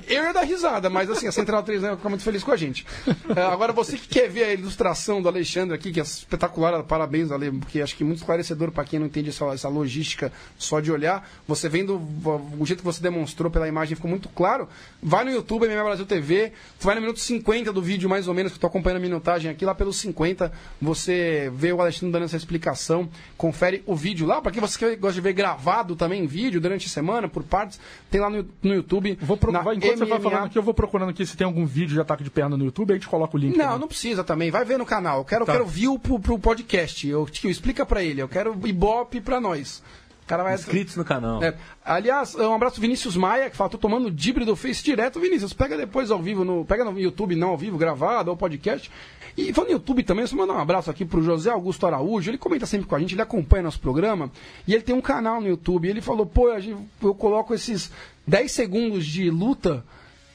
Eu 0.07 0.23
ia 0.25 0.33
dar 0.33 0.43
risada, 0.43 0.91
mas 0.91 1.11
assim, 1.11 1.27
a 1.27 1.33
Central 1.33 1.63
3 1.63 1.83
né, 1.83 1.97
fica 1.97 2.09
muito 2.09 2.23
feliz 2.23 2.43
com 2.43 2.53
a 2.53 2.57
gente. 2.57 2.87
É, 3.35 3.43
agora, 3.43 3.73
você 3.73 3.97
que 3.97 4.09
quer 4.09 4.29
ver 4.29 4.45
a 4.45 4.53
ilustração 4.53 5.21
do 5.23 5.29
Alexandre 5.29 5.75
aqui, 5.75 5.91
que 5.93 6.01
é 6.01 6.03
espetacular, 6.03 6.83
parabéns, 6.83 7.31
Ale, 7.31 7.51
porque 7.51 7.81
acho 7.81 7.97
que 7.97 8.03
é 8.03 8.07
muito 8.07 8.19
esclarecedor 8.19 8.71
para 8.71 8.85
quem 8.85 8.99
não 8.99 9.07
entende 9.07 9.31
essa, 9.31 9.45
essa 9.47 9.69
logística 9.69 10.33
só 10.57 10.81
de 10.81 10.91
olhar. 10.91 11.29
Você 11.47 11.69
vendo 11.69 11.97
o 11.97 12.67
jeito 12.67 12.81
que 12.81 12.85
você 12.85 13.03
demonstrou 13.03 13.51
pela 13.51 13.69
imagem, 13.69 13.97
ficou 13.97 14.11
muito 14.11 14.29
claro. 14.29 14.69
Vai 15.03 15.25
no 15.25 15.31
YouTube, 15.31 15.67
MMA 15.67 15.85
Brasil 15.85 16.07
TV, 16.07 16.53
vai 16.81 16.95
no 16.95 17.01
minuto 17.01 17.21
50 17.21 17.73
do 17.73 17.83
vídeo, 17.83 18.09
mais 18.09 18.29
ou 18.29 18.35
menos, 18.35 18.53
que 18.53 18.57
eu 18.57 18.61
tô 18.61 18.67
acompanhando 18.67 18.99
a 18.99 19.01
minutagem 19.01 19.51
aqui, 19.51 19.65
lá 19.65 19.75
pelos 19.75 19.97
50, 19.97 20.53
você 20.81 21.51
vê 21.55 21.73
o 21.73 21.81
Alexandre 21.81 22.13
dando 22.13 22.25
essa 22.25 22.37
explicação, 22.37 23.09
confere 23.37 23.83
o 23.87 23.95
vídeo 23.95 24.27
lá, 24.27 24.41
para 24.41 24.53
quem 24.53 24.61
você 24.61 24.79
que 24.79 24.97
gosta 24.97 25.15
de 25.15 25.21
ver 25.21 25.28
gravado 25.33 25.97
também, 25.97 26.27
vídeo, 26.27 26.61
durante 26.61 26.87
a 26.87 26.91
semana, 26.91 27.29
por 27.29 27.43
partes, 27.43 27.81
tem 28.11 28.21
lá 28.21 28.29
no, 28.31 28.47
no 28.63 28.75
YouTube. 28.75 29.19
Vou 29.21 29.37
pro... 29.37 29.53
na 29.53 29.61
vai, 29.61 29.77
enquanto 29.77 29.99
você 29.99 30.05
vai 30.05 30.19
MMA. 30.19 30.31
falando 30.31 30.47
aqui, 30.47 30.59
eu 30.59 30.63
vou 30.63 30.75
procurando 30.75 31.11
aqui 31.11 31.25
se 31.27 31.37
tem 31.37 31.45
algum 31.45 31.65
vídeo 31.67 31.95
de 31.95 32.01
ataque 32.01 32.23
de 32.25 32.31
perna 32.31 32.57
no 32.57 32.65
YouTube, 32.65 32.91
aí 32.91 32.97
a 32.97 32.99
gente 32.99 33.09
coloca 33.09 33.37
o 33.37 33.41
link. 33.41 33.57
Não, 33.57 33.65
também. 33.65 33.81
não 33.81 33.89
precisa 33.89 34.23
também. 34.25 34.51
Vai 34.51 34.65
ver 34.65 34.79
no 34.79 34.87
canal. 34.87 35.19
Eu 35.19 35.25
quero, 35.25 35.45
Tá. 35.45 35.53
quero 35.53 35.67
view 35.67 35.99
pro, 35.99 36.19
pro 36.19 36.39
podcast. 36.39 37.07
Eu, 37.09 37.27
tio, 37.27 37.51
explica 37.51 37.85
pra 37.87 38.03
ele. 38.03 38.21
Eu 38.23 38.29
quero 38.29 38.59
ibope 38.67 39.21
pra 39.21 39.41
nós. 39.41 39.83
Cara 40.29 40.43
vai. 40.43 40.55
Inscritos 40.55 40.95
no 40.95 41.05
canal. 41.05 41.43
É. 41.43 41.57
Aliás, 41.83 42.35
um 42.35 42.53
abraço 42.53 42.81
Vinícius 42.81 43.17
Maia, 43.17 43.49
que 43.49 43.57
fala, 43.57 43.71
tô 43.71 43.79
tomando 43.79 44.11
dibre 44.11 44.45
do 44.45 44.55
Face 44.55 44.85
direto. 44.85 45.19
Vinícius, 45.19 45.55
pega 45.55 45.77
depois 45.77 46.11
ao 46.11 46.23
vivo, 46.23 46.45
no, 46.45 46.67
pega 46.67 46.85
no 46.85 47.01
YouTube, 47.01 47.35
não 47.35 47.49
ao 47.49 47.57
vivo, 47.57 47.79
gravado, 47.79 48.31
ou 48.31 48.37
podcast. 48.37 48.91
E 49.37 49.53
falando 49.55 49.71
no 49.71 49.77
YouTube 49.77 50.03
também, 50.03 50.27
só 50.27 50.37
mandar 50.37 50.53
um 50.53 50.59
abraço 50.59 50.91
aqui 50.91 51.05
pro 51.05 51.23
José 51.23 51.51
Augusto 51.51 51.87
Araújo. 51.87 52.31
Ele 52.31 52.37
comenta 52.37 52.67
sempre 52.67 52.87
com 52.87 52.95
a 52.95 52.99
gente, 52.99 53.15
ele 53.15 53.23
acompanha 53.23 53.63
nosso 53.63 53.81
programa. 53.81 54.31
E 54.67 54.75
ele 54.75 54.83
tem 54.83 54.95
um 54.95 55.01
canal 55.01 55.41
no 55.41 55.49
YouTube. 55.49 55.89
Ele 55.89 56.03
falou, 56.03 56.27
pô, 56.27 56.51
eu 56.51 57.15
coloco 57.15 57.55
esses 57.55 57.91
10 58.27 58.53
segundos 58.53 59.07
de 59.07 59.31
luta 59.31 59.83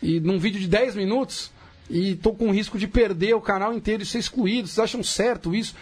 e 0.02 0.20
num 0.20 0.40
vídeo 0.40 0.60
de 0.60 0.68
10 0.68 0.96
minutos 0.96 1.52
e 1.90 2.16
tô 2.16 2.34
com 2.34 2.52
risco 2.52 2.78
de 2.78 2.88
perder 2.88 3.36
o 3.36 3.42
canal 3.42 3.74
inteiro 3.74 4.02
e 4.02 4.06
ser 4.06 4.18
excluído. 4.18 4.68
Vocês 4.68 4.80
acham 4.80 5.04
certo 5.04 5.54
isso? 5.54 5.76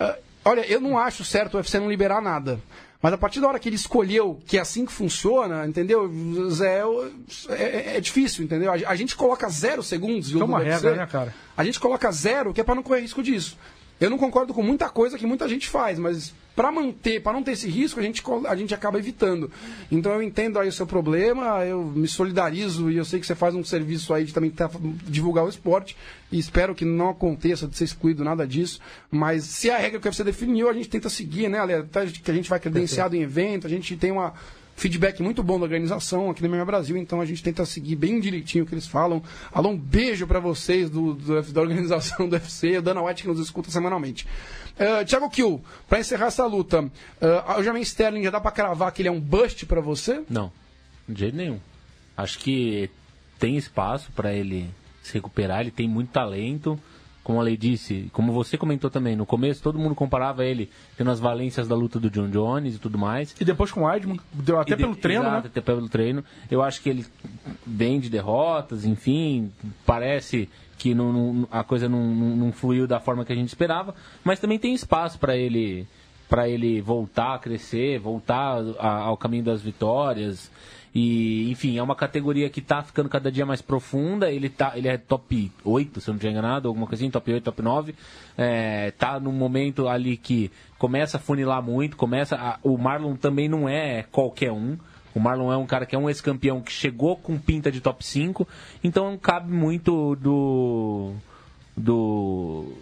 Ah, 0.00 0.16
olha, 0.44 0.60
eu 0.66 0.80
não 0.80 0.96
acho 0.96 1.24
certo 1.24 1.54
o 1.54 1.56
UFC 1.58 1.78
não 1.78 1.90
liberar 1.90 2.22
nada. 2.22 2.60
Mas 3.00 3.12
a 3.12 3.16
partir 3.18 3.40
da 3.40 3.46
hora 3.46 3.58
que 3.60 3.68
ele 3.68 3.76
escolheu 3.76 4.40
que 4.46 4.58
é 4.58 4.60
assim 4.60 4.84
que 4.84 4.92
funciona, 4.92 5.64
entendeu? 5.66 6.10
Zé, 6.50 6.82
eu- 6.82 7.12
é, 7.50 7.96
é 7.96 8.00
difícil, 8.00 8.44
entendeu? 8.44 8.72
A, 8.72 8.74
a 8.90 8.96
gente 8.96 9.14
coloca 9.14 9.48
zero 9.48 9.82
segundos 9.84 10.28
Isso 10.28 10.40
é 10.40 10.44
uma 10.44 10.58
regra, 10.58 10.96
né, 10.96 11.06
cara? 11.06 11.34
A 11.56 11.62
gente 11.64 11.78
coloca 11.78 12.10
zero, 12.10 12.52
que 12.52 12.60
é 12.60 12.64
para 12.64 12.74
não 12.74 12.82
correr 12.82 13.00
risco 13.02 13.22
disso. 13.22 13.56
Eu 14.00 14.10
não 14.10 14.18
concordo 14.18 14.54
com 14.54 14.62
muita 14.62 14.88
coisa 14.88 15.18
que 15.18 15.26
muita 15.26 15.48
gente 15.48 15.68
faz, 15.68 15.98
mas 15.98 16.32
para 16.54 16.72
manter, 16.72 17.22
para 17.22 17.32
não 17.32 17.42
ter 17.42 17.52
esse 17.52 17.68
risco, 17.68 18.00
a 18.00 18.02
gente, 18.02 18.20
a 18.48 18.56
gente 18.56 18.74
acaba 18.74 18.98
evitando. 18.98 19.48
Então 19.92 20.12
eu 20.12 20.20
entendo 20.20 20.58
aí 20.58 20.68
o 20.68 20.72
seu 20.72 20.86
problema, 20.86 21.64
eu 21.64 21.84
me 21.84 22.08
solidarizo 22.08 22.90
e 22.90 22.96
eu 22.96 23.04
sei 23.04 23.20
que 23.20 23.26
você 23.26 23.34
faz 23.36 23.54
um 23.54 23.62
serviço 23.62 24.12
aí 24.12 24.24
de 24.24 24.34
também 24.34 24.50
tá, 24.50 24.68
divulgar 25.06 25.44
o 25.44 25.48
esporte 25.48 25.96
e 26.32 26.38
espero 26.38 26.74
que 26.74 26.84
não 26.84 27.10
aconteça 27.10 27.68
de 27.68 27.76
ser 27.76 27.84
excluído 27.84 28.24
nada 28.24 28.44
disso. 28.44 28.80
Mas 29.08 29.44
se 29.44 29.70
é 29.70 29.76
a 29.76 29.78
regra 29.78 30.00
que 30.00 30.12
você 30.12 30.24
definiu, 30.24 30.68
a 30.68 30.72
gente 30.72 30.88
tenta 30.88 31.08
seguir, 31.08 31.48
né, 31.48 31.60
Ale? 31.60 31.74
Até 31.74 32.06
que 32.06 32.30
a 32.30 32.34
gente 32.34 32.50
vai 32.50 32.58
credenciado 32.58 33.14
em 33.14 33.22
evento, 33.22 33.66
a 33.66 33.70
gente 33.70 33.96
tem 33.96 34.10
uma 34.10 34.34
feedback 34.78 35.20
muito 35.22 35.42
bom 35.42 35.58
da 35.58 35.64
organização 35.64 36.30
aqui 36.30 36.42
no 36.42 36.48
MMA 36.48 36.64
Brasil, 36.64 36.96
então 36.96 37.20
a 37.20 37.26
gente 37.26 37.42
tenta 37.42 37.66
seguir 37.66 37.96
bem 37.96 38.20
direitinho 38.20 38.64
o 38.64 38.66
que 38.66 38.74
eles 38.74 38.86
falam. 38.86 39.22
Alô, 39.52 39.70
um 39.70 39.76
beijo 39.76 40.26
para 40.26 40.38
vocês 40.40 40.88
do, 40.88 41.14
do- 41.14 41.42
da 41.52 41.60
organização 41.60 42.28
do 42.28 42.32
UFC, 42.36 42.78
o 42.78 42.82
Dana 42.82 43.02
White 43.02 43.22
que 43.22 43.28
nos 43.28 43.40
escuta 43.40 43.70
semanalmente. 43.70 44.26
Uh, 44.78 45.04
Thiago 45.04 45.28
Kill, 45.28 45.60
para 45.88 45.98
encerrar 45.98 46.26
essa 46.26 46.46
luta, 46.46 46.80
uh, 46.82 46.90
o 47.20 47.50
Aljamain 47.52 47.82
Sterling 47.82 48.22
já 48.22 48.30
dá 48.30 48.40
para 48.40 48.52
cravar 48.52 48.92
que 48.92 49.02
ele 49.02 49.08
é 49.08 49.12
um 49.12 49.20
bust 49.20 49.66
para 49.66 49.80
você? 49.80 50.22
Não, 50.30 50.52
de 51.08 51.18
jeito 51.20 51.36
nenhum. 51.36 51.58
Acho 52.16 52.38
que 52.38 52.88
tem 53.38 53.56
espaço 53.56 54.10
para 54.12 54.32
ele 54.32 54.70
se 55.02 55.12
recuperar, 55.14 55.60
ele 55.60 55.70
tem 55.72 55.88
muito 55.88 56.10
talento. 56.10 56.78
Como 57.28 57.38
a 57.40 57.42
lei 57.42 57.58
disse, 57.58 58.08
como 58.10 58.32
você 58.32 58.56
comentou 58.56 58.88
também, 58.88 59.14
no 59.14 59.26
começo 59.26 59.62
todo 59.62 59.78
mundo 59.78 59.94
comparava 59.94 60.46
ele 60.46 60.70
tendo 60.96 61.10
as 61.10 61.20
valências 61.20 61.68
da 61.68 61.74
luta 61.74 62.00
do 62.00 62.08
John 62.08 62.30
Jones 62.30 62.76
e 62.76 62.78
tudo 62.78 62.96
mais. 62.96 63.36
E 63.38 63.44
depois 63.44 63.70
com 63.70 63.82
o 63.82 63.84
Weidman, 63.84 64.18
deu 64.32 64.58
até 64.58 64.74
de- 64.74 64.82
pelo 64.82 64.96
treino, 64.96 65.24
exato, 65.24 65.42
né? 65.42 65.42
Até 65.44 65.60
pelo 65.60 65.88
treino. 65.90 66.24
Eu 66.50 66.62
acho 66.62 66.80
que 66.80 66.88
ele 66.88 67.04
vem 67.66 68.00
de 68.00 68.08
derrotas, 68.08 68.86
enfim, 68.86 69.52
parece 69.84 70.48
que 70.78 70.94
não- 70.94 71.12
não- 71.12 71.48
a 71.50 71.62
coisa 71.62 71.86
não, 71.86 72.02
não- 72.14 72.34
não 72.34 72.50
fluiu 72.50 72.86
da 72.86 72.98
forma 72.98 73.26
que 73.26 73.32
a 73.34 73.36
gente 73.36 73.48
esperava, 73.48 73.94
mas 74.24 74.40
também 74.40 74.58
tem 74.58 74.72
espaço 74.72 75.18
para 75.18 75.36
ele 75.36 75.86
para 76.30 76.48
ele 76.48 76.80
voltar 76.80 77.34
a 77.34 77.38
crescer, 77.38 77.98
voltar 77.98 78.62
a- 78.78 79.00
ao 79.00 79.18
caminho 79.18 79.44
das 79.44 79.60
vitórias. 79.60 80.50
E, 80.94 81.50
enfim, 81.50 81.76
é 81.78 81.82
uma 81.82 81.94
categoria 81.94 82.48
que 82.48 82.60
tá 82.60 82.82
ficando 82.82 83.08
cada 83.08 83.30
dia 83.30 83.44
mais 83.46 83.60
profunda. 83.62 84.30
Ele, 84.30 84.48
tá, 84.48 84.72
ele 84.76 84.88
é 84.88 84.96
top 84.96 85.52
8, 85.64 86.00
se 86.00 86.08
eu 86.08 86.12
não 86.14 86.18
tiver 86.18 86.32
enganado, 86.32 86.68
alguma 86.68 86.86
coisa 86.86 87.02
assim, 87.02 87.10
top 87.10 87.32
8, 87.32 87.44
top 87.44 87.62
9. 87.62 87.94
É, 88.36 88.90
tá 88.92 89.20
num 89.20 89.32
momento 89.32 89.86
ali 89.88 90.16
que 90.16 90.50
começa 90.78 91.16
a 91.16 91.20
funilar 91.20 91.62
muito, 91.62 91.96
começa. 91.96 92.36
a- 92.36 92.58
o 92.62 92.76
Marlon 92.78 93.16
também 93.16 93.48
não 93.48 93.68
é 93.68 94.04
qualquer 94.10 94.52
um. 94.52 94.76
O 95.14 95.20
Marlon 95.20 95.52
é 95.52 95.56
um 95.56 95.66
cara 95.66 95.84
que 95.86 95.96
é 95.96 95.98
um 95.98 96.08
ex-campeão 96.08 96.60
que 96.60 96.70
chegou 96.70 97.16
com 97.16 97.38
pinta 97.38 97.72
de 97.72 97.80
top 97.80 98.04
5, 98.04 98.46
então 98.84 99.16
cabe 99.18 99.52
muito 99.52 100.14
do 100.16 101.12
do 101.76 102.72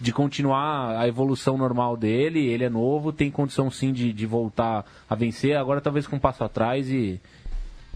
de 0.00 0.12
continuar 0.12 0.98
a 0.98 1.06
evolução 1.08 1.58
normal 1.58 1.96
dele. 1.96 2.46
Ele 2.46 2.64
é 2.64 2.70
novo, 2.70 3.12
tem 3.12 3.30
condição 3.30 3.70
sim 3.70 3.92
de, 3.92 4.12
de 4.12 4.26
voltar 4.26 4.84
a 5.08 5.14
vencer. 5.14 5.56
Agora 5.56 5.80
talvez 5.80 6.06
com 6.06 6.16
um 6.16 6.20
passo 6.20 6.44
atrás 6.44 6.88
e, 6.90 7.20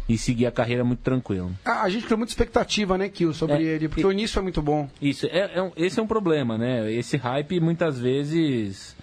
e 0.09 0.19
seguir 0.19 0.47
a 0.47 0.51
carreira 0.51 0.83
muito 0.85 1.01
tranquilo. 1.01 1.53
Ah, 1.65 1.83
a 1.83 1.89
gente 1.89 2.05
criou 2.05 2.19
muita 2.19 2.33
expectativa, 2.33 2.99
né, 2.99 3.09
Kill, 3.09 3.33
sobre 3.33 3.57
É, 3.57 3.63
ele, 3.63 3.89
porque 3.89 4.03
e- 4.03 4.05
o 4.07 4.13
início 4.13 4.39
é 4.39 4.43
muito 4.43 4.61
bom. 4.61 4.89
Isso, 5.01 5.27
é, 5.27 5.51
é 5.55 5.63
um- 5.63 5.73
esse 5.77 5.99
é 5.99 6.03
um 6.03 6.07
problema, 6.07 6.59
né? 6.59 6.91
Esse 6.93 7.17
hype 7.17 7.61
muitas 7.61 7.99
vezes. 7.99 8.95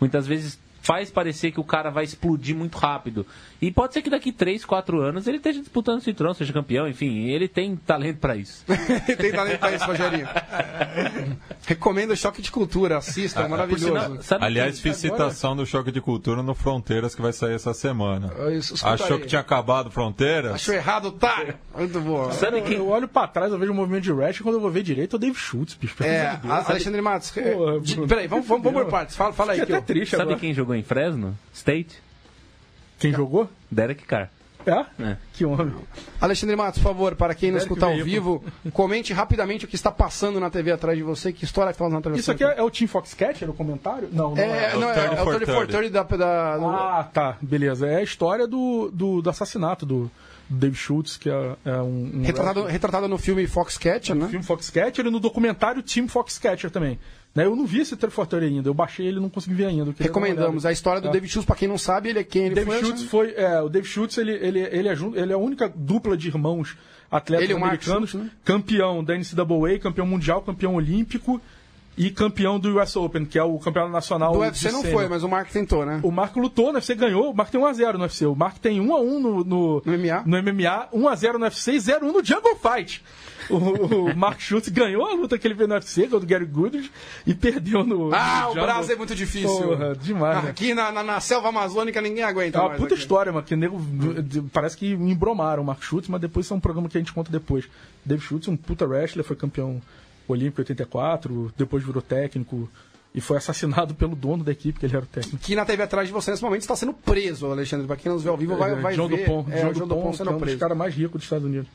Muitas 0.00 0.26
vezes 0.26 0.58
faz 0.86 1.10
parecer 1.10 1.50
que 1.50 1.58
o 1.60 1.64
cara 1.64 1.90
vai 1.90 2.04
explodir 2.04 2.54
muito 2.54 2.78
rápido. 2.78 3.26
E 3.60 3.70
pode 3.70 3.94
ser 3.94 4.02
que 4.02 4.10
daqui 4.10 4.30
3, 4.30 4.64
4 4.64 5.00
anos 5.00 5.26
ele 5.26 5.38
esteja 5.38 5.60
disputando 5.60 5.98
o 5.98 6.00
cinturão, 6.02 6.32
seja 6.34 6.52
campeão, 6.52 6.86
enfim, 6.86 7.26
ele 7.28 7.48
tem 7.48 7.74
talento 7.74 8.18
pra 8.18 8.36
isso. 8.36 8.64
Tem 9.18 9.32
talento 9.32 9.58
pra 9.58 9.72
isso, 9.74 9.84
Rogerinho. 9.86 10.28
Recomendo 11.66 12.10
o 12.12 12.16
Choque 12.16 12.40
de 12.42 12.50
Cultura, 12.50 12.98
assista, 12.98 13.40
é 13.42 13.48
maravilhoso. 13.48 13.86
Sinal, 13.86 14.22
sabe 14.22 14.44
Aliás, 14.44 14.78
fiz 14.80 14.96
citação 14.96 15.56
do 15.56 15.66
Choque 15.66 15.90
de 15.90 16.00
Cultura 16.00 16.42
no 16.42 16.54
Fronteiras 16.54 17.14
que 17.14 17.22
vai 17.22 17.32
sair 17.32 17.54
essa 17.54 17.74
semana. 17.74 18.30
Escuta 18.52 18.88
Achou 18.90 19.18
que 19.18 19.26
tinha 19.26 19.40
acabado 19.40 19.90
Fronteiras? 19.90 20.52
Achou 20.54 20.74
errado, 20.74 21.10
tá? 21.12 21.54
Muito 21.76 21.98
bom. 22.00 22.30
Sabe 22.32 22.60
quem, 22.62 22.76
Eu 22.76 22.88
olho 22.88 23.08
pra 23.08 23.26
trás, 23.26 23.50
eu 23.52 23.58
vejo 23.58 23.72
o 23.72 23.74
movimento 23.74 24.04
de 24.04 24.12
Rash, 24.12 24.40
quando 24.40 24.56
eu 24.56 24.60
vou 24.60 24.70
ver 24.70 24.82
direito, 24.82 25.14
é 25.14 25.16
o 25.16 25.18
Dave 25.18 25.34
Schultz, 25.36 25.74
bicho. 25.74 25.96
É, 26.04 26.38
Alexandre 26.46 27.00
Matos. 27.00 27.36
é, 27.36 27.52
Pô, 27.52 27.80
de- 27.80 27.94
Bruno. 27.94 28.08
peraí, 28.08 28.26
vamos, 28.26 28.46
vamos, 28.46 28.62
vamos 28.64 28.82
por 28.82 28.90
partes. 28.90 29.16
Fala, 29.16 29.32
fala 29.32 29.52
aí, 29.52 29.60
Fiquei 29.60 29.74
Kill. 29.74 29.76
até 29.82 29.86
triste 29.94 30.10
sabe 30.12 30.22
agora. 30.24 30.38
quem 30.38 30.54
jogou 30.54 30.75
em 30.76 30.82
Fresno? 30.82 31.36
State? 31.52 32.02
Quem 32.98 33.12
jogou? 33.12 33.48
Derek 33.70 34.04
Carr. 34.04 34.30
É? 34.66 34.84
É. 35.00 35.16
Que 35.32 35.44
homem. 35.44 35.72
Alexandre 36.20 36.56
Matos, 36.56 36.82
por 36.82 36.88
favor, 36.88 37.14
para 37.14 37.34
quem 37.36 37.50
não 37.52 37.58
Derek 37.58 37.72
escutar 37.72 37.86
ao 37.86 38.02
vivo, 38.04 38.42
comente 38.72 39.12
rapidamente 39.12 39.64
o 39.64 39.68
que 39.68 39.76
está 39.76 39.92
passando 39.92 40.40
na 40.40 40.50
TV 40.50 40.72
atrás 40.72 40.98
de 40.98 41.04
você, 41.04 41.32
que 41.32 41.44
história 41.44 41.72
que 41.72 41.78
fala 41.78 41.90
na 41.90 42.00
televisão. 42.00 42.34
Isso 42.34 42.44
aqui 42.44 42.52
é, 42.52 42.58
é 42.58 42.62
o 42.64 42.68
Team 42.70 42.88
Foxcatcher, 42.88 43.48
o 43.48 43.54
comentário? 43.54 44.08
Não, 44.12 44.34
não 44.34 44.38
É, 44.42 44.64
é. 44.72 44.74
não, 44.76 44.90
é, 44.90 45.06
é 45.18 45.22
o 45.22 45.36
30 45.36 45.54
for 45.54 45.66
30 45.68 45.90
da. 45.90 46.02
da 46.02 46.56
do- 46.58 46.66
Ah, 46.66 47.08
tá, 47.12 47.36
beleza. 47.40 47.86
É 47.86 47.96
a 47.96 48.02
história 48.02 48.46
do, 48.48 48.90
do, 48.92 49.22
do 49.22 49.30
assassinato 49.30 49.86
do, 49.86 50.10
Dave 50.48 50.76
Schultz, 50.76 51.16
que 51.16 51.28
é, 51.28 51.56
é 51.64 51.76
um, 51.82 52.10
um 52.14 52.22
retratado, 52.22 52.64
retratado 52.64 53.08
no 53.08 53.18
filme 53.18 53.46
Foxcatcher, 53.46 54.14
né? 54.14 54.28
filme 54.28 54.44
Foxcatcher 54.44 55.04
e 55.06 55.10
no 55.10 55.18
documentário 55.18 55.82
Team 55.82 56.06
Foxcatcher 56.08 56.70
também. 56.70 56.98
Né, 57.36 57.44
eu 57.44 57.54
não 57.54 57.66
vi 57.66 57.80
esse 57.82 57.94
343 57.94 58.50
ainda, 58.50 58.68
eu 58.68 58.74
baixei 58.74 59.06
ele 59.06 59.18
e 59.18 59.20
não 59.20 59.28
consegui 59.28 59.54
ver 59.54 59.66
ainda. 59.66 59.94
Recomendamos. 59.98 60.64
A 60.64 60.72
história 60.72 61.00
do 61.00 61.08
É. 61.08 61.12
David 61.12 61.30
Schultz, 61.30 61.46
para 61.46 61.54
quem 61.56 61.68
não 61.68 61.76
sabe, 61.78 62.08
ele 62.08 62.18
é 62.18 62.24
quem? 62.24 62.46
Ele 62.46 62.54
Dave 62.54 62.66
foi 62.70 62.80
Schultz 62.80 63.02
foi. 63.04 63.34
É, 63.36 63.60
o 63.60 63.68
Dave 63.68 63.86
Schultz, 63.86 64.16
ele, 64.16 64.32
ele, 64.32 64.60
ele, 64.60 64.88
é, 64.88 64.92
ele 64.92 65.32
é 65.32 65.34
a 65.34 65.38
única 65.38 65.70
dupla 65.74 66.16
de 66.16 66.28
irmãos 66.28 66.76
atletas 67.10 67.44
Ele 67.44 67.54
o 67.54 67.60
Mark 67.60 67.74
americanos. 67.74 68.10
Schultz, 68.10 68.26
né? 68.26 68.32
Campeão 68.44 69.04
da 69.04 69.14
NCAA, 69.14 69.78
campeão 69.80 70.06
mundial, 70.06 70.40
campeão 70.42 70.74
olímpico. 70.74 71.40
e 71.98 72.10
campeão 72.10 72.58
do 72.60 72.78
US 72.78 72.94
Open, 72.96 73.24
que 73.24 73.38
é 73.38 73.42
o 73.42 73.58
campeonato 73.58 73.92
nacional 73.92 74.32
Do 74.32 74.40
UFC 74.40 74.70
não 74.70 74.82
foi, 74.84 75.08
mas 75.08 75.22
o 75.22 75.28
Mark 75.28 75.50
tentou, 75.50 75.86
né? 75.86 75.98
O 76.02 76.10
Marco 76.10 76.38
lutou 76.38 76.66
no 76.66 76.74
UFC, 76.74 76.94
ganhou. 76.94 77.30
O 77.30 77.34
Marco 77.34 77.52
tem 77.52 77.60
1x0 77.60 77.94
no 77.94 78.00
UFC. 78.02 78.26
O 78.26 78.34
Marco 78.34 78.60
tem 78.60 78.78
1x1 78.80 79.18
no, 79.18 79.44
no, 79.44 79.82
No 79.84 79.98
MMA? 79.98 80.22
no 80.26 80.42
MMA, 80.42 80.88
1x0 80.92 81.32
no 81.34 81.44
UFC 81.44 81.72
e 81.72 81.76
0x1 81.78 82.00
no 82.02 82.22
Jungle 82.24 82.56
Fight. 82.56 83.02
O, 83.48 83.56
o 84.10 84.16
Mark 84.16 84.40
Schultz 84.40 84.68
ganhou 84.68 85.06
a 85.06 85.14
luta 85.14 85.38
que 85.38 85.46
ele 85.46 85.54
fez 85.54 85.68
no 85.68 85.74
UFC, 85.74 86.02
contra 86.08 86.18
o 86.18 86.26
Gary 86.26 86.44
Goodrich, 86.46 86.90
e 87.26 87.34
perdeu 87.34 87.84
no. 87.84 88.12
Ah, 88.14 88.44
no 88.46 88.50
o. 88.52 88.54
Brasil 88.54 88.94
é 88.94 88.98
muito 88.98 89.14
difícil. 89.14 89.48
Porra, 89.68 89.94
demais, 89.94 90.42
né? 90.44 90.50
Aqui 90.50 90.74
na, 90.74 90.90
na, 90.90 91.02
na 91.02 91.20
selva 91.20 91.48
amazônica 91.48 92.00
ninguém 92.00 92.24
aguenta 92.24 92.58
É 92.58 92.60
uma 92.60 92.70
puta 92.70 92.94
aqui. 92.94 93.02
história, 93.02 93.32
mano. 93.32 93.44
Que 93.46 93.54
nego, 93.56 93.80
parece 94.52 94.76
que 94.76 94.92
embromaram 94.92 95.62
o 95.62 95.66
Mark 95.66 95.82
Schultz, 95.82 96.08
mas 96.08 96.20
depois 96.20 96.46
isso 96.46 96.54
é 96.54 96.56
um 96.56 96.60
programa 96.60 96.88
que 96.88 96.96
a 96.96 97.00
gente 97.00 97.12
conta 97.12 97.30
depois. 97.30 97.64
Dave 98.04 98.22
Schultz, 98.22 98.48
um 98.48 98.56
puta 98.56 98.84
wrestler, 98.86 99.24
foi 99.24 99.36
campeão 99.36 99.80
olímpico 100.28 100.60
em 100.60 100.62
84, 100.62 101.52
depois 101.56 101.84
virou 101.84 102.02
técnico 102.02 102.68
e 103.14 103.20
foi 103.20 103.36
assassinado 103.38 103.94
pelo 103.94 104.14
dono 104.16 104.42
da 104.44 104.52
equipe, 104.52 104.78
que 104.78 104.84
ele 104.86 104.94
era 104.96 105.04
o 105.04 105.08
técnico. 105.08 105.38
Que 105.38 105.54
na 105.54 105.64
TV 105.64 105.82
atrás 105.84 106.06
de 106.08 106.12
você 106.12 106.30
nesse 106.32 106.42
momento 106.42 106.60
está 106.62 106.76
sendo 106.76 106.92
preso, 106.92 107.46
Alexandre. 107.46 107.86
Pra 107.86 107.96
quem 107.96 108.08
não 108.10 108.16
nos 108.16 108.24
vê 108.24 108.28
ao 108.28 108.36
vivo, 108.36 108.56
vai, 108.56 108.72
É, 108.72 108.74
vai 108.74 108.94
John 108.94 109.08
ver. 109.08 109.18
Dupont, 109.24 109.50
é, 109.52 109.60
John 109.62 109.70
o 109.70 109.74
João 109.74 109.88
Dupont, 109.88 109.88
Dupont 109.88 110.10
que 110.10 110.14
é 110.14 110.18
sendo 110.18 110.30
um 110.30 110.32
dos 110.34 110.42
preso. 110.42 110.58
caras 110.58 110.76
mais 110.76 110.94
ricos 110.94 111.12
dos 111.12 111.22
Estados 111.22 111.46
Unidos. 111.46 111.68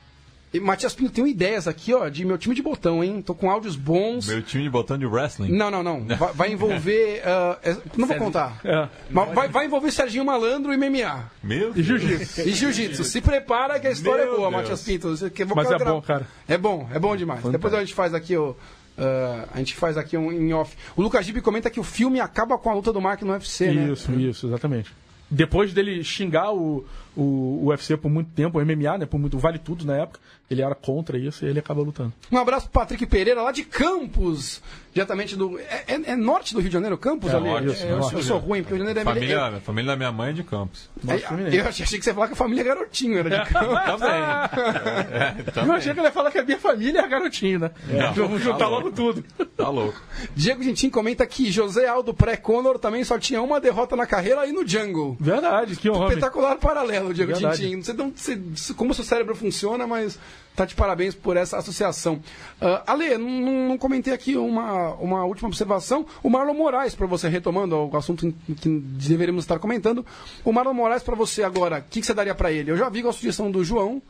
E 0.54 0.60
Matias 0.60 0.94
Pinto 0.94 1.14
tem 1.14 1.26
ideias 1.30 1.66
aqui, 1.66 1.94
ó, 1.94 2.10
de 2.10 2.26
meu 2.26 2.38
time 2.38 2.54
de 2.54 2.62
botão, 2.62 3.02
hein? 3.02 3.22
Tô 3.22 3.34
com 3.34 3.50
áudios 3.50 3.78
bons. 3.78 4.28
Meu 4.28 4.42
time 4.42 4.64
de 4.64 4.70
botão 4.70 4.98
de 4.98 5.06
wrestling. 5.06 5.50
Não, 5.50 5.72
não, 5.72 5.82
não. 5.82 6.06
Vai, 6.18 6.34
vai 6.34 6.52
envolver. 6.52 7.22
é- 7.64 7.78
não 7.96 8.06
vou 8.06 8.18
contar. 8.18 8.60
É. 8.66 8.90
Mas 9.10 9.34
vai, 9.34 9.48
vai 9.48 9.66
envolver 9.66 9.92
Serginho 9.92 10.26
Malandro 10.26 10.74
e 10.74 10.78
MMA. 10.78 11.32
Meu 11.42 11.72
E 11.74 11.82
jiu-jitsu. 11.82 12.42
E 12.42 12.52
jiu-jitsu. 12.52 13.04
Se 13.06 13.22
prepara 13.22 13.80
que 13.80 13.88
a 13.88 13.92
história 13.92 14.26
Meu 14.26 14.34
é 14.34 14.38
boa, 14.38 14.50
Deus. 14.50 14.62
Matias 14.62 14.82
Pinto. 14.84 15.08
Mas 15.56 15.72
é 15.72 15.78
gra- 15.78 15.94
bom, 15.94 16.02
cara. 16.02 16.28
É 16.48 16.58
bom, 16.58 16.90
é 16.94 17.00
bom 17.00 17.16
demais. 17.16 17.42
Depois 17.46 17.74
a 17.74 17.80
gente 17.80 17.94
faz 17.94 18.14
aqui 18.14 18.36
o. 18.36 18.54
ah, 18.98 19.48
a 19.54 19.58
gente 19.60 19.74
faz 19.76 19.98
aqui 19.98 20.18
um 20.18 20.34
em 20.34 20.52
off. 20.54 20.76
O 20.98 21.02
Lucas 21.02 21.26
Gibe 21.26 21.40
comenta 21.40 21.70
que 21.70 21.80
o 21.80 21.84
filme 21.84 22.20
acaba 22.20 22.58
com 22.58 22.70
a 22.70 22.74
luta 22.74 22.92
do 22.92 23.00
Mark 23.00 23.22
no 23.22 23.32
UFC, 23.32 23.72
né? 23.72 23.94
Isso, 23.94 24.12
isso, 24.20 24.48
exatamente. 24.48 24.92
Depois 25.34 25.72
dele 25.74 26.04
xingar 26.04 26.52
o, 26.54 26.86
o, 27.16 27.60
o 27.64 27.66
UFC 27.68 27.98
por 27.98 28.10
muito 28.10 28.30
tempo, 28.32 28.60
o 28.60 28.66
MMA, 28.66 28.98
né? 29.00 29.06
Por 29.06 29.20
muito 29.20 29.38
Vale 29.38 29.60
Tudo 29.60 29.86
na 29.86 29.96
época, 29.98 30.20
ele 30.50 30.62
era 30.62 30.76
contra 30.76 31.18
isso 31.18 31.46
e 31.46 31.50
ele 31.50 31.60
acaba 31.60 31.82
lutando. 31.82 32.14
Um 32.32 32.38
abraço 32.38 32.70
pro 32.70 32.80
Patrick 32.82 33.06
Pereira, 33.06 33.42
lá 33.42 33.52
de 33.52 33.64
Campos, 33.64 34.62
diretamente 34.94 35.36
do. 35.36 35.58
É, 35.60 35.84
é- 35.88 36.12
é 36.12 36.16
norte 36.16 36.54
do 36.54 36.60
Rio 36.60 36.70
de 36.70 36.74
Janeiro, 36.74 36.98
Campos, 36.98 37.34
É, 37.34 37.38
ali? 37.38 37.46
norte, 37.48 37.84
É, 37.84 37.92
eu, 37.92 37.98
norte. 38.00 38.16
eu 38.16 38.24
sou 38.24 38.38
ruim, 38.38 38.62
porque 38.62 38.74
o 38.74 38.78
Rio 38.78 38.86
de 38.86 38.90
Janeiro 38.90 39.00
é 39.10 39.14
Família, 39.14 39.36
é- 39.36 39.58
a 39.58 39.62
família 39.62 39.92
da 39.92 39.96
minha 39.98 40.12
mãe 40.12 40.30
é 40.30 40.34
de 40.34 40.44
Campos. 40.44 40.90
Norte 41.04 41.24
é- 41.26 41.60
eu 41.62 41.68
achei 41.68 41.86
que 41.86 42.04
você 42.04 42.10
ia 42.10 42.14
falar 42.14 42.28
que 42.28 42.34
a 42.34 42.36
família 42.36 42.62
é 42.62 42.66
garotinho 42.66 43.18
era 43.20 43.30
de 43.30 43.36
Campos. 43.52 43.80
Também. 43.86 44.12
É, 45.12 45.36
Eu 45.48 45.52
também. 45.54 45.76
achei 45.76 45.94
que 45.94 46.00
ele 46.00 46.08
ia 46.08 46.12
falar 46.12 46.32
que 46.32 46.38
a 46.38 46.44
minha 46.44 46.60
família 46.60 47.00
é 47.02 47.08
garotinho, 47.08 47.60
né? 47.60 47.72
Vamos 48.16 48.42
juntar 48.42 48.58
tá 48.60 48.68
logo 48.68 48.90
louco. 48.90 48.96
tudo. 48.96 49.24
Tá 49.56 49.70
louco. 49.70 50.00
Diego 50.36 50.64
Gentin 50.64 50.90
comenta 50.90 51.26
que 51.26 51.52
José 51.52 51.88
Aldo 51.88 52.14
pré-Conor 52.14 52.80
também 52.80 53.04
só 53.04 53.18
tinha 53.20 53.42
uma 53.42 53.60
derrota 53.60 53.96
na 53.96 54.06
carreira 54.06 54.42
aí 54.42 54.52
no 54.52 54.68
Jungle. 54.68 55.18
Verdade, 55.20 55.76
que 55.76 55.90
homem. 55.90 56.10
Espetacular 56.10 56.56
paralelo, 56.58 57.01
Diego 57.14 57.32
Verdade. 57.32 57.58
Tintin. 57.58 57.76
Não 57.76 57.84
sei, 58.16 58.36
onde 58.36 58.60
você- 58.60 58.74
como 58.74 58.92
o 58.92 58.94
seu 58.94 59.04
cérebro 59.04 59.36
funciona, 59.36 59.86
mas 59.88 60.18
tá 60.56 60.66
de 60.66 60.76
parabéns 60.76 61.16
por 61.16 61.36
essa 61.38 61.58
associação. 61.58 62.16
Uh, 62.62 62.82
Ale, 62.86 63.18
não, 63.18 63.30
não- 63.30 63.68
não 63.70 63.78
comentei 63.78 64.14
aqui 64.14 64.36
uma, 64.38 64.94
uma 64.96 65.24
última 65.26 65.48
observação. 65.50 66.06
O 66.22 66.30
Marlon 66.30 66.54
Moraes, 66.54 66.94
para 66.96 67.08
você, 67.08 67.28
retomando 67.30 67.76
o 67.76 67.98
assunto 67.98 68.34
que 68.62 68.70
deveríamos 68.70 69.44
estar 69.44 69.60
comentando. 69.60 70.06
O 70.44 70.52
Marlon 70.52 70.74
Moraes, 70.74 71.04
para 71.04 71.16
você 71.16 71.44
agora, 71.44 71.80
o 71.80 71.84
que, 71.90 72.00
que 72.02 72.06
você 72.06 72.14
daria 72.14 72.36
para 72.36 72.52
ele? 72.52 72.72
Eu 72.72 72.78
já 72.78 72.90
vi 72.90 73.02
com 73.02 73.10
a 73.10 73.14
sugestão 73.14 73.50
do 73.52 73.64
João, 73.64 74.02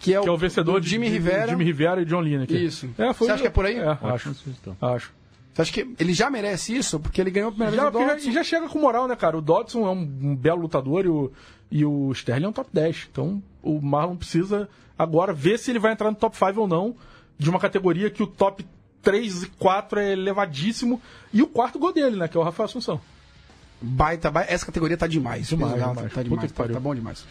que 0.00 0.14
é 0.14 0.20
o, 0.20 0.22
Que 0.22 0.28
é 0.28 0.32
o 0.32 0.36
vencedor 0.36 0.74
do 0.74 0.80
de 0.80 0.90
Jimmy 0.90 1.08
Rivera. 1.08 1.48
Jimmy 1.48 1.64
Rivera 1.64 2.00
e 2.00 2.04
John 2.04 2.20
Lineker. 2.20 2.56
Isso. 2.60 2.88
É, 2.96 3.12
foi- 3.12 3.26
Você 3.26 3.32
acha 3.32 3.42
que 3.42 3.48
é 3.48 3.50
por 3.50 3.66
aí? 3.66 3.76
É, 3.78 3.98
acho. 4.02 4.34
Acho. 4.80 5.12
Você 5.58 5.62
acha 5.62 5.72
que 5.72 5.94
ele 5.98 6.14
já 6.14 6.30
merece 6.30 6.76
isso? 6.76 7.00
Porque 7.00 7.20
ele 7.20 7.32
ganhou 7.32 7.48
a 7.48 7.52
primeira 7.52 7.74
Já, 7.74 7.90
vez 7.90 7.92
do 7.92 8.22
já, 8.22 8.30
e 8.30 8.32
já 8.32 8.44
chega 8.44 8.68
com 8.68 8.78
moral, 8.78 9.08
né, 9.08 9.16
cara? 9.16 9.36
O 9.36 9.42
Dodson 9.42 9.84
é 9.84 9.90
um, 9.90 10.02
um 10.22 10.36
belo 10.36 10.62
lutador 10.62 11.04
e 11.04 11.08
o, 11.08 11.32
e 11.68 11.84
o 11.84 12.12
Sterling 12.12 12.46
é 12.46 12.48
um 12.48 12.52
top 12.52 12.70
10. 12.72 13.08
Então 13.10 13.42
o 13.60 13.80
Marlon 13.80 14.14
precisa 14.14 14.68
agora 14.96 15.32
ver 15.32 15.58
se 15.58 15.72
ele 15.72 15.80
vai 15.80 15.92
entrar 15.92 16.10
no 16.10 16.16
top 16.16 16.36
5 16.36 16.60
ou 16.60 16.68
não 16.68 16.94
de 17.36 17.50
uma 17.50 17.58
categoria 17.58 18.08
que 18.08 18.22
o 18.22 18.26
top 18.26 18.64
3 19.02 19.42
e 19.42 19.46
4 19.48 19.98
é 19.98 20.12
elevadíssimo. 20.12 21.02
E 21.32 21.42
o 21.42 21.48
quarto 21.48 21.76
gol 21.76 21.92
dele, 21.92 22.16
né? 22.16 22.28
Que 22.28 22.36
é 22.36 22.40
o 22.40 22.44
Rafael 22.44 22.66
Assunção. 22.66 23.00
Baita, 23.80 24.30
baita. 24.30 24.52
Essa 24.52 24.66
categoria 24.66 24.96
tá 24.96 25.06
demais. 25.06 25.48
Demais, 25.48 25.74
demais. 25.74 25.96
Tá 25.96 26.02
Puta 26.04 26.24
demais, 26.24 26.52
tá, 26.52 26.68
tá 26.68 26.80
bom 26.80 26.94
demais. 26.94 27.24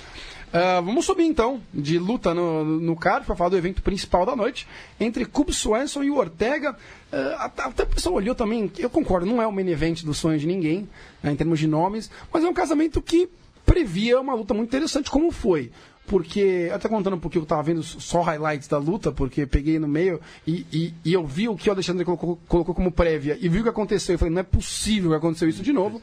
Ah, 0.51 0.79
vamos 0.79 1.05
subir 1.05 1.25
então 1.25 1.61
de 1.73 1.99
luta 1.99 2.33
no, 2.33 2.63
no 2.63 2.95
card 2.95 3.25
para 3.25 3.35
falar 3.35 3.49
do 3.49 3.57
evento 3.57 3.81
principal 3.81 4.25
da 4.25 4.35
noite 4.35 4.67
entre 4.99 5.25
Cub 5.25 5.51
Swanson 5.51 6.03
e 6.03 6.09
o 6.09 6.15
Ortega. 6.15 6.75
Ah, 7.11 7.51
até 7.57 7.83
o 7.83 7.87
pessoal 7.87 8.15
olhou 8.15 8.33
também, 8.33 8.71
eu 8.77 8.89
concordo, 8.89 9.25
não 9.25 9.41
é 9.41 9.47
o 9.47 9.51
main 9.51 9.67
event 9.67 10.03
do 10.03 10.13
sonho 10.13 10.39
de 10.39 10.47
ninguém, 10.47 10.87
né, 11.21 11.31
em 11.31 11.35
termos 11.35 11.59
de 11.59 11.67
nomes, 11.67 12.09
mas 12.31 12.43
é 12.43 12.47
um 12.47 12.53
casamento 12.53 13.01
que 13.01 13.29
previa 13.65 14.19
uma 14.19 14.33
luta 14.33 14.53
muito 14.53 14.69
interessante, 14.69 15.11
como 15.11 15.31
foi. 15.31 15.71
Porque, 16.07 16.71
até 16.73 16.87
contando 16.87 17.17
porque 17.17 17.37
eu 17.37 17.45
tava 17.45 17.63
vendo 17.63 17.83
só 17.83 18.21
highlights 18.21 18.69
da 18.69 18.77
luta, 18.77 19.11
porque 19.11 19.45
peguei 19.45 19.77
no 19.77 19.89
meio 19.89 20.21
e, 20.47 20.65
e, 20.71 20.93
e 21.03 21.11
eu 21.11 21.25
vi 21.27 21.49
o 21.49 21.57
que 21.57 21.67
o 21.67 21.73
Alexandre 21.73 22.05
colocou, 22.05 22.39
colocou 22.47 22.73
como 22.73 22.93
prévia 22.93 23.37
e 23.41 23.49
vi 23.49 23.59
o 23.59 23.63
que 23.63 23.67
aconteceu. 23.67 24.15
Eu 24.15 24.19
falei, 24.19 24.33
não 24.33 24.39
é 24.39 24.43
possível 24.43 25.09
que 25.09 25.17
aconteceu 25.17 25.49
isso 25.49 25.61
de 25.61 25.73
novo. 25.73 25.99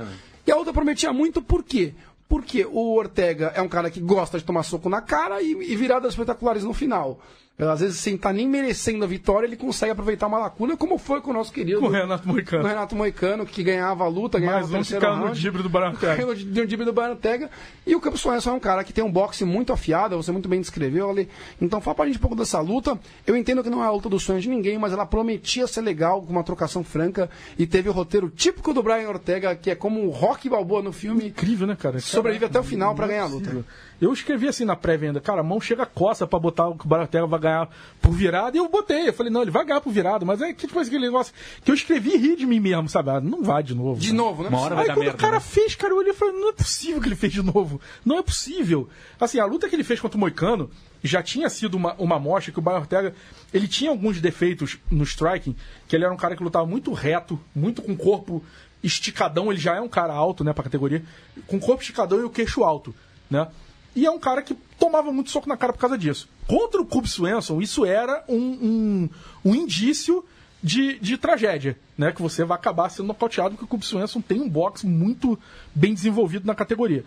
E 0.46 0.52
a 0.52 0.56
luta 0.56 0.72
prometia 0.72 1.12
muito, 1.12 1.40
por 1.42 1.62
quê? 1.62 1.94
Porque 2.28 2.64
o 2.64 2.94
Ortega 2.94 3.52
é 3.54 3.62
um 3.62 3.68
cara 3.68 3.90
que 3.90 4.00
gosta 4.00 4.38
de 4.38 4.44
tomar 4.44 4.62
soco 4.62 4.88
na 4.88 5.00
cara 5.00 5.40
e, 5.42 5.50
e 5.50 5.76
viradas 5.76 6.12
espetaculares 6.12 6.64
no 6.64 6.74
final. 6.74 7.20
Às 7.56 7.80
vezes, 7.80 8.00
sem 8.00 8.16
estar 8.16 8.32
nem 8.32 8.48
merecendo 8.48 9.04
a 9.04 9.06
vitória, 9.06 9.46
ele 9.46 9.56
consegue 9.56 9.92
aproveitar 9.92 10.26
uma 10.26 10.38
lacuna, 10.38 10.76
como 10.76 10.98
foi 10.98 11.20
com 11.20 11.30
o 11.30 11.32
nosso 11.34 11.52
querido 11.52 11.78
Com 11.78 11.86
o 11.86 11.88
Renato 11.88 12.26
Moicano. 12.26 12.64
o 12.64 12.66
Renato 12.66 12.96
Moicano, 12.96 13.46
que 13.46 13.62
ganhava 13.62 14.02
a 14.02 14.08
luta, 14.08 14.40
ganhava 14.40 14.66
Mais 14.66 14.72
o 14.72 14.76
um 14.76 14.82
que 14.82 15.00
caiu 15.00 15.16
no 15.16 15.24
round. 15.26 15.40
dibre 15.40 15.62
do 15.62 15.68
Barão 15.68 15.92
Ortega. 15.92 16.16
Caiu 16.16 16.26
no 16.26 16.34
no 16.34 16.66
dibre 16.66 16.84
do 16.84 16.92
Brian 16.92 17.10
Ortega. 17.10 17.48
E 17.86 17.94
o 17.94 18.00
Campos 18.00 18.20
Swanson 18.22 18.50
é 18.50 18.52
um 18.54 18.60
cara 18.60 18.82
que 18.82 18.92
tem 18.92 19.04
um 19.04 19.10
boxe 19.10 19.44
muito 19.44 19.72
afiado, 19.72 20.16
você 20.16 20.32
muito 20.32 20.48
bem 20.48 20.60
descreveu 20.60 21.08
ali. 21.08 21.28
Então 21.60 21.80
fala 21.80 21.94
pra 21.94 22.06
gente 22.06 22.16
um 22.18 22.20
pouco 22.20 22.34
dessa 22.34 22.60
luta. 22.60 22.98
Eu 23.24 23.36
entendo 23.36 23.62
que 23.62 23.70
não 23.70 23.84
é 23.84 23.86
a 23.86 23.90
luta 23.90 24.08
dos 24.08 24.24
sonhos 24.24 24.42
de 24.42 24.48
ninguém, 24.48 24.76
mas 24.76 24.92
ela 24.92 25.06
prometia 25.06 25.68
ser 25.68 25.82
legal, 25.82 26.22
com 26.22 26.32
uma 26.32 26.42
trocação 26.42 26.82
franca. 26.82 27.30
E 27.56 27.68
teve 27.68 27.88
o 27.88 27.92
roteiro 27.92 28.28
típico 28.30 28.74
do 28.74 28.82
Brian 28.82 29.08
Ortega, 29.08 29.54
que 29.54 29.70
é 29.70 29.76
como 29.76 30.04
o 30.04 30.10
Rock 30.10 30.48
Balboa 30.48 30.82
no 30.82 30.92
filme. 30.92 31.28
Incrível, 31.28 31.68
né, 31.68 31.76
cara? 31.76 32.00
Sobrevive 32.00 32.46
até 32.46 32.58
o 32.58 32.64
final 32.64 32.96
é 32.98 33.06
ganhar 33.06 33.22
a 33.22 33.26
luta. 33.26 33.64
Eu 34.00 34.12
escrevi 34.12 34.48
assim 34.48 34.64
na 34.64 34.74
pré-venda, 34.76 35.20
cara, 35.20 35.40
a 35.40 35.44
mão 35.44 35.60
chega 35.60 35.84
a 35.84 35.86
coça 35.86 36.26
pra 36.26 36.38
botar 36.38 36.68
o 36.68 36.76
que 36.76 36.84
o 36.84 36.88
Baratella 36.88 37.26
vai 37.26 37.40
ganhar 37.40 37.68
por 38.02 38.12
virada, 38.12 38.56
e 38.56 38.60
eu 38.60 38.68
botei. 38.68 39.08
Eu 39.08 39.12
falei, 39.12 39.32
não, 39.32 39.42
ele 39.42 39.50
vai 39.50 39.64
ganhar 39.64 39.80
por 39.80 39.92
virada, 39.92 40.24
mas 40.24 40.40
é 40.42 40.52
que 40.52 40.66
tipo 40.66 40.78
aquele 40.78 41.06
negócio 41.06 41.32
que 41.64 41.70
eu 41.70 41.74
escrevi 41.74 42.14
e 42.14 42.16
ri 42.16 42.36
de 42.36 42.46
mim 42.46 42.60
mesmo, 42.60 42.88
sabe? 42.88 43.10
Ah, 43.10 43.20
não 43.20 43.42
vai 43.42 43.62
de 43.62 43.74
novo. 43.74 44.00
De 44.00 44.08
cara. 44.08 44.16
novo, 44.16 44.42
né? 44.42 44.48
Uma 44.48 44.60
hora 44.60 44.74
vai 44.74 44.84
Aí 44.84 44.88
dar 44.88 44.94
quando 44.94 45.04
merda. 45.04 45.18
o 45.18 45.20
cara 45.20 45.34
né? 45.34 45.40
fez, 45.40 45.74
cara, 45.74 45.92
eu 45.92 45.98
olhei 45.98 46.12
e 46.12 46.14
falei, 46.14 46.34
não 46.34 46.48
é 46.48 46.52
possível 46.52 47.00
que 47.00 47.08
ele 47.08 47.16
fez 47.16 47.32
de 47.32 47.42
novo. 47.42 47.80
Não 48.04 48.18
é 48.18 48.22
possível. 48.22 48.88
Assim, 49.20 49.38
a 49.38 49.44
luta 49.44 49.68
que 49.68 49.76
ele 49.76 49.84
fez 49.84 50.00
contra 50.00 50.16
o 50.16 50.20
Moicano 50.20 50.70
já 51.02 51.22
tinha 51.22 51.48
sido 51.50 51.74
uma, 51.76 51.94
uma 51.94 52.18
mostra 52.18 52.50
que 52.52 52.58
o 52.58 52.62
Baio 52.62 52.78
Ortega, 52.78 53.14
ele 53.52 53.68
tinha 53.68 53.90
alguns 53.90 54.20
defeitos 54.20 54.78
no 54.90 55.04
striking, 55.04 55.54
que 55.86 55.94
ele 55.94 56.04
era 56.04 56.12
um 56.12 56.16
cara 56.16 56.34
que 56.34 56.42
lutava 56.42 56.66
muito 56.66 56.92
reto, 56.92 57.38
muito 57.54 57.82
com 57.82 57.92
o 57.92 57.96
corpo 57.96 58.42
esticadão, 58.82 59.50
ele 59.50 59.60
já 59.60 59.76
é 59.76 59.80
um 59.80 59.88
cara 59.88 60.12
alto, 60.12 60.44
né, 60.44 60.52
pra 60.52 60.64
categoria, 60.64 61.02
com 61.46 61.56
o 61.56 61.60
corpo 61.60 61.82
esticadão 61.82 62.20
e 62.20 62.24
o 62.24 62.30
queixo 62.30 62.64
alto, 62.64 62.94
né? 63.30 63.48
E 63.94 64.06
é 64.06 64.10
um 64.10 64.18
cara 64.18 64.42
que 64.42 64.54
tomava 64.78 65.12
muito 65.12 65.30
soco 65.30 65.48
na 65.48 65.56
cara 65.56 65.72
por 65.72 65.78
causa 65.78 65.96
disso. 65.96 66.28
Contra 66.46 66.80
o 66.80 66.86
Cub 66.86 67.06
Swanson, 67.06 67.60
isso 67.60 67.84
era 67.84 68.24
um, 68.28 68.36
um, 68.36 69.10
um 69.44 69.54
indício 69.54 70.24
de, 70.62 70.98
de 70.98 71.18
tragédia, 71.18 71.78
né? 71.96 72.10
Que 72.10 72.22
você 72.22 72.44
vai 72.44 72.56
acabar 72.56 72.88
sendo 72.88 73.06
nocauteado, 73.06 73.50
porque 73.50 73.64
o 73.64 73.68
Cub 73.68 73.82
Swanson 73.82 74.20
tem 74.20 74.40
um 74.40 74.48
boxe 74.48 74.86
muito 74.86 75.38
bem 75.74 75.94
desenvolvido 75.94 76.46
na 76.46 76.54
categoria. 76.54 77.04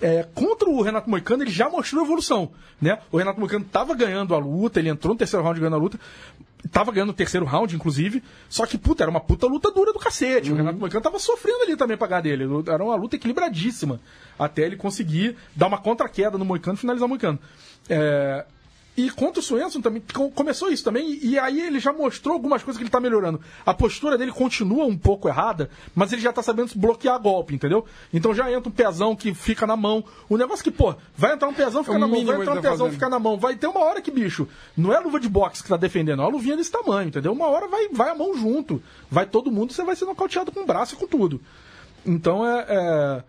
É, 0.00 0.24
contra 0.34 0.68
o 0.68 0.80
Renato 0.80 1.10
Moicano, 1.10 1.42
ele 1.42 1.50
já 1.50 1.68
mostrou 1.68 2.04
evolução, 2.04 2.52
né? 2.80 2.98
O 3.10 3.18
Renato 3.18 3.40
Moicano 3.40 3.64
estava 3.64 3.94
ganhando 3.94 4.34
a 4.34 4.38
luta, 4.38 4.78
ele 4.78 4.88
entrou 4.88 5.12
no 5.12 5.18
terceiro 5.18 5.44
round 5.44 5.58
ganhando 5.58 5.74
a 5.74 5.78
luta, 5.78 5.98
tava 6.70 6.92
ganhando 6.92 7.10
o 7.10 7.14
terceiro 7.14 7.44
round, 7.44 7.74
inclusive, 7.74 8.22
só 8.48 8.64
que, 8.64 8.78
puta, 8.78 9.02
era 9.02 9.10
uma 9.10 9.20
puta 9.20 9.46
luta 9.46 9.70
dura 9.72 9.92
do 9.92 9.98
cacete. 9.98 10.52
O 10.52 10.54
Renato 10.54 10.78
Moicano 10.78 11.02
tava 11.02 11.18
sofrendo 11.18 11.62
ali 11.62 11.76
também 11.76 11.96
pra 11.96 12.06
ganhar 12.06 12.20
dele. 12.20 12.44
Era 12.66 12.84
uma 12.84 12.94
luta 12.94 13.16
equilibradíssima, 13.16 14.00
até 14.38 14.62
ele 14.62 14.76
conseguir 14.76 15.36
dar 15.54 15.66
uma 15.66 15.78
contra-queda 15.78 16.38
no 16.38 16.44
Moicano 16.44 16.76
e 16.76 16.80
finalizar 16.80 17.06
o 17.06 17.08
Moicano. 17.08 17.38
É, 17.88 18.44
e 18.98 19.10
contra 19.10 19.38
o 19.38 19.42
Swenson 19.42 19.80
também 19.80 20.02
co- 20.12 20.30
começou 20.30 20.70
isso 20.70 20.82
também, 20.82 21.18
e, 21.22 21.38
aí 21.38 21.60
ele 21.60 21.78
já 21.78 21.92
mostrou 21.92 22.34
algumas 22.34 22.62
coisas 22.62 22.76
que 22.76 22.82
ele 22.82 22.90
tá 22.90 22.98
melhorando. 22.98 23.40
A 23.64 23.72
postura 23.72 24.18
dele 24.18 24.32
continua 24.32 24.84
um 24.84 24.98
pouco 24.98 25.28
errada, 25.28 25.70
mas 25.94 26.12
ele 26.12 26.20
já 26.20 26.32
tá 26.32 26.42
sabendo 26.42 26.72
bloquear 26.74 27.18
golpe, 27.20 27.54
entendeu? 27.54 27.84
Então 28.12 28.34
já 28.34 28.50
entra 28.52 28.68
um 28.68 28.72
pezão 28.72 29.14
que 29.14 29.32
fica 29.32 29.66
na 29.66 29.76
mão. 29.76 30.02
O 30.28 30.36
negócio 30.36 30.64
que, 30.64 30.70
pô, 30.70 30.94
vai 31.16 31.32
entrar 31.34 31.48
um 31.48 31.54
pezão, 31.54 31.84
fica 31.84 31.96
É 31.96 31.98
na 32.00 32.06
mão, 32.08 32.24
vai 32.24 32.36
entrar 32.40 32.52
um 32.52 32.56
tá 32.56 32.60
pezão, 32.62 32.78
fazendo. 32.78 32.92
fica 32.94 33.08
na 33.08 33.18
mão. 33.18 33.38
Vai 33.38 33.54
ter 33.56 33.68
uma 33.68 33.80
hora 33.84 34.00
que, 34.02 34.10
bicho, 34.10 34.48
não 34.76 34.92
é 34.92 34.98
luva 34.98 35.20
de 35.20 35.28
boxe 35.28 35.62
que 35.62 35.68
tá 35.68 35.76
defendendo, 35.76 36.20
é 36.20 36.24
uma 36.24 36.30
luvinha 36.32 36.56
desse 36.56 36.70
tamanho, 36.72 37.08
entendeu? 37.08 37.30
Uma 37.32 37.46
hora 37.46 37.68
vai, 37.68 37.88
vai 37.90 38.10
a 38.10 38.14
mão 38.16 38.34
junto. 38.36 38.82
Vai 39.10 39.26
todo 39.26 39.50
mundo, 39.52 39.72
você 39.72 39.84
vai 39.84 39.94
ser 39.94 40.06
nocauteado 40.06 40.50
com 40.50 40.60
o 40.60 40.66
braço 40.66 40.94
e 40.94 40.98
com 40.98 41.06
tudo. 41.06 41.40
Então 42.04 42.44
é- 42.46 42.66
é 42.68 43.22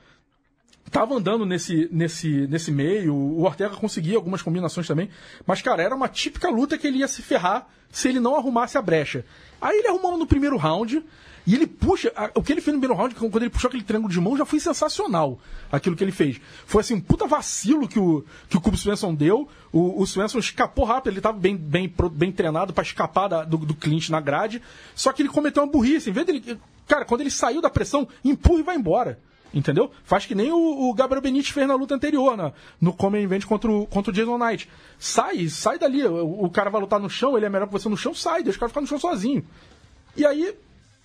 tava 0.90 1.16
andando 1.16 1.46
nesse, 1.46 1.88
nesse, 1.92 2.48
nesse 2.48 2.72
meio, 2.72 3.14
o 3.14 3.44
Ortega 3.44 3.76
conseguia 3.76 4.16
algumas 4.18 4.42
combinações 4.42 4.88
também, 4.88 5.10
mas, 5.46 5.62
cara, 5.62 5.82
era 5.84 5.96
uma 5.96 6.08
típica 6.08 6.50
luta 6.50 6.78
que 6.78 6.88
ele 6.88 7.00
ia 7.00 7.08
se 7.08 7.22
ferrar 7.22 7.68
se 7.92 8.08
ele 8.08 8.20
não 8.20 8.36
arrumasse 8.36 8.78
a 8.78 8.82
brecha. 8.82 9.26
Aí 9.62 9.78
ele 9.80 9.88
arrumou 9.88 10.18
no 10.18 10.26
primeiro 10.28 10.58
round, 10.58 11.04
e 11.48 11.56
ele 11.56 11.66
puxa. 11.66 12.12
O 12.36 12.44
que 12.44 12.52
ele 12.52 12.62
fez 12.62 12.76
no 12.76 12.80
primeiro 12.80 12.94
round, 12.94 13.16
quando 13.16 13.38
ele 13.42 13.50
puxou 13.50 13.70
aquele 13.70 13.82
triângulo 13.84 14.12
de 14.14 14.20
mão, 14.22 14.38
já 14.38 14.46
foi 14.46 14.60
sensacional. 14.60 15.40
Aquilo 15.72 15.96
que 15.96 16.04
ele 16.04 16.12
fez. 16.12 16.40
Foi 16.68 16.82
assim, 16.82 16.94
um 16.94 17.02
puta 17.02 17.26
vacilo 17.26 17.88
que 17.88 17.98
o, 17.98 18.24
que 18.48 18.56
o 18.56 18.62
Cub 18.62 18.76
Swenson 18.76 19.16
deu. 19.16 19.50
O, 19.72 20.00
o 20.00 20.06
Swenson 20.06 20.38
escapou 20.38 20.86
rápido, 20.86 21.14
ele 21.14 21.22
tava 21.22 21.40
bem, 21.40 21.58
bem, 21.58 21.92
bem 22.12 22.32
treinado 22.32 22.72
pra 22.72 22.84
escapar 22.84 23.28
da- 23.28 23.44
do, 23.44 23.58
do 23.58 23.76
na 24.12 24.22
grade. 24.22 24.62
Só 24.94 25.12
que 25.12 25.24
ele 25.24 25.30
cometeu 25.30 25.64
uma 25.64 25.72
burrice. 25.72 26.12
Em 26.12 26.14
vez 26.14 26.28
dele. 26.28 26.60
Cara, 26.88 27.04
quando 27.06 27.22
ele 27.22 27.32
saiu 27.32 27.62
da 27.62 27.70
pressão, 27.70 28.08
empurra 28.24 28.60
e 28.60 28.64
vai 28.64 28.76
embora. 28.76 29.20
Entendeu? 29.52 29.90
Faz 30.04 30.26
que 30.28 30.36
nem 30.36 30.52
o, 30.52 30.90
o 30.90 30.94
Gabriel 30.94 31.22
Benítez 31.24 31.50
fez 31.50 31.68
na 31.68 31.74
luta 31.74 31.96
anterior, 31.96 32.38
na, 32.38 32.52
no 32.80 32.94
Common 32.94 33.18
Event 33.18 33.46
contra 33.46 33.72
o, 33.72 33.88
contra 33.88 34.12
o 34.12 34.14
Jason 34.14 34.38
Knight. 34.38 34.70
Sai, 35.00 35.50
sai 35.50 35.80
dali. 35.80 36.06
O, 36.06 36.46
o 36.46 36.50
cara 36.52 36.70
vai 36.70 36.80
lutar 36.80 37.00
no 37.00 37.10
chão, 37.10 37.36
ele 37.36 37.48
é 37.48 37.50
melhor 37.50 37.66
que 37.66 37.72
você 37.74 37.90
no 37.90 37.98
chão, 37.98 38.14
sai, 38.14 38.44
deixa 38.44 38.58
o 38.58 38.60
cara 38.60 38.70
ficar 38.70 38.82
no 38.82 38.88
chão 38.88 39.00
sozinho. 39.00 39.44
E 40.16 40.24
aí, 40.26 40.54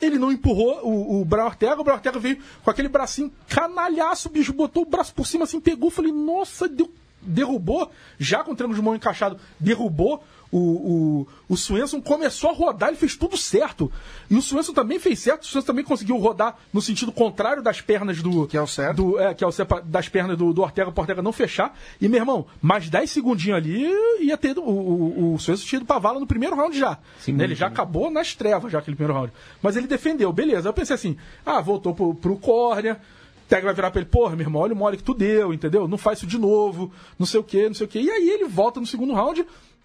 ele 0.01 0.19
não 0.19 0.31
empurrou 0.31 0.81
o, 0.83 1.21
o 1.21 1.25
Brian 1.25 1.45
Ortega, 1.45 1.81
o 1.81 1.85
Brian 1.85 1.95
Ortega 1.95 2.19
veio 2.19 2.39
com 2.63 2.71
aquele 2.71 2.89
bracinho 2.89 3.33
canalhaço, 3.49 4.29
bicho, 4.29 4.53
botou 4.53 4.83
o 4.83 4.87
braço 4.87 5.15
por 5.15 5.27
cima 5.27 5.45
assim, 5.45 5.59
pegou, 5.61 5.89
falei, 5.91 6.13
nossa, 6.13 6.69
deu- 6.69 6.93
derrubou, 7.23 7.91
já 8.19 8.45
com 8.45 8.53
o 8.53 8.55
triângulo 8.55 8.79
de 8.79 8.85
mão 8.85 8.95
encaixado, 8.95 9.39
derrubou 9.59 10.23
o, 10.57 10.59
o, 10.59 11.27
o 11.49 11.57
Swenson, 11.57 12.01
começou 12.01 12.51
a 12.51 12.53
rodar, 12.53 12.89
ele 12.91 12.97
fez 12.99 13.17
tudo 13.17 13.37
certo. 13.37 13.91
E 14.31 14.37
o 14.37 14.43
Swenson 14.43 14.73
também 14.73 14.99
fez 15.01 15.19
certo, 15.19 15.43
o 15.43 15.47
Swenson 15.47 15.67
também 15.67 15.85
conseguiu 15.85 16.17
rodar 16.17 16.57
no 16.73 16.81
sentido 16.81 17.11
contrário 17.11 17.63
das 17.63 17.81
pernas 17.81 18.23
do. 18.23 18.47
Que 18.47 18.57
é 18.57 18.63
o 18.63 18.67
certo. 18.67 18.97
do- 18.97 19.19
é, 19.19 19.35
que 19.35 19.43
é 19.43 19.47
o 19.47 19.51
certo, 19.51 19.83
das 19.83 20.09
pernas 20.09 20.39
do, 20.39 20.53
do 20.53 20.63
Ortega 20.63 20.93
pro 20.93 21.01
Ortega 21.01 21.21
não 21.21 21.33
fechar. 21.33 21.77
E, 22.01 22.09
meu 22.09 22.21
irmão, 22.21 22.47
mais 22.63 22.89
10 22.89 23.11
segundinhos 23.11 23.57
ali 23.59 23.85
ia 24.21 24.37
ter. 24.37 24.57
O, 24.57 24.63
o, 24.63 25.35
o 25.35 25.39
Swenson 25.41 25.65
tinha 25.67 25.79
ido 25.79 25.87
pra 25.87 25.99
vala 25.99 26.21
no 26.21 26.27
primeiro 26.27 26.55
round 26.55 26.79
já. 26.79 26.99
Né? 27.33 27.45
Ele 27.45 27.55
já 27.55 27.67
acabou 27.67 28.11
nas 28.11 28.35
trevas, 28.35 28.71
já 28.71 28.79
aquele 28.79 28.97
primeiro 28.97 29.19
round. 29.19 29.33
Mas 29.61 29.77
ele 29.77 29.87
defendeu, 29.89 30.33
beleza. 30.33 30.69
Eu 30.69 30.73
pensei 30.73 30.95
assim, 30.95 31.17
ah, 31.45 31.61
voltou 31.61 31.95
pro, 31.95 32.15
pro 32.15 32.37
córnea. 32.37 33.01
Tega 33.49 33.67
vai 33.67 33.75
virar 33.75 33.91
pra 33.91 34.01
ele, 34.01 34.09
porra, 34.09 34.35
meu 34.35 34.47
irmão, 34.47 34.63
olha 34.63 34.73
o 34.73 34.77
mole 34.77 34.97
que 34.97 35.03
tu 35.03 35.13
deu, 35.13 35.53
entendeu? 35.53 35.87
Não 35.87 35.99
faz 35.99 36.17
isso 36.19 36.27
de 36.27 36.39
novo, 36.39 36.91
não 37.19 37.27
sei 37.27 37.39
o 37.39 37.45
que, 37.45 37.67
não 37.67 37.75
sei 37.75 37.85
o 37.85 37.89
que. 37.89 38.01
E 38.01 38.11
aí 38.11 38.31
ele 38.31 38.47
volta 38.47 38.81
no 38.81 38.87
segundo 38.87 39.13
round 39.13 39.45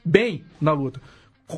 bem 0.10 0.44
na 0.60 0.72
luta. 0.72 1.02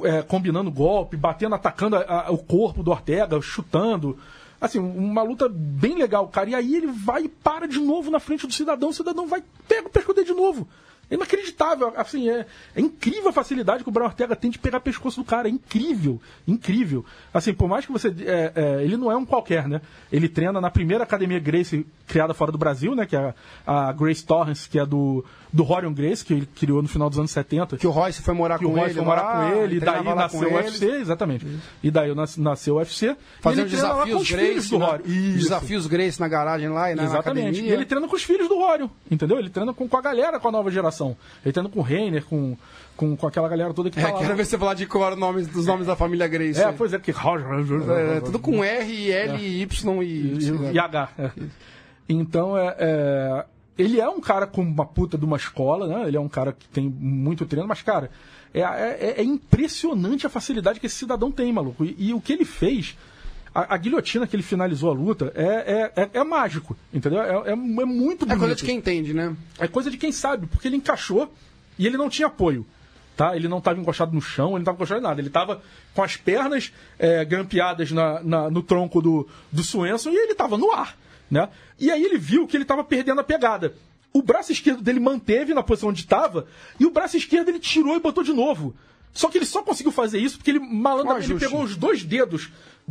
É, 0.03 0.21
combinando 0.21 0.71
golpe, 0.71 1.17
batendo, 1.17 1.55
atacando 1.55 1.97
a- 1.97 2.27
a- 2.27 2.31
o 2.31 2.37
corpo 2.37 2.81
do 2.83 2.91
Ortega, 2.91 3.41
chutando. 3.41 4.17
Assim, 4.59 4.79
uma 4.79 5.23
luta 5.23 5.49
bem 5.49 5.97
legal, 5.97 6.27
cara. 6.27 6.49
E 6.49 6.55
aí 6.55 6.75
ele 6.75 6.87
vai 6.87 7.23
e 7.23 7.29
para 7.29 7.67
de 7.67 7.79
novo 7.79 8.09
na 8.11 8.19
frente 8.19 8.45
do 8.47 8.53
cidadão, 8.53 8.89
o 8.89 8.93
cidadão 8.93 9.27
vai, 9.27 9.43
pega 9.67 9.87
o 9.87 9.91
pescoço 9.91 10.23
de 10.23 10.33
novo. 10.33 10.67
É 11.11 11.15
inacreditável, 11.15 11.93
assim, 11.97 12.29
é, 12.29 12.45
é 12.75 12.81
incrível 12.81 13.29
a 13.29 13.33
facilidade 13.33 13.83
que 13.83 13.89
o 13.89 13.91
Brian 13.91 14.05
Ortega 14.05 14.35
tem 14.35 14.49
de 14.49 14.57
pegar 14.57 14.77
o 14.77 14.81
pescoço 14.81 15.21
do 15.21 15.25
cara, 15.25 15.47
é 15.47 15.51
incrível, 15.51 16.19
incrível. 16.47 17.05
Assim, 17.33 17.53
por 17.53 17.67
mais 17.67 17.85
que 17.85 17.91
você, 17.91 18.07
é, 18.25 18.51
é, 18.55 18.83
ele 18.83 18.95
não 18.97 19.11
é 19.11 19.15
um 19.15 19.25
qualquer, 19.25 19.67
né? 19.67 19.81
Ele 20.11 20.27
treina 20.29 20.59
na 20.61 20.71
primeira 20.71 21.03
academia 21.03 21.39
Grace 21.39 21.85
criada 22.07 22.33
fora 22.33 22.51
do 22.51 22.57
Brasil, 22.57 22.95
né? 22.95 23.05
Que 23.05 23.15
é 23.15 23.33
a, 23.67 23.89
a 23.89 23.91
Grace 23.93 24.23
Torrance, 24.25 24.67
que 24.69 24.79
é 24.79 24.85
do, 24.85 25.23
do 25.51 25.63
Rorion 25.63 25.93
Grace, 25.93 26.23
que 26.23 26.33
ele 26.33 26.45
criou 26.45 26.81
no 26.81 26.87
final 26.87 27.09
dos 27.09 27.19
anos 27.19 27.31
70 27.31 27.77
Que 27.77 27.87
o 27.87 27.91
Royce 27.91 28.21
foi 28.21 28.33
morar 28.33 28.57
que 28.57 28.65
com 28.65 28.71
o 28.71 28.73
Royce 28.73 28.87
ele. 28.91 28.93
foi 28.95 29.05
morar 29.05 29.21
lá, 29.23 29.51
com 29.51 29.57
ele, 29.57 29.75
e 29.75 29.79
daí 29.79 30.03
nasceu 30.03 30.49
o. 30.49 30.53
UFC, 30.55 30.85
exatamente. 30.85 31.45
E 31.83 31.91
daí 31.91 32.13
nas- 32.15 32.37
nasceu 32.37 32.75
o 32.75 32.77
UFC. 32.77 33.15
Fazendo 33.41 33.69
desafios 33.69 34.29
Grace, 34.31 34.69
do. 34.69 34.81
Isso. 35.09 35.37
Desafios 35.43 35.87
Grace 35.87 36.19
na 36.19 36.27
garagem 36.27 36.69
lá 36.69 36.91
e 36.91 36.95
na, 36.95 37.03
na 37.03 37.07
Exatamente. 37.09 37.47
academia. 37.47 37.69
E 37.69 37.73
ele 37.73 37.85
treina 37.85 38.07
com 38.07 38.15
os 38.15 38.23
filhos 38.23 38.47
do 38.47 38.55
Rorion, 38.55 38.87
entendeu? 39.09 39.39
Ele 39.39 39.49
treina 39.49 39.73
com, 39.73 39.87
com 39.87 39.97
a 39.97 40.01
galera, 40.01 40.39
com 40.39 40.47
a 40.47 40.51
nova 40.51 40.69
geração. 40.69 41.00
Ele 41.43 41.51
treina 41.53 41.69
com 41.69 41.79
o 41.79 41.83
Reiner, 41.83 42.23
com, 42.25 42.55
com, 42.95 43.15
com 43.17 43.27
aquela 43.27 43.47
galera 43.49 43.73
toda 43.73 43.89
que 43.89 43.99
tá 43.99 44.09
É, 44.09 44.11
lá. 44.11 44.19
quero 44.19 44.35
ver 44.35 44.45
você 44.45 44.57
falar 44.57 44.73
de 44.75 44.85
cor 44.85 45.15
nomes, 45.15 45.47
dos 45.47 45.65
nomes 45.65 45.87
da 45.87 45.95
família 45.95 46.27
Grace. 46.27 46.61
É, 46.61 46.71
pois 46.71 46.93
é, 46.93 46.99
que 46.99 47.11
É, 47.11 48.19
tudo 48.21 48.39
com 48.39 48.63
R, 48.63 49.11
L, 49.11 49.61
Y 49.61 50.03
e... 50.03 50.73
e, 50.73 50.79
H. 50.79 51.09
é. 51.17 51.31
Então, 52.09 52.57
é, 52.57 52.75
é, 52.77 53.45
ele 53.77 53.99
é 53.99 54.09
um 54.09 54.19
cara 54.19 54.45
com 54.45 54.61
uma 54.61 54.85
puta 54.85 55.17
de 55.17 55.23
uma 55.25 55.37
escola, 55.37 55.87
né? 55.87 56.07
Ele 56.07 56.17
é 56.17 56.19
um 56.19 56.27
cara 56.29 56.51
que 56.51 56.67
tem 56.67 56.89
muito 56.89 57.45
treino, 57.45 57.67
mas, 57.67 57.81
cara, 57.81 58.09
é, 58.53 58.59
é- 58.61 59.15
é 59.17 59.23
impressionante 59.23 60.27
a 60.27 60.29
facilidade 60.29 60.79
que 60.79 60.85
esse 60.87 60.95
cidadão 60.95 61.31
tem, 61.31 61.51
maluco. 61.53 61.85
E, 61.85 61.95
e 61.97 62.13
o 62.13 62.19
que 62.19 62.33
ele 62.33 62.43
fez, 62.45 62.97
a, 63.53 63.75
a 63.75 63.77
guilhotina 63.77 64.25
que 64.27 64.35
ele 64.35 64.43
finalizou 64.43 64.89
a 64.89 64.93
luta, 64.93 65.31
é, 65.35 65.91
é, 65.95 66.01
é, 66.03 66.09
é 66.13 66.23
mágico, 66.23 66.75
entendeu? 66.93 67.21
É, 67.21 67.49
é, 67.49 67.51
é 67.51 67.55
muito 67.55 68.25
bonito. 68.25 68.31
É 68.33 68.37
coisa 68.39 68.55
de 68.55 68.63
quem 68.63 68.77
entende, 68.77 69.13
né? 69.13 69.35
É 69.59 69.67
coisa 69.67 69.91
de 69.91 69.97
quem 69.97 70.11
sabe, 70.11 70.47
porque 70.47 70.67
ele 70.67 70.77
encaixou 70.77 71.31
e 71.77 71.85
ele 71.85 71.97
não 71.97 72.09
tinha 72.09 72.27
apoio. 72.27 72.65
Tá? 73.17 73.35
Ele 73.35 73.47
não 73.47 73.57
estava 73.59 73.79
encostado 73.79 74.13
no 74.13 74.21
chão, 74.21 74.49
ele 74.51 74.53
não 74.55 74.61
estava 74.61 74.77
encostado 74.77 74.99
em 74.99 75.03
nada. 75.03 75.19
Ele 75.21 75.27
estava 75.27 75.61
com 75.93 76.01
as 76.01 76.15
pernas 76.15 76.71
é, 76.97 77.23
grampeadas 77.25 77.91
na- 77.91 78.21
na- 78.23 78.49
no 78.49 78.63
tronco 78.63 79.01
do, 79.01 79.27
do 79.51 79.61
Swenson 79.63 80.09
e 80.11 80.15
ele 80.15 80.31
estava 80.31 80.57
no 80.57 80.71
ar. 80.71 80.97
Né? 81.29 81.47
E 81.79 81.91
aí 81.91 82.03
ele 82.03 82.17
viu 82.17 82.47
que 82.47 82.55
ele 82.57 82.63
estava 82.63 82.83
perdendo 82.83 83.19
a 83.21 83.23
pegada. 83.23 83.75
O 84.13 84.21
braço 84.21 84.51
esquerdo 84.51 84.81
dele 84.81 84.99
manteve 84.99 85.53
na 85.53 85.61
posição 85.61 85.89
onde 85.89 86.01
estava 86.01 86.47
e 86.79 86.85
o 86.85 86.89
braço 86.91 87.15
esquerdo 87.17 87.49
ele 87.49 87.59
tirou 87.59 87.95
e 87.95 87.99
botou 87.99 88.23
de 88.23 88.33
novo. 88.33 88.73
Só 89.13 89.27
que 89.29 89.37
ele 89.37 89.45
só 89.45 89.61
conseguiu 89.61 89.91
fazer 89.91 90.17
isso 90.19 90.37
porque 90.37 90.51
ele 90.51 90.59
malandramente 90.59 91.27
Um 91.27 91.31
ele 91.35 91.39
pegou 91.39 91.61
os 91.63 91.75
dois 91.75 92.03
dedos 92.03 92.49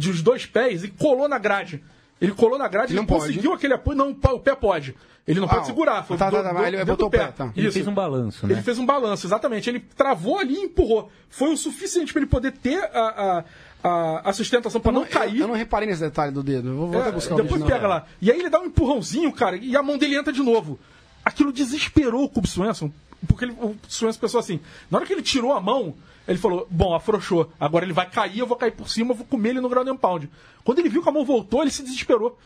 dos 0.09 0.23
dois 0.23 0.47
pés 0.47 0.83
e 0.85 0.89
colou 0.89 1.29
na 1.29 1.39
grade. 1.39 1.83
Ele 2.21 2.33
colou 2.33 2.59
na 2.59 2.69
grade 2.69 2.93
e 2.93 2.97
Não 2.97 3.03
ele 3.03 3.09
pode. 3.09 3.27
conseguiu 3.29 3.53
aquele 3.53 3.75
apoio. 3.75 3.97
Não, 3.97 4.11
o 4.11 4.41
pé 4.41 4.55
pode. 4.55 4.95
Ele 5.27 5.39
não 5.41 5.47
Ah, 5.47 5.55
pode 5.55 5.67
segurar. 5.67 6.05
Foi 6.05 6.17
tá, 6.17 6.29
do- 6.29 6.37
tá, 6.37 6.43
tá, 6.43 6.53
do- 6.53 6.65
ele 6.67 6.85
botou 6.85 7.09
o 7.09 7.11
pé, 7.11 7.27
tá. 7.29 7.53
Ele 7.57 7.71
fez 7.71 7.87
um 7.87 7.95
balanço, 7.95 8.47
né? 8.47 8.55
Ele 8.55 8.63
fez 8.63 8.79
um 8.79 8.85
balanço, 8.87 9.27
exatamente. 9.27 9.71
Ele 9.71 9.81
travou 9.81 10.39
ali 10.39 10.55
e 10.55 10.65
empurrou. 10.65 11.11
Foi 11.29 11.53
o 11.53 11.57
suficiente 11.57 12.13
para 12.13 12.21
ele 12.23 12.29
poder 12.31 12.53
ter 12.53 12.83
a, 12.93 13.45
a, 13.83 13.89
a, 13.89 14.31
a 14.31 14.33
sustentação 14.33 14.81
para 14.81 14.93
não, 14.93 15.03
não, 15.03 15.09
cair. 15.09 15.37
eu, 15.37 15.43
eu 15.43 15.49
não 15.49 15.55
reparei 15.55 15.89
nesse 15.89 16.01
detalhe 16.01 16.33
do 16.33 16.43
dedo. 16.43 16.69
Eu 16.69 16.77
vou, 16.77 16.89
vou 16.91 17.03
É, 17.05 17.13
buscar 17.13 17.37
depois 17.37 17.63
pega 17.63 17.81
não. 17.83 17.89
lá. 17.89 18.07
E 18.21 18.31
aí 18.31 18.39
ele 18.39 18.51
dá 18.51 18.61
um 18.61 18.65
empurrãozinho, 18.67 19.31
cara, 19.33 19.57
e 19.57 19.77
a 19.77 19.83
mão 19.83 19.97
dele 19.97 20.17
entra 20.17 20.33
de 20.33 20.43
novo. 20.43 20.79
Aquilo 21.25 21.53
desesperou 21.53 22.25
o 22.25 22.29
Cub 22.29 22.47
Swenson, 22.47 22.91
porque 23.27 23.45
ele, 23.45 23.53
o 23.53 23.77
Swenson 23.89 24.21
pensou 24.21 24.41
assim: 24.41 24.61
na 24.91 24.99
hora 24.99 25.07
que 25.07 25.13
ele 25.13 25.23
tirou 25.23 25.53
a 25.53 25.61
mão, 25.61 25.95
ele 26.27 26.39
falou: 26.39 26.67
bom, 26.71 26.95
afrouxou, 26.95 27.51
agora 27.59 27.85
ele 27.85 27.93
vai 27.93 28.09
cair, 28.09 28.39
eu 28.39 28.47
vou 28.47 28.57
cair 28.57 28.73
por 28.73 28.89
cima, 28.89 29.13
eu 29.13 29.17
vou 29.17 29.27
comer 29.27 29.51
ele 29.51 29.61
no 29.61 29.69
ground 29.69 29.89
and 29.89 29.97
pound. 29.97 30.29
Quando 30.65 30.79
ele 30.79 30.89
viu 30.89 31.03
que 31.03 31.09
a 31.09 31.13
mão 31.13 31.25
voltou, 31.25 31.63
ele 31.63 31.71
se 31.71 31.83
desesperou. 31.83 32.39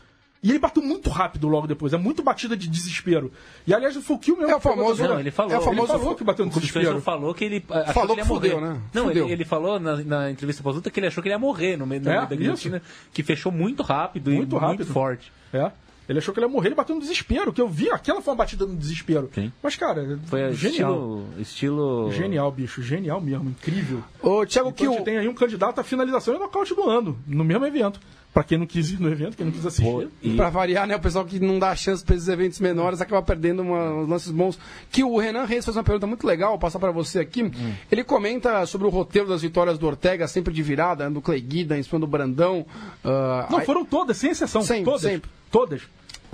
E 0.43 0.49
ele 0.51 0.59
bateu 0.59 0.83
muito 0.83 1.09
rápido 1.09 1.47
logo 1.47 1.65
depois, 1.65 1.91
é 1.91 1.97
muito 1.97 2.21
batida 2.21 2.55
de 2.55 2.67
desespero. 2.67 3.31
E 3.65 3.73
aliás, 3.73 3.95
foi 3.95 4.15
o 4.15 4.19
Kill 4.19 4.37
mesmo. 4.37 4.51
É 4.51 4.55
o 4.55 4.59
famoso- 4.59 5.01
Não, 5.03 5.19
ele 5.19 5.31
falou. 5.31 5.51
É 5.51 5.57
o 5.57 5.61
famoso- 5.61 5.91
Ele 5.93 5.99
falou 5.99 6.15
que 6.15 6.23
bateu 6.23 6.45
no 6.45 6.51
O 6.51 6.53
desespero. 6.53 6.85
Spencer 6.85 7.01
falou 7.01 7.33
que 7.33 7.45
ele 7.45 7.61
Falou 7.61 7.83
que 7.93 7.99
ele 7.99 8.09
ia 8.11 8.15
que 8.21 8.27
fudeu, 8.27 8.59
morrer. 8.61 8.73
né? 8.73 8.81
Não, 8.93 9.03
Fudeu. 9.05 9.23
ele, 9.25 9.33
ele 9.33 9.45
falou 9.45 9.79
na, 9.79 9.95
na 10.03 10.29
entrevista 10.29 10.61
pós-luta 10.61 10.91
que 10.91 10.99
ele 10.99 11.07
achou 11.07 11.23
que 11.23 11.29
ele 11.29 11.33
ia 11.33 11.39
morrer 11.39 11.77
no 11.77 11.87
meio, 11.87 11.99
no 11.99 12.09
É, 12.11 12.15
meio 12.17 12.27
da 12.27 12.35
guilhotina, 12.35 12.79
que 13.11 13.23
fechou 13.23 13.51
muito 13.51 13.81
rápido 13.81 14.29
Muito 14.29 14.55
e 14.55 14.59
rápido. 14.59 14.77
muito 14.79 14.93
forte. 14.93 15.31
É. 15.51 15.71
Ele 16.07 16.19
achou 16.19 16.33
que 16.33 16.39
ele 16.39 16.45
ia 16.45 16.51
morrer, 16.51 16.67
ele 16.69 16.75
bateu 16.75 16.95
no 16.95 17.01
desespero, 17.01 17.51
que 17.51 17.61
eu 17.61 17.67
vi 17.67 17.89
aquela 17.89 18.21
foi 18.21 18.31
uma 18.31 18.37
batida 18.37 18.65
no 18.65 18.75
desespero. 18.75 19.29
Sim. 19.33 19.51
Mas, 19.61 19.75
cara, 19.75 20.19
Foi 20.25 20.53
genial. 20.53 20.91
estilo, 20.93 21.27
estilo... 21.39 22.11
Genial, 22.11 22.51
bicho, 22.51 22.81
genial 22.83 23.19
mesmo, 23.19 23.49
incrível. 23.49 24.03
Ô, 24.21 24.45
Thiago, 24.45 24.71
Que 24.71 24.83
que 24.83 24.87
o... 24.87 25.03
tem 25.03 25.17
aí 25.17 25.27
um 25.27 25.33
candidato 25.33 25.79
à 25.79 25.83
finalização 25.83 26.35
e 26.35 26.39
nocaute 26.39 26.75
do 26.75 26.87
ano, 26.89 27.17
no 27.25 27.43
mesmo 27.43 27.65
evento. 27.65 27.99
Pra 28.35 28.43
quem 28.43 28.57
não 28.57 28.65
quis 28.67 28.91
ir 28.91 28.99
no 29.01 29.09
evento, 29.09 29.37
quem 29.37 29.45
não 29.45 29.53
quis 29.53 29.65
assistir. 29.65 30.09
E- 30.21 30.35
Pra 30.35 30.49
variar, 30.49 30.85
né? 30.85 30.97
O 30.97 30.99
pessoal 30.99 31.23
que 31.23 31.39
não 31.39 31.57
dá 31.57 31.73
chance 31.73 32.03
pra 32.03 32.15
esses 32.17 32.27
eventos 32.27 32.59
menores 32.59 32.99
acaba 32.99 33.21
perdendo 33.21 33.61
uma- 33.61 33.93
uns 33.93 34.09
lances 34.09 34.29
bons. 34.29 34.59
Que 34.91 35.05
o 35.05 35.17
Renan 35.17 35.45
Reis 35.45 35.63
fez 35.63 35.77
uma 35.77 35.83
pergunta 35.85 36.05
muito 36.05 36.27
legal, 36.27 36.49
vou 36.49 36.59
passar 36.59 36.77
pra 36.77 36.91
você 36.91 37.19
aqui. 37.19 37.43
Hum. 37.43 37.73
Ele 37.89 38.03
comenta 38.03 38.65
sobre 38.65 38.87
o 38.87 38.89
roteiro 38.89 39.29
das 39.29 39.41
vitórias 39.41 39.77
do 39.79 39.87
Ortega, 39.87 40.27
sempre 40.27 40.53
de 40.53 40.61
virada, 40.61 41.09
do 41.09 41.21
Clay 41.21 41.39
Guida, 41.39 41.77
em 41.77 41.83
cima 41.83 41.97
do 41.97 42.05
Brandão. 42.07 42.65
ah, 43.05 43.47
Não, 43.49 43.59
aí- 43.59 43.65
foram 43.65 43.85
todas, 43.85 44.17
sem 44.17 44.31
exceção. 44.31 44.61
Sempre, 44.61 44.83
todas. 44.83 45.01
sempre. 45.01 45.31
Todas. 45.49 45.81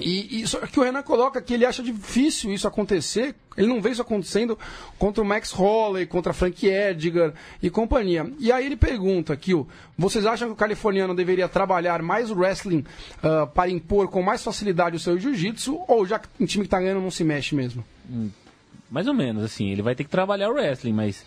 E, 0.01 0.41
e 0.41 0.47
só 0.47 0.59
que 0.59 0.79
o 0.79 0.83
Renan 0.83 1.03
coloca 1.03 1.41
que 1.41 1.53
ele 1.53 1.65
acha 1.65 1.81
difícil 1.83 2.51
isso 2.51 2.67
acontecer. 2.67 3.35
Ele 3.57 3.67
não 3.67 3.81
vê 3.81 3.91
isso 3.91 4.01
acontecendo 4.01 4.57
contra 4.97 5.21
o 5.21 5.25
Max 5.25 5.51
Holloway, 5.51 6.05
contra 6.05 6.33
Frank 6.33 6.65
Edgar 6.65 7.33
e 7.61 7.69
companhia. 7.69 8.31
E 8.39 8.51
aí 8.51 8.65
ele 8.65 8.77
pergunta 8.77 9.33
aqui, 9.33 9.51
vocês 9.97 10.25
acham 10.25 10.47
que 10.47 10.53
o 10.53 10.57
californiano 10.57 11.13
deveria 11.13 11.49
trabalhar 11.49 12.01
mais 12.01 12.31
o 12.31 12.35
wrestling 12.35 12.85
ah, 13.21 13.45
para 13.47 13.69
impor 13.69 14.07
com 14.07 14.21
mais 14.21 14.43
facilidade 14.43 14.95
o 14.95 14.99
seu 14.99 15.19
jiu-jitsu 15.19 15.81
ou 15.87 16.05
já 16.05 16.19
que 16.19 16.27
um 16.39 16.45
time 16.45 16.63
que 16.63 16.69
tá 16.69 16.79
ganhando 16.79 17.01
não 17.01 17.11
se 17.11 17.23
mexe 17.23 17.53
mesmo? 17.53 17.83
Mais 18.89 19.07
ou 19.07 19.13
menos, 19.13 19.43
assim. 19.43 19.69
Ele 19.69 19.81
vai 19.81 19.95
ter 19.95 20.03
que 20.03 20.09
trabalhar 20.09 20.49
o 20.49 20.53
wrestling, 20.53 20.93
mas... 20.93 21.25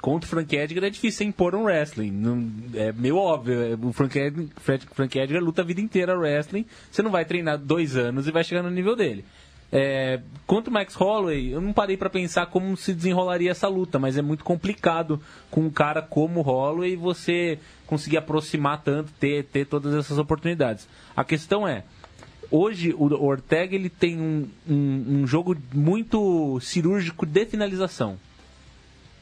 Contra 0.00 0.26
o 0.26 0.30
Frank 0.30 0.56
Edgar 0.56 0.84
é 0.84 0.90
difícil 0.90 1.26
impor 1.26 1.54
um 1.54 1.64
wrestling. 1.64 2.10
Não- 2.10 2.50
é 2.74 2.92
meio 2.92 3.16
óbvio. 3.16 3.78
O 3.82 3.92
Frank 3.92 4.18
Edgar, 4.18 4.46
Frank 4.92 5.18
Edgar 5.18 5.42
luta 5.42 5.62
a 5.62 5.64
vida 5.64 5.80
inteira 5.80 6.18
wrestling. 6.18 6.64
Você 6.90 7.02
não 7.02 7.10
vai 7.10 7.24
treinar 7.24 7.58
dois 7.58 7.96
anos 7.96 8.26
e 8.26 8.30
vai 8.30 8.42
chegar 8.42 8.62
no 8.62 8.70
nível 8.70 8.96
dele. 8.96 9.24
É, 9.72 10.20
o 10.48 10.70
Max 10.70 10.94
Holloway, 10.94 11.52
eu 11.54 11.60
não 11.60 11.72
parei 11.72 11.96
pra 11.96 12.10
pensar 12.10 12.46
como 12.46 12.76
se 12.76 12.92
desenrolaria 12.92 13.52
essa 13.52 13.68
luta, 13.68 14.00
mas 14.00 14.16
é 14.16 14.22
muito 14.22 14.42
complicado 14.42 15.20
com 15.48 15.60
um 15.60 15.70
cara 15.70 16.02
como 16.02 16.40
Holloway 16.40 16.96
você 16.96 17.58
conseguir 17.86 18.16
aproximar 18.16 18.82
tanto, 18.82 19.12
ter, 19.20 19.44
ter 19.44 19.66
todas 19.66 19.94
essas 19.94 20.18
oportunidades. 20.18 20.88
A 21.16 21.22
questão 21.22 21.68
é, 21.68 21.84
hoje 22.50 22.92
o 22.92 23.04
Ortega 23.24 23.76
ele 23.76 23.88
tem 23.88 24.20
um, 24.20 24.48
um, 24.68 25.20
um 25.22 25.26
jogo 25.26 25.56
muito 25.72 26.58
cirúrgico 26.60 27.24
de 27.24 27.46
finalização. 27.46 28.18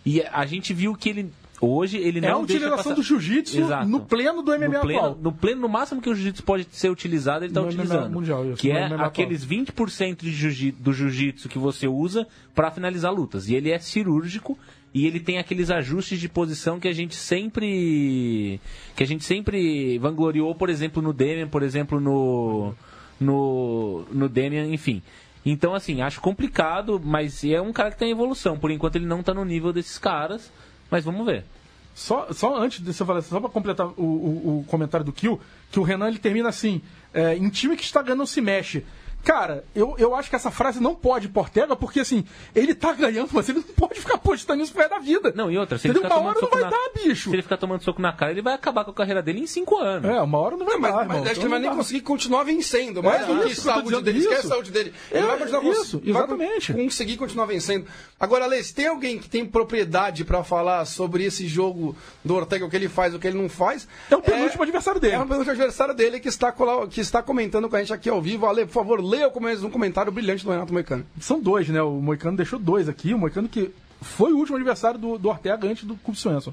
E 0.05 0.23
a 0.23 0.47
gente 0.47 0.73
viu 0.73 0.95
que 0.95 1.09
ele 1.09 1.33
hoje 1.61 1.97
ele 1.99 2.25
É 2.25 2.29
a 2.29 2.33
não 2.33 2.45
deixa 2.45 2.65
utilização 2.65 2.77
passar... 2.77 2.95
do 2.95 3.03
jiu-jitsu 3.03 3.61
no 3.87 4.01
pleno 4.01 4.43
do 4.43 4.53
MMA 4.53 4.69
no 4.69 4.81
pleno, 4.81 4.99
atual. 5.01 5.19
no 5.21 5.33
pleno, 5.33 5.61
no 5.63 5.69
máximo 5.69 6.01
que 6.01 6.09
o 6.09 6.15
jiu-jitsu 6.15 6.43
pode 6.43 6.67
ser 6.71 6.89
utilizado, 6.91 7.45
ele 7.45 7.51
está 7.51 7.63
utilizando. 7.63 8.13
mundial, 8.13 8.47
isso, 8.47 8.57
que 8.57 8.71
é 8.71 8.85
atual. 8.85 9.01
aqueles 9.05 9.45
20% 9.45 10.19
de 10.21 10.31
jiu 10.31 10.73
do 10.79 10.93
jiu-jitsu 10.93 11.49
que 11.49 11.59
você 11.59 11.89
usa 11.89 12.27
para 12.55 12.71
finalizar 12.71 13.13
lutas. 13.13 13.49
E 13.49 13.55
ele 13.55 13.71
é 13.71 13.79
cirúrgico 13.79 14.57
e 14.95 15.07
ele 15.07 15.21
tem 15.21 15.39
aqueles 15.39 15.71
ajustes 15.71 16.19
de 16.19 16.29
posição 16.29 16.81
que 16.81 16.89
a 16.89 16.93
gente 16.93 17.15
sempre 17.15 18.61
que 18.97 19.03
a 19.03 19.07
gente 19.07 19.25
sempre 19.25 19.99
vangloriou, 19.99 20.55
por 20.55 20.71
exemplo, 20.71 21.03
no 21.03 21.13
Demian, 21.13 21.49
por 21.49 21.63
exemplo, 21.63 22.01
no 22.01 22.73
no 23.21 24.05
no 24.13 24.29
Demian, 24.29 24.67
enfim. 24.67 25.03
Então, 25.51 25.75
assim, 25.75 26.03
acho 26.03 26.21
complicado, 26.21 27.01
mas 27.03 27.43
é 27.45 27.61
um 27.61 27.73
cara 27.73 27.91
que 27.91 27.99
tem 27.99 28.11
evolução. 28.11 28.59
Por 28.59 28.71
enquanto, 28.71 28.97
ele 28.97 29.07
não 29.07 29.23
tá 29.23 29.33
no 29.33 29.45
nível 29.45 29.73
desses 29.73 29.99
caras, 29.99 30.51
mas 30.91 31.05
vamos 31.05 31.25
ver. 31.25 31.45
Só, 31.95 32.29
só 32.33 32.57
antes 32.57 32.81
de 32.85 32.93
você 32.93 33.05
falar, 33.05 33.23
só 33.23 33.41
pra 33.41 33.49
completar 33.49 33.87
o, 33.97 34.03
o- 34.03 34.59
o 34.61 34.65
comentário 34.69 35.05
do 35.05 35.13
Kill, 35.13 35.41
que 35.71 35.81
o 35.81 35.83
Renan 35.83 36.09
ele 36.09 36.19
termina 36.19 36.49
assim: 36.49 36.81
é, 37.13 37.37
em 37.37 37.49
time 37.49 37.77
que 37.77 37.83
está 37.83 38.03
ganhando 38.03 38.19
não 38.21 38.27
se 38.27 38.41
mexe. 38.41 38.85
Cara, 39.29 39.63
eu, 39.75 39.95
eu 39.99 40.15
acho 40.15 40.31
que 40.31 40.37
essa 40.37 40.51
frase 40.51 40.81
não 40.81 40.95
pode 40.95 41.31
Ortega, 41.35 41.77
porque 41.77 42.01
assim, 42.01 42.25
ele 42.55 42.75
tá 42.75 42.93
ganhando, 42.95 43.29
mas 43.33 43.47
ele 43.49 43.59
não 43.59 43.75
pode 43.75 44.01
ficar 44.01 44.17
postando 44.17 44.63
isso 44.63 44.73
pro 44.73 44.81
resto 44.81 44.95
da 44.95 44.99
vida. 44.99 45.33
Não, 45.37 45.51
e 45.51 45.59
outra, 45.59 45.77
se 45.77 45.87
ele 45.87 46.01
ficar 46.01 46.17
Uma 46.17 46.31
hora 46.31 46.41
não 46.41 46.49
vai 46.49 46.63
na... 46.63 46.71
dar, 46.71 46.91
bicho. 46.95 47.29
Se 47.29 47.37
ele 47.37 47.43
ficar 47.43 47.59
tomando 47.59 47.83
soco 47.85 48.01
na 48.01 48.11
cara, 48.13 48.33
ele 48.33 48.41
vai 48.41 48.55
acabar 48.55 48.85
com 48.85 48.91
a 48.91 48.95
carreira 48.95 49.21
dele 49.23 49.41
em 49.41 49.47
5 49.47 49.77
anos. 49.79 50.11
É, 50.11 50.21
uma 50.21 50.39
hora 50.39 50.57
não 50.57 50.65
vai 50.65 50.75
Não, 50.75 50.81
mas, 50.81 50.91
dar, 50.93 50.97
mas 51.07 51.09
irmão. 51.09 51.23
acho 51.23 51.25
que 51.25 51.31
Então 51.33 51.43
ele 51.45 51.49
vai 51.51 51.59
não 51.61 51.69
nem 51.69 51.77
conseguir 51.77 52.01
continuar 52.01 52.43
vencendo. 52.45 53.03
Mais 53.03 53.23
É, 53.23 53.27
do 53.27 53.41
que 53.43 53.47
isso 53.53 53.61
que 53.61 53.67
saúde 53.69 54.03
dele. 54.03 54.19
Esquece 54.19 54.35
a 54.37 54.39
isso. 54.41 54.49
saúde 54.49 54.71
dele. 54.73 54.95
Ele 55.13 55.23
É, 55.25 55.27
vai 55.27 55.39
continuar 55.39 55.65
isso, 55.65 55.99
vai 56.01 56.09
exatamente. 56.11 56.73
conseguir 56.73 57.17
continuar 57.19 57.45
vencendo. 57.47 57.87
Agora, 58.19 58.47
Lê, 58.47 58.63
se 58.63 58.75
tem 58.75 58.87
alguém 58.89 59.19
que 59.19 59.29
tem 59.29 59.45
propriedade 59.47 60.25
pra 60.25 60.43
falar 60.43 60.85
sobre 60.87 61.25
esse 61.25 61.47
jogo 61.47 61.95
do 62.25 62.35
Ortega, 62.35 62.65
o 62.65 62.71
que 62.71 62.77
ele 62.77 62.89
faz, 62.89 63.15
o 63.15 63.19
que 63.19 63.27
ele 63.29 63.39
não 63.41 63.49
faz. 63.49 63.87
É 64.11 64.17
o 64.17 64.23
penúltimo 64.23 64.63
adversário 64.63 65.01
dele. 65.01 65.15
É 65.15 65.19
o 65.21 65.27
penúltimo 65.27 65.53
adversário 65.53 65.95
dele 65.95 66.19
que 66.19 66.29
está, 66.29 66.51
colo- 66.51 66.89
que 66.89 67.01
está 67.01 67.23
comentando 67.23 67.69
com 67.69 67.77
a 67.77 67.79
gente 67.79 67.93
aqui 67.93 68.09
ao 68.11 68.21
vivo. 68.21 68.47
Ale, 68.47 68.67
por 68.67 68.73
favor, 68.73 69.01
leia 69.19 69.67
um 69.67 69.71
comentário 69.71 70.13
brilhante 70.13 70.45
do 70.45 70.51
Renato 70.51 70.73
Moicano. 70.73 71.05
São 71.21 71.41
dois, 71.41 71.69
né? 71.69 71.83
O 71.83 72.01
Moicano 72.01 72.37
deixou 72.37 72.59
dois 72.59 72.89
aqui. 72.89 73.13
O 73.15 73.19
Moicano 73.19 73.49
que 73.49 73.71
foi 74.01 74.33
o 74.33 74.37
último 74.39 74.57
adversário 74.57 74.99
do, 74.99 75.19
do 75.19 75.29
Ortega 75.29 75.69
antes 75.69 75.85
do 75.85 75.97
Clube 75.97 76.19
Swenson. 76.19 76.53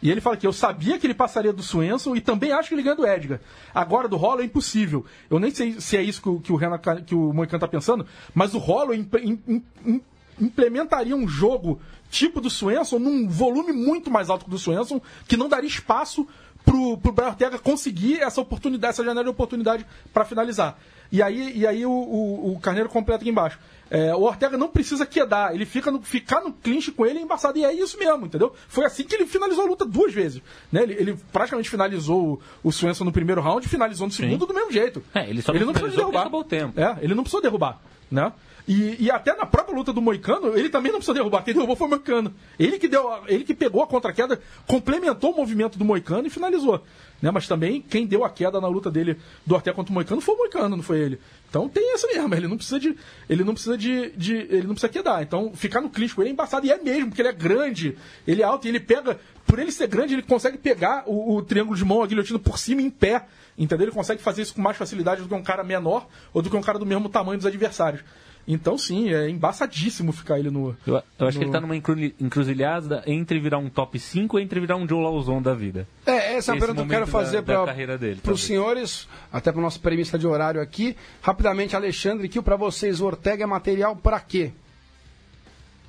E 0.00 0.10
ele 0.10 0.20
fala 0.20 0.36
que 0.36 0.46
eu 0.46 0.52
sabia 0.52 0.96
que 0.98 1.06
ele 1.06 1.14
passaria 1.14 1.52
do 1.52 1.62
Swenson 1.62 2.14
e 2.14 2.20
também 2.20 2.52
acho 2.52 2.68
que 2.68 2.74
ele 2.74 2.82
ganha 2.82 2.94
do 2.94 3.06
Edgar. 3.06 3.40
Agora 3.74 4.06
do 4.08 4.16
Hollow 4.16 4.40
é 4.40 4.44
impossível. 4.44 5.04
Eu 5.28 5.40
nem 5.40 5.50
sei 5.50 5.80
se 5.80 5.96
é 5.96 6.02
isso 6.02 6.22
que 6.22 6.28
o, 6.28 6.38
que 6.40 6.52
o, 6.52 6.56
Renan, 6.56 6.78
que 7.04 7.14
o 7.16 7.32
Moicano 7.32 7.60
tá 7.60 7.66
pensando, 7.68 8.06
mas 8.32 8.54
o 8.54 8.58
Hollow 8.58 8.94
imp- 8.94 9.16
im- 9.16 9.40
im- 9.46 9.62
im- 9.84 10.00
implementaria 10.40 11.16
um 11.16 11.26
jogo 11.26 11.80
tipo 12.10 12.40
do 12.40 12.48
Swenson 12.48 13.00
num 13.00 13.28
volume 13.28 13.72
muito 13.72 14.08
mais 14.10 14.30
alto 14.30 14.44
que 14.44 14.50
o 14.50 14.52
do 14.52 14.58
Swenson, 14.58 15.00
que 15.26 15.36
não 15.36 15.48
daria 15.48 15.68
espaço 15.68 16.26
pro, 16.68 16.98
pro 16.98 17.12
Brian 17.12 17.28
Ortega 17.28 17.58
conseguir 17.58 18.20
essa 18.20 18.40
oportunidade, 18.40 18.92
essa 18.92 19.04
janela 19.04 19.24
de 19.24 19.30
oportunidade 19.30 19.86
para 20.12 20.24
finalizar. 20.24 20.78
E 21.10 21.22
aí, 21.22 21.56
e 21.56 21.66
aí 21.66 21.86
o, 21.86 21.90
o, 21.90 22.52
o 22.52 22.60
Carneiro 22.60 22.88
completa 22.90 23.22
aqui 23.22 23.30
embaixo. 23.30 23.58
É, 23.90 24.14
o 24.14 24.20
Ortega 24.20 24.58
não 24.58 24.68
precisa 24.68 25.06
quedar, 25.06 25.54
ele 25.54 25.64
fica 25.64 25.90
no, 25.90 26.02
ficar 26.02 26.42
no 26.42 26.52
clinch 26.52 26.92
com 26.92 27.06
ele 27.06 27.18
é 27.18 27.22
embaçado. 27.22 27.58
E 27.58 27.64
é 27.64 27.72
isso 27.72 27.98
mesmo, 27.98 28.26
entendeu? 28.26 28.54
Foi 28.68 28.84
assim 28.84 29.04
que 29.04 29.14
ele 29.14 29.24
finalizou 29.24 29.64
a 29.64 29.66
luta 29.66 29.86
duas 29.86 30.12
vezes. 30.12 30.42
Né? 30.70 30.82
Ele, 30.82 30.92
ele 30.92 31.18
praticamente 31.32 31.70
finalizou 31.70 32.34
o, 32.62 32.68
o 32.68 32.70
Swenson 32.70 33.04
no 33.04 33.12
primeiro 33.12 33.40
round 33.40 33.64
e 33.64 33.68
finalizou 33.68 34.06
no 34.06 34.12
segundo 34.12 34.44
do 34.44 34.52
mesmo 34.52 34.70
jeito. 34.70 35.02
É, 35.14 35.28
ele 35.28 35.40
só 35.40 35.54
não 35.54 35.72
precisou 35.72 36.10
derrubar. 36.10 36.44
tempo. 36.44 36.78
É, 36.78 36.98
ele 37.00 37.14
não 37.14 37.22
precisou 37.22 37.40
derrubar, 37.40 37.80
né? 38.10 38.30
E, 38.68 39.06
e 39.06 39.10
até 39.10 39.34
na 39.34 39.46
própria 39.46 39.74
luta 39.74 39.94
do 39.94 40.02
Moicano, 40.02 40.54
ele 40.54 40.68
também 40.68 40.92
não 40.92 40.98
precisou 40.98 41.14
derrubar. 41.14 41.42
Quem 41.42 41.54
derrubou 41.54 41.74
foi 41.74 41.86
o 41.86 41.90
Moicano. 41.90 42.34
Ele 42.58 42.78
que, 42.78 42.86
deu, 42.86 43.10
ele 43.26 43.42
que 43.42 43.54
pegou 43.54 43.82
a 43.82 43.86
contra-queda, 43.86 44.38
complementou 44.66 45.32
o 45.32 45.36
movimento 45.36 45.78
do 45.78 45.86
Moicano 45.86 46.26
e 46.26 46.30
finalizou. 46.30 46.84
Né? 47.22 47.30
Mas 47.30 47.48
também 47.48 47.80
quem 47.80 48.06
deu 48.06 48.24
a 48.24 48.30
queda 48.30 48.60
na 48.60 48.68
luta 48.68 48.90
dele 48.90 49.16
do 49.46 49.54
Ortega 49.54 49.74
contra 49.74 49.90
o 49.90 49.94
Moicano 49.94 50.20
foi 50.20 50.34
o 50.34 50.38
Moicano, 50.38 50.76
não 50.76 50.82
foi 50.82 51.00
ele. 51.00 51.18
Então 51.48 51.66
tem 51.66 51.94
essa 51.94 52.06
mesmo, 52.08 52.34
ele 52.34 52.46
não 52.46 52.56
precisa 52.58 52.78
de. 52.78 52.94
Ele 53.26 53.42
não 53.42 53.54
precisa 53.54 53.78
de. 53.78 54.10
de- 54.10 54.36
ele 54.36 54.66
não 54.66 54.74
precisa 54.74 54.92
quedar. 54.92 55.22
Então 55.22 55.50
ficar 55.54 55.80
no 55.80 55.88
clinch 55.88 56.14
com 56.14 56.20
ele 56.20 56.28
é 56.28 56.32
embaçado. 56.34 56.66
E 56.66 56.70
é 56.70 56.76
mesmo, 56.76 57.06
porque 57.06 57.22
ele 57.22 57.30
é 57.30 57.32
grande, 57.32 57.96
ele 58.26 58.42
é 58.42 58.44
alto 58.44 58.66
e 58.66 58.68
ele 58.68 58.80
pega. 58.80 59.18
Por 59.46 59.58
ele 59.58 59.72
ser 59.72 59.86
grande, 59.86 60.12
ele 60.12 60.22
consegue 60.22 60.58
pegar 60.58 61.04
o, 61.06 61.36
o 61.36 61.42
triângulo 61.42 61.74
de 61.74 61.86
mão, 61.86 62.02
a 62.02 62.06
guilhotina 62.06 62.38
por 62.38 62.58
cima 62.58 62.82
em 62.82 62.90
pé. 62.90 63.24
Entendeu? 63.56 63.86
Ele 63.86 63.92
consegue 63.94 64.22
fazer 64.22 64.42
isso 64.42 64.54
com 64.54 64.60
mais 64.60 64.76
facilidade 64.76 65.22
do 65.22 65.26
que 65.28 65.34
um 65.34 65.42
cara 65.42 65.64
menor 65.64 66.06
ou 66.34 66.42
do 66.42 66.50
que 66.50 66.56
um 66.56 66.60
cara 66.60 66.78
do 66.78 66.84
mesmo 66.84 67.08
tamanho 67.08 67.38
dos 67.38 67.46
adversários. 67.46 68.02
Então, 68.50 68.78
sim, 68.78 69.12
é 69.12 69.28
embaçadíssimo 69.28 70.10
ficar 70.10 70.38
ele 70.38 70.48
no. 70.50 70.74
Eu, 70.86 71.02
eu 71.18 71.28
acho 71.28 71.38
que 71.38 71.44
no- 71.44 71.50
ele 71.50 71.52
tá 71.52 71.60
numa 71.60 71.76
encru- 71.76 72.12
encruzilhada 72.18 73.02
entre 73.06 73.38
virar 73.38 73.58
um 73.58 73.68
top 73.68 73.98
5 73.98 74.36
ou 74.38 74.42
entre 74.42 74.58
virar 74.58 74.76
um 74.76 74.88
Joe 74.88 75.02
Lauzon 75.02 75.42
da 75.42 75.52
vida. 75.54 75.86
É, 76.06 76.36
essa 76.36 76.52
é 76.52 76.56
a 76.56 76.58
pergunta 76.58 76.80
que 76.80 76.86
eu 76.86 76.88
quero 76.88 77.06
fazer 77.06 77.42
para 77.42 78.32
os 78.32 78.42
senhores, 78.42 79.06
até 79.30 79.52
para 79.52 79.58
o 79.58 79.62
nosso 79.62 79.80
premissa 79.80 80.18
de 80.18 80.26
horário 80.26 80.60
aqui. 80.62 80.96
Rapidamente, 81.20 81.76
Alexandre, 81.76 82.26
que 82.28 82.40
para 82.40 82.56
vocês 82.56 83.00
o 83.02 83.06
Ortega 83.06 83.44
é 83.44 83.46
material 83.46 83.94
para 83.94 84.18
quê? 84.18 84.52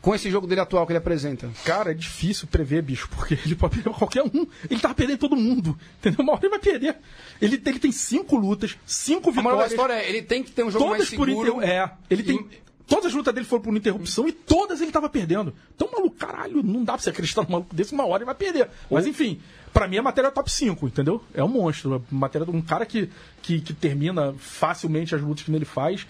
Com 0.01 0.15
esse 0.15 0.31
jogo 0.31 0.47
dele 0.47 0.61
atual 0.61 0.85
que 0.85 0.93
ele 0.93 0.97
apresenta. 0.97 1.49
Cara, 1.65 1.91
é 1.91 1.93
difícil 1.93 2.47
prever, 2.47 2.81
bicho, 2.81 3.09
porque 3.09 3.33
ele 3.45 3.55
pode 3.55 3.75
perder 3.75 3.97
qualquer 3.97 4.23
um. 4.23 4.47
Ele 4.69 4.79
tava 4.79 4.95
perdendo 4.95 5.17
todo 5.19 5.35
mundo. 5.35 5.77
Entendeu? 5.99 6.23
Uma 6.23 6.33
hora 6.33 6.41
ele 6.43 6.49
vai 6.49 6.59
perder. 6.59 6.95
Ele, 7.41 7.61
ele 7.65 7.79
tem 7.79 7.91
cinco 7.91 8.37
lutas, 8.37 8.77
cinco 8.85 9.29
A 9.29 9.41
moral 9.41 9.59
da 9.59 9.67
vitórias. 9.67 9.71
história 9.71 9.93
é, 9.93 10.09
ele 10.09 10.21
tem 10.21 10.41
que 10.41 10.51
ter 10.51 10.63
um 10.63 10.71
jogo 10.71 10.87
mais 10.89 11.03
todas 11.03 11.15
por 11.15 11.27
seguro. 11.27 11.57
inter... 11.57 11.69
É, 11.69 11.91
ele 12.09 12.23
tem. 12.23 12.47
Todas 12.87 13.05
as 13.05 13.13
lutas 13.13 13.31
dele 13.35 13.45
foram 13.45 13.61
por 13.61 13.75
interrupção 13.77 14.27
e 14.27 14.31
todas 14.31 14.81
ele 14.81 14.91
tava 14.91 15.07
perdendo. 15.07 15.53
Então, 15.75 15.87
maluco, 15.93 16.15
caralho, 16.15 16.63
não 16.63 16.83
dá 16.83 16.93
pra 16.93 17.01
você 17.03 17.11
acreditar 17.11 17.43
num 17.43 17.51
maluco 17.51 17.75
desse, 17.75 17.93
uma 17.93 18.03
hora 18.03 18.23
ele 18.23 18.25
vai 18.25 18.33
perder. 18.33 18.67
Mas 18.89 19.05
enfim, 19.05 19.39
pra 19.71 19.87
mim 19.87 19.97
a 19.99 20.01
matéria 20.01 20.29
é 20.29 20.31
top 20.31 20.49
5, 20.51 20.87
entendeu? 20.87 21.23
É 21.31 21.43
um 21.43 21.47
monstro. 21.47 22.03
A 22.11 22.15
matéria 22.15 22.47
de 22.47 22.51
um 22.51 22.61
cara 22.63 22.87
que, 22.87 23.07
que, 23.43 23.61
que 23.61 23.73
termina 23.73 24.33
facilmente 24.39 25.13
as 25.13 25.21
lutas 25.21 25.43
que 25.43 25.51
ele 25.53 25.65
faz. 25.65 26.07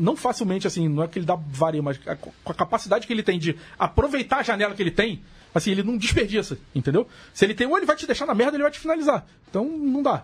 Não 0.00 0.14
facilmente, 0.14 0.66
assim, 0.66 0.88
não 0.88 1.02
é 1.02 1.08
que 1.08 1.18
ele 1.18 1.26
dá 1.26 1.34
varia, 1.36 1.82
mas 1.82 1.98
a- 2.06 2.14
com 2.16 2.30
a 2.44 2.54
capacidade 2.54 3.06
que 3.06 3.12
ele 3.12 3.22
tem 3.22 3.38
de 3.38 3.56
aproveitar 3.78 4.38
a 4.38 4.42
janela 4.42 4.74
que 4.74 4.82
ele 4.82 4.90
tem, 4.90 5.22
assim, 5.54 5.70
ele 5.70 5.82
não 5.82 5.96
desperdiça, 5.96 6.58
entendeu? 6.74 7.06
Se 7.32 7.44
ele 7.46 7.54
tem, 7.54 7.66
ou 7.66 7.76
ele 7.76 7.86
vai 7.86 7.96
te 7.96 8.06
deixar 8.06 8.26
na 8.26 8.34
merda, 8.34 8.52
ou 8.52 8.56
ele 8.56 8.64
vai 8.64 8.72
te 8.72 8.78
finalizar. 8.78 9.26
Então, 9.48 9.64
não 9.66 10.02
dá. 10.02 10.22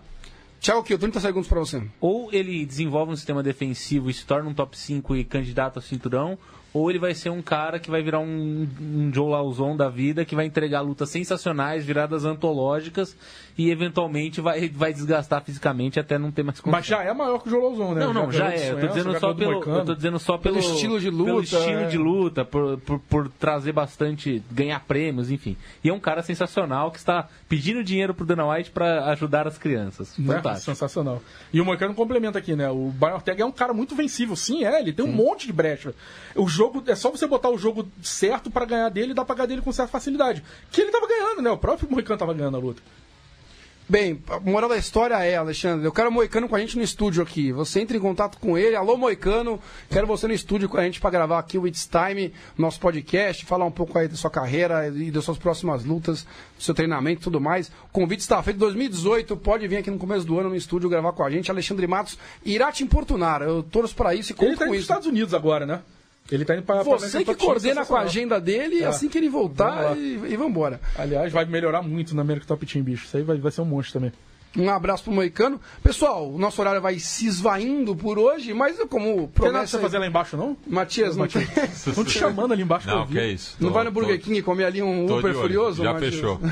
Thiago 0.59 0.83
Kiel, 0.83 0.97
30 0.99 1.19
segundos 1.19 1.47
para 1.47 1.59
você. 1.59 1.81
Ou 2.01 2.31
ele 2.33 2.65
desenvolve 2.65 3.11
um 3.11 3.15
sistema 3.15 3.41
defensivo 3.43 4.09
e 4.09 4.13
se 4.13 4.25
torna 4.25 4.49
um 4.49 4.53
top 4.53 4.77
5 4.77 5.15
e 5.15 5.23
candidato 5.23 5.77
ao 5.77 5.81
cinturão, 5.83 6.37
ou 6.73 6.89
ele 6.89 6.99
vai 6.99 7.13
ser 7.15 7.29
um 7.29 7.41
cara 7.41 7.79
que 7.79 7.89
vai 7.89 8.01
virar 8.03 8.19
um, 8.19 8.67
um 8.81 9.11
Joe 9.13 9.29
Lauzon 9.31 9.75
da 9.75 9.87
vida, 9.89 10.25
que 10.25 10.35
vai 10.35 10.45
entregar 10.45 10.81
lutas 10.81 11.09
sensacionais, 11.09 11.85
viradas 11.85 12.25
antológicas, 12.25 13.15
e 13.57 13.71
eventualmente 13.71 14.39
vai, 14.39 14.69
vai 14.69 14.93
desgastar 14.93 15.43
fisicamente 15.43 15.99
até 15.99 16.17
não 16.17 16.31
ter 16.31 16.43
mais 16.43 16.61
Mas 16.63 16.85
já 16.85 17.03
é 17.03 17.11
maior 17.11 17.39
que 17.39 17.47
o 17.47 17.51
Jolozão, 17.51 17.95
né? 17.95 18.05
Não, 18.05 18.13
não, 18.13 18.31
já 18.31 18.49
do 18.49 18.53
é. 18.53 18.71
Eu 18.71 18.79
tô 18.79 18.87
dizendo 18.87 19.11
já 19.13 19.19
só 19.19 19.33
pelo, 19.33 19.63
eu 19.63 19.85
tô 19.85 19.95
dizendo 19.95 20.19
só 20.19 20.37
pelo, 20.37 20.59
Pelo 20.59 20.73
estilo 20.73 20.99
de 20.99 21.09
pelo 21.09 21.35
luta, 21.35 21.43
estilo 21.43 21.79
é. 21.79 21.87
de 21.87 21.97
luta, 21.97 22.45
por, 22.45 22.77
por, 22.79 22.99
por 22.99 23.29
trazer 23.29 23.71
bastante, 23.71 24.43
ganhar 24.51 24.79
prêmios, 24.81 25.31
enfim. 25.31 25.57
E 25.83 25.89
é 25.89 25.93
um 25.93 25.99
cara 25.99 26.21
sensacional 26.21 26.91
que 26.91 26.99
está 26.99 27.27
pedindo 27.49 27.83
dinheiro 27.83 28.13
pro 28.13 28.25
Dana 28.25 28.47
White 28.47 28.69
para 28.69 29.05
ajudar 29.11 29.47
as 29.47 29.57
crianças. 29.57 30.15
Né? 30.19 30.35
Fantástico. 30.35 30.71
Sensacional. 30.71 31.21
E 31.51 31.59
o 31.59 31.65
Moicano 31.65 31.95
complementa 31.95 32.37
aqui, 32.37 32.55
né? 32.55 32.69
O 32.69 32.91
Brian 32.91 33.15
Ortega 33.15 33.41
é 33.41 33.45
um 33.45 33.51
cara 33.51 33.73
muito 33.73 33.95
vencível. 33.95 34.35
Sim, 34.35 34.65
é. 34.65 34.79
Ele 34.79 34.93
tem 34.93 35.03
um 35.03 35.11
monte 35.11 35.47
de 35.47 35.53
brecha. 35.53 35.95
O 36.35 36.47
jogo, 36.47 36.83
é 36.85 36.93
só 36.93 37.09
você 37.09 37.25
botar 37.25 37.49
o 37.49 37.57
jogo 37.57 37.87
certo 38.03 38.51
pra 38.51 38.65
ganhar 38.65 38.89
dele 38.89 39.11
e 39.11 39.15
dá 39.15 39.25
pra 39.25 39.35
ganhar 39.35 39.47
dele 39.47 39.61
com 39.63 39.71
certa 39.71 39.91
facilidade. 39.91 40.43
Que 40.71 40.81
ele 40.81 40.91
tava 40.91 41.07
ganhando, 41.07 41.41
né? 41.41 41.49
O 41.49 41.57
próprio 41.57 41.89
Moicano 41.89 42.19
tava 42.19 42.35
ganhando 42.35 42.57
a 42.57 42.59
luta. 42.59 42.81
Bem, 43.89 44.21
a 44.27 44.37
moral 44.41 44.67
da 44.67 44.75
história 44.75 45.15
é, 45.23 45.37
Alexandre, 45.37 45.85
eu 45.85 45.93
quero 45.93 46.09
o 46.09 46.11
Moicano 46.11 46.49
com 46.49 46.57
a 46.57 46.59
gente 46.59 46.75
no 46.75 46.83
estúdio 46.83 47.23
aqui. 47.23 47.53
Você 47.53 47.79
entra 47.79 47.95
em 47.95 48.01
contato 48.01 48.37
com 48.37 48.57
ele. 48.57 48.75
Alô, 48.75 48.97
Moicano, 48.97 49.61
quero 49.89 50.05
você 50.05 50.27
no 50.27 50.33
estúdio 50.33 50.67
com 50.67 50.75
a 50.75 50.83
gente 50.83 50.99
para 50.99 51.09
gravar 51.09 51.39
aqui 51.39 51.57
o 51.57 51.65
It's 51.65 51.87
Time, 51.87 52.33
nosso 52.57 52.81
podcast, 52.81 53.45
falar 53.45 53.63
um 53.63 53.71
pouco 53.71 53.97
aí 53.97 54.09
da 54.09 54.17
sua 54.17 54.29
carreira 54.29 54.89
e 54.89 55.09
das 55.09 55.23
suas 55.23 55.37
próximas 55.37 55.85
lutas, 55.85 56.23
do 56.57 56.63
seu 56.63 56.73
treinamento 56.73 57.21
e 57.21 57.23
tudo 57.23 57.39
mais. 57.39 57.69
O 57.69 57.93
convite 57.93 58.19
está 58.19 58.43
feito 58.43 58.57
em 58.57 58.59
2018, 58.59 59.37
pode 59.37 59.65
vir 59.69 59.77
aqui 59.77 59.89
no 59.89 59.97
começo 59.97 60.25
do 60.25 60.37
ano 60.37 60.49
no 60.49 60.55
estúdio 60.57 60.89
gravar 60.89 61.13
com 61.13 61.23
a 61.23 61.29
gente. 61.29 61.49
Alexandre 61.49 61.87
Matos 61.87 62.19
irá 62.43 62.73
te 62.73 62.83
importunar. 62.83 63.41
Eu 63.41 63.63
torço 63.63 63.95
para 63.95 64.13
isso 64.13 64.33
e 64.33 64.35
Ele 64.37 64.49
conto 64.49 64.59
tá 64.59 64.65
com 64.65 64.73
isso. 64.73 64.81
Estados 64.81 65.07
Unidos 65.07 65.33
agora, 65.33 65.65
né? 65.65 65.81
Ele 66.31 66.43
tá 66.45 66.55
indo 66.55 66.63
pra. 66.63 66.83
pra 66.83 66.83
Você 66.83 67.05
American 67.17 67.35
que 67.35 67.45
coordena 67.45 67.85
com 67.85 67.95
a 67.95 68.01
agenda 68.01 68.39
dele, 68.41 68.83
É. 68.83 68.85
assim 68.87 69.07
que 69.07 69.17
ele 69.17 69.29
Vamos 69.29 69.47
voltar 69.47 69.81
lá. 69.91 69.95
e, 69.97 70.19
e 70.29 70.35
vambora. 70.35 70.79
Aliás, 70.97 71.31
vai 71.31 71.45
melhorar 71.45 71.81
muito 71.81 72.13
na 72.15 72.21
American 72.21 72.47
Top 72.47 72.65
Team, 72.65 72.83
bicho. 72.83 73.05
Isso 73.05 73.15
aí 73.17 73.23
vai, 73.23 73.37
vai 73.37 73.51
ser 73.51 73.61
um 73.61 73.65
monstro 73.65 73.93
também. 73.99 74.11
Um 74.57 74.69
abraço 74.69 75.03
pro 75.03 75.13
Moicano. 75.13 75.61
Pessoal, 75.83 76.29
o 76.29 76.37
nosso 76.39 76.59
horário 76.59 76.81
vai 76.81 76.97
se 76.99 77.27
esvaindo 77.27 77.95
por 77.95 78.17
hoje, 78.17 78.53
mas 78.53 78.79
eu, 78.79 78.87
como 78.87 79.05
Tem 79.05 79.15
nada 79.17 79.29
pra 79.33 79.49
promessa... 79.51 79.79
fazer 79.79 79.99
lá 79.99 80.07
embaixo, 80.07 80.35
não? 80.35 80.57
Matias, 80.65 81.15
não, 81.15 81.27
tem... 81.27 81.43
Estão 81.43 82.03
te 82.03 82.11
chamando 82.17 82.53
ali 82.53 82.63
embaixo 82.63 82.87
Não, 82.87 83.05
que 83.05 83.19
é 83.19 83.27
isso. 83.31 83.55
não 83.59 83.69
Tô- 83.69 83.75
vai 83.75 83.83
no 83.83 83.91
Burger 83.91 84.17
tô- 84.19 84.25
King 84.25 84.41
comer 84.41 84.65
ali 84.65 84.81
um 84.81 85.05
Uber. 85.05 85.33
Furioso? 85.35 85.83
Já 85.83 85.93
Matias? 85.93 86.15
fechou. 86.15 86.39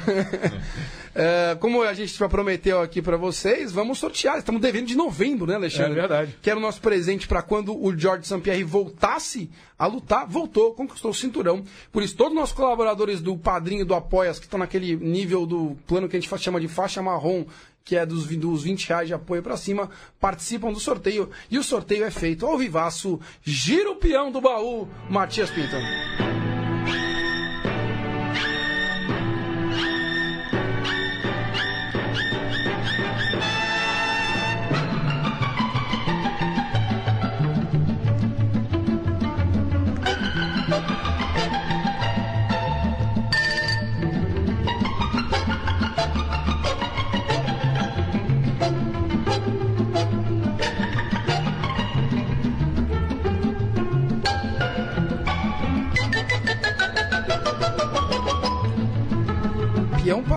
É, 1.17 1.55
como 1.61 1.81
a 1.81 1.93
gente 1.93 2.13
já 2.17 2.27
prometeu 2.27 2.81
aqui 2.81 3.01
pra 3.01 3.15
vocês, 3.15 3.71
vamos 3.71 3.99
sortear. 3.99 4.37
Estamos 4.37 4.59
devendo 4.61 4.87
de 4.87 4.95
novembro, 4.95 5.45
né, 5.47 5.55
Alexandre? 5.55 5.93
É 5.93 5.95
verdade. 5.95 6.35
Que 6.41 6.49
era 6.49 6.59
o 6.59 6.61
nosso 6.61 6.81
presente 6.81 7.25
pra 7.25 7.41
quando 7.41 7.73
o 7.73 7.97
George 7.97 8.27
St. 8.27 8.41
Pierre 8.41 8.65
voltasse 8.65 9.49
a 9.79 9.87
lutar. 9.87 10.27
Voltou, 10.27 10.73
conquistou 10.73 11.11
o 11.11 11.13
cinturão. 11.13 11.63
Por 11.89 12.03
isso, 12.03 12.17
todos 12.17 12.33
os 12.33 12.39
nossos 12.39 12.53
colaboradores 12.53 13.21
do 13.21 13.37
Padrinho 13.37 13.85
do 13.85 13.95
Apoias, 13.95 14.39
que 14.39 14.45
estão 14.45 14.59
naquele 14.59 14.93
nível 14.97 15.45
do 15.45 15.77
plano 15.87 16.09
que 16.09 16.17
a 16.17 16.19
gente 16.19 16.37
chama 16.37 16.59
de 16.59 16.67
faixa 16.67 17.01
marrom, 17.01 17.45
que 17.85 17.95
é 17.95 18.05
dos, 18.05 18.25
dos 18.25 18.63
20 18.63 18.87
reais 18.87 19.07
de 19.07 19.13
apoio 19.13 19.43
pra 19.43 19.55
cima, 19.55 19.91
participam 20.19 20.73
do 20.73 20.79
sorteio. 20.79 21.29
E 21.49 21.59
o 21.59 21.63
sorteio 21.63 22.03
é 22.03 22.09
feito 22.09 22.45
ao 22.45 22.57
vivaço. 22.57 23.19
Gira 23.43 23.91
o 23.91 23.95
peão 23.95 24.31
do 24.31 24.41
baú, 24.41 24.89
Matias 25.07 25.51
Pinto. 25.51 25.75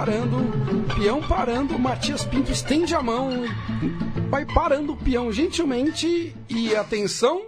Parando, 0.09 0.95
peão 0.97 1.21
parando, 1.21 1.79
Matias 1.79 2.25
Pinto 2.25 2.51
estende 2.51 2.95
a 2.95 3.03
mão, 3.03 3.29
vai 4.31 4.47
parando 4.47 4.95
o 4.95 4.97
peão 4.97 5.31
gentilmente 5.31 6.35
e 6.49 6.75
atenção. 6.75 7.43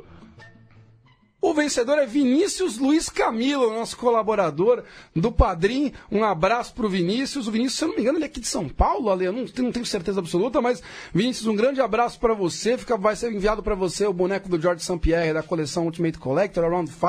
O 1.43 1.55
vencedor 1.55 1.97
é 1.97 2.05
Vinícius 2.05 2.77
Luiz 2.77 3.09
Camilo, 3.09 3.73
nosso 3.73 3.97
colaborador 3.97 4.85
do 5.17 5.33
Padrim. 5.33 5.91
Um 6.13 6.23
abraço 6.23 6.75
pro 6.75 6.87
Vinícius. 6.87 7.49
O 7.49 7.51
Vinícius, 7.51 7.79
se 7.79 7.85
eu 7.85 7.89
não 7.89 7.95
me 7.95 8.03
engano, 8.03 8.19
ele 8.19 8.25
é 8.25 8.27
aqui 8.27 8.41
de 8.41 8.47
São 8.47 8.69
Paulo, 8.69 9.09
Ale. 9.09 9.25
Eu 9.25 9.33
não, 9.33 9.47
não 9.57 9.73
tenho 9.73 9.87
certeza 9.87 10.21
absoluta, 10.21 10.61
mas 10.61 10.83
Vinícius, 11.15 11.47
um 11.47 11.57
grande 11.57 11.81
abraço 11.81 12.21
para 12.21 12.35
você. 12.35 12.77
Fica, 12.77 12.95
vai 12.99 13.17
ser 13.17 13.33
enviado 13.33 13.63
para 13.63 13.75
você 13.75 14.05
o 14.07 14.13
boneco 14.13 14.51
do 14.51 14.61
George 14.61 14.85
St. 14.85 14.99
Pierre 14.99 15.33
da 15.33 15.43
coleção 15.43 15.87
Ultimate 15.87 16.19
Collector, 16.19 16.63
Around 16.63 16.91
5. 16.91 17.07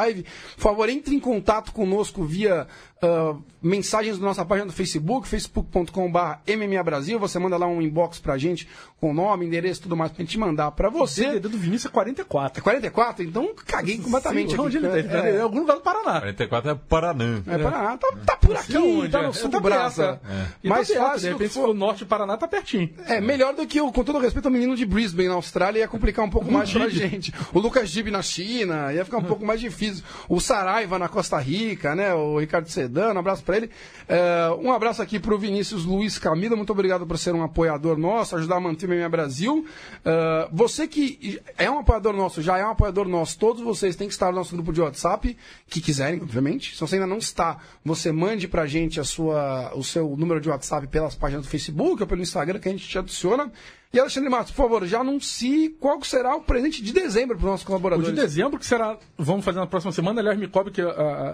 Por 0.56 0.62
favor, 0.62 0.88
entre 0.88 1.14
em 1.14 1.20
contato 1.20 1.74
conosco 1.74 2.24
via 2.24 2.70
ah, 3.02 3.36
mensagens 3.62 4.18
da 4.18 4.26
nossa 4.26 4.44
página 4.46 4.68
do 4.68 4.74
Facebook, 4.74 5.28
facebook.com.br 5.28 6.20
MMA 6.48 6.84
Brasil. 6.84 7.20
Você 7.20 7.38
manda 7.40 7.58
lá 7.58 7.68
um 7.68 7.82
inbox 7.82 8.20
pra 8.20 8.38
gente 8.38 8.68
com 9.00 9.14
nome, 9.14 9.46
endereço 9.46 9.80
e 9.80 9.84
tudo 9.84 9.98
mais 9.98 10.12
pra 10.12 10.24
gente 10.24 10.38
mandar 10.38 10.72
pra 10.72 10.90
O 10.90 10.92
você. 10.92 11.26
DDD 11.26 11.48
do 11.50 11.58
Vinícius 11.58 11.86
é 11.92 11.94
44. 11.94 12.64
44? 12.64 13.24
Então 13.24 13.54
caguei 13.66 13.98
completamente 13.98 14.50
Sim, 14.50 14.54
aqui. 14.56 14.62
onde 14.64 14.78
ele 14.78 14.88
tá? 14.90 15.00
Ele 15.00 15.08
tá 15.08 15.28
É. 15.28 15.38
em 15.38 15.42
algum 15.42 15.60
lugar 15.62 15.76
do 15.76 15.82
Paraná. 15.82 16.20
44 16.22 16.72
é 16.72 16.76
Paraná. 16.76 17.42
É, 17.48 17.58
Paraná, 17.58 17.98
tá, 17.98 18.08
tá 18.26 18.38
por 18.38 18.56
aqui, 18.56 18.76
aonde, 18.76 19.10
tá 19.10 19.20
é. 19.22 19.28
no 19.28 19.34
sul 19.34 19.50
Tá 19.50 19.58
do 19.58 19.64
Brasa. 19.64 20.20
perto, 20.22 20.28
é. 20.64 20.68
Mais 20.70 20.88
tá 20.88 20.96
fácil 20.96 21.20
De 21.22 21.30
repente, 21.30 21.54
for- 21.54 21.68
for 21.68 21.74
norte 21.74 22.00
do 22.04 22.08
Paraná, 22.08 22.38
tá 22.38 22.48
pertinho. 22.48 22.90
É, 23.08 23.20
melhor 23.22 23.54
do 23.56 23.66
que 23.66 23.82
o, 23.82 23.92
com 23.92 24.04
todo 24.04 24.20
respeito, 24.20 24.48
o 24.48 24.52
menino 24.52 24.76
de 24.76 24.86
Brisbane 24.86 25.28
na 25.28 25.36
Austrália 25.36 25.80
ia 25.80 25.88
complicar 25.88 26.24
um 26.26 26.30
pouco 26.30 26.52
mais 26.52 26.72
pra 26.72 26.88
Dib. 26.88 26.98
gente. 27.10 27.34
O 27.54 27.60
Lucas 27.60 27.90
Dib 27.90 28.08
na 28.10 28.22
China, 28.22 28.94
ia 28.94 29.04
ficar 29.06 29.18
um 29.18 29.24
pouco 29.24 29.46
mais 29.46 29.60
difícil. 29.60 30.04
O 30.30 30.40
Saraiva 30.40 30.98
na 31.00 31.08
Costa 31.08 31.38
Rica, 31.40 31.96
né? 31.96 32.14
O 32.14 32.40
Ricardo 32.40 32.70
Sedano, 32.92 33.16
um 33.16 33.20
abraço 33.20 33.44
pra 33.44 33.56
ele. 33.56 33.70
É, 34.08 34.50
um 34.62 34.72
abraço 34.72 35.02
aqui 35.02 35.18
pro 35.18 35.38
Vinícius 35.38 35.86
Luiz 35.86 36.20
Camilo, 36.20 36.58
muito 36.58 36.72
obrigado 36.72 37.08
por 37.08 37.18
ser 37.18 37.34
um 37.34 37.42
apoiador 37.42 37.98
nosso, 37.98 38.36
ajudar 38.36 38.58
a 38.58 38.60
manter 38.60 38.90
o 38.90 38.94
MMA 38.94 39.08
Brasil. 39.08 39.66
É, 40.04 40.50
você 40.52 40.88
que 40.88 41.42
é 41.58 41.72
um 41.72 41.80
apoiador 41.80 42.14
nosso, 42.14 42.42
já 42.42 42.58
é 42.58 42.66
um 42.66 42.72
apoiador 42.72 43.08
nosso, 43.08 43.40
todos 43.40 43.62
vocês 43.62 43.96
têm 43.96 44.08
que 44.08 44.14
estar 44.14 44.28
no 44.28 44.36
nosso 44.36 44.54
grupo 44.54 44.74
de 44.74 44.82
WhatsApp, 44.82 45.38
que 45.68 45.80
quiserem, 45.80 46.22
obviamente. 46.22 46.76
Se 46.76 46.82
você 46.82 46.96
ainda 46.96 47.08
não 47.08 47.18
está, 47.18 47.58
você 47.84 48.12
mande 48.12 48.50
gente 48.68 49.00
a 49.00 49.04
sua, 49.04 49.72
o 49.76 49.84
seu 49.84 50.16
número 50.18 50.42
de 50.42 50.50
WhatsApp 50.50 50.86
pelas 50.88 51.16
páginas 51.16 51.46
do 51.46 51.50
Facebook 51.50 52.02
ou 52.02 52.08
pelo 52.08 52.22
Instagram 52.22 52.60
que 52.60 52.68
a 52.68 52.72
gente 52.72 52.88
te 52.88 52.98
adiciona. 53.00 53.52
E 53.94 54.00
Alexandre 54.00 54.30
Matos, 54.30 54.54
por 54.54 54.64
favor, 54.64 54.86
já 54.88 55.02
anuncie 55.02 55.68
qual 55.78 56.00
que 56.00 56.08
será 56.08 56.34
o 56.36 56.42
presente 56.42 56.82
de 56.82 56.94
dezembro 56.94 57.36
para 57.38 57.44
os 57.46 57.52
nossos 57.52 57.64
O 57.66 57.68
colaboradores. 57.68 58.10
de 58.16 58.16
dezembro, 58.22 58.58
que 58.58 58.66
será. 58.66 58.98
Vamos 59.18 59.44
fazer 59.44 59.60
na 59.60 59.68
próxima 59.68 59.92
semana. 59.92 60.22
Aliás, 60.22 60.40
me 60.40 60.48
cobre 60.48 60.72
que 60.72 60.82
a, 60.82 60.88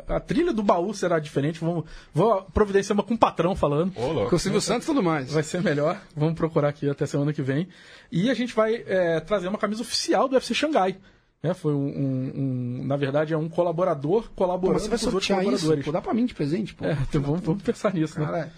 a- 0.08 0.16
a 0.16 0.20
trilha 0.20 0.52
do 0.52 0.64
baú 0.64 0.92
será 0.92 1.20
diferente. 1.20 1.60
Vamos, 1.60 1.86
vou 2.12 2.42
providenciar 2.52 2.96
uma 2.98 3.04
com 3.04 3.14
o 3.14 3.18
patrão 3.18 3.56
falando. 3.56 3.94
Ô, 3.96 4.12
louco. 4.12 4.30
Com 4.32 4.36
o 4.38 4.40
Silvio 4.40 4.60
Santos 4.60 4.86
e 4.86 4.88
tudo 4.88 5.04
mais. 5.04 5.32
Vai 5.32 5.44
ser 5.44 5.62
melhor. 5.62 6.02
Vamos 6.16 6.34
procurar 6.34 6.70
aqui 6.70 6.90
até 6.90 7.06
semana 7.06 7.32
que 7.32 7.44
vem. 7.44 7.68
E 8.12 8.28
a 8.28 8.34
gente 8.34 8.56
vai 8.56 8.84
é, 8.88 9.20
trazer 9.20 9.48
uma 9.50 9.60
camisa 9.60 9.84
oficial 9.84 10.28
do 10.28 10.34
UFC 10.34 10.56
Xangai. 10.56 10.98
É, 11.44 11.54
foi 11.54 11.76
um, 11.76 11.86
um- 11.88 12.32
um- 12.82 12.88
Na 12.88 12.98
verdade, 12.98 13.36
é 13.36 13.38
um 13.38 13.48
colaborador 13.48 14.24
Pô, 14.24 14.30
colaborando 14.36 14.80
você 14.80 14.90
vai 14.90 14.98
com 14.98 15.06
os 15.08 15.14
outros 15.14 15.28
sortear 15.28 15.42
isso? 15.42 15.50
colaboradores. 15.68 15.86
Pô, 15.86 15.92
dá 15.92 16.02
pra 16.02 16.14
mim 16.16 16.26
de 16.26 16.34
presente, 16.34 16.74
pô. 16.74 16.86
É, 16.86 16.98
então 17.08 17.22
vamos, 17.22 17.42
vamos 17.42 17.62
pensar 17.62 17.94
nisso, 17.94 18.20
né? 18.20 18.26
Cara, 18.26 18.52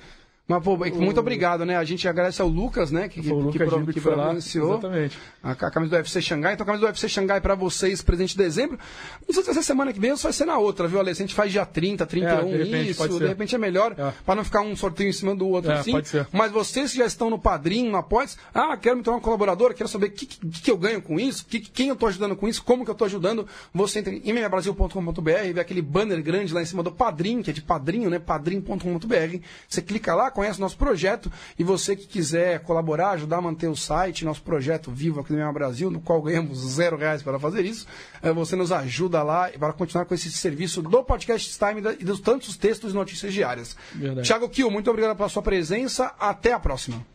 mas, 0.49 0.63
pô, 0.63 0.75
muito 0.75 1.19
obrigado, 1.19 1.63
né? 1.63 1.77
A 1.77 1.83
gente 1.83 2.07
agradece 2.07 2.41
ao 2.41 2.47
Lucas, 2.47 2.89
né? 2.91 3.07
Que, 3.07 3.21
Foi 3.21 3.31
o 3.33 3.51
que, 3.51 3.59
Lucas 3.59 3.69
Gilbert 3.69 3.85
que 3.85 3.93
que 3.93 3.99
foi 3.99 4.15
lá. 4.15 4.33
Exatamente. 4.33 5.17
a, 5.43 5.51
a 5.51 5.55
camisa 5.71 5.91
do 5.91 5.95
UFC 5.97 6.21
Xangai. 6.21 6.53
Então, 6.55 6.63
a 6.63 6.65
camisa 6.65 6.85
do 6.85 6.87
UFC 6.89 7.07
Xangai 7.07 7.39
pra 7.39 7.53
vocês, 7.53 8.01
presente 8.01 8.31
de 8.31 8.37
dezembro. 8.39 8.79
Não 9.27 9.33
sei 9.33 9.43
se 9.43 9.53
ser 9.53 9.63
semana 9.63 9.93
que 9.93 9.99
vem 9.99 10.09
ou 10.09 10.17
se 10.17 10.23
vai 10.23 10.33
ser 10.33 10.45
na 10.45 10.57
outra, 10.57 10.87
viu, 10.87 10.99
Ale? 10.99 11.13
Se 11.13 11.21
a 11.21 11.25
gente 11.25 11.35
faz 11.35 11.51
dia 11.51 11.65
30, 11.67 12.03
31, 12.05 12.29
É, 12.31 12.43
de 12.57 12.63
repente, 12.63 12.89
isso, 12.89 13.19
de 13.19 13.27
repente 13.27 13.53
é 13.53 13.57
melhor, 13.59 13.93
É. 13.95 14.11
pra 14.25 14.33
não 14.33 14.43
ficar 14.43 14.61
um 14.61 14.75
sorteio 14.75 15.09
em 15.09 15.13
cima 15.13 15.35
do 15.35 15.47
outro, 15.47 15.71
É, 15.71 15.75
assim. 15.75 15.91
pode 15.91 16.07
ser. 16.07 16.27
Mas 16.33 16.51
vocês 16.51 16.91
que 16.91 16.97
já 16.97 17.05
estão 17.05 17.29
no 17.29 17.37
Padrinho, 17.37 17.91
no 17.91 17.97
Apoies, 17.97 18.35
ah, 18.53 18.75
quero 18.75 18.97
me 18.97 19.03
tornar 19.03 19.19
um 19.19 19.21
colaborador, 19.21 19.73
quero 19.75 19.87
saber 19.87 20.07
o 20.07 20.11
que, 20.11 20.25
que, 20.25 20.47
que 20.61 20.71
eu 20.71 20.77
ganho 20.77 20.99
com 21.01 21.19
isso, 21.19 21.45
que, 21.45 21.59
quem 21.59 21.89
eu 21.89 21.95
tô 21.95 22.07
ajudando 22.07 22.35
com 22.35 22.47
isso, 22.47 22.63
como 22.63 22.83
que 22.83 22.89
eu 22.89 22.95
tô 22.95 23.05
ajudando. 23.05 23.47
Você 23.73 23.99
entra 23.99 24.13
em 24.13 24.21
mmabrasil.com.br 24.33 25.29
e 25.45 25.53
vê 25.53 25.59
aquele 25.61 25.81
banner 25.81 26.21
grande 26.23 26.53
lá 26.53 26.61
em 26.61 26.65
cima 26.65 26.81
do 26.81 26.91
Padrim, 26.91 27.41
que 27.43 27.51
é 27.51 27.53
de 27.53 27.61
padrinho, 27.61 28.09
né? 28.09 28.17
padrim.com.br. 28.19 29.37
Você 29.67 29.81
clica 29.81 30.13
lá, 30.15 30.31
conhece 30.39 30.57
o 30.57 30.61
nosso 30.61 30.77
projeto 30.77 31.29
e 31.57 31.65
você 31.65 31.97
que 31.97 32.07
quiser 32.07 32.61
colaborar, 32.61 33.09
ajudar 33.09 33.39
a 33.39 33.41
manter 33.41 33.67
o 33.67 33.75
site, 33.75 34.23
nosso 34.23 34.41
projeto 34.41 34.89
vivo 34.89 35.19
aqui 35.19 35.33
no 35.33 35.39
MMA 35.39 35.51
Brasil, 35.51 35.91
no 35.91 35.99
qual 35.99 36.21
ganhamos 36.21 36.59
zero 36.59 36.95
reais 36.95 37.21
para 37.21 37.37
fazer 37.37 37.65
isso, 37.65 37.85
eh, 38.21 38.31
você 38.31 38.55
nos 38.55 38.71
ajuda 38.71 39.21
lá 39.21 39.49
para 39.49 39.73
continuar 39.73 40.05
com 40.05 40.13
esse 40.13 40.31
serviço 40.31 40.81
do 40.81 41.03
Podcast 41.03 41.59
Time 41.59 41.81
e 41.99 42.05
dos 42.05 42.21
tantos 42.21 42.55
textos 42.55 42.93
e 42.93 42.95
notícias 42.95 43.33
diárias. 43.33 43.75
Verdade. 43.93 44.25
Thiago 44.25 44.47
Kiel, 44.47 44.71
muito 44.71 44.89
obrigado 44.89 45.17
pela 45.17 45.27
sua 45.27 45.41
presença. 45.41 46.13
Até 46.17 46.53
a 46.53 46.59
próxima. 46.59 47.05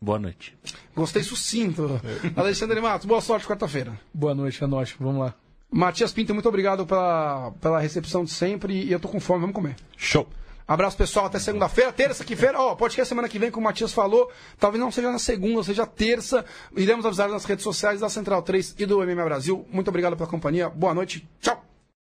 Boa 0.00 0.18
noite. 0.18 0.56
Gostei 0.96 1.22
sucinto. 1.22 2.00
Alexandre 2.34 2.80
Matos, 2.80 3.06
boa 3.06 3.20
sorte 3.20 3.46
quarta-feira. 3.46 3.96
Boa 4.12 4.34
noite, 4.34 4.64
é 4.64 4.66
nóis. 4.66 4.92
Vamos 4.98 5.20
lá. 5.20 5.34
Matias 5.70 6.12
Pinto, 6.12 6.34
muito 6.34 6.48
obrigado 6.48 6.84
pela, 6.84 7.52
pela 7.60 7.78
recepção 7.78 8.24
de 8.24 8.32
sempre 8.32 8.74
e 8.74 8.90
eu 8.90 8.98
tô 8.98 9.08
com 9.08 9.20
fome, 9.20 9.42
vamos 9.42 9.54
comer. 9.54 9.76
Show. 9.96 10.26
Abraço 10.72 10.96
pessoal, 10.96 11.26
até 11.26 11.38
segunda-feira, 11.38 11.92
terça 11.92 12.24
que 12.24 12.34
feira, 12.34 12.58
ó, 12.58 12.74
podcast 12.74 13.06
semana 13.06 13.28
que 13.28 13.38
vem, 13.38 13.50
como 13.50 13.66
o 13.66 13.68
Matias 13.68 13.92
falou, 13.92 14.32
talvez 14.58 14.82
não 14.82 14.90
seja 14.90 15.12
na 15.12 15.18
segunda, 15.18 15.62
seja 15.62 15.84
terça, 15.86 16.46
iremos 16.74 17.04
avisar 17.04 17.28
nas 17.28 17.44
redes 17.44 17.62
sociais 17.62 18.00
da 18.00 18.08
Central 18.08 18.40
3 18.40 18.76
e 18.78 18.86
do 18.86 18.96
MMA 19.00 19.22
Brasil. 19.22 19.66
Muito 19.70 19.88
obrigado 19.88 20.16
pela 20.16 20.30
companhia, 20.30 20.70
boa 20.70 20.94
noite, 20.94 21.28
tchau! 21.42 21.71